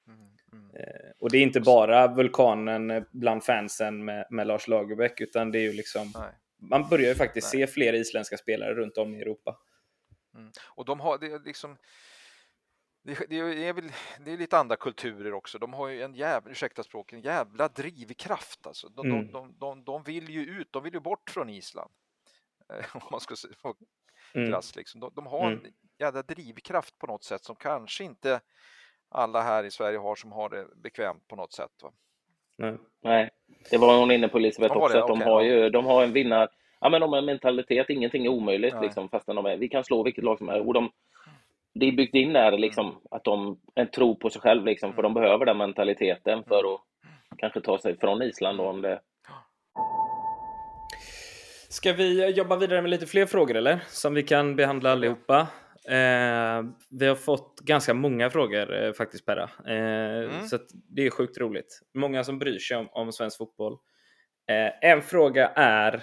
Mm, 0.07 0.20
mm. 0.53 0.76
Eh, 0.76 1.12
och 1.20 1.32
det 1.32 1.38
är 1.38 1.41
inte 1.43 1.62
bara 1.62 2.07
vulkanen 2.07 2.91
eh, 2.91 3.03
bland 3.12 3.43
fansen 3.43 4.05
med, 4.05 4.28
med 4.30 4.47
Lars 4.47 4.68
Lagerbäck, 4.68 5.22
utan 5.22 5.51
det 5.51 5.60
är 5.60 5.64
ju 5.64 5.74
liksom 5.74 6.12
Nej. 6.16 6.32
man 6.57 6.89
börjar 6.89 7.10
ju 7.10 7.16
faktiskt 7.16 7.53
Nej. 7.53 7.68
se 7.68 7.74
fler 7.74 7.93
isländska 7.93 8.38
spelare 8.38 8.74
runt 8.74 8.97
om 8.97 9.16
i 9.16 9.22
Europa. 9.22 9.57
Mm. 10.36 10.51
Och 10.68 10.86
de 10.86 10.99
har, 10.99 11.18
det 11.18 11.28
är 11.28 11.39
liksom, 11.39 11.78
det, 13.03 13.12
är- 13.12 13.74
väl, 13.74 13.91
det 14.26 14.32
är 14.32 14.38
lite 14.38 14.57
andra 14.57 14.76
kulturer 14.76 15.34
också. 15.34 15.57
De 15.60 15.74
har 15.74 15.88
ju 15.88 16.01
en 16.01 16.16
jävla, 16.16 16.51
ursäkta 16.51 16.84
språket, 16.84 17.14
en 17.18 17.22
jävla 17.24 17.68
drivkraft 17.68 18.68
alltså. 18.68 18.89
De, 18.89 19.12
Mm. 19.12 19.32
de, 19.32 19.55
de, 19.60 19.84
de, 19.84 20.03
vill 20.03 20.30
ju 20.30 20.41
ut, 20.45 20.68
de 20.72 20.84
vill 20.84 20.93
ju 20.93 20.99
bort 20.99 21.30
från 21.30 21.49
Island. 21.49 21.91
Eh, 22.74 22.86
Om 22.95 23.01
man 23.12 23.20
ska 23.20 23.36
Mm. 24.34 24.62
liksom. 24.76 25.02
De, 25.02 25.12
de 25.16 25.28
har 25.28 25.40
en 25.48 25.60
Mm. 25.60 25.72
jävla 26.00 26.22
drivkraft 26.22 26.98
på 27.00 27.08
något 27.08 27.24
sätt 27.24 27.44
som 27.44 27.56
kanske 27.56 28.04
inte 28.04 28.40
alla 29.10 29.42
här 29.42 29.64
i 29.64 29.72
Sverige 29.72 29.98
har 29.98 30.16
som 30.16 30.32
har 30.32 30.50
det 30.50 30.68
bekvämt 30.76 31.28
på 31.28 31.36
något 31.36 31.54
sätt. 31.54 31.72
Va? 31.84 31.92
Nej. 32.58 32.78
Nej, 33.02 33.30
det 33.72 33.78
var 33.78 34.00
hon 34.00 34.12
inne 34.12 34.28
på 34.28 34.38
Elisabeth 34.38 34.76
var 34.76 34.82
också, 34.82 34.98
det? 34.98 35.02
att 35.04 35.08
de 35.08 35.22
Okej, 35.22 35.32
har 35.34 35.42
ju 35.42 35.70
de 35.70 35.86
har 35.86 36.04
en 36.04 36.14
vinnar... 36.14 36.50
Ja, 36.80 36.90
men 36.90 37.02
de 37.02 37.10
har 37.12 37.18
en 37.20 37.26
mentalitet, 37.26 37.90
ingenting 37.90 38.26
är 38.26 38.30
omöjligt 38.30 38.74
Nej. 38.74 38.84
liksom, 38.84 39.10
fastän 39.10 39.36
de 39.36 39.46
är... 39.46 39.58
Vi 39.58 39.70
kan 39.70 39.84
slå 39.84 40.04
vilket 40.04 40.24
lag 40.24 40.38
som 40.38 40.50
är. 40.50 40.68
Och 40.68 40.74
de, 40.74 40.92
det 41.74 41.86
är 41.86 41.92
byggt 41.92 42.16
in 42.16 42.34
där 42.34 42.58
liksom, 42.58 43.02
att 43.12 43.24
de 43.24 43.60
en 43.76 43.92
tro 43.92 44.16
på 44.16 44.30
sig 44.30 44.42
själv 44.42 44.66
liksom, 44.66 44.94
för 44.94 45.02
de 45.04 45.14
behöver 45.14 45.46
den 45.46 45.58
mentaliteten 45.58 46.44
för 46.44 46.74
att 46.74 46.82
kanske 47.38 47.62
ta 47.62 47.80
sig 47.80 47.98
från 47.98 48.22
Island 48.22 48.58
då, 48.58 48.64
om 48.70 48.82
det... 48.82 49.02
Ska 51.72 51.94
vi 51.94 52.30
jobba 52.30 52.56
vidare 52.56 52.82
med 52.82 52.92
lite 52.92 53.08
fler 53.08 53.26
frågor 53.26 53.56
eller? 53.56 53.84
Som 53.88 54.14
vi 54.14 54.24
kan 54.24 54.56
behandla 54.56 54.92
allihopa. 54.92 55.48
Eh, 55.86 56.64
vi 56.90 57.08
har 57.08 57.16
fått 57.16 57.60
ganska 57.60 57.94
många 57.94 58.30
frågor 58.30 58.84
eh, 58.84 58.94
faktiskt 58.94 59.26
Perra. 59.26 59.50
Eh, 59.66 60.30
mm. 60.30 60.48
Så 60.48 60.60
det 60.72 61.06
är 61.06 61.10
sjukt 61.10 61.38
roligt. 61.38 61.82
Många 61.94 62.24
som 62.24 62.40
bryr 62.40 62.60
sig 62.60 62.78
om, 62.78 62.90
om 62.92 63.12
svensk 63.12 63.38
fotboll. 63.38 63.74
Eh, 64.50 64.90
en 64.92 65.02
fråga 65.02 65.48
är 65.56 65.94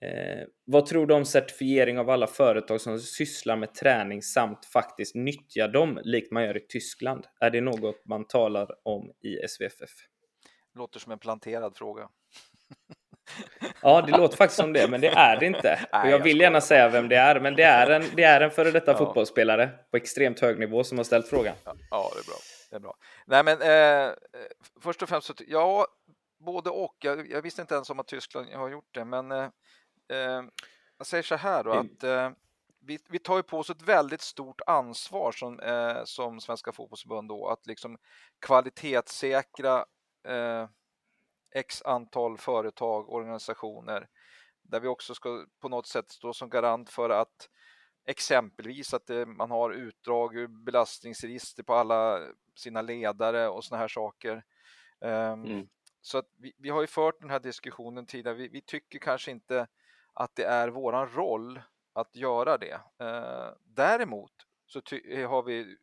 eh, 0.00 0.46
Vad 0.64 0.86
tror 0.86 1.06
du 1.06 1.14
om 1.14 1.24
certifiering 1.24 1.98
av 1.98 2.10
alla 2.10 2.26
företag 2.26 2.80
som 2.80 2.98
sysslar 2.98 3.56
med 3.56 3.74
träning 3.74 4.22
samt 4.22 4.64
faktiskt 4.64 5.14
nyttjar 5.14 5.68
dem 5.68 6.00
likt 6.02 6.32
man 6.32 6.44
gör 6.44 6.56
i 6.56 6.66
Tyskland? 6.68 7.26
Är 7.40 7.50
det 7.50 7.60
något 7.60 8.04
man 8.04 8.26
talar 8.26 8.68
om 8.82 9.12
i 9.20 9.48
SVFF? 9.48 9.90
Låter 10.74 11.00
som 11.00 11.12
en 11.12 11.18
planterad 11.18 11.76
fråga. 11.76 12.08
Ja, 13.82 14.02
det 14.02 14.16
låter 14.16 14.36
faktiskt 14.36 14.60
som 14.60 14.72
det, 14.72 14.88
men 14.90 15.00
det 15.00 15.08
är 15.08 15.36
det 15.36 15.46
inte. 15.46 15.86
Nej, 15.92 16.02
och 16.02 16.08
jag 16.08 16.18
vill 16.24 16.40
gärna 16.40 16.60
säga 16.60 16.88
vem 16.88 17.08
det 17.08 17.16
är, 17.16 17.40
men 17.40 17.56
det 17.56 17.62
är 17.62 17.90
en, 17.90 18.04
det 18.14 18.22
är 18.22 18.40
en 18.40 18.50
före 18.50 18.70
detta 18.70 18.92
ja. 18.92 18.98
fotbollsspelare 18.98 19.70
på 19.90 19.96
extremt 19.96 20.40
hög 20.40 20.58
nivå 20.58 20.84
som 20.84 20.98
har 20.98 21.04
ställt 21.04 21.28
frågan. 21.28 21.54
Ja, 21.90 22.10
det 22.14 22.20
är 22.20 22.26
bra. 22.26 22.36
Det 22.70 22.76
är 22.76 22.80
bra. 22.80 22.96
Nej, 23.26 23.44
men 23.44 23.62
eh, 23.62 24.12
först 24.80 25.02
och 25.02 25.08
främst 25.08 25.26
så, 25.26 25.34
ja, 25.46 25.86
både 26.38 26.70
och. 26.70 26.96
Jag, 27.00 27.30
jag, 27.30 27.42
visste 27.42 27.60
inte 27.60 27.74
ens 27.74 27.90
om 27.90 28.00
att 28.00 28.08
Tyskland 28.08 28.48
har 28.54 28.68
gjort 28.68 28.94
det, 28.94 29.04
men 29.04 29.32
eh, 29.32 29.48
eh 30.12 30.42
jag 30.98 31.06
säger 31.06 31.22
så 31.22 31.36
här 31.36 31.64
då 31.64 31.70
att 31.70 32.04
eh, 32.04 32.30
vi, 32.80 32.98
vi, 33.08 33.18
tar 33.18 33.36
ju 33.36 33.42
på 33.42 33.58
oss 33.58 33.70
ett 33.70 33.82
väldigt 33.82 34.20
stort 34.20 34.60
ansvar 34.66 35.32
som, 35.32 35.60
eh, 35.60 36.04
som 36.04 36.40
Svenska 36.40 36.72
fotbollsförbund 36.72 37.28
då, 37.28 37.48
att 37.48 37.66
liksom 37.66 37.98
kvalitetssäkra 38.46 39.84
eh, 40.28 40.68
x 41.58 41.82
antal 41.82 42.38
företag, 42.38 43.08
organisationer, 43.08 44.08
där 44.62 44.80
vi 44.80 44.88
också 44.88 45.14
ska 45.14 45.46
på 45.60 45.68
något 45.68 45.86
sätt 45.86 46.10
stå 46.10 46.32
som 46.32 46.48
garant 46.48 46.90
för 46.90 47.10
att 47.10 47.48
exempelvis 48.06 48.94
att 48.94 49.06
det, 49.06 49.26
man 49.26 49.50
har 49.50 49.70
utdrag 49.70 50.36
ur 50.36 50.46
belastningsregister 50.46 51.62
på 51.62 51.74
alla 51.74 52.20
sina 52.56 52.82
ledare 52.82 53.48
och 53.48 53.64
såna 53.64 53.78
här 53.78 53.88
saker. 53.88 54.44
Um, 55.00 55.44
mm. 55.44 55.68
Så 56.00 56.18
att 56.18 56.26
vi, 56.36 56.52
vi, 56.58 56.68
har 56.68 56.80
ju 56.80 56.86
fört 56.86 57.20
den 57.20 57.30
här 57.30 57.40
diskussionen 57.40 58.06
tidigare. 58.06 58.36
Vi, 58.36 58.48
vi, 58.48 58.60
tycker 58.60 58.98
kanske 58.98 59.30
inte 59.30 59.66
att 60.14 60.34
det 60.34 60.44
är 60.44 60.68
våran 60.68 61.08
roll 61.08 61.60
att 61.92 62.16
göra 62.16 62.58
det. 62.58 62.80
Uh, 63.02 63.52
däremot 63.64 64.32
så 64.66 64.80
har 65.28 65.42
vi 65.42 65.76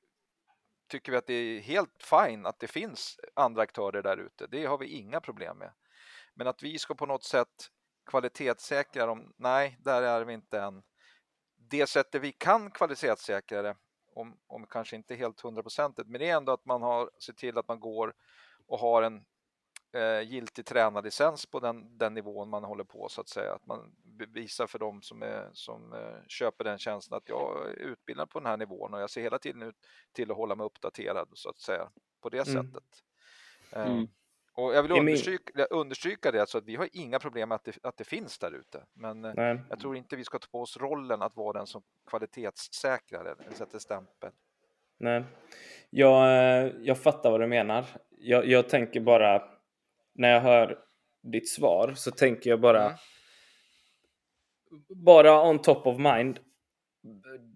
tycker 0.87 1.11
vi 1.11 1.17
att 1.17 1.27
det 1.27 1.33
är 1.33 1.59
helt 1.59 2.03
fine 2.03 2.45
att 2.45 2.59
det 2.59 2.67
finns 2.67 3.19
andra 3.33 3.61
aktörer 3.61 4.03
där 4.03 4.17
ute. 4.17 4.47
Det 4.47 4.65
har 4.65 4.77
vi 4.77 4.87
inga 4.87 5.21
problem 5.21 5.57
med. 5.57 5.71
Men 6.33 6.47
att 6.47 6.63
vi 6.63 6.79
ska 6.79 6.95
på 6.95 7.05
något 7.05 7.23
sätt 7.23 7.71
kvalitetssäkra 8.05 9.05
dem, 9.05 9.33
nej, 9.37 9.77
där 9.79 10.01
är 10.01 10.25
vi 10.25 10.33
inte 10.33 10.59
än. 10.59 10.83
Det 11.57 11.87
sättet 11.87 12.21
vi 12.21 12.31
kan 12.31 12.71
kvalitetssäkra 12.71 13.61
det, 13.61 13.75
om, 14.13 14.37
om 14.47 14.67
kanske 14.67 14.95
inte 14.95 15.15
helt 15.15 15.41
hundraprocentigt, 15.41 16.07
men 16.07 16.19
det 16.19 16.29
är 16.29 16.37
ändå 16.37 16.51
att 16.51 16.65
man 16.65 16.81
har 16.81 17.09
sett 17.19 17.37
till 17.37 17.57
att 17.57 17.67
man 17.67 17.79
går 17.79 18.13
och 18.67 18.79
har 18.79 19.01
en 19.01 19.25
eh, 19.95 20.21
giltig 20.21 20.65
tränarlicens 20.65 21.45
på 21.45 21.59
den, 21.59 21.97
den 21.97 22.13
nivån 22.13 22.49
man 22.49 22.63
håller 22.63 22.83
på 22.83 23.09
så 23.09 23.21
att 23.21 23.29
säga. 23.29 23.53
Att 23.53 23.65
man 23.65 23.91
visar 24.33 24.67
för 24.67 24.79
dem 24.79 25.01
som, 25.01 25.21
är, 25.21 25.49
som 25.53 25.93
eh, 25.93 26.27
köper 26.27 26.63
den 26.63 26.77
tjänsten 26.77 27.17
att 27.17 27.29
jag 27.29 27.69
är 27.69 27.73
utbildad 27.73 28.29
på 28.29 28.39
den 28.39 28.45
här 28.45 28.57
nivån 28.57 28.93
och 28.93 29.01
jag 29.01 29.09
ser 29.09 29.21
hela 29.21 29.39
tiden 29.39 29.61
ut 29.61 29.75
till 30.13 30.31
att 30.31 30.37
hålla 30.37 30.55
mig 30.55 30.65
uppdaterad 30.65 31.29
så 31.33 31.49
att 31.49 31.59
säga 31.59 31.89
på 32.21 32.29
det 32.29 32.47
mm. 32.47 32.63
sättet. 32.63 33.03
Eh, 33.71 33.91
mm. 33.91 34.07
Och 34.53 34.75
jag 34.75 34.83
vill 34.83 34.91
understryka, 34.91 35.65
understryka 35.65 36.31
det, 36.31 36.49
så 36.49 36.57
att 36.57 36.65
vi 36.65 36.75
har 36.75 36.89
inga 36.93 37.19
problem 37.19 37.49
med 37.49 37.55
att 37.55 37.63
det, 37.63 37.77
att 37.83 37.97
det 37.97 38.03
finns 38.03 38.39
där 38.39 38.51
ute. 38.51 38.83
Men 38.93 39.25
eh, 39.25 39.33
Nej. 39.35 39.59
jag 39.69 39.79
tror 39.79 39.95
inte 39.97 40.15
vi 40.15 40.23
ska 40.23 40.39
ta 40.39 40.47
på 40.51 40.61
oss 40.61 40.77
rollen 40.77 41.21
att 41.21 41.35
vara 41.35 41.57
den 41.57 41.67
som 41.67 41.83
kvalitetssäkrar 42.09 43.25
eller 43.25 43.53
sätter 43.53 43.79
stämpel. 43.79 44.31
Nej, 44.97 45.23
jag, 45.89 46.23
eh, 46.27 46.71
jag 46.81 46.97
fattar 46.97 47.31
vad 47.31 47.41
du 47.41 47.47
menar. 47.47 47.85
Jag, 48.09 48.45
jag 48.45 48.69
tänker 48.69 49.01
bara 49.01 49.54
när 50.15 50.29
jag 50.29 50.41
hör 50.41 50.77
ditt 51.23 51.49
svar 51.49 51.93
så 51.95 52.11
tänker 52.11 52.49
jag 52.49 52.61
bara 52.61 52.83
mm. 52.83 52.97
bara 55.05 55.49
on 55.49 55.61
top 55.61 55.87
of 55.87 55.97
mind. 55.97 56.39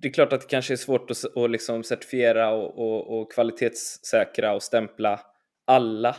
Det 0.01 0.07
är 0.07 0.14
klart 0.14 0.34
att 0.34 0.41
det 0.41 0.47
kanske 0.47 0.74
är 0.74 0.78
svårt 0.78 1.12
att, 1.12 1.38
att 1.38 1.51
liksom 1.51 1.84
certifiera 1.84 2.51
och, 2.53 2.80
och, 2.80 3.20
och 3.20 3.32
kvalitetssäkra 3.34 4.53
och 4.53 4.64
stämpla 4.64 5.20
alla. 5.66 6.16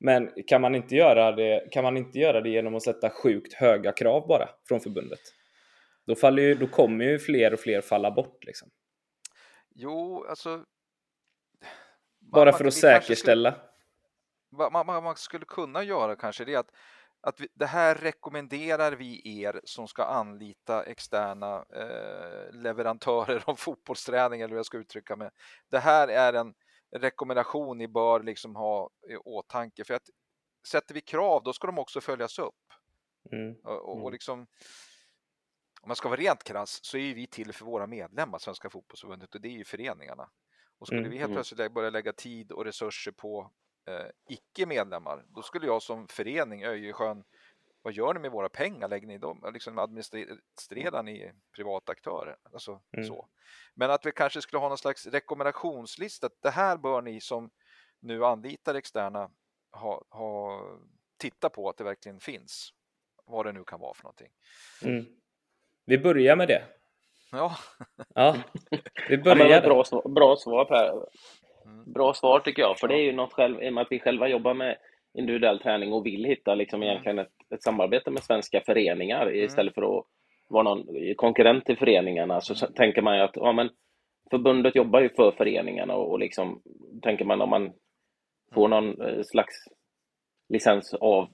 Men 0.00 0.30
kan 0.46 0.60
man, 0.60 0.74
inte 0.74 0.94
göra 0.94 1.32
det, 1.32 1.68
kan 1.70 1.84
man 1.84 1.96
inte 1.96 2.18
göra 2.18 2.40
det 2.40 2.48
genom 2.48 2.74
att 2.74 2.82
sätta 2.82 3.10
sjukt 3.10 3.54
höga 3.54 3.92
krav 3.92 4.26
bara 4.26 4.48
från 4.68 4.80
förbundet? 4.80 5.20
Då, 6.06 6.14
faller 6.14 6.42
ju, 6.42 6.54
då 6.54 6.66
kommer 6.66 7.04
ju 7.04 7.18
fler 7.18 7.52
och 7.52 7.60
fler 7.60 7.80
falla 7.80 8.10
bort. 8.10 8.44
Liksom. 8.44 8.68
Jo, 9.74 10.24
alltså... 10.28 10.64
Bara 12.32 12.52
för 12.52 12.64
att 12.64 12.74
säkerställa. 12.74 13.52
Skulle 13.52 13.73
vad 14.56 14.72
man, 14.72 14.86
man, 14.86 15.16
skulle 15.16 15.44
kunna 15.44 15.82
göra 15.82 16.16
kanske 16.16 16.44
det 16.44 16.54
är 16.54 16.58
att, 16.58 16.70
att 17.20 17.40
vi, 17.40 17.48
det 17.54 17.66
här 17.66 17.94
rekommenderar 17.94 18.92
vi 18.92 19.40
er 19.42 19.60
som 19.64 19.88
ska 19.88 20.04
anlita 20.04 20.84
externa 20.84 21.64
eh, 21.74 22.52
leverantörer 22.52 23.42
av 23.46 23.54
fotbollsträning 23.54 24.40
eller 24.40 24.50
hur 24.50 24.56
jag 24.56 24.66
ska 24.66 24.78
uttrycka 24.78 25.16
mig. 25.16 25.30
Det 25.70 25.78
här 25.78 26.08
är 26.08 26.32
en 26.32 26.54
rekommendation 26.96 27.78
ni 27.78 27.88
bör 27.88 28.22
liksom 28.22 28.56
ha 28.56 28.90
i 29.10 29.16
åtanke 29.16 29.84
för 29.84 29.94
att 29.94 30.10
sätter 30.66 30.94
vi 30.94 31.00
krav 31.00 31.42
då 31.42 31.52
ska 31.52 31.66
de 31.66 31.78
också 31.78 32.00
följas 32.00 32.38
upp. 32.38 32.54
Mm. 33.32 33.54
Och, 33.64 33.88
och, 33.88 34.00
mm. 34.00 34.12
liksom 34.12 34.46
om 35.84 35.88
man 35.88 35.96
ska 35.96 36.08
vara 36.08 36.20
rent 36.20 36.44
krass 36.44 36.78
så 36.82 36.98
är 36.98 37.14
vi 37.14 37.26
till 37.26 37.52
för 37.52 37.64
våra 37.64 37.86
medlemmar, 37.86 38.38
Svenska 38.38 38.70
fotbollsförbundet, 38.70 39.34
och 39.34 39.40
det 39.40 39.48
är 39.48 39.58
ju 39.58 39.64
föreningarna. 39.64 40.30
Och 40.78 40.86
skulle 40.86 41.00
mm. 41.00 41.10
vi 41.10 41.18
helt 41.18 41.28
mm. 41.28 41.36
plötsligt 41.36 41.72
börja 41.72 41.90
lägga 41.90 42.12
tid 42.12 42.52
och 42.52 42.64
resurser 42.64 43.12
på 43.12 43.50
eh, 43.86 44.06
icke-medlemmar, 44.28 45.24
då 45.28 45.42
skulle 45.42 45.66
jag 45.66 45.82
som 45.82 46.08
förening 46.08 46.64
Öjersjön, 46.64 47.24
vad 47.84 47.92
gör 47.92 48.14
ni 48.14 48.20
med 48.20 48.30
våra 48.30 48.48
pengar? 48.48 48.88
Lägger 48.88 49.06
ni 49.06 49.18
dem? 49.18 49.50
Liksom 49.52 49.78
administrerar 49.78 51.02
ni 51.02 51.32
privata 51.52 51.92
aktörer? 51.92 52.36
Alltså, 52.52 52.80
mm. 52.92 53.06
så. 53.06 53.28
Men 53.74 53.90
att 53.90 54.06
vi 54.06 54.12
kanske 54.12 54.42
skulle 54.42 54.60
ha 54.60 54.68
någon 54.68 54.78
slags 54.78 55.06
rekommendationslista. 55.06 56.30
Det 56.42 56.50
här 56.50 56.76
bör 56.76 57.02
ni 57.02 57.20
som 57.20 57.50
nu 58.00 58.24
anlitar 58.24 58.74
externa 58.74 59.30
ha, 59.72 60.04
ha 60.10 60.60
titta 61.16 61.48
på 61.48 61.68
att 61.68 61.76
det 61.76 61.84
verkligen 61.84 62.20
finns. 62.20 62.72
Vad 63.26 63.46
det 63.46 63.52
nu 63.52 63.64
kan 63.64 63.80
vara 63.80 63.94
för 63.94 64.02
någonting. 64.02 64.30
Mm. 64.82 65.04
Vi 65.84 65.98
börjar 65.98 66.36
med 66.36 66.48
det. 66.48 66.64
Ja. 67.32 67.56
ja 68.14 68.36
vi 69.08 69.18
börjar. 69.18 69.46
Ja, 69.46 69.60
bra, 69.60 70.02
bra 70.08 70.36
svar 70.36 70.64
Per. 70.64 71.06
Mm. 71.64 71.92
Bra 71.92 72.14
svar 72.14 72.40
tycker 72.40 72.62
jag, 72.62 72.78
för 72.78 72.88
det 72.88 72.94
är 72.94 73.02
ju 73.02 73.12
något 73.12 73.32
själv, 73.32 73.62
i 73.62 73.68
och 73.68 73.72
med 73.72 73.82
att 73.82 73.92
vi 73.92 74.00
själva 74.00 74.28
jobbar 74.28 74.54
med 74.54 74.76
individuell 75.18 75.58
träning 75.58 75.92
och 75.92 76.06
vill 76.06 76.24
hitta 76.24 76.54
liksom 76.54 76.82
mm. 76.82 76.88
egentligen 76.88 77.18
ett, 77.18 77.32
ett 77.54 77.62
samarbete 77.62 78.10
med 78.10 78.22
svenska 78.22 78.60
föreningar 78.60 79.26
mm. 79.26 79.44
istället 79.44 79.74
för 79.74 79.98
att 79.98 80.04
vara 80.48 80.62
någon 80.62 80.86
konkurrent 81.16 81.64
till 81.64 81.78
föreningarna 81.78 82.40
så 82.40 82.66
tänker 82.66 83.02
man 83.02 83.16
ju 83.16 83.22
att 83.22 83.36
ja, 83.36 83.52
men 83.52 83.70
förbundet 84.30 84.76
jobbar 84.76 85.00
ju 85.00 85.08
för 85.08 85.32
föreningarna 85.32 85.94
och, 85.94 86.10
och 86.10 86.18
liksom 86.18 86.62
tänker 87.02 87.24
man 87.24 87.40
om 87.40 87.50
man 87.50 87.72
får 88.54 88.68
någon 88.68 89.00
eh, 89.00 89.22
slags 89.22 89.54
licens 90.48 90.94
av 90.94 91.28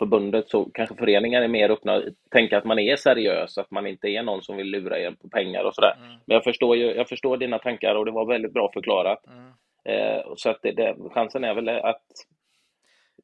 förbundet 0.00 0.50
så 0.50 0.70
kanske 0.74 0.94
föreningar 0.94 1.42
är 1.42 1.48
mer 1.48 1.70
öppna, 1.70 2.02
tänka 2.30 2.58
att 2.58 2.64
man 2.64 2.78
är 2.78 2.96
seriös, 2.96 3.58
att 3.58 3.70
man 3.70 3.86
inte 3.86 4.08
är 4.08 4.22
någon 4.22 4.42
som 4.42 4.56
vill 4.56 4.66
lura 4.66 4.98
er 4.98 5.10
på 5.10 5.28
pengar 5.28 5.64
och 5.64 5.74
sådär. 5.74 5.94
Mm. 5.96 6.08
Men 6.08 6.34
jag 6.34 6.44
förstår, 6.44 6.76
ju, 6.76 6.94
jag 6.94 7.08
förstår 7.08 7.36
dina 7.36 7.58
tankar 7.58 7.94
och 7.94 8.04
det 8.04 8.10
var 8.10 8.26
väldigt 8.26 8.52
bra 8.52 8.70
förklarat. 8.74 9.26
Mm. 9.26 9.52
Eh, 9.84 10.22
så 10.36 10.50
att 10.50 10.62
det, 10.62 10.72
det, 10.72 10.96
chansen 11.10 11.44
är 11.44 11.54
väl 11.54 11.68
att 11.68 12.06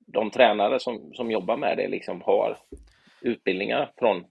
de 0.06 0.30
tränare 0.30 0.80
som, 0.80 1.14
som 1.14 1.30
jobbar 1.30 1.56
med 1.56 1.76
det 1.76 1.88
liksom 1.88 2.22
har 2.22 2.56
utbildningar 3.20 3.92
från 3.98 4.24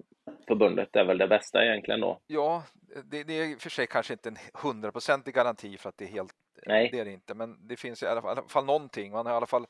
förbundet 0.47 0.89
det 0.91 0.99
är 0.99 1.05
väl 1.05 1.17
det 1.17 1.27
bästa 1.27 1.65
egentligen 1.65 2.01
då. 2.01 2.19
Ja, 2.27 2.63
det, 3.03 3.23
det 3.23 3.33
är 3.33 3.59
för 3.59 3.69
sig 3.69 3.87
kanske 3.87 4.13
inte 4.13 4.29
en 4.29 4.37
hundraprocentig 4.63 5.33
garanti 5.33 5.77
för 5.77 5.89
att 5.89 5.97
det 5.97 6.05
är 6.05 6.09
helt 6.09 6.33
Nej. 6.67 6.89
Det 6.91 6.99
är 6.99 7.05
det 7.05 7.11
inte, 7.11 7.33
men 7.33 7.67
det 7.67 7.77
finns 7.77 8.03
i 8.03 8.05
alla, 8.05 8.21
fall, 8.21 8.37
i 8.37 8.39
alla 8.39 8.47
fall 8.47 8.65
någonting. 8.65 9.11
Man 9.11 9.25
har 9.25 9.33
i 9.33 9.37
alla 9.37 9.45
fall 9.45 9.65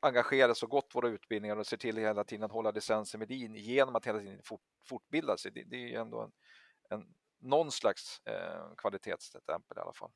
engagerat 0.00 0.56
så 0.56 0.66
gott 0.66 0.94
våra 0.94 1.08
utbildningar 1.08 1.56
och 1.56 1.66
ser 1.66 1.76
till 1.76 1.96
hela 1.96 2.24
tiden 2.24 2.44
att 2.44 2.52
hålla 2.52 2.70
licensen 2.70 3.20
med 3.20 3.30
in 3.30 3.54
genom 3.54 3.96
att 3.96 4.06
hela 4.06 4.18
tiden 4.18 4.40
fort, 4.44 4.60
fortbilda 4.88 5.36
sig. 5.36 5.52
Det, 5.52 5.64
det 5.64 5.76
är 5.76 5.88
ju 5.88 5.94
ändå 5.94 6.20
en, 6.20 6.30
en, 6.90 7.06
någon 7.40 7.70
slags 7.70 8.22
eh, 8.26 8.74
kvalitetsstämpel 8.76 9.76
i 9.76 9.80
alla 9.80 9.92
fall. 9.92 10.10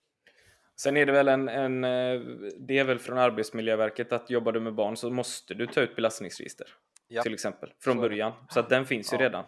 Sen 0.80 0.96
är 0.96 1.06
det 1.06 1.12
väl 1.12 1.28
en, 1.28 1.48
en, 1.48 1.84
eh, 1.84 2.20
det 2.58 2.78
är 2.78 2.84
väl 2.84 2.98
från 2.98 3.18
Arbetsmiljöverket 3.18 4.12
att 4.12 4.30
jobbar 4.30 4.52
du 4.52 4.60
med 4.60 4.74
barn 4.74 4.96
så 4.96 5.10
måste 5.10 5.54
du 5.54 5.66
ta 5.66 5.80
ut 5.80 5.96
belastningsregister. 5.96 6.66
Ja. 7.08 7.22
Till 7.22 7.34
exempel, 7.34 7.72
från 7.80 7.94
så 7.94 8.00
början. 8.00 8.32
Så 8.50 8.60
att 8.60 8.68
den 8.68 8.86
finns 8.86 9.12
ja. 9.12 9.18
ju 9.18 9.24
redan. 9.24 9.44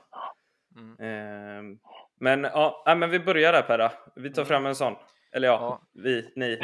Mm. 0.77 1.01
Eh, 1.01 1.79
men 2.21 2.45
ja, 2.45 2.95
men 2.97 3.11
vi 3.11 3.21
börjar 3.21 3.53
där 3.53 3.63
Perra. 3.63 3.93
Vi 4.17 4.33
tar 4.33 4.43
mm. 4.43 4.49
fram 4.49 4.67
en 4.67 4.75
sån. 4.75 4.95
Eller 5.33 5.49
ja, 5.49 5.55
ja. 5.55 6.01
vi, 6.03 6.33
ni, 6.37 6.59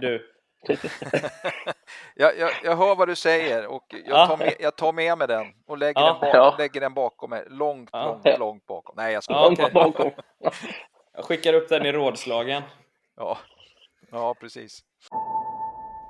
du. 0.00 0.37
jag, 2.14 2.38
jag, 2.38 2.50
jag 2.64 2.76
hör 2.76 2.94
vad 2.94 3.08
du 3.08 3.16
säger 3.16 3.66
och 3.66 3.94
jag 4.04 4.28
tar 4.28 4.36
med, 4.36 4.54
jag 4.60 4.76
tar 4.76 4.92
med 4.92 5.18
mig 5.18 5.26
den 5.28 5.46
och 5.66 5.78
lägger, 5.78 6.00
Ja. 6.00 6.18
den, 6.22 6.32
bak, 6.32 6.58
lägger 6.58 6.80
den 6.80 6.94
bakom 6.94 7.30
mig. 7.30 7.44
Långt, 7.48 7.88
Ja. 7.92 8.20
långt, 8.24 8.38
långt 8.38 8.66
bakom. 8.66 8.94
Nej, 8.96 9.12
jag 9.12 9.24
ska 9.24 9.54
Ja. 9.58 9.70
Bakom. 9.74 10.10
Jag 11.14 11.24
skickar 11.24 11.54
upp 11.54 11.68
den 11.68 11.86
i 11.86 11.92
rådslagen. 11.92 12.62
Ja. 13.16 13.38
ja, 14.10 14.34
precis. 14.34 14.80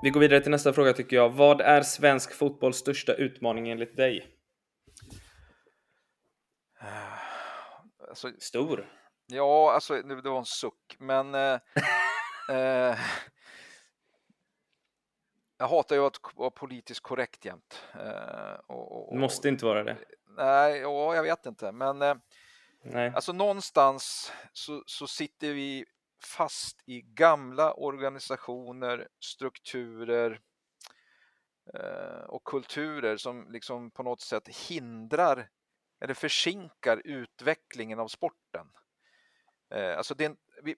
Vi 0.02 0.10
går 0.10 0.20
vidare 0.20 0.40
till 0.40 0.50
nästa 0.50 0.72
fråga 0.72 0.92
tycker 0.92 1.16
jag. 1.16 1.28
Vad 1.30 1.60
är 1.60 1.82
svensk 1.82 2.34
fotbolls 2.34 2.76
största 2.76 3.12
utmaning 3.14 3.68
enligt 3.70 3.96
dig? 3.96 4.26
Alltså, 8.08 8.28
Stor. 8.38 8.86
ja, 9.26 9.72
alltså 9.72 9.94
nu- 10.04 10.20
det 10.20 10.30
var 10.30 10.38
en 10.38 10.44
suck, 10.44 10.96
men 10.98 11.34
eh, 11.34 11.58
eh, 12.56 12.96
jag 15.58 15.68
hatar 15.68 15.96
ju 15.96 16.06
att 16.06 16.20
vara 16.34 16.50
politiskt 16.50 17.00
korrekt 17.00 17.44
jämt. 17.44 17.82
Eh, 17.94 18.60
och, 18.66 19.12
och, 19.12 19.18
måste 19.18 19.48
inte 19.48 19.64
vara 19.64 19.84
det. 19.84 19.96
Nej, 20.36 20.78
ja, 20.78 21.14
jag 21.14 21.22
vet 21.22 21.46
inte, 21.46 21.72
men 21.72 22.02
eh, 22.02 22.14
Nej. 22.82 23.12
Alltså 23.14 23.32
någonstans 23.32 24.32
så, 24.52 24.82
så 24.86 25.06
sitter 25.06 25.52
vi 25.52 25.84
fast 26.24 26.82
i 26.86 27.00
gamla 27.00 27.72
organisationer, 27.72 29.08
strukturer 29.20 30.40
eh, 31.74 32.24
och 32.28 32.44
kulturer 32.44 33.16
som 33.16 33.50
liksom 33.50 33.90
på 33.90 34.02
något 34.02 34.20
sätt 34.20 34.48
hindrar 34.48 35.48
eller 36.00 36.14
försinkar 36.14 37.02
utvecklingen 37.04 37.98
av 37.98 38.08
sporten. 38.08 38.66
Alltså 39.96 40.14
det 40.14 40.36
vi, 40.62 40.76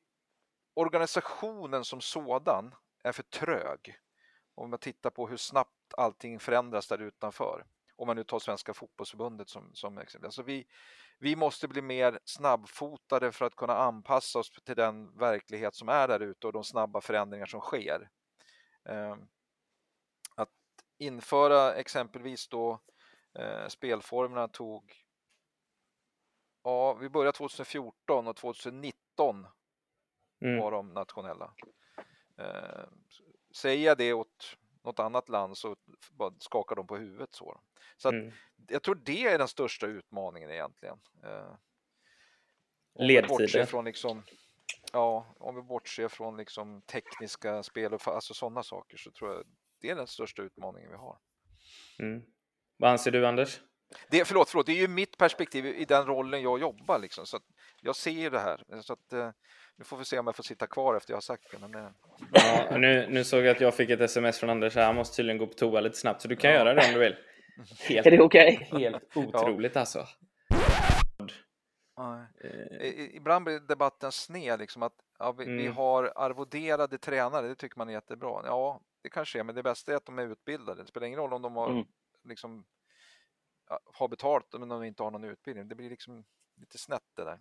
organisationen 0.74 1.84
som 1.84 2.00
sådan 2.00 2.74
är 3.04 3.12
för 3.12 3.22
trög. 3.22 3.98
Om 4.61 4.70
man 4.70 4.78
tittar 4.78 5.11
på 5.11 5.28
hur 5.28 5.36
snabbt 5.36 5.94
allting 5.96 6.40
förändras 6.40 6.88
där 6.88 6.98
utanför. 6.98 7.66
Om 7.96 8.06
man 8.06 8.16
nu 8.16 8.24
tar 8.24 8.38
Svenska 8.38 8.74
fotbollsförbundet 8.74 9.48
som, 9.48 9.74
som 9.74 9.98
exempel. 9.98 10.26
Alltså 10.26 10.42
vi, 10.42 10.66
vi 11.18 11.36
måste 11.36 11.68
bli 11.68 11.82
mer 11.82 12.18
snabbfotade 12.24 13.32
för 13.32 13.44
att 13.44 13.56
kunna 13.56 13.76
anpassa 13.76 14.38
oss 14.38 14.50
till 14.64 14.76
den 14.76 15.18
verklighet 15.18 15.74
som 15.74 15.88
är 15.88 16.08
där 16.08 16.20
ute 16.20 16.46
och 16.46 16.52
de 16.52 16.64
snabba 16.64 17.00
förändringar 17.00 17.46
som 17.46 17.61
sker. 17.61 18.11
Eh, 18.88 19.16
Att 20.34 20.52
införa 20.98 21.74
exempelvis 21.74 22.48
då 22.48 22.80
eh, 23.38 23.66
spelformerna 23.68 24.48
tog 24.48 25.04
Ja, 26.62 26.94
vi 26.94 27.08
började 27.08 27.36
2014 27.38 28.28
och 28.28 28.36
2019 28.36 29.46
Mm. 30.42 30.61
var 30.61 30.70
de 30.70 30.88
nationella. 30.94 31.54
Säger 33.55 33.86
jag 33.86 33.98
det 33.98 34.12
åt 34.12 34.57
något 34.84 34.98
annat 34.98 35.28
land 35.28 35.59
så 35.59 35.76
bara 36.11 36.32
skakar 36.38 36.76
de 36.76 36.86
på 36.86 36.96
huvudet 36.96 37.34
så. 37.34 37.61
Så 37.96 38.09
att, 38.09 38.14
Mm. 38.14 38.32
jag 38.68 38.82
tror 38.82 38.94
det 38.94 39.24
är 39.26 39.38
den 39.38 39.48
största 39.48 39.86
utmaningen 39.86 40.51
egentligen. 40.51 41.01
Eh, 41.24 41.55
Ledtider. 42.94 43.66
från 43.66 43.84
liksom, 43.84 44.22
ja, 44.92 45.34
om 45.38 45.55
vi 45.55 45.62
bortser 45.62 46.09
från 46.09 46.36
liksom 46.36 46.82
tekniska 46.82 47.62
spel 47.62 47.94
och 47.94 48.09
alltså 48.09 48.34
sådana 48.34 48.62
saker 48.62 48.96
så 48.96 49.11
tror 49.11 49.34
jag 49.34 49.44
det 49.80 49.90
är 49.90 49.94
den 49.94 50.07
största 50.07 50.42
utmaningen 50.42 50.90
vi 50.90 50.96
har. 50.96 51.18
Mm. 51.98 52.22
Vad 52.76 52.90
anser 52.90 53.11
du 53.11 53.26
Anders? 53.26 53.61
Det, 54.11 54.24
förlåt, 54.24 54.48
förlåt, 54.51 54.66
det 54.66 54.72
är 54.72 54.76
ju 54.80 54.88
mitt 54.88 55.16
perspektiv 55.18 55.66
i 55.66 55.84
den 55.84 56.07
rollen 56.07 56.42
jag 56.42 56.61
jobbar 56.61 56.98
liksom, 56.98 57.26
så 57.26 57.40
jag 57.80 57.96
ser 57.96 58.30
det 58.30 58.38
här. 58.38 58.82
Så 58.82 58.92
att, 58.92 59.12
eh, 59.12 59.30
nu 59.80 59.84
får 59.84 59.96
vi 59.96 60.04
se 60.04 60.18
om 60.18 60.26
jag 60.26 60.36
får 60.36 60.42
sitta 60.42 60.66
kvar 60.66 60.96
efter 60.96 61.12
jag 61.12 61.16
har 61.16 61.20
sagt 61.20 61.50
det. 61.50 61.58
Men, 61.68 61.94
Ja, 62.32 62.76
nu, 62.78 63.06
nu 63.10 63.24
såg 63.24 63.40
jag 63.44 63.48
att 63.50 63.60
jag 63.60 63.74
fick 63.74 63.90
ett 63.90 64.00
sms 64.00 64.38
från 64.38 64.50
Anders 64.50 64.74
här. 64.74 64.86
Han 64.86 64.94
måste 64.94 65.16
tydligen 65.16 65.38
gå 65.38 65.46
på 65.46 65.52
toa 65.54 65.80
lite 65.80 65.96
snabbt, 65.96 66.22
så 66.22 66.28
du 66.28 66.36
kan 66.36 66.50
Ja. 66.50 66.56
göra 66.56 66.74
det 66.74 66.86
om 66.86 66.92
du 66.94 66.98
vill. 67.00 67.12
Är 67.88 68.02
det 68.02 68.10
Helt, 68.10 68.20
okej? 68.20 68.68
helt 68.72 69.16
otroligt 69.16 69.76
alltså. 69.76 70.06
nej. 71.98 72.26
Eh, 72.44 72.86
I- 72.86 73.16
Ibland 73.16 73.44
blir 73.44 73.60
debatten 73.60 74.12
sned, 74.12 74.58
liksom 74.58 74.82
att 74.82 74.94
ja, 75.18 75.32
vi, 75.32 75.44
vi 75.44 75.62
Mm. 75.66 75.76
har 75.76 76.12
arvoderade 76.16 76.98
tränare, 76.98 77.48
det 77.48 77.54
tycker 77.54 77.78
man 77.78 77.88
är 77.88 77.92
jättebra. 77.92 78.42
Ja, 78.44 78.80
det 79.02 79.08
kanske 79.08 79.38
är, 79.38 79.44
men 79.44 79.54
det 79.54 79.62
bästa 79.62 79.92
är 79.92 79.96
att 79.96 80.06
de 80.06 80.18
är 80.18 80.26
utbildade. 80.26 80.82
Det 80.82 80.88
spelar 80.88 81.06
ingen 81.06 81.18
roll 81.20 81.32
om 81.32 81.42
de 81.42 81.56
har, 81.56 81.70
Mm. 81.70 81.84
liksom, 82.24 82.64
ja, 83.68 83.80
har 83.94 84.08
betalt 84.08 84.46
men 84.58 84.68
de 84.68 84.84
inte 84.84 85.02
har 85.02 85.10
någon 85.10 85.24
utbildning. 85.24 85.68
Det 85.68 85.74
blir 85.74 85.90
liksom 85.90 86.24
lite 86.60 86.78
snett 86.78 87.02
det 87.16 87.24
där. 87.24 87.38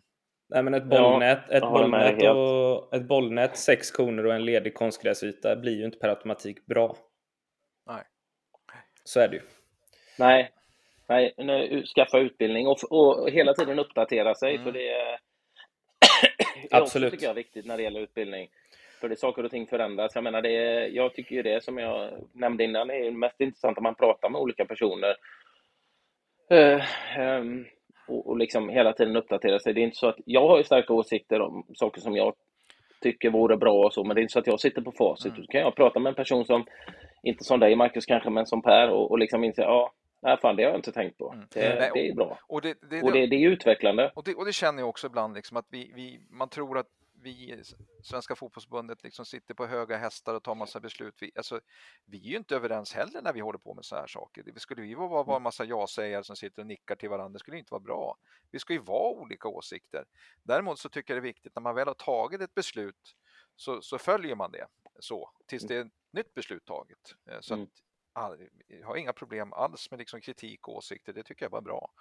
Nej 0.50 0.64
men 0.64 0.74
ett 0.74 0.84
Ja, 0.90 1.02
bollnät, 1.02 1.50
ett, 1.50 1.64
håller 1.64 1.88
med 1.88 2.18
bollnät 2.18 2.36
och, 2.36 2.96
ett 2.96 3.08
bollnät, 3.08 3.58
sex 3.58 3.92
koner 3.92 4.26
och 4.26 4.34
en 4.34 4.46
ledig 4.46 4.74
konstgräsyta 4.74 5.56
blir 5.56 5.78
ju 5.78 5.86
inte 5.86 5.98
per 5.98 6.10
automatik 6.10 6.66
bra. 6.66 6.96
Nej. 7.88 8.04
Så 9.04 9.20
är 9.20 9.28
det 9.28 9.36
ju. 9.36 9.42
Nej, 10.20 10.52
nej 11.08 11.34
nu, 11.38 11.84
skaffa 11.86 12.20
utbildning 12.20 12.68
och, 12.68 12.78
och 12.90 13.30
hela 13.30 13.54
tiden 13.54 13.80
uppdatera 13.80 14.36
sig. 14.36 14.56
Mm. 14.56 14.64
För 14.64 14.72
det 14.72 14.90
är, 14.90 15.12
är 15.12 15.18
också, 16.64 16.76
Absolut. 16.76 17.12
tycker 17.12 17.26
jag, 17.26 17.34
viktigt 17.34 17.66
när 17.66 17.78
det 17.78 17.84
gäller 17.84 18.00
utbildning. 18.00 18.50
För 19.02 19.10
det 19.10 19.20
saker 19.20 19.44
och 19.44 19.52
ting 19.52 19.68
förändras. 19.68 20.16
Jag 20.16 20.24
menar, 20.24 20.42
det 20.42 20.56
är, 20.56 20.88
jag 20.88 21.14
tycker 21.14 21.36
ju 21.36 21.44
det 21.44 21.64
som 21.64 21.78
jag 21.78 22.12
nämnde 22.34 22.64
innan 22.64 22.90
är 22.90 23.12
mest 23.12 23.42
intressant 23.42 23.78
att 23.78 23.84
man 23.84 23.96
pratar 23.96 24.30
med 24.30 24.42
olika 24.42 24.66
personer. 24.66 25.16
Eh, 26.50 27.18
ehm, 27.20 27.66
och, 28.10 28.28
och 28.28 28.38
liksom 28.38 28.70
hela 28.70 28.94
tiden 28.94 29.16
uppdatera 29.16 29.60
sig. 29.60 29.74
Det 29.74 29.82
är 29.82 29.84
inte 29.84 29.98
så 29.98 30.08
att 30.08 30.20
jag 30.26 30.48
har 30.48 30.58
ju 30.58 30.64
starka 30.64 30.94
åsikter 30.94 31.42
om 31.42 31.66
saker 31.76 32.02
som 32.02 32.16
jag 32.16 32.34
tycker 33.02 33.30
vore 33.30 33.58
bra 33.58 33.86
och 33.86 33.94
så, 33.94 34.04
men 34.04 34.16
det 34.16 34.20
är 34.20 34.22
inte 34.22 34.34
så 34.34 34.40
att 34.40 34.48
jag 34.48 34.60
sitter 34.60 34.82
på 34.82 34.92
facit. 34.92 35.32
Mm. 35.32 35.42
Då 35.42 35.48
kan 35.48 35.62
jag 35.62 35.76
prata 35.76 36.00
med 36.00 36.10
en 36.10 36.16
person 36.16 36.46
som, 36.46 36.66
inte 37.24 37.44
som 37.44 37.60
dig 37.60 37.76
Marcus 37.76 38.06
kanske, 38.06 38.30
men 38.30 38.46
som 38.46 38.62
Per 38.62 38.90
och, 38.90 39.12
och 39.12 39.20
liksom 39.20 39.44
inse, 39.44 39.62
ja, 39.62 39.92
nej 40.22 40.38
fan 40.42 40.56
det 40.56 40.64
har 40.64 40.70
jag 40.70 40.80
inte 40.80 40.92
tänkt 40.92 41.18
på. 41.18 41.32
Mm. 41.32 41.46
Det, 41.54 41.80
Nej, 41.80 41.92
det 41.94 42.08
är 42.10 42.16
bra. 42.16 42.40
Och 42.48 42.62
det, 42.62 42.78
det, 42.90 43.02
Och 43.02 43.12
det, 43.12 43.28
det 43.28 43.36
är 43.36 43.40
ju 43.40 43.52
utvecklande. 43.52 44.12
Och 44.16 44.24
det, 44.24 44.36
och 44.36 44.46
det 44.46 44.54
känner 44.54 44.80
jag 44.80 44.90
också 44.90 45.08
ibland, 45.08 45.36
liksom, 45.36 45.58
att 45.58 45.68
vi, 45.70 45.92
vi, 45.96 46.20
man 46.30 46.50
tror 46.50 46.78
att 46.78 46.88
vi 47.22 47.64
Svenska 48.04 48.36
fotbollsförbundet 48.36 49.04
liksom 49.04 49.26
sitter 49.26 49.54
på 49.54 49.66
höga 49.66 49.98
hästar 49.98 50.34
och 50.34 50.44
tar 50.44 50.56
massa 50.56 50.80
beslut. 50.80 51.16
Vi, 51.20 51.32
alltså, 51.36 51.62
vi 52.06 52.18
är 52.18 52.32
ju 52.32 52.38
inte 52.38 52.56
överens 52.56 52.94
heller 52.94 53.22
när 53.22 53.34
vi 53.34 53.40
håller 53.40 53.60
på 53.60 53.74
med 53.74 53.86
så 53.86 53.96
här 53.96 54.08
saker. 54.08 54.44
Det 54.44 54.60
skulle 54.60 54.82
vi 54.82 54.94
vara, 54.94 55.24
vara 55.24 55.38
en 55.38 55.44
massa 55.44 55.66
ja-sägare 55.66 56.24
som 56.24 56.36
sitter 56.36 56.62
och 56.62 56.68
nickar 56.68 56.96
till 56.96 57.10
varandra, 57.10 57.34
det 57.34 57.40
skulle 57.40 57.58
inte 57.58 57.74
vara 57.74 57.82
bra. 57.82 58.18
Vi 58.52 58.60
ska 58.60 58.74
ju 58.74 58.80
vara 58.80 59.12
olika 59.14 59.48
åsikter. 59.48 60.06
Däremot 60.44 60.80
så 60.80 60.90
tycker 60.90 61.14
jag 61.14 61.24
det 61.24 61.28
är 61.28 61.30
viktigt 61.34 61.56
när 61.56 61.62
man 61.62 61.76
väl 61.76 61.88
har 61.88 61.96
tagit 61.96 62.42
ett 62.42 62.54
beslut 62.56 63.16
så, 63.56 63.82
så 63.82 63.98
följer 63.98 64.36
man 64.36 64.52
det 64.52 64.68
så 65.00 65.32
tills 65.46 65.64
det 65.64 65.76
är 65.76 65.86
ett 65.86 65.92
nytt 66.12 66.34
beslut 66.34 66.66
taget. 66.66 67.16
Eh, 67.26 67.40
Så 67.42 67.54
Mm. 67.54 67.64
att, 67.66 67.70
all, 68.14 68.50
jag 68.68 68.88
har 68.88 68.96
inga 68.96 69.14
problem 69.14 69.54
alls 69.54 69.92
med 69.92 70.00
liksom 70.00 70.22
kritik 70.22 70.68
och 70.68 70.76
åsikter, 70.76 71.14
det 71.14 71.24
tycker 71.24 71.46
jag 71.46 71.50
var 71.50 71.62
bra. 71.62 71.92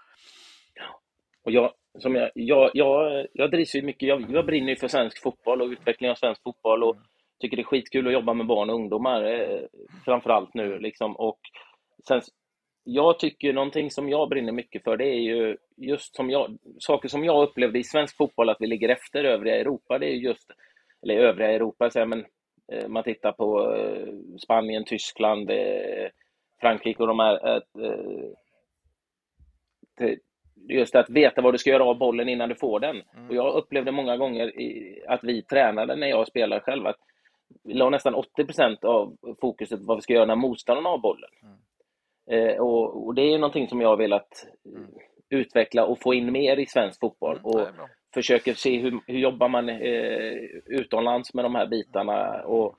Och 1.49 1.53
jag, 1.53 1.73
som 1.99 2.15
jag, 2.15 2.31
jag, 2.35 2.71
jag, 2.75 3.27
jag 3.33 3.51
drivs 3.51 3.75
ju 3.75 3.83
mycket, 3.83 4.09
jag, 4.09 4.25
jag 4.31 4.47
brinner 4.47 4.69
ju 4.69 4.77
för 4.77 4.89
svensk 4.89 5.23
fotboll 5.23 5.63
och 5.63 5.69
utveckling 5.69 6.11
av 6.11 6.15
svensk 6.15 6.43
fotboll 6.43 6.83
och 6.83 6.97
tycker 7.41 7.57
det 7.57 7.63
är 7.63 7.65
skitkul 7.65 8.07
att 8.07 8.13
jobba 8.13 8.35
med 8.35 8.47
barn 8.47 8.71
och 8.71 8.77
ungdomar, 8.77 9.25
eh, 9.25 9.61
framför 10.05 10.31
allt 10.31 10.55
nu 10.55 10.79
liksom. 10.79 11.17
Och 11.17 11.39
sen, 12.09 12.21
jag 12.85 13.19
tycker 13.19 13.53
någonting 13.53 13.91
som 13.91 14.09
jag 14.09 14.29
brinner 14.29 14.53
mycket 14.53 14.85
för, 14.85 14.97
det 14.97 15.05
är 15.05 15.21
ju 15.21 15.57
just 15.77 16.17
som 16.17 16.31
jag, 16.31 16.59
saker 16.79 17.09
som 17.09 17.25
jag 17.25 17.43
upplevde 17.43 17.79
i 17.79 17.85
svensk 17.85 18.17
fotboll 18.17 18.49
att 18.49 18.61
vi 18.61 18.67
ligger 18.67 18.89
efter 18.89 19.25
övriga 19.25 19.57
Europa, 19.57 19.99
det 19.99 20.07
är 20.07 20.15
just, 20.15 20.51
eller 21.03 21.15
övriga 21.15 21.51
Europa, 21.51 21.91
så 21.91 21.99
här, 21.99 22.07
men 22.07 22.25
eh, 22.73 22.89
man 22.89 23.05
tittar 23.05 23.33
på 23.33 23.75
eh, 23.75 24.39
Spanien, 24.39 24.85
Tyskland, 24.85 25.51
eh, 25.51 26.09
Frankrike 26.61 27.03
och 27.03 27.09
de 27.09 27.19
här, 27.19 27.57
eh, 27.57 27.63
just 30.69 30.95
att 30.95 31.11
veta 31.11 31.43
vad 31.43 31.55
du 31.55 31.59
ska 31.59 31.71
göra 31.71 31.85
av 31.85 31.99
bollen 31.99 32.29
innan 32.29 32.49
du 32.49 32.55
får 32.55 32.81
den. 32.81 33.03
Mm. 33.17 33.29
Och 33.29 33.35
jag 33.35 33.55
upplevde 33.55 33.93
många 33.93 34.17
gånger 34.17 34.61
i, 34.61 35.03
att 35.09 35.21
vi 35.25 35.43
tränade 35.43 35.97
när 35.97 36.07
jag 36.07 36.27
spelade 36.27 36.61
själv 36.61 36.87
att 36.87 36.97
vi 37.65 37.75
la 37.75 37.91
nästan 37.91 38.15
80% 38.15 38.85
av 38.85 39.17
fokuset 39.41 39.79
på 39.79 39.85
vad 39.87 39.97
vi 39.97 40.03
ska 40.03 40.13
göra 40.13 40.25
när 40.25 40.37
motståndarna 40.37 40.89
har 40.89 40.99
bollen. 40.99 41.31
Eh, 42.31 42.57
och, 42.61 43.07
och 43.07 43.15
det 43.15 43.23
är 43.23 43.39
någonting 43.39 43.69
som 43.69 43.81
jag 43.81 43.89
har 43.89 43.97
velat 43.97 44.47
eh, 44.77 45.39
utveckla 45.39 45.85
och 45.87 46.01
få 46.01 46.15
in 46.15 46.33
mer 46.33 46.57
i 46.57 46.67
svensk 46.67 47.01
fotboll. 47.01 47.37
Mm, 47.37 47.47
Och 47.47 47.69
försöker 48.15 48.55
se 48.55 48.79
hur, 48.79 49.01
hur 49.07 49.19
jobbar 49.19 49.49
man 49.49 49.69
eh, 49.69 50.33
utomlands 50.67 51.35
med 51.35 51.45
de 51.45 51.55
här 51.55 51.67
bitarna. 51.67 52.43
Och, 52.43 52.77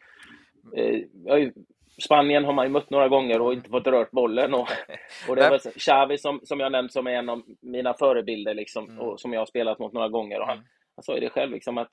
eh, 0.77 1.01
jag 1.25 1.33
har 1.33 1.39
ju, 1.39 1.53
Spanien 1.99 2.45
har 2.45 2.53
man 2.53 2.65
ju 2.65 2.71
mött 2.71 2.89
några 2.89 3.07
gånger 3.07 3.41
och 3.41 3.53
inte 3.53 3.69
fått 3.69 3.87
rört 3.87 4.11
bollen. 4.11 4.53
Och, 4.53 4.67
och 5.29 5.35
det 5.35 5.49
var 5.49 5.79
Xavi 5.79 6.17
som, 6.17 6.39
som 6.43 6.59
jag 6.59 6.71
nämnt 6.71 6.93
som 6.93 7.07
är 7.07 7.11
en 7.11 7.29
av 7.29 7.41
mina 7.61 7.93
förebilder 7.93 8.53
liksom, 8.53 8.89
Mm. 8.89 8.99
och 8.99 9.19
som 9.19 9.33
jag 9.33 9.41
har 9.41 9.45
spelat 9.45 9.79
mot 9.79 9.93
några 9.93 10.09
gånger. 10.09 10.39
Och 10.39 10.47
han, 10.47 10.57
Mm. 10.57 10.67
han 10.95 11.03
sa 11.03 11.13
ju 11.13 11.19
det 11.19 11.29
själv, 11.29 11.51
liksom, 11.51 11.77
att 11.77 11.87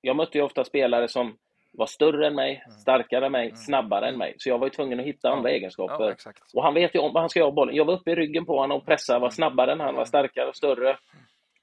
jag 0.00 0.16
mötte 0.16 0.38
ju 0.38 0.44
ofta 0.44 0.64
spelare 0.64 1.08
som 1.08 1.36
var 1.72 1.86
större 1.86 2.26
än 2.26 2.34
mig, 2.34 2.64
starkare 2.80 3.26
än 3.26 3.32
mig, 3.32 3.44
Mm. 3.46 3.56
snabbare 3.56 4.08
än 4.08 4.18
mig. 4.18 4.34
Så 4.38 4.48
jag 4.48 4.58
var 4.58 4.66
ju 4.66 4.70
tvungen 4.70 5.00
att 5.00 5.06
hitta 5.06 5.30
andra 5.30 5.50
egenskaper. 5.50 6.04
Ja. 6.24 6.32
Och 6.54 6.62
han 6.62 6.74
vet 6.74 6.94
ju 6.94 6.98
om 6.98 7.12
vad 7.12 7.22
han 7.22 7.30
ska 7.30 7.40
göra 7.40 7.50
bollen. 7.50 7.74
Jag 7.74 7.84
var 7.84 7.94
uppe 7.94 8.10
i 8.10 8.14
ryggen 8.14 8.46
på 8.46 8.58
honom 8.58 8.78
och 8.78 8.86
pressade, 8.86 9.18
var 9.20 9.30
snabbare 9.30 9.72
än 9.72 9.80
han, 9.80 9.94
var 9.94 10.04
starkare 10.04 10.48
och 10.48 10.56
större. 10.56 10.96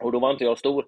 Och 0.04 0.12
då 0.12 0.20
var 0.20 0.32
inte 0.32 0.44
jag 0.44 0.58
stor. 0.58 0.86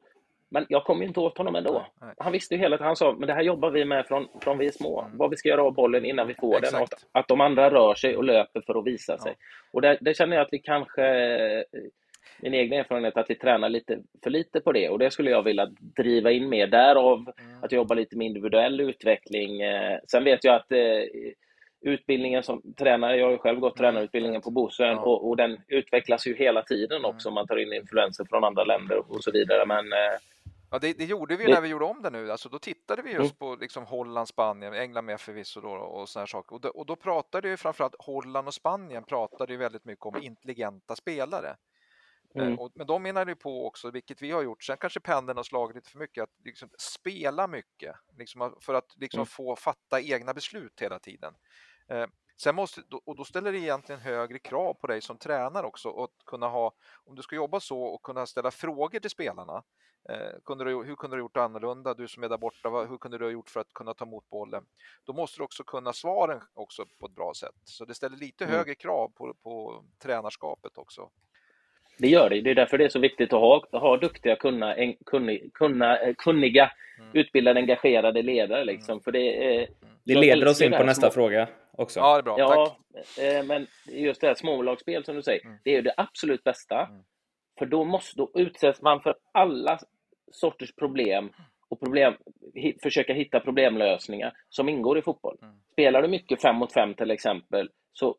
Men 0.53 0.65
jag 0.69 0.83
kom 0.83 1.01
ju 1.01 1.07
inte 1.07 1.19
åt 1.19 1.37
honom 1.37 1.55
ändå. 1.55 1.85
Nej. 2.01 2.13
Han 2.17 2.31
visste 2.31 2.53
ju 2.55 2.59
hela 2.61 2.77
tiden, 2.77 2.87
han 2.87 2.95
sa, 2.95 3.15
men 3.19 3.27
det 3.27 3.33
här 3.33 3.41
jobbar 3.41 3.69
vi 3.71 3.85
med 3.85 4.05
från, 4.07 4.27
från 4.41 4.57
vi 4.57 4.67
är 4.67 4.71
små. 4.71 5.01
Mm. 5.01 5.17
Vad 5.17 5.29
vi 5.29 5.35
ska 5.37 5.49
göra 5.49 5.63
av 5.63 5.73
bollen 5.73 6.05
innan 6.05 6.27
vi 6.27 6.33
får 6.33 6.53
den. 6.53 6.63
Exakt. 6.63 6.93
att, 6.93 7.05
att 7.11 7.27
de 7.27 7.41
andra 7.41 7.69
rör 7.69 7.95
sig 7.95 8.17
och 8.17 8.23
löper 8.23 8.61
för 8.61 8.79
att 8.79 8.85
visa 8.87 9.17
sig. 9.17 9.35
Ja. 9.37 9.45
Och 9.71 9.81
det, 9.81 9.97
det 10.01 10.13
känner 10.17 10.35
jag 10.35 10.43
att 10.45 10.53
vi 10.53 10.59
kanske, 10.59 11.05
eh, 11.05 11.63
min 12.41 12.53
egen 12.53 12.79
erfarenhet, 12.79 13.17
att 13.17 13.29
vi 13.29 13.35
tränar 13.35 13.69
lite 13.69 13.99
för 14.23 14.29
lite 14.29 14.59
på 14.61 14.71
det. 14.71 14.89
Och 14.89 14.99
det 14.99 15.11
skulle 15.11 15.31
jag 15.31 15.43
vilja 15.43 15.65
driva 15.97 16.31
in 16.31 16.49
mer. 16.49 16.67
Därav 16.67 17.17
Mm. 17.19 17.63
att 17.63 17.71
jobba 17.71 17.95
lite 17.95 18.17
med 18.17 18.27
individuell 18.27 18.81
utveckling. 18.81 19.61
Eh, 19.61 19.99
Sen 20.07 20.23
vet 20.23 20.43
jag 20.43 20.55
att 20.55 20.71
eh, 20.71 20.79
utbildningen 21.85 22.43
som 22.43 22.61
tränare, 22.79 23.17
jag 23.17 23.25
har 23.25 23.31
ju 23.31 23.37
själv 23.37 23.59
gått 23.59 23.77
tränarutbildningen 23.77 24.41
på 24.41 24.51
Bosön 24.51 24.87
Ja. 24.95 24.99
och, 25.01 25.29
och 25.29 25.37
den 25.37 25.57
utvecklas 25.67 26.27
ju 26.27 26.35
hela 26.35 26.61
tiden 26.61 27.05
också. 27.05 27.31
Man 27.31 27.47
tar 27.47 27.57
in 27.57 27.73
influenser 27.73 28.25
från 28.29 28.43
andra 28.43 28.63
länder 28.63 28.97
och 29.09 29.23
så 29.23 29.31
vidare. 29.31 29.65
Men 29.65 29.85
Ja, 30.73 30.79
det, 30.79 30.93
det 30.93 31.05
gjorde 31.05 31.35
vi 31.37 31.47
när 31.47 31.61
vi 31.61 31.67
gjorde 31.67 31.85
om 31.85 32.01
det 32.01 32.09
nu. 32.09 32.31
Alltså, 32.31 32.49
då 32.49 32.59
tittade 32.59 33.01
vi 33.01 33.11
just 33.11 33.39
på 33.39 33.55
liksom 33.55 33.85
Holland, 33.85 34.27
Spanien, 34.27 34.73
England 34.73 35.05
med 35.05 35.21
förvisso 35.21 35.61
då, 35.61 35.69
och 35.69 36.09
såna 36.09 36.21
här 36.21 36.27
saker. 36.27 36.55
Och 36.55 36.61
då, 36.61 36.69
och 36.69 36.85
då 36.85 36.95
pratade 36.95 37.49
ju 37.49 37.57
framförallt 37.57 37.95
Holland 37.99 38.47
och 38.47 38.53
Spanien 38.53 39.03
pratade 39.03 39.53
ju 39.53 39.57
väldigt 39.57 39.85
mycket 39.85 40.05
om 40.05 40.17
intelligenta 40.23 40.95
spelare. 40.95 41.55
Eh, 42.39 42.47
Mm. 42.47 42.59
Och, 42.59 42.71
men 42.75 42.87
de 42.87 43.03
menade 43.03 43.31
ju 43.31 43.35
på 43.35 43.67
också, 43.67 43.91
vilket 43.91 44.21
vi 44.21 44.31
har 44.31 44.43
gjort, 44.43 44.63
sen 44.63 44.77
kanske 44.77 44.99
pendeln 44.99 45.37
har 45.37 45.43
slagit 45.43 45.75
lite 45.75 45.89
för 45.89 45.99
mycket, 45.99 46.23
att 46.23 46.29
liksom 46.45 46.69
spela 46.79 47.47
mycket 47.47 47.95
liksom, 48.17 48.57
för 48.61 48.73
att 48.73 48.95
liksom 48.97 49.19
Mm. 49.19 49.25
få 49.25 49.55
fatta 49.55 50.01
egna 50.01 50.33
beslut 50.33 50.81
hela 50.81 50.99
tiden. 50.99 51.33
Eh, 51.89 52.07
sen 52.37 52.55
måste, 52.55 52.81
och 53.05 53.15
då 53.15 53.23
ställer 53.23 53.51
det 53.51 53.57
egentligen 53.59 54.01
högre 54.01 54.39
krav 54.39 54.73
på 54.73 54.87
dig 54.87 55.01
som 55.01 55.17
tränare 55.17 55.65
också, 55.65 55.89
att 56.03 56.25
kunna 56.25 56.47
ha, 56.47 56.71
om 57.05 57.15
du 57.15 57.21
ska 57.21 57.35
jobba 57.35 57.59
så 57.59 57.81
och 57.83 58.01
kunna 58.01 58.25
ställa 58.25 58.51
frågor 58.51 58.99
till 58.99 59.09
spelarna. 59.09 59.63
Eh, 60.09 60.39
kunde 60.45 60.63
du, 60.63 60.83
hur 60.83 60.95
kunde 60.95 61.15
du 61.15 61.19
gjort 61.19 61.37
annorlunda? 61.37 61.93
Du 61.93 62.07
som 62.07 62.23
är 62.23 62.29
där 62.29 62.37
borta, 62.37 62.69
vad, 62.69 62.89
hur 62.89 62.97
kunde 62.97 63.17
du 63.17 63.25
ha 63.25 63.31
gjort 63.31 63.49
för 63.49 63.59
att 63.59 63.73
kunna 63.73 63.93
ta 63.93 64.05
emot 64.05 64.29
bollen? 64.29 64.65
Då 65.05 65.13
måste 65.13 65.39
du 65.39 65.43
också 65.43 65.63
kunna 65.63 65.93
svaren 65.93 66.41
också 66.53 66.85
på 66.99 67.05
ett 67.05 67.15
bra 67.15 67.33
sätt. 67.35 67.55
Så 67.63 67.85
det 67.85 67.93
ställer 67.93 68.17
lite 68.17 68.43
Mm. 68.43 68.55
högre 68.57 68.75
krav 68.75 69.11
på, 69.15 69.33
på 69.43 69.83
tränarskapet 70.03 70.77
också. 70.77 71.09
Det 71.97 72.07
gör 72.07 72.29
det. 72.29 72.41
Det 72.41 72.51
är 72.51 72.55
därför 72.55 72.77
det 72.77 72.85
är 72.85 72.89
så 72.89 72.99
viktigt 72.99 73.33
att 73.33 73.39
ha, 73.39 73.65
ha 73.71 73.97
duktiga, 73.97 74.35
kunna, 74.35 74.75
kunnig, 75.05 75.53
kunna, 75.53 75.99
eh, 75.99 76.13
kunniga, 76.15 76.71
Mm. 76.99 77.09
utbildade, 77.13 77.59
engagerade 77.59 78.21
ledare. 78.21 78.63
Liksom. 78.65 79.01
För 79.01 79.11
det, 79.11 79.55
är- 79.61 79.69
Det 80.05 80.15
leder 80.15 80.47
oss 80.47 80.61
in 80.61 80.71
på 80.71 80.83
nästa 80.83 81.01
små- 81.01 81.11
fråga 81.11 81.47
också. 81.71 81.99
Ja, 81.99 82.13
det 82.13 82.19
är 82.19 82.23
bra. 82.23 82.35
Ja, 82.39 82.77
Tack. 82.93 83.17
eh, 83.25 83.43
men 83.43 83.67
just 83.85 84.21
det 84.21 84.27
här 84.27 84.35
smålagsspel 84.35 85.05
som 85.05 85.15
du 85.15 85.21
säger, 85.23 85.45
Mm. 85.45 85.57
det 85.63 85.69
är 85.71 85.75
ju 85.75 85.81
det 85.81 85.93
absolut 85.97 86.43
bästa. 86.43 86.85
Mm. 86.85 87.03
För 87.59 87.65
då, 87.65 87.83
måste, 87.83 88.17
då 88.17 88.31
utsätts 88.35 88.81
man 88.81 89.01
för 89.01 89.15
alla 89.31 89.79
sorters 90.31 90.75
problem 90.75 91.29
och 91.69 91.79
problem, 91.79 92.13
hi, 92.53 92.77
försöka 92.83 93.13
hitta 93.13 93.39
problemlösningar 93.39 94.33
som 94.49 94.69
ingår 94.69 94.97
i 94.97 95.01
fotboll. 95.01 95.37
Mm. 95.41 95.55
Spelar 95.71 96.01
du 96.01 96.07
mycket 96.07 96.41
fem 96.41 96.55
mot 96.55 96.73
fem 96.73 96.93
till 96.93 97.11
exempel, 97.11 97.69
så 97.93 98.15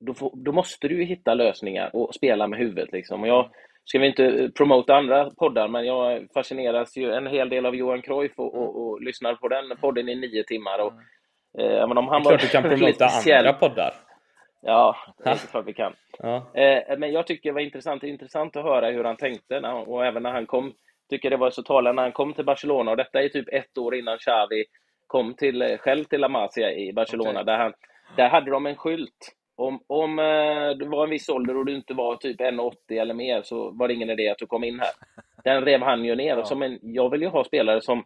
då, 0.00 0.14
får, 0.14 0.32
då 0.36 0.52
måste 0.52 0.88
du 0.88 0.98
ju 0.98 1.04
hitta 1.04 1.34
lösningar 1.34 1.96
och 1.96 2.14
spela 2.14 2.46
med 2.48 2.58
huvudet. 2.58 2.92
Liksom. 2.92 3.22
Och 3.22 3.28
jag 3.28 3.50
ska 3.84 3.98
vi 3.98 4.06
inte 4.06 4.50
promota 4.56 4.96
andra 4.96 5.30
poddar, 5.30 5.68
men 5.68 5.86
jag 5.86 6.26
fascineras 6.34 6.96
ju 6.96 7.12
en 7.12 7.26
hel 7.26 7.48
del 7.48 7.66
av 7.66 7.76
Johan 7.76 8.02
Cruyff 8.02 8.32
och, 8.36 8.54
och, 8.54 8.82
och 8.82 9.02
lyssnar 9.02 9.34
på 9.34 9.48
den 9.48 9.76
podden 9.80 10.08
i 10.08 10.14
nio 10.14 10.44
timmar. 10.44 10.78
Och, 10.78 10.92
eh, 11.58 11.82
även 11.82 11.98
om 11.98 12.04
Det 12.04 12.10
han 12.10 12.20
är 12.20 12.24
klart 12.24 12.40
du 12.40 12.48
kan 12.48 12.62
promota 12.62 13.08
andra 13.38 13.52
poddar. 13.52 13.94
Ja, 14.62 14.96
det 15.24 15.30
är 15.30 15.36
klart 15.50 15.66
vi 15.66 15.72
kan. 15.72 15.92
Ja. 16.18 16.36
Eh, 16.54 16.98
men 16.98 17.12
jag 17.12 17.26
tycker 17.26 17.50
det 17.50 17.54
var 17.54 17.60
intressant, 17.60 18.00
det 18.00 18.08
intressant 18.08 18.56
att 18.56 18.64
höra 18.64 18.90
hur 18.90 19.04
han 19.04 19.16
tänkte 19.16 19.60
när, 19.60 19.88
och 19.88 20.06
även 20.06 20.22
när 20.22 20.32
han 20.32 20.46
kom, 20.46 20.72
tycker 21.10 21.30
det 21.30 21.36
var 21.36 21.50
så 21.50 21.62
talande 21.62 21.92
när 21.92 22.02
han 22.02 22.12
kom 22.12 22.32
till 22.32 22.44
Barcelona 22.44 22.90
och 22.90 22.96
detta 22.96 23.22
är 23.22 23.28
typ 23.28 23.48
ett 23.52 23.78
år 23.78 23.94
innan 23.94 24.18
Xavi 24.18 24.64
kom 25.06 25.34
till, 25.34 25.62
eh, 25.62 25.76
själv 25.76 26.04
till 26.04 26.20
La 26.20 26.28
Masia 26.28 26.72
i 26.72 26.92
Barcelona 26.92 27.30
Okej. 27.30 27.44
där, 27.44 27.58
han, 27.58 27.72
där 28.16 28.28
hade 28.28 28.50
de 28.50 28.66
en 28.66 28.76
skylt. 28.76 29.34
Om, 29.56 29.80
om 29.86 30.18
eh, 30.18 30.70
du 30.78 30.88
var 30.88 31.04
en 31.04 31.10
viss 31.10 31.28
ålder 31.28 31.56
och 31.56 31.66
du 31.66 31.74
inte 31.76 31.94
var 31.94 32.16
typ 32.16 32.40
1,80 32.40 32.72
eller 33.00 33.14
mer 33.14 33.42
så 33.42 33.70
var 33.70 33.88
det 33.88 33.94
ingen 33.94 34.10
idé 34.10 34.28
att 34.28 34.38
du 34.38 34.46
kom 34.46 34.64
in 34.64 34.80
här. 34.80 34.88
Den 35.44 35.64
rev 35.64 35.80
han 35.80 36.04
ju 36.04 36.14
ner. 36.14 36.36
Ja. 36.36 36.44
Som 36.44 36.62
en, 36.62 36.78
jag 36.82 37.10
vill 37.10 37.22
ju 37.22 37.28
ha 37.28 37.44
spelare 37.44 37.80
som 37.80 38.04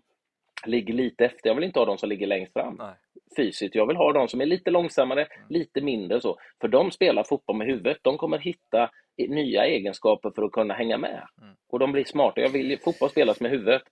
ligger 0.67 0.95
lite 0.95 1.25
efter. 1.25 1.49
Jag 1.51 1.55
vill 1.55 1.65
inte 1.65 1.79
ha 1.79 1.87
de 1.87 1.99
som 1.99 2.09
ligger 2.09 2.27
längst 2.27 2.53
fram 2.53 2.77
Nej. 2.79 2.95
fysiskt. 3.37 3.75
Jag 3.75 3.87
vill 3.87 3.97
ha 3.97 4.13
de 4.13 4.29
som 4.29 4.41
är 4.41 4.47
lite 4.47 4.71
långsammare, 4.71 5.21
Mm. 5.21 5.47
lite 5.49 5.81
mindre 5.81 6.21
så. 6.21 6.37
För 6.61 6.69
de 6.69 6.91
spelar 6.91 7.25
fotboll 7.25 7.57
med 7.57 7.67
huvudet. 7.67 7.99
De 8.03 8.19
kommer 8.19 8.39
hitta 8.39 8.91
nya 9.29 9.67
egenskaper 9.67 10.31
för 10.31 10.43
att 10.43 10.53
kunna 10.53 10.75
hänga 10.75 10.99
med. 10.99 11.29
Mm. 11.43 11.55
Och 11.69 11.79
de 11.79 11.93
blir 11.93 12.05
smarta. 12.05 12.41
Jag 12.41 12.49
vill 12.49 12.71
ju 12.71 12.77
fotboll 12.79 13.11
spelas 13.11 13.41
med 13.41 13.51
huvudet. 13.51 13.83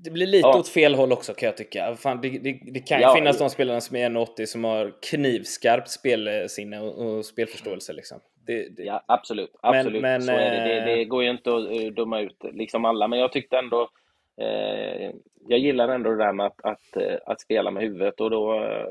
Det 0.00 0.10
blir 0.10 0.26
lite 0.26 0.48
Ja. 0.48 0.58
åt 0.58 0.68
fel 0.68 0.94
håll 0.94 1.12
också 1.12 1.34
kan 1.34 1.46
jag 1.46 1.56
tycka. 1.56 1.94
Fan, 1.96 2.20
det, 2.22 2.28
det, 2.28 2.60
det 2.72 2.80
kan 2.80 2.98
ju 2.98 3.02
Ja, 3.02 3.14
finnas 3.14 3.36
ja. 3.40 3.44
de 3.46 3.50
spelarna 3.50 3.80
som 3.80 3.96
är 3.96 4.10
1,80 4.10 4.46
som 4.46 4.64
har 4.64 4.92
knivskarpt 5.10 5.90
spelsinne 5.90 6.80
och, 6.80 6.98
och 7.16 7.24
spelförståelse. 7.24 7.92
Liksom. 7.92 8.20
Det, 8.46 8.68
det, 8.76 8.82
Ja, 8.82 9.04
absolut. 9.08 9.50
Men- 9.62 9.74
absolut. 9.74 10.02
men, 10.02 10.22
så 10.22 10.32
är 10.32 10.68
det. 10.68 10.84
det. 10.84 11.00
eh, 11.00 11.06
går 11.06 11.24
ju 11.24 11.30
inte 11.30 11.56
att 11.56 11.70
eh, 11.70 11.92
döma 11.92 12.20
ut 12.20 12.36
liksom 12.52 12.84
alla. 12.84 13.08
Men 13.08 13.18
jag 13.18 13.32
tyckte 13.32 13.56
ändå... 13.58 13.90
Eh, 14.40 15.10
jag 15.48 15.58
gillar 15.58 15.88
ändå 15.88 16.10
det 16.10 16.16
där 16.24 16.32
med 16.32 16.46
att, 16.46 16.64
att, 16.64 16.96
eh, 16.96 17.16
att 17.26 17.40
spela 17.40 17.70
med 17.70 17.82
huvudet. 17.82 18.20
Och 18.20 18.30
då, 18.30 18.54
eh, 18.64 18.86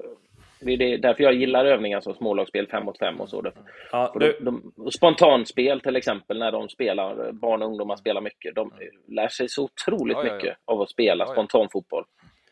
det 0.59 0.73
är 0.73 0.77
det- 0.77 0.97
därför 0.97 1.23
jag 1.23 1.33
gillar 1.33 1.65
övningar 1.65 1.99
som 2.01 2.13
smålagsspel, 2.13 2.67
fem 2.67 2.85
mot 2.85 2.97
fem 2.99 3.21
och 3.21 3.29
så. 3.29 3.51
Ja, 3.91 4.13
du, 4.19 4.37
de, 4.41 4.71
de, 4.75 4.91
spontanspel 4.91 5.81
till 5.81 5.95
exempel, 5.95 6.39
när 6.39 6.51
de 6.51 6.69
spelar, 6.69 7.31
barn 7.31 7.61
och 7.61 7.67
ungdomar 7.67 7.95
spelar 7.95 8.21
mycket, 8.21 8.55
de 8.55 8.71
lär 9.07 9.27
sig 9.27 9.49
så 9.49 9.63
otroligt 9.63 10.17
Ja, 10.17 10.23
ja, 10.23 10.29
ja. 10.29 10.35
mycket 10.35 10.57
av 10.65 10.81
att 10.81 10.89
spela 10.89 11.23
Ja, 11.23 11.27
ja. 11.29 11.33
spontanfotboll. 11.33 12.03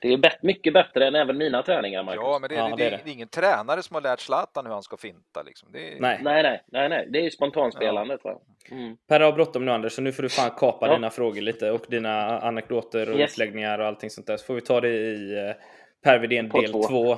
Det 0.02 0.14
är 0.14 0.18
bet- 0.18 0.44
mycket 0.44 0.74
bättre 0.74 1.08
än 1.08 1.16
även 1.16 1.38
mina 1.38 1.64
träningar, 1.64 2.04
Marcus. 2.04 2.22
Ja, 2.24 2.38
men 2.42 2.50
det, 2.50 2.56
Ja, 2.56 2.64
det, 2.70 2.76
det 2.76 2.86
är 2.86 2.92
det, 3.04 3.10
är 3.10 3.14
ingen 3.14 3.28
tränare 3.28 3.82
som 3.84 3.94
har 3.94 4.02
lärt 4.02 4.20
Zlatan 4.20 4.66
hur 4.66 4.74
han 4.74 4.84
ska 4.84 4.98
finta. 4.98 5.42
Liksom. 5.46 5.70
Det 5.72 5.80
är, 5.94 6.00
nej. 6.00 6.20
Nej, 6.24 6.44
nej, 6.44 6.62
nej, 6.72 6.90
nej, 6.90 7.08
det 7.10 7.20
är 7.20 7.24
ju 7.24 7.32
spontanspelandet. 7.32 8.24
Va? 8.24 8.40
Mm. 8.72 8.98
Per 9.10 9.20
har 9.20 9.32
bråttom 9.32 9.66
nu 9.66 9.72
Anders, 9.72 9.94
så 9.94 10.02
nu 10.02 10.12
får 10.12 10.24
du 10.24 10.30
fan 10.30 10.52
kapa 10.58 10.88
Ja. 10.88 10.94
dina 10.96 11.10
frågor 11.10 11.42
lite 11.42 11.72
och 11.72 11.86
dina 11.90 12.40
anekdoter 12.40 13.10
och 13.14 13.20
Yes. 13.20 13.32
utläggningar 13.34 13.80
och 13.80 13.86
allting 13.86 14.10
sånt 14.10 14.28
där. 14.28 14.38
Så 14.38 14.46
får 14.46 14.54
vi 14.54 14.62
ta 14.62 14.82
det 14.82 14.90
i 14.90 15.38
eh, 15.50 15.56
Per 16.04 16.20
Widén 16.20 16.50
På 16.50 16.62
del 16.62 16.72
två. 16.72 16.84
2. 16.84 17.18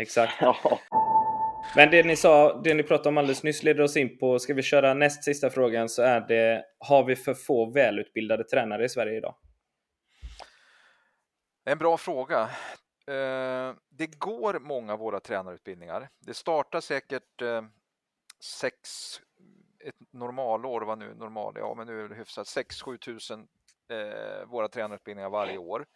Exakt. 0.00 0.32
Ja. 0.40 0.80
Men 1.76 1.90
det 1.90 2.02
ni 2.02 2.16
sa, 2.16 2.60
det 2.60 2.74
ni 2.74 2.82
pratade 2.82 3.08
om 3.08 3.18
alldeles 3.18 3.42
nyss 3.42 3.62
leder 3.62 3.82
oss 3.82 3.96
in 3.96 4.18
på, 4.18 4.38
ska 4.38 4.54
vi 4.54 4.62
köra 4.62 4.94
näst 4.94 5.24
sista 5.24 5.50
frågan 5.50 5.88
så 5.88 6.02
är 6.02 6.20
det, 6.20 6.64
har 6.78 7.04
vi 7.04 7.16
för 7.16 7.34
få 7.34 7.70
välutbildade 7.70 8.44
tränare 8.44 8.84
i 8.84 8.88
Sverige 8.88 9.16
idag? 9.16 9.34
En 11.64 11.78
bra 11.78 11.96
fråga. 11.96 12.40
Eh, 13.06 13.74
det 13.88 14.18
går 14.18 14.58
många 14.58 14.92
av 14.92 14.98
våra 14.98 15.20
tränarutbildningar. 15.20 16.08
Det 16.26 16.34
startar 16.34 16.80
säkert 16.80 17.42
eh, 17.42 17.62
sex, 18.60 18.80
ett 19.84 20.12
normalår, 20.12 20.80
vad 20.80 20.98
nu 20.98 21.14
normal, 21.14 21.54
ja 21.56 21.74
men 21.76 21.86
nu 21.86 22.04
är 22.04 22.08
det 22.08 22.14
hyfsat, 22.14 22.46
6-7 22.46 22.98
tusen 22.98 23.48
eh, 23.90 24.46
våra 24.46 24.68
tränarutbildningar 24.68 25.30
varje 25.30 25.58
år. 25.58 25.86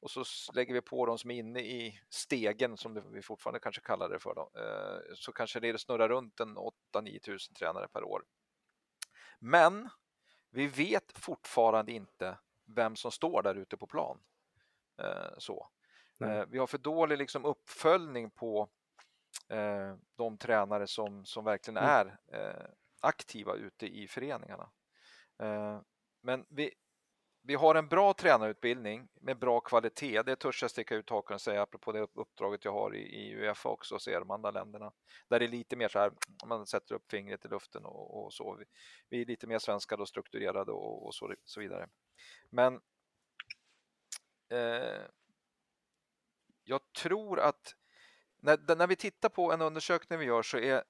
Och 0.00 0.10
så 0.10 0.24
lägger 0.52 0.74
vi 0.74 0.80
på 0.80 1.06
de 1.06 1.18
som 1.18 1.30
är 1.30 1.34
inne 1.34 1.60
i 1.60 2.00
stegen, 2.08 2.76
som 2.76 3.12
vi 3.12 3.22
fortfarande 3.22 3.60
kanske 3.60 3.80
kallar 3.80 4.08
det 4.08 4.18
för, 4.18 4.34
då, 4.34 4.50
eh, 4.60 5.14
så 5.14 5.32
kanske 5.32 5.60
det 5.60 5.78
snurrar 5.78 6.08
runt 6.08 6.40
en 6.40 6.58
8-9 6.58 7.18
tusen 7.18 7.54
tränare 7.54 7.88
per 7.88 8.04
år. 8.04 8.24
Men 9.38 9.88
vi 10.50 10.66
vet 10.66 11.18
fortfarande 11.18 11.92
inte 11.92 12.38
vem 12.66 12.96
som 12.96 13.12
står 13.12 13.42
där 13.42 13.54
ute 13.54 13.76
på 13.76 13.86
plan. 13.86 14.20
Eh, 15.02 15.38
så. 15.38 15.70
Nej. 16.18 16.38
Eh, 16.38 16.44
vi 16.48 16.58
har 16.58 16.66
för 16.66 16.78
dålig 16.78 17.18
liksom, 17.18 17.44
uppföljning 17.44 18.30
på 18.30 18.68
de 20.16 20.38
tränare 20.38 20.86
som, 20.86 21.24
som 21.24 21.44
verkligen 21.44 21.76
Mm. 21.76 21.90
är 22.28 22.74
aktiva 23.00 23.54
ute 23.54 23.86
i 23.86 24.08
föreningarna. 24.08 24.70
Men 26.20 26.46
vi, 26.48 26.74
vi 27.42 27.54
har 27.54 27.74
en 27.74 27.88
bra 27.88 28.14
tränarutbildning 28.14 29.08
med 29.20 29.38
bra 29.38 29.60
kvalitet. 29.60 30.22
Det 30.22 30.36
törs 30.36 30.62
jag 30.62 30.70
sticka 30.70 30.94
ut 30.94 31.10
hakan 31.10 31.34
och 31.34 31.40
säga 31.40 31.62
apropå 31.62 31.92
det 31.92 32.08
uppdraget 32.14 32.64
jag 32.64 32.72
har 32.72 32.94
i, 32.94 33.00
i 33.00 33.34
Uefa 33.34 33.68
också 33.68 33.94
och 33.94 34.02
ser 34.02 34.20
de 34.20 34.30
andra 34.30 34.50
länderna. 34.50 34.92
Där 35.28 35.38
det 35.38 35.46
är 35.46 35.48
lite 35.48 35.76
mer 35.76 35.88
så 35.88 35.98
här, 35.98 36.06
mm, 36.06 36.18
man 36.46 36.66
sätter 36.66 36.94
upp 36.94 37.10
fingret 37.10 37.44
i 37.44 37.48
luften 37.48 37.84
och, 37.84 38.24
och 38.24 38.32
så. 38.32 38.56
Vi, 38.58 38.64
vi 39.08 39.22
är 39.22 39.26
lite 39.26 39.46
mer 39.46 39.58
svenskade 39.58 40.02
och 40.02 40.08
strukturerade 40.08 40.72
och, 40.72 41.06
och 41.06 41.14
så, 41.14 41.34
så 41.44 41.60
vidare. 41.60 41.88
Men 42.50 42.80
eh, 44.50 45.02
jag 46.64 46.80
tror 46.92 47.40
att 47.40 47.74
när, 48.40 48.76
när 48.76 48.86
vi 48.86 48.96
tittar 48.96 49.28
på 49.28 49.52
en 49.52 49.62
undersökning 49.62 50.18
vi 50.18 50.24
gör 50.24 50.42
så 50.42 50.58
är, 50.58 50.84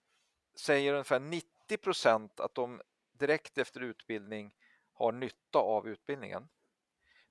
säger 0.55 0.93
ungefär 0.93 1.21
90 1.21 1.77
procent 1.77 2.41
att 2.41 2.55
de 2.55 2.83
direkt 3.13 3.59
efter 3.59 3.81
utbildning 3.81 4.55
har 4.99 5.13
nytta 5.13 5.59
av 5.59 5.89
utbildningen. 5.89 6.49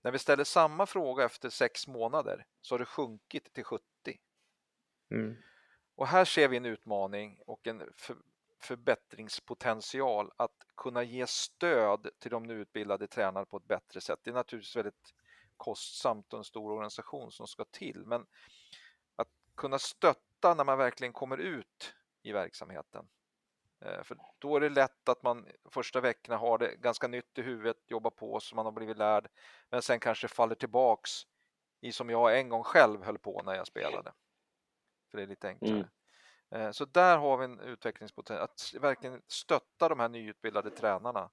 När 0.01 0.11
vi 0.11 0.19
ställer 0.19 0.43
samma 0.43 0.85
fråga 0.85 1.25
efter 1.25 1.49
sex 1.49 1.87
månader 1.87 2.45
så 2.61 2.75
har 2.75 2.79
det 2.79 2.85
sjunkit 2.85 3.53
till 3.53 3.63
70. 3.63 3.83
Mm. 5.11 5.35
Och 5.95 6.07
här 6.07 6.25
ser 6.25 6.47
vi 6.47 6.57
en 6.57 6.65
utmaning 6.65 7.39
och 7.45 7.67
en 7.67 7.93
för, 7.95 8.17
förbättringspotential 8.59 10.31
att 10.37 10.67
kunna 10.75 11.03
ge 11.03 11.27
stöd 11.27 12.09
till 12.19 12.31
de 12.31 12.43
nyutbildade 12.43 13.07
tränarna 13.07 13.45
på 13.45 13.57
ett 13.57 13.67
bättre 13.67 14.01
sätt. 14.01 14.19
Det 14.23 14.29
är 14.29 14.33
naturligtvis 14.33 14.75
väldigt 14.75 15.13
kostsamt 15.57 16.33
och 16.33 16.39
en 16.39 16.43
stor 16.43 16.71
organisation 16.71 17.31
som 17.31 17.47
ska 17.47 17.65
till, 17.65 18.03
men 18.05 18.25
att 19.15 19.29
kunna 19.55 19.79
stötta 19.79 20.53
när 20.53 20.63
man 20.63 20.77
verkligen 20.77 21.13
kommer 21.13 21.37
ut 21.37 21.93
i 22.21 22.31
verksamheten. 22.31 23.07
Eh, 23.81 24.03
för 24.03 24.17
då 24.39 24.55
är 24.55 24.59
det 24.59 24.69
lätt 24.69 25.09
att 25.09 25.23
man 25.23 25.47
första 25.69 26.01
veckorna 26.01 26.37
har 26.37 26.57
det 26.57 26.75
ganska 26.75 27.07
nytt 27.07 27.37
i 27.37 27.41
huvudet, 27.41 27.77
jobbar 27.87 28.11
på 28.11 28.39
så 28.39 28.55
man 28.55 28.65
har 28.65 28.71
blivit 28.71 28.97
lärd, 28.97 29.29
men 29.69 29.81
sen 29.81 29.99
kanske 29.99 30.27
faller 30.27 30.55
tillbaks 30.55 31.11
i 31.81 31.91
som 31.91 32.09
jag 32.09 32.39
en 32.39 32.49
gång 32.49 32.63
själv 32.63 33.03
höll 33.03 33.17
på 33.17 33.41
när 33.45 33.55
jag 33.55 33.67
spelade. 33.67 34.13
För 35.11 35.17
det 35.17 35.23
är 35.23 35.27
lite 35.27 35.47
enklare. 35.47 35.89
Mm. 36.51 36.65
Eh, 36.65 36.71
så 36.71 36.85
där 36.85 37.17
har 37.17 37.37
vi 37.37 37.45
en 37.45 37.59
utvecklingspotential, 37.59 38.43
att 38.43 38.81
verkligen 38.81 39.21
stötta 39.27 39.89
de 39.89 39.99
här 39.99 40.09
nyutbildade 40.09 40.69
tränarna. 40.69 41.29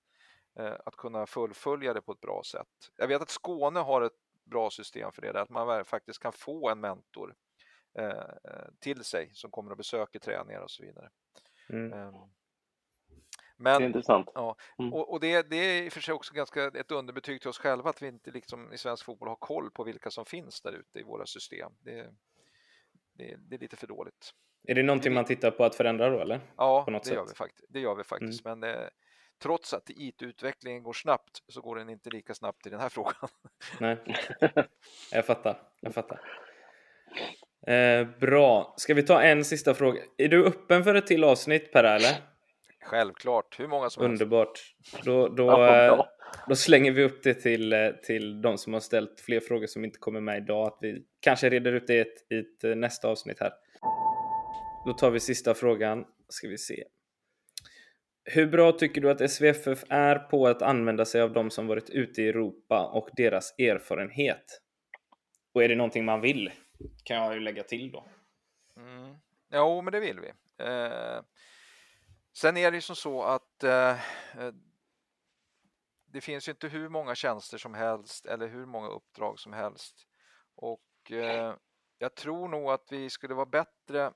Eh, 0.59 0.75
att 0.85 0.97
kunna 0.97 1.27
fullfölja 1.27 1.95
det 1.95 2.01
på 2.01 2.13
ett 2.13 2.21
bra 2.21 2.43
sätt. 2.45 2.91
Jag 2.97 3.09
vet 3.09 3.23
att 3.23 3.31
Skåne 3.31 3.81
har 3.81 4.03
ett 4.03 4.13
bra 4.45 4.71
system 4.71 5.13
för 5.13 5.23
det, 5.23 5.41
att 5.41 5.51
man 5.51 5.85
faktiskt 5.85 6.19
kan 6.19 6.33
få 6.33 6.69
en 6.69 6.81
mentor 6.81 7.35
till 8.81 9.05
sig 9.05 9.31
som 9.35 9.51
kommer 9.51 9.71
och 9.71 9.77
besöker 9.77 10.19
träningar 10.19 10.61
och 10.61 10.71
så 10.71 10.83
vidare. 10.83 11.11
Mm. 11.69 11.93
Ehm, 11.93 12.15
men, 13.57 13.81
det 13.81 13.85
är 13.85 13.87
intressant. 13.87 14.29
Ja, 14.35 14.57
mm. 14.79 14.93
och, 14.93 15.13
och 15.13 15.21
det, 15.21 15.51
det, 15.51 15.57
är 15.57 15.83
i 15.83 15.89
och 15.89 15.93
för 15.93 16.01
sig 16.01 16.15
också 16.15 16.35
ganska 16.35 16.67
ett 16.67 16.91
underbetyg 16.91 17.41
till 17.41 17.51
oss 17.51 17.59
själva 17.59 17.91
att 17.91 18.03
vi 18.03 18.07
inte 18.07 18.31
liksom 18.31 18.73
i 18.73 18.79
svensk 18.79 19.05
fotboll 19.05 19.29
har 19.29 19.37
koll 19.37 19.71
på 19.71 19.85
vilka 19.85 20.11
som 20.11 20.25
finns 20.25 20.61
där 20.61 20.73
ute 20.73 20.99
i 20.99 21.03
våra 21.03 21.27
system. 21.27 21.73
Det, 21.81 22.11
det, 23.13 23.37
det, 23.39 23.57
är 23.57 23.59
lite 23.59 23.77
för 23.77 23.87
dåligt. 23.87 24.31
Är 24.67 24.75
det 24.75 24.83
någonting 24.83 25.15
man 25.15 25.25
tittar 25.25 25.51
på 25.51 25.65
att 25.65 25.75
förändra 25.75 26.11
då 26.11 26.21
eller? 26.21 26.41
Ja, 26.57 27.01
det, 27.05 27.15
Gör 27.15 27.27
vi 27.29 27.35
fakt 27.35 27.61
det 27.69 27.81
gör 27.81 27.95
vi 27.95 28.05
faktiskt. 28.05 28.47
Mm. 28.47 28.61
Men 28.61 28.71
det, 28.71 28.91
trots 29.43 29.75
att 29.75 29.91
IT-utvecklingen 29.91 30.83
går 30.83 30.93
snabbt 30.93 31.43
så 31.49 31.61
går 31.61 31.77
den 31.77 31.89
inte 31.89 32.11
lika 32.11 32.35
snabbt 32.35 32.67
i 32.67 32.71
den 32.71 32.81
här 32.81 32.89
frågan. 32.99 33.29
Nej, 33.81 33.99
jag 35.13 35.27
fattar. 35.27 35.63
Jag 35.81 35.95
fattar. 35.95 36.21
Eh, 37.67 38.09
bra. 38.21 38.75
Ska 38.77 38.95
vi 38.95 39.03
ta 39.03 39.23
en 39.23 39.45
sista 39.45 39.75
fråga? 39.75 40.01
Är 40.19 40.29
du 40.29 40.47
öppen 40.47 40.85
för 40.85 40.95
ett 40.95 41.07
till 41.07 41.25
avsnitt 41.25 41.73
Per 41.73 41.85
eller? 41.85 42.17
Självklart, 42.85 43.61
hur 43.61 43.69
många 43.69 43.91
som 43.91 44.05
Underbart. 44.05 44.61
helst. 44.93 45.05
Då, 45.05 45.29
då, 45.29 45.47
ja, 45.51 45.87
eh, 45.87 46.05
då 46.49 46.57
slänger 46.57 46.93
vi 46.93 47.05
upp 47.05 47.23
det 47.23 47.35
till, 47.35 47.73
eh, 47.73 47.89
till 47.89 48.43
de 48.43 48.59
som 48.59 48.73
har 48.73 48.81
ställt 48.81 49.21
fler 49.21 49.41
frågor 49.41 49.67
som 49.67 49.85
inte 49.85 49.99
kommer 49.99 50.21
med 50.21 50.37
idag. 50.37 50.67
Att 50.67 50.79
vi 50.81 51.03
kanske 51.21 51.51
reder 51.51 51.73
ut 51.73 51.87
det 51.87 51.95
i 51.95 52.01
ett, 52.01 52.33
i 52.33 52.39
ett 52.39 52.65
eh, 52.65 52.75
nästa 52.77 53.09
avsnitt 53.09 53.41
här. 53.41 53.53
Då 54.87 54.93
tar 54.93 55.11
vi 55.11 55.21
sista 55.21 55.55
frågan. 55.55 56.05
Ska 56.29 56.49
vi 56.49 56.59
se. 56.59 56.85
Hur 58.25 58.47
bra 58.47 58.73
tycker 58.73 59.01
du 59.01 59.11
att 59.11 59.31
SVFF 59.31 59.85
är 59.89 60.19
på 60.19 60.47
att 60.47 60.63
använda 60.63 61.05
sig 61.05 61.21
av 61.21 61.33
de 61.33 61.51
som 61.51 61.67
varit 61.67 61.91
ute 61.91 62.23
i 62.23 62.29
Europa 62.29 62.87
och 62.87 63.09
deras 63.17 63.59
erfarenhet? 63.59 64.61
Och 65.55 65.65
är 65.65 65.69
det 65.69 65.77
någonting 65.77 66.05
man 66.05 66.21
vill? 66.21 66.51
Kan 67.05 67.17
jag 67.17 67.35
ju 67.35 67.41
lägga 67.41 67.63
till 67.63 67.93
då. 67.93 68.05
Mm. 68.77 69.17
Jo, 69.51 69.83
men 69.83 69.93
det 69.93 70.01
vill 70.01 70.21
vi. 70.21 70.29
Eh, 70.65 71.23
sen 72.33 72.57
är 72.57 72.71
det 72.71 72.77
ju 72.77 72.81
som 72.81 72.97
så 72.97 73.23
att 73.23 73.65
eh, 73.65 73.97
det 76.07 76.21
finns 76.21 76.49
ju 76.49 76.53
inte 76.53 76.69
hur 76.69 76.89
många 76.89 77.15
tjänster 77.15 77.59
som 77.59 77.75
helst 77.75 78.27
eller 78.27 78.49
hur 78.49 78.67
många 78.67 78.89
uppdrag 78.89 79.39
som 79.39 79.53
helst. 79.53 80.07
Och 80.55 81.13
eh, 81.13 81.55
jag 81.99 82.15
tror 82.15 82.49
nog 82.49 82.71
att 82.71 82.93
vi 82.93 83.11
skulle 83.11 83.35
vara 83.35 83.47
bättre 83.47 84.13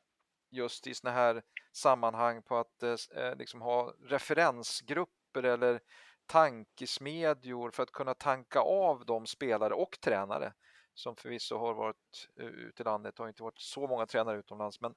just 0.50 0.86
i 0.86 0.94
sådana 0.94 1.16
här 1.16 1.42
sammanhang 1.72 2.42
på 2.42 2.56
att 2.56 2.82
eh, 2.82 2.94
eh, 3.16 3.36
liksom 3.36 3.60
ha 3.60 3.94
referensgrupper 4.00 5.42
eller 5.42 5.80
tankesmedjor 6.26 7.70
för 7.70 7.82
att 7.82 7.92
kunna 7.92 8.14
tanka 8.14 8.60
av 8.60 9.06
de 9.06 9.26
spelare 9.26 9.74
och 9.74 10.00
tränare 10.00 10.52
som 10.98 11.16
förvisso 11.16 11.58
har 11.58 11.74
varit 11.74 12.28
eh, 12.40 12.46
ute 12.46 12.82
i 12.82 12.84
landet. 12.84 13.16
Det 13.16 13.22
har 13.22 13.28
inte 13.28 13.42
varit 13.42 13.60
så 13.60 13.86
många 13.86 14.06
tränare 14.06 14.38
utomlands, 14.38 14.80
men 14.80 14.94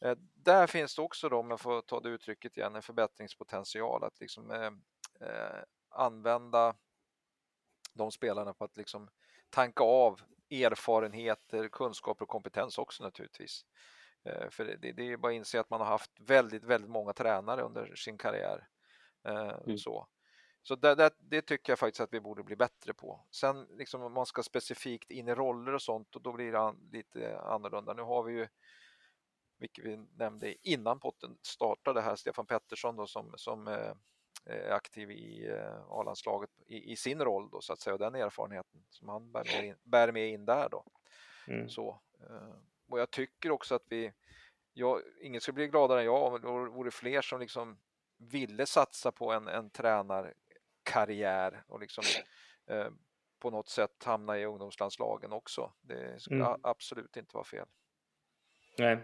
eh, 0.00 0.16
där 0.34 0.66
finns 0.66 0.96
det 0.96 1.02
också, 1.02 1.28
då, 1.28 1.38
om 1.38 1.50
jag 1.50 1.60
får 1.60 1.80
ta 1.80 2.00
det 2.00 2.08
uttrycket 2.08 2.56
igen, 2.56 2.76
en 2.76 2.82
förbättringspotential 2.82 4.04
att 4.04 4.20
liksom 4.20 4.50
eh, 4.50 4.72
eh, 5.28 5.62
använda 5.88 6.76
de 7.92 8.10
spelarna 8.10 8.54
på 8.54 8.64
att 8.64 8.76
liksom 8.76 9.08
tanka 9.50 9.84
av 9.84 10.20
erfarenheter, 10.50 11.68
kunskaper 11.68 12.22
och 12.22 12.28
kompetens 12.28 12.78
också 12.78 13.04
naturligtvis. 13.04 13.64
Eh, 14.24 14.50
för 14.50 14.64
det, 14.64 14.92
det, 14.92 15.12
är 15.12 15.16
bara 15.16 15.32
att 15.32 15.36
inse 15.36 15.60
att 15.60 15.70
man 15.70 15.80
har 15.80 15.86
haft 15.86 16.20
väldigt, 16.20 16.64
väldigt 16.64 16.90
många 16.90 17.12
tränare 17.12 17.62
under 17.62 17.94
sin 17.94 18.18
karriär. 18.18 18.68
Eh, 19.24 19.58
mm. 19.64 19.78
Så, 19.78 20.08
så 20.68 20.76
det, 20.76 20.94
det, 20.94 21.10
det, 21.18 21.42
tycker 21.42 21.72
jag 21.72 21.78
faktiskt 21.78 22.00
att 22.00 22.12
vi 22.12 22.20
borde 22.20 22.42
bli 22.42 22.56
bättre 22.56 22.94
på. 22.94 23.20
Sen 23.30 23.66
liksom 23.70 24.02
om 24.02 24.12
man 24.12 24.26
ska 24.26 24.42
specifikt 24.42 25.10
in 25.10 25.28
i 25.28 25.34
roller 25.34 25.74
och 25.74 25.82
sånt 25.82 26.16
och 26.16 26.22
då 26.22 26.32
blir 26.32 26.52
det 26.52 26.74
lite 26.92 27.40
annorlunda. 27.40 27.94
Nu 27.94 28.02
har 28.02 28.22
vi 28.22 28.32
ju, 28.32 28.48
vilket 29.58 29.84
vi 29.84 29.96
nämnde 29.96 30.68
innan 30.68 31.00
potten 31.00 31.38
startade 31.42 32.00
här, 32.00 32.16
Stefan 32.16 32.46
Pettersson 32.46 32.96
då 32.96 33.06
som, 33.06 33.32
som 33.36 33.68
eh, 33.68 33.92
är 34.44 34.70
aktiv 34.70 35.10
i 35.10 35.50
A-landslaget 35.88 36.50
i, 36.66 36.92
i, 36.92 36.96
sin 36.96 37.20
roll 37.20 37.50
då 37.50 37.60
så 37.60 37.72
att 37.72 37.80
säga 37.80 37.94
och 37.94 38.00
den 38.00 38.14
erfarenheten 38.14 38.84
som 38.90 39.08
han 39.08 39.32
bär 39.32 39.44
med 39.44 39.64
in, 39.64 39.76
bär 39.82 40.12
med 40.12 40.28
in 40.28 40.44
där 40.44 40.68
då. 40.68 40.84
Mm. 41.46 41.68
Så, 41.68 42.00
och 42.88 43.00
jag 43.00 43.10
tycker 43.10 43.50
också 43.50 43.74
att 43.74 43.84
vi, 43.88 44.12
jag, 44.72 45.00
ingen 45.20 45.40
skulle 45.40 45.54
bli 45.54 45.68
gladare 45.68 46.00
än 46.00 46.06
jag 46.06 46.22
om 46.22 46.40
det 46.40 46.70
vore 46.70 46.90
fler 46.90 47.22
som 47.22 47.40
liksom 47.40 47.78
ville 48.18 48.66
satsa 48.66 49.12
på 49.12 49.32
en, 49.32 49.48
en 49.48 49.70
tränarkarriär 50.88 51.62
och 51.68 51.80
liksom 51.80 52.04
eh, 52.70 52.86
på 53.42 53.50
något 53.50 53.68
sätt 53.68 54.04
hamna 54.04 54.38
i 54.38 54.44
ungdomslandslagen 54.44 55.32
också. 55.32 55.72
Det 55.82 56.20
skulle 56.20 56.44
mm. 56.44 56.60
absolut 56.62 57.16
inte 57.16 57.34
vara 57.34 57.44
fel. 57.44 57.66
Nej. 58.78 58.98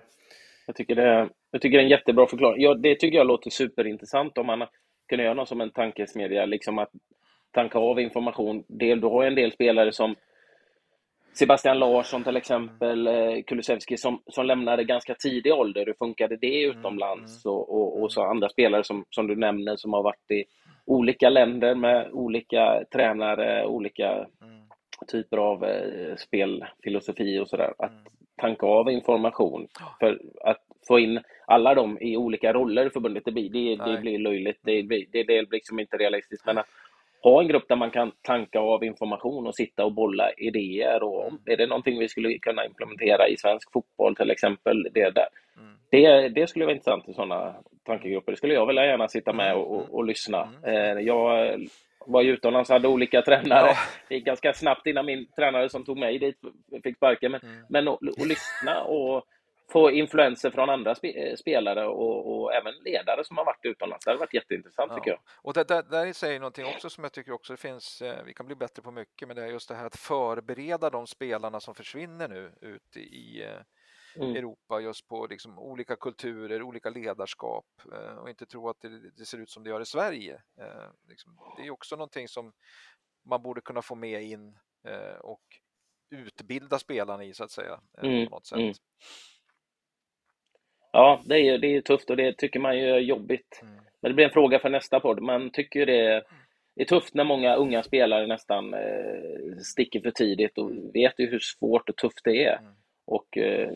Jag 0.67 0.77
tycker 0.77 0.95
det, 0.95 1.29
jag 1.51 1.61
tycker 1.61 1.79
det 1.79 1.83
är 1.83 1.85
en 1.85 1.91
jättebra 1.91 2.27
förklaring. 2.27 2.63
Ja, 2.63 2.75
det 2.75 2.95
tycker 2.95 3.19
jag 3.19 3.27
låter 3.27 3.51
superintressant 3.51 4.39
om 4.39 4.47
man 4.47 4.67
kunde 5.09 5.25
göra 5.25 5.35
något 5.35 5.49
som 5.49 5.61
en 5.61 5.71
tankesmedja, 5.71 6.47
liksom 6.47 6.79
att 6.79 6.91
tanka 7.51 7.79
av 7.79 8.01
information. 8.01 8.65
du 8.69 9.01
har 9.01 9.25
en 9.25 9.35
del 9.35 9.53
spelare 9.53 9.93
som 9.93 10.15
Sebastian 11.35 11.79
Larsson 11.79 12.25
till 12.25 12.37
exempel, 12.37 13.07
eh, 13.07 13.43
Kulusevski 13.47 13.97
som, 13.97 14.23
som 14.27 14.47
lämnade 14.47 14.85
ganska 14.85 15.15
tidig 15.15 15.53
ålder. 15.53 15.87
Hur 15.87 15.95
funkade 15.95 16.37
det 16.37 16.65
mm, 16.65 16.79
utomlands? 16.79 17.45
Mm. 17.45 17.55
Och, 17.55 17.75
och, 17.75 18.03
och, 18.03 18.13
så 18.13 18.23
andra 18.23 18.49
spelare 18.49 18.85
som, 18.85 19.05
som 19.11 19.27
du 19.27 19.37
nämner 19.37 19.77
som 19.77 19.93
har 19.93 20.03
varit 20.03 20.31
i 20.31 20.45
olika 20.87 21.31
länder 21.31 21.75
med 21.75 22.11
olika 22.13 22.85
tränare, 22.93 23.67
olika 23.67 24.13
mm. 24.13 24.63
typer 25.09 25.37
av 25.37 25.65
eh, 25.65 26.17
spelfilosofi 26.17 27.39
och 27.39 27.49
sådär. 27.49 27.75
Att 27.79 27.91
mm. 27.91 28.05
tanka 28.37 28.67
av 28.67 28.91
information 28.91 29.69
för 30.01 30.21
att 30.41 30.61
få 30.89 30.99
in 30.99 31.21
alla 31.47 31.75
dem 31.75 31.99
i 32.01 32.17
olika 32.17 32.53
roller 32.53 32.87
i 32.87 32.91
förbundet, 32.91 33.25
det 33.25 33.33
blir, 33.33 33.51
det, 33.51 33.93
det 33.93 34.01
blir 34.01 34.19
löjligt. 34.19 34.59
Det, 34.63 34.83
blir, 34.83 35.07
det, 35.13 35.23
det 35.23 35.39
är 35.39 35.47
liksom 35.51 35.81
inte 35.81 35.97
realistiskt. 35.97 36.47
Men 36.47 36.59
att, 36.59 36.67
ha 37.25 37.41
en 37.41 37.49
grupp 37.49 37.69
där 37.69 37.77
man 37.77 37.91
kan 37.91 38.13
tanka 38.23 38.61
av 38.61 38.85
information 38.85 39.47
och 39.47 39.55
sitta 39.55 39.85
och 39.85 39.93
bolla 39.93 40.33
idéer. 40.33 41.03
Och 41.03 41.27
mm. 41.27 41.39
Är 41.47 41.57
det 41.57 41.67
någonting 41.67 41.99
vi 41.99 42.09
skulle 42.09 42.39
kunna 42.39 42.67
implementera 42.67 43.29
i 43.29 43.37
svensk 43.37 43.73
fotboll 43.73 44.17
till 44.17 44.31
exempel? 44.31 44.89
Det, 44.95 45.11
där. 45.11 45.29
Mm. 45.57 45.75
det, 45.91 46.29
det 46.29 46.47
skulle 46.47 46.65
vara 46.65 46.75
intressant 46.75 47.09
i 47.09 47.15
sådana 47.15 47.55
tankegrupper. 47.85 48.33
Det 48.33 48.37
skulle 48.37 48.55
jag 48.55 48.67
vilja 48.67 48.87
gärna 48.87 49.09
sitta 49.09 49.33
med 49.33 49.51
mm. 49.51 49.59
och, 49.59 49.77
och, 49.77 49.95
och 49.95 50.05
lyssna. 50.05 50.49
Mm. 50.65 50.97
Eh, 50.99 51.05
jag 51.05 51.59
var 52.07 52.23
ju 52.23 52.33
utomlands 52.33 52.71
och 52.71 52.75
hade 52.75 52.89
olika 52.89 53.23
tränare. 53.23 53.69
Ja. 53.69 53.77
Det 54.09 54.15
gick 54.15 54.25
ganska 54.25 54.53
snabbt 54.53 54.87
innan 54.87 55.07
min 55.07 55.27
tränare 55.37 55.69
som 55.69 55.85
tog 55.85 55.99
mig 55.99 56.19
dit 56.19 56.37
fick 56.83 56.97
sparken. 56.97 57.33
Men, 57.33 57.41
mm. 57.41 57.65
men 57.69 57.89
att 57.89 58.27
lyssna 58.29 58.83
och 58.83 59.25
få 59.73 59.91
influenser 59.91 60.51
från 60.51 60.71
andra 60.71 60.95
spe 60.95 61.09
eh, 61.09 61.37
spelare 61.37 61.87
och, 61.87 62.37
och, 62.37 62.55
även 62.55 62.75
ledare 62.75 63.25
som 63.25 63.37
har 63.37 63.45
varit 63.45 63.65
utomlands. 63.65 64.05
Det 64.05 64.11
har 64.11 64.19
varit 64.19 64.35
jätteintressant 64.35 64.91
ja. 64.91 64.97
tycker 64.97 65.11
jag. 65.11 65.21
Och 65.43 65.55
det, 65.55 65.69
där, 65.69 65.83
där 65.83 66.13
säger 66.13 66.41
någonting 66.41 66.67
också 66.67 66.91
som 66.91 67.05
jag 67.05 67.13
tycker 67.13 67.33
också 67.33 67.53
det 67.53 67.57
finns, 67.57 68.03
eh, 68.03 68.25
vi 68.25 68.35
kan 68.35 68.47
bli 68.47 68.57
bättre 68.57 68.83
på 68.83 68.91
mycket, 68.91 69.29
men 69.29 69.37
det 69.37 69.43
är 69.43 69.49
just 69.49 69.69
det 69.69 69.75
här 69.75 69.87
att 69.87 69.97
förbereda 69.97 70.91
de 70.91 71.07
spelarna 71.07 71.61
som 71.61 71.75
försvinner 71.75 72.29
nu 72.29 72.53
ut 72.61 72.97
i 72.97 73.43
eh, 73.43 73.61
mm. 74.17 74.37
Europa 74.37 74.81
just 74.81 75.09
på 75.09 75.27
liksom 75.27 75.59
olika 75.59 75.97
kulturer, 75.97 76.63
olika 76.63 76.91
ledarskap 76.91 77.67
och 78.21 78.29
inte 78.29 78.47
tro 78.47 78.69
att 78.69 78.81
det, 78.81 79.11
det, 79.11 79.25
ser 79.25 79.39
ut 79.39 79.51
som 79.51 79.65
det 79.65 79.71
gör 79.71 79.81
i 79.81 79.87
Sverige. 79.87 80.43
Liksom, 81.09 81.39
det 81.57 81.67
är 81.67 81.71
också 81.71 81.97
någonting 81.97 82.29
som 82.29 82.53
man 83.25 83.43
borde 83.43 83.61
kunna 83.61 83.83
få 83.83 83.95
med 83.95 84.23
in 84.23 84.59
och 85.21 85.41
utbilda 86.11 86.79
spelarna 86.79 87.25
i 87.25 87.35
så 87.35 87.45
att 87.45 87.51
säga. 87.51 87.81
Mm. 88.03 88.29
På 88.29 88.31
något 88.31 88.47
sätt. 88.47 88.59
Mm. 88.59 88.75
Ja, 90.95 91.21
det 91.25 91.41
är, 91.49 91.59
det 91.59 91.77
är 91.77 91.81
tufft 91.81 92.11
och 92.11 92.17
det 92.17 92.39
tycker 92.39 92.61
man 92.61 92.79
ju 92.79 92.89
är 92.89 92.99
jobbigt. 92.99 93.61
Mm. 93.63 93.75
Men 94.03 94.11
det 94.11 94.15
blir 94.15 94.25
en 94.25 94.31
fråga 94.31 94.59
för 94.59 94.69
nästa 94.71 95.01
podd. 95.01 95.21
Man 95.23 95.51
tycker 95.51 95.81
ju 95.81 95.87
det 95.87 96.23
är 96.77 96.85
tufft 96.85 97.15
när 97.15 97.25
många 97.25 97.55
unga 97.55 97.83
spelare 97.83 98.27
nästan 98.27 98.75
eh, 98.75 99.57
sticker 99.59 100.01
för 100.01 100.11
tidigt 100.11 100.59
och 100.59 100.71
vet 100.95 101.15
ju 101.19 101.31
hur 101.31 101.39
svårt 101.39 101.89
och 101.89 101.97
tufft 101.97 102.21
det 102.25 102.45
är. 102.45 102.59
Mm. 102.59 102.73
Och 103.07 103.39
eh, 103.39 103.71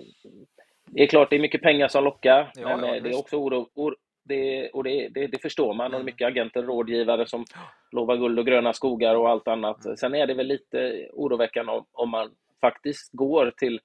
det 0.86 1.02
är 1.02 1.06
klart, 1.06 1.30
det 1.30 1.36
är 1.36 1.40
mycket 1.40 1.62
pengar 1.62 1.88
som 1.88 2.04
lockar, 2.04 2.50
ja, 2.54 2.76
men 2.76 2.88
ja, 2.88 2.96
eh, 2.96 3.02
det 3.02 3.10
är 3.10 3.18
också 3.18 3.36
oro, 3.36 3.68
oro, 3.74 3.96
Det, 4.24 4.70
och 4.70 4.84
det, 4.84 5.08
det, 5.08 5.26
det 5.26 5.42
förstår 5.42 5.74
man. 5.74 5.86
Och 5.86 6.00
Mm. 6.00 6.06
mycket 6.06 6.26
agenter 6.26 6.60
och 6.60 6.68
rådgivare 6.68 7.26
som 7.26 7.44
lovar 7.92 8.16
guld 8.16 8.38
och 8.38 8.46
gröna 8.46 8.72
skogar 8.72 9.14
och 9.14 9.28
allt 9.28 9.48
annat. 9.48 9.84
Mm. 9.84 9.96
Sen 9.96 10.14
är 10.14 10.26
det 10.26 10.34
väl 10.34 10.46
lite 10.46 11.08
oroväckande 11.12 11.72
om, 11.72 11.84
om 11.92 12.10
man 12.10 12.30
faktiskt 12.60 13.12
går 13.12 13.52
till 13.56 13.80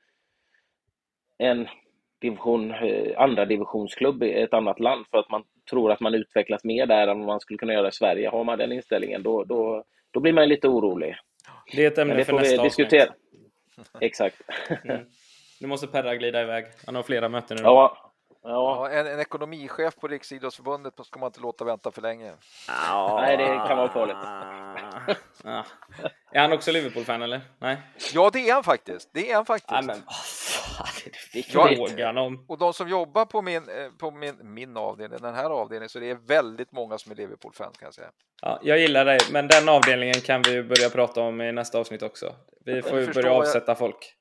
en 1.38 1.68
division, 2.24 2.72
eh, 2.72 3.22
andra 3.22 3.46
divisionsklubb 3.46 4.24
i 4.24 4.42
ett 4.42 4.54
annat 4.54 4.80
land 4.80 5.06
för 5.12 5.18
att 5.18 5.30
man 5.30 5.44
tror 5.70 5.92
att 5.92 6.00
man 6.00 6.14
utvecklas 6.14 6.64
mer 6.64 6.86
där 6.86 7.08
än 7.08 7.20
vad 7.20 7.28
man 7.28 7.40
skulle 7.40 7.58
kunna 7.58 7.74
göra 7.74 7.88
i 7.88 7.92
Sverige. 7.92 8.30
Har 8.30 8.44
man 8.44 8.58
den 8.58 8.72
inställningen, 8.72 9.24
då, 9.24 9.44
då, 9.44 9.84
då 10.12 10.20
blir 10.20 10.34
man 10.34 10.48
lite 10.48 10.68
orolig. 10.68 11.16
Det 11.76 11.84
är 11.84 11.88
ett 11.88 11.98
ämne 11.98 12.14
det 12.14 12.26
för 12.26 12.32
får 12.32 12.40
vi 12.40 12.44
nästa 12.44 12.64
diskutera. 12.64 13.04
avsnitt. 13.04 14.02
Exakt. 14.02 14.42
Mm. 14.84 15.06
Nu 15.62 15.68
måste 15.68 15.88
Perra 15.88 16.16
glida 16.16 16.42
iväg. 16.42 16.66
Han 16.86 16.96
har 16.96 17.04
flera 17.04 17.30
möten 17.30 17.58
nu. 17.58 17.64
Ja, 17.64 17.98
ja. 18.04 18.14
Ja, 18.44 18.90
en, 18.90 19.08
en 19.08 19.20
ekonomichef 19.20 19.96
på 19.96 20.08
Riksidrottsförbundet 20.08 20.94
ska 21.06 21.20
man 21.20 21.28
inte 21.28 21.40
låta 21.40 21.66
vänta 21.66 21.92
för 21.92 22.02
länge. 22.02 22.32
Nej, 23.16 23.38
det 23.38 23.46
kan 23.68 23.78
vara 23.78 23.90
farligt. 23.90 24.16
Ja. 25.44 25.66
Är 26.32 26.42
han 26.42 26.54
också 26.54 26.72
Liverpool-fan 26.72 27.22
eller? 27.22 27.42
Nej? 27.60 27.78
Ja, 28.14 28.30
det 28.34 28.50
är 28.50 28.54
han 28.54 28.64
faktiskt. 28.64 29.10
Det 29.14 29.32
är 29.32 29.36
han 29.36 29.46
faktiskt. 29.46 29.72
Nej 29.72 29.84
men 29.84 30.02
vad 30.06 30.16
fan 30.16 30.88
är 31.06 31.12
det 31.34 31.44
frågan 31.44 32.18
om? 32.18 32.46
Och 32.48 32.58
de 32.58 32.74
som 32.74 32.90
jobbar 32.90 33.26
på 33.26 33.42
min, 33.42 33.70
eh, 33.70 33.90
på 33.98 34.12
min, 34.12 34.54
min 34.54 34.78
avdelning, 34.78 35.20
den 35.22 35.36
här 35.36 35.50
avdelningen, 35.50 35.90
så 35.90 36.00
det 36.00 36.10
är 36.10 36.16
väldigt 36.16 36.72
många 36.72 36.98
som 36.98 37.12
är 37.12 37.16
Liverpool-fans 37.16 37.78
kan 37.78 37.86
jag 37.86 37.94
säga. 37.94 38.12
Ja, 38.42 38.60
jag 38.64 38.80
gillar 38.80 39.06
dig, 39.06 39.20
men 39.32 39.48
den 39.48 39.70
avdelningen 39.70 40.22
kan 40.22 40.42
vi 40.42 40.64
börja 40.64 40.90
prata 40.90 41.22
om 41.22 41.42
i 41.42 41.52
nästa 41.52 41.80
avsnitt 41.80 42.02
också. 42.04 42.36
Vi 42.66 42.82
får 42.82 43.00
ju 43.00 43.14
börja 43.14 43.28
jag. 43.28 43.38
avsätta 43.38 43.76
folk. 43.76 44.16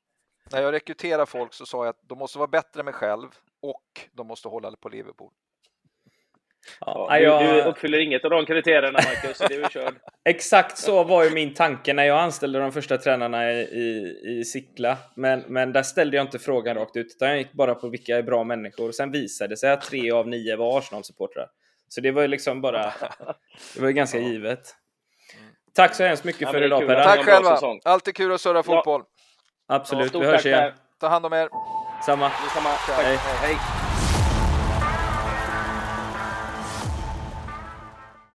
När 0.52 0.62
jag 0.62 0.72
rekryterar 0.72 1.26
folk 1.26 1.54
så 1.54 1.66
sa 1.66 1.84
jag 1.84 1.90
att 1.90 2.00
de 2.08 2.18
måste 2.18 2.38
vara 2.38 2.48
bättre 2.48 2.80
än 2.80 2.84
mig 2.84 2.94
själv 2.94 3.28
och 3.62 4.08
de 4.12 4.26
måste 4.26 4.48
hålla 4.48 4.70
på 4.80 4.88
Liverpool. 4.88 5.30
Ja, 6.80 7.06
Ja, 7.10 7.18
jag- 7.18 7.42
du, 7.42 7.46
du 7.62 7.62
uppfyller 7.62 7.98
inget 7.98 8.24
av 8.24 8.30
de 8.30 8.46
kriterierna, 8.46 8.92
Marcus, 8.92 9.38
så 9.38 9.46
du 9.46 9.62
är 9.64 9.68
körd. 9.68 9.94
Exakt 10.24 10.78
så 10.78 11.04
var 11.04 11.24
ju 11.24 11.30
min 11.30 11.54
tanke 11.54 11.92
när 11.92 12.04
jag 12.04 12.18
anställde 12.18 12.58
de 12.58 12.72
första 12.72 12.98
tränarna 12.98 13.52
i, 13.52 13.54
i, 13.60 14.16
i 14.40 14.44
Sickla. 14.44 14.98
Men, 15.16 15.44
men 15.48 15.72
där 15.72 15.82
ställde 15.82 16.16
jag 16.16 16.24
inte 16.24 16.38
frågan 16.38 16.76
rakt 16.76 16.96
ut, 16.96 17.06
utan 17.16 17.28
jag 17.28 17.38
gick 17.38 17.52
bara 17.52 17.74
på 17.74 17.88
vilka 17.88 18.16
är 18.16 18.22
bra 18.22 18.44
människor. 18.44 18.92
Sen 18.92 19.10
visade 19.10 19.48
det 19.48 19.56
sig 19.56 19.70
att 19.70 19.80
tre 19.82 20.10
av 20.10 20.28
nio 20.28 20.56
var 20.56 20.78
Arsenal-supportrar. 20.78 21.46
Så 21.88 22.00
det 22.00 22.10
var 22.10 22.22
ju 22.22 22.28
liksom 22.28 22.60
bara... 22.60 22.82
Det 23.74 23.80
var 23.80 23.88
ju 23.88 23.94
ganska 23.94 24.18
givet. 24.18 24.74
Tack 25.74 25.94
så 25.94 26.04
hemskt 26.04 26.24
mycket 26.24 26.42
Ja, 26.42 26.52
för 26.52 26.62
idag. 26.62 26.86
Perra. 26.86 26.98
Ja, 26.98 27.04
Tack 27.04 27.24
själva! 27.24 27.58
Alltid 27.84 28.14
kul 28.16 28.32
att 28.32 28.40
surra 28.40 28.62
fotboll. 28.62 29.02
Absolut, 29.68 30.14
vi 30.14 30.24
hörs 30.24 30.46
igen. 30.46 30.72
Ta 31.00 31.08
hand 31.08 31.26
om 31.26 31.32
er. 31.32 31.48
Samma. 32.06 32.30
Tack. 32.30 33.04
Hej. 33.04 33.16
Hej. 33.40 33.81